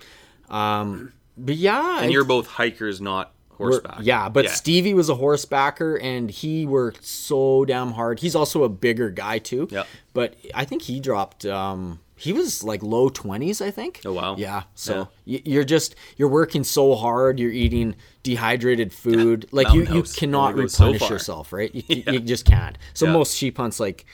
Um, 0.50 1.12
but 1.38 1.54
yeah, 1.54 2.02
And 2.02 2.12
you're 2.12 2.24
both 2.24 2.46
hikers, 2.46 3.00
not 3.00 3.32
we're- 3.62 3.72
horseback. 3.80 3.98
Yeah, 4.02 4.28
but 4.28 4.50
Stevie 4.50 4.94
was 4.94 5.08
a 5.08 5.14
horsebacker 5.14 5.98
and 6.02 6.30
he 6.30 6.66
worked 6.66 7.04
so 7.04 7.64
damn 7.64 7.92
hard. 7.92 8.20
He's 8.20 8.34
also 8.34 8.64
a 8.64 8.68
bigger 8.68 9.10
guy 9.10 9.38
too. 9.38 9.68
Yep. 9.70 9.86
But 10.12 10.36
I 10.54 10.64
think 10.64 10.82
he 10.82 11.00
dropped. 11.00 11.46
Um, 11.46 12.00
he 12.16 12.32
was 12.32 12.62
like 12.62 12.82
low 12.84 13.08
twenties, 13.08 13.60
I 13.60 13.70
think. 13.72 14.00
Oh, 14.04 14.12
wow. 14.12 14.36
Yeah. 14.36 14.62
So 14.76 15.08
y 15.26 15.42
you're 15.44 15.64
just 15.64 15.96
you're 16.16 16.28
working 16.28 16.62
so 16.62 16.94
hard. 16.94 17.40
You're 17.40 17.50
eating 17.50 17.96
dehydrated 18.22 18.92
food. 18.92 19.48
Like 19.50 19.68
you, 19.72 19.80
Mountain 19.80 19.94
you 19.96 20.00
House 20.02 20.14
cannot 20.14 20.54
goes 20.54 20.74
so 20.74 20.84
replenish 20.92 21.10
yourself, 21.10 21.52
right? 21.52 21.74
You, 21.74 21.82
you 22.12 22.20
just 22.20 22.44
can't. 22.44 22.78
So 22.94 23.06
Yeah. 23.06 23.12
most 23.14 23.36
sheep 23.36 23.56
hunts, 23.56 23.80
like 23.80 24.04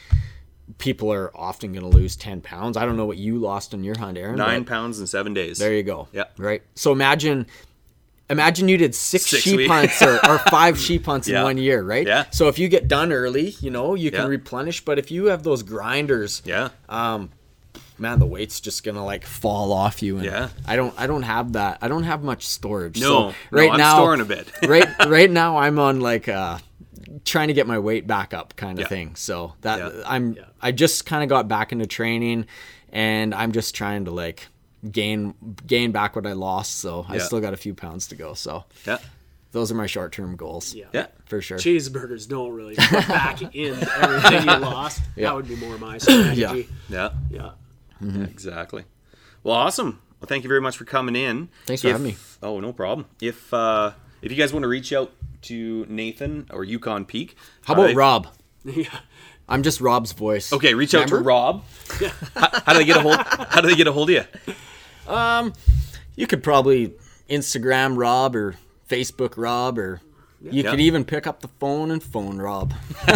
people 0.78 1.12
are 1.12 1.30
often 1.36 1.72
going 1.72 1.82
to 1.90 1.94
lose 1.96 2.16
ten 2.16 2.40
pounds. 2.40 2.76
I 2.76 2.86
don't 2.86 2.96
know 2.96 3.06
what 3.06 3.18
you 3.18 3.36
lost 3.38 3.74
on 3.74 3.84
your 3.84 3.98
hunt, 3.98 4.16
Aaron. 4.16 4.36
Nine 4.36 4.64
pounds 4.64 5.00
in 5.00 5.06
seven 5.06 5.34
days. 5.34 5.58
There 5.58 5.74
you 5.74 5.82
go. 5.82 6.08
Yeah. 6.12 6.24
Right. 6.38 6.62
So 6.76 6.92
imagine. 6.92 7.46
Imagine 8.30 8.68
you 8.68 8.76
did 8.76 8.94
six, 8.94 9.24
Six 9.26 9.42
sheep 9.42 9.56
weeks. 9.56 9.70
hunts 9.72 10.02
or, 10.02 10.16
or 10.28 10.38
five 10.50 10.78
sheep 10.78 11.06
hunts 11.06 11.26
Yeah. 11.28 11.38
in 11.38 11.44
one 11.44 11.58
year, 11.58 11.82
right? 11.82 12.06
Yeah. 12.06 12.24
So 12.30 12.48
if 12.48 12.58
you 12.58 12.68
get 12.68 12.86
done 12.86 13.10
early, 13.12 13.54
you 13.60 13.70
know, 13.70 13.94
you 13.94 14.10
can 14.10 14.20
Yeah. 14.22 14.26
replenish. 14.26 14.84
But 14.84 14.98
if 14.98 15.10
you 15.10 15.26
have 15.26 15.42
those 15.44 15.62
grinders, 15.62 16.42
Yeah. 16.44 16.68
Um, 16.90 17.30
man, 17.98 18.18
the 18.18 18.26
weight's 18.26 18.60
just 18.60 18.84
gonna 18.84 19.04
like 19.04 19.24
fall 19.24 19.72
off 19.72 20.02
you. 20.02 20.16
And 20.18 20.26
Yeah. 20.26 20.48
I 20.66 20.76
don't. 20.76 20.92
I 20.98 21.06
don't 21.06 21.22
have 21.22 21.54
that. 21.54 21.78
I 21.80 21.88
don't 21.88 22.04
have 22.04 22.22
much 22.22 22.46
storage. 22.46 23.00
No, 23.00 23.06
So 23.06 23.20
no, 23.28 23.34
right 23.50 23.70
I'm 23.72 23.78
now, 23.78 23.94
storing 23.94 24.20
a 24.20 24.24
bit. 24.26 24.46
right. 24.68 24.86
Right 25.08 25.30
now, 25.30 25.56
I'm 25.56 25.78
on 25.78 26.00
like 26.00 26.28
uh, 26.28 26.58
trying 27.24 27.48
to 27.48 27.54
get 27.54 27.66
my 27.66 27.78
weight 27.78 28.06
back 28.06 28.34
up, 28.34 28.54
kind 28.56 28.78
of 28.78 28.82
Yeah. 28.84 28.88
thing. 28.88 29.14
So 29.16 29.54
that 29.62 29.78
Yeah. 29.78 30.02
I'm. 30.06 30.36
I 30.60 30.72
just 30.72 31.06
kind 31.06 31.22
of 31.22 31.28
got 31.30 31.48
back 31.48 31.72
into 31.72 31.86
training, 31.86 32.44
and 32.92 33.34
I'm 33.34 33.52
just 33.52 33.74
trying 33.74 34.04
to 34.04 34.10
like 34.10 34.48
gain 34.90 35.34
gain 35.66 35.92
back 35.92 36.14
what 36.16 36.26
I 36.26 36.32
lost. 36.32 36.78
So 36.78 37.04
I 37.08 37.18
still 37.18 37.40
got 37.40 37.52
a 37.54 37.56
few 37.56 37.74
pounds 37.74 38.08
to 38.08 38.14
go. 38.16 38.34
So 38.34 38.64
Yeah. 38.86 38.98
those 39.52 39.72
are 39.72 39.74
my 39.74 39.86
short 39.86 40.12
term 40.12 40.36
goals. 40.36 40.74
Yeah. 40.74 40.86
Yeah. 40.92 41.06
for 41.26 41.40
sure. 41.40 41.58
Cheeseburgers 41.58 42.28
don't 42.28 42.52
really 42.52 42.74
put 42.76 43.08
back 43.08 43.42
in 43.54 43.74
everything 43.74 44.42
you 44.48 44.56
lost. 44.58 45.02
That 45.16 45.34
would 45.34 45.48
be 45.48 45.56
more 45.56 45.76
my 45.78 45.98
strategy. 45.98 46.68
Yeah. 46.88 47.10
yeah. 47.30 47.50
yeah. 48.00 48.24
Exactly. 48.24 48.84
Well, 49.42 49.54
awesome. 49.56 50.00
Well, 50.20 50.26
thank 50.28 50.42
you 50.44 50.48
very 50.48 50.60
much 50.60 50.76
for 50.76 50.84
coming 50.84 51.16
in. 51.16 51.48
Thanks 51.66 51.82
for 51.82 51.88
If- 51.88 51.92
having 51.94 52.06
me. 52.08 52.16
Oh, 52.42 52.60
no 52.60 52.72
problem. 52.72 53.06
If 53.20 53.52
uh, 53.54 53.92
if 54.22 54.30
you 54.32 54.36
guys 54.38 54.52
want 54.52 54.62
to 54.64 54.68
reach 54.68 54.92
out 54.92 55.12
to 55.42 55.86
Nathan 55.88 56.46
or 56.50 56.64
Yukon 56.64 57.04
Peak, 57.04 57.36
How 57.64 57.74
uh, 57.74 57.76
about 57.78 57.86
they- 57.88 57.94
Rob? 57.94 58.28
Yeah. 58.64 58.84
I'm 59.48 59.62
just 59.62 59.80
Rob's 59.80 60.12
voice. 60.12 60.52
Okay, 60.52 60.74
reach 60.74 60.94
out 60.94 61.08
to 61.08 61.16
Rob. 61.16 61.64
how, 62.34 62.50
how 62.66 62.72
do 62.74 62.78
they 62.80 62.84
get 62.84 62.96
a 62.98 63.00
hold? 63.00 63.16
How 63.16 63.60
do 63.60 63.68
they 63.68 63.76
get 63.76 63.86
a 63.86 63.92
hold 63.92 64.10
of 64.10 64.16
you? 64.16 65.12
Um, 65.12 65.52
You 66.16 66.26
could 66.26 66.42
probably 66.42 66.92
Instagram 67.30 67.96
Rob 67.96 68.36
or 68.36 68.56
Facebook 68.88 69.34
Rob 69.36 69.78
or 69.78 70.00
you 70.42 70.62
Yeah. 70.62 70.70
could 70.70 70.80
even 70.80 71.04
pick 71.04 71.26
up 71.26 71.40
the 71.40 71.48
phone 71.60 71.90
and 71.90 72.02
phone 72.02 72.38
Rob. 72.38 72.74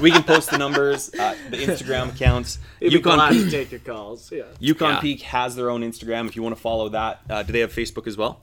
We 0.00 0.12
can 0.12 0.22
post 0.22 0.50
the 0.52 0.58
numbers, 0.58 1.12
uh, 1.14 1.34
the 1.50 1.56
Instagram 1.56 2.10
accounts. 2.14 2.58
You'd 2.80 2.92
Yukon 2.92 3.30
Peak, 3.32 3.44
to 3.46 3.50
take 3.50 3.70
your 3.72 3.80
calls. 3.80 4.30
Yeah. 4.30 4.44
Yukon 4.60 4.90
Yeah. 4.94 5.00
Peak 5.00 5.22
has 5.22 5.56
their 5.56 5.70
own 5.70 5.80
Instagram. 5.82 6.28
If 6.28 6.36
you 6.36 6.42
want 6.44 6.54
to 6.54 6.60
follow 6.60 6.88
that, 6.90 7.20
uh, 7.28 7.42
do 7.42 7.52
they 7.52 7.58
have 7.60 7.72
Facebook 7.72 8.06
as 8.06 8.16
well? 8.16 8.42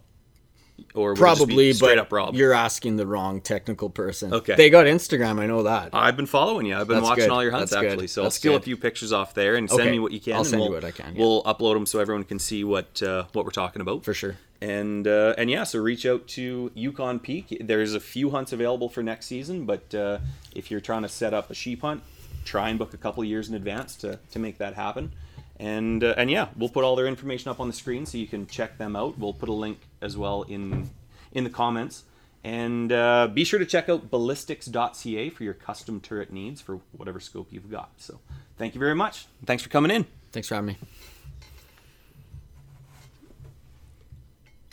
Or 0.93 1.09
would 1.09 1.19
it 1.19 1.21
just 1.21 1.39
be 1.39 1.45
Probably, 1.45 1.73
straight 1.73 1.89
but 1.95 1.97
up 1.99 2.11
Rob. 2.11 2.35
you're 2.35 2.53
asking 2.53 2.95
the 2.97 3.05
wrong 3.07 3.41
technical 3.41 3.89
person. 3.89 4.33
Okay. 4.33 4.55
They 4.55 4.69
got 4.69 4.85
Instagram, 4.85 5.39
I 5.39 5.45
know 5.45 5.63
that. 5.63 5.89
I've 5.93 6.15
been 6.17 6.25
following 6.25 6.65
you. 6.65 6.75
I've 6.75 6.87
been 6.87 6.97
That's 6.97 7.09
watching 7.09 7.23
good. 7.25 7.31
all 7.31 7.43
your 7.43 7.51
hunts 7.51 7.71
That's 7.71 7.81
good. 7.81 7.91
actually. 7.91 8.07
So 8.07 8.23
I'll 8.23 8.31
steal 8.31 8.55
a 8.55 8.61
few 8.61 8.77
pictures 8.77 9.11
off 9.13 9.33
there 9.33 9.55
and 9.55 9.69
send 9.69 9.81
Okay. 9.81 9.91
me 9.91 9.99
what 9.99 10.11
you 10.11 10.19
can. 10.19 10.33
I'll 10.35 10.43
send 10.45 10.61
you 10.61 10.69
we'll, 10.69 10.77
what 10.77 10.85
I 10.85 10.91
can, 10.91 11.15
yeah. 11.15 11.21
We'll 11.21 11.43
upload 11.43 11.73
them 11.75 11.85
so 11.85 11.99
everyone 11.99 12.23
can 12.23 12.39
see 12.39 12.63
what 12.63 13.01
uh, 13.03 13.25
what 13.33 13.45
we're 13.45 13.51
talking 13.51 13.81
about 13.81 14.03
For 14.05 14.13
sure. 14.13 14.35
And 14.61 15.07
uh, 15.07 15.33
and 15.37 15.49
yeah, 15.49 15.63
so 15.63 15.79
reach 15.79 16.05
out 16.05 16.27
to 16.29 16.71
Yukon 16.73 17.19
Peak. 17.19 17.57
There's 17.61 17.93
a 17.93 17.99
few 17.99 18.29
hunts 18.31 18.53
available 18.53 18.87
for 18.89 19.03
next 19.03 19.25
season, 19.27 19.65
but 19.65 19.93
uh, 19.93 20.19
if 20.55 20.71
you're 20.71 20.79
trying 20.79 21.01
to 21.03 21.09
set 21.09 21.33
up 21.33 21.49
a 21.51 21.53
sheep 21.53 21.81
hunt, 21.81 22.03
try 22.45 22.69
and 22.69 22.79
book 22.79 22.93
a 22.93 22.97
couple 22.97 23.23
years 23.23 23.49
in 23.49 23.55
advance 23.55 23.95
to, 23.97 24.19
to 24.31 24.39
make 24.39 24.57
that 24.59 24.73
happen. 24.75 25.11
And 25.59 26.03
uh, 26.03 26.15
and 26.17 26.29
yeah, 26.29 26.49
we'll 26.57 26.69
put 26.69 26.83
all 26.83 26.95
their 26.95 27.07
information 27.07 27.49
up 27.49 27.59
on 27.59 27.67
the 27.67 27.73
screen 27.73 28.05
so 28.05 28.17
you 28.17 28.27
can 28.27 28.47
check 28.47 28.77
them 28.77 28.95
out. 28.95 29.17
We'll 29.17 29.33
put 29.33 29.49
a 29.49 29.53
link 29.53 29.79
as 30.01 30.17
well 30.17 30.43
in 30.43 30.89
in 31.31 31.43
the 31.43 31.49
comments. 31.49 32.03
And 32.43 32.91
uh, 32.91 33.27
be 33.33 33.43
sure 33.43 33.57
to 33.57 33.65
check 33.65 33.89
out 33.89 34.11
ballistics.ca 34.11 35.29
for 35.31 35.43
your 35.43 35.55
custom 35.55 35.99
turret 35.99 36.31
needs 36.31 36.61
for 36.61 36.79
whatever 36.91 37.19
scope 37.19 37.47
you've 37.49 37.71
got. 37.71 37.89
So 37.97 38.19
thank 38.57 38.75
you 38.75 38.79
very 38.79 38.93
much. 38.93 39.25
Thanks 39.45 39.63
for 39.63 39.69
coming 39.69 39.89
in. 39.89 40.05
Thanks 40.31 40.47
for 40.47 40.55
having 40.55 40.67
me. 40.67 40.77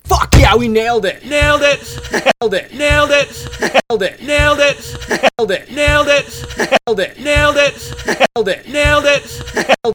Fuck 0.04 0.34
yeah, 0.36 0.54
we 0.54 0.68
nailed 0.68 1.06
it. 1.06 1.24
Nailed 1.24 1.62
it! 1.62 1.80
Nailed 2.12 2.52
it. 2.52 2.74
Nailed 2.74 3.10
it! 3.10 3.50
Nailed 3.60 4.02
it. 4.02 4.22
Nailed 4.22 4.60
it! 4.60 4.98
Nailed 5.08 5.50
it. 5.50 5.70
Nailed 5.70 6.20
it! 6.20 6.44
Nailed 6.76 7.00
it. 7.00 7.18
Nailed 7.18 7.56
it! 7.56 7.94
Nailed 8.36 8.48
it. 8.48 8.68
Nailed 8.68 9.04
it! 9.06 9.76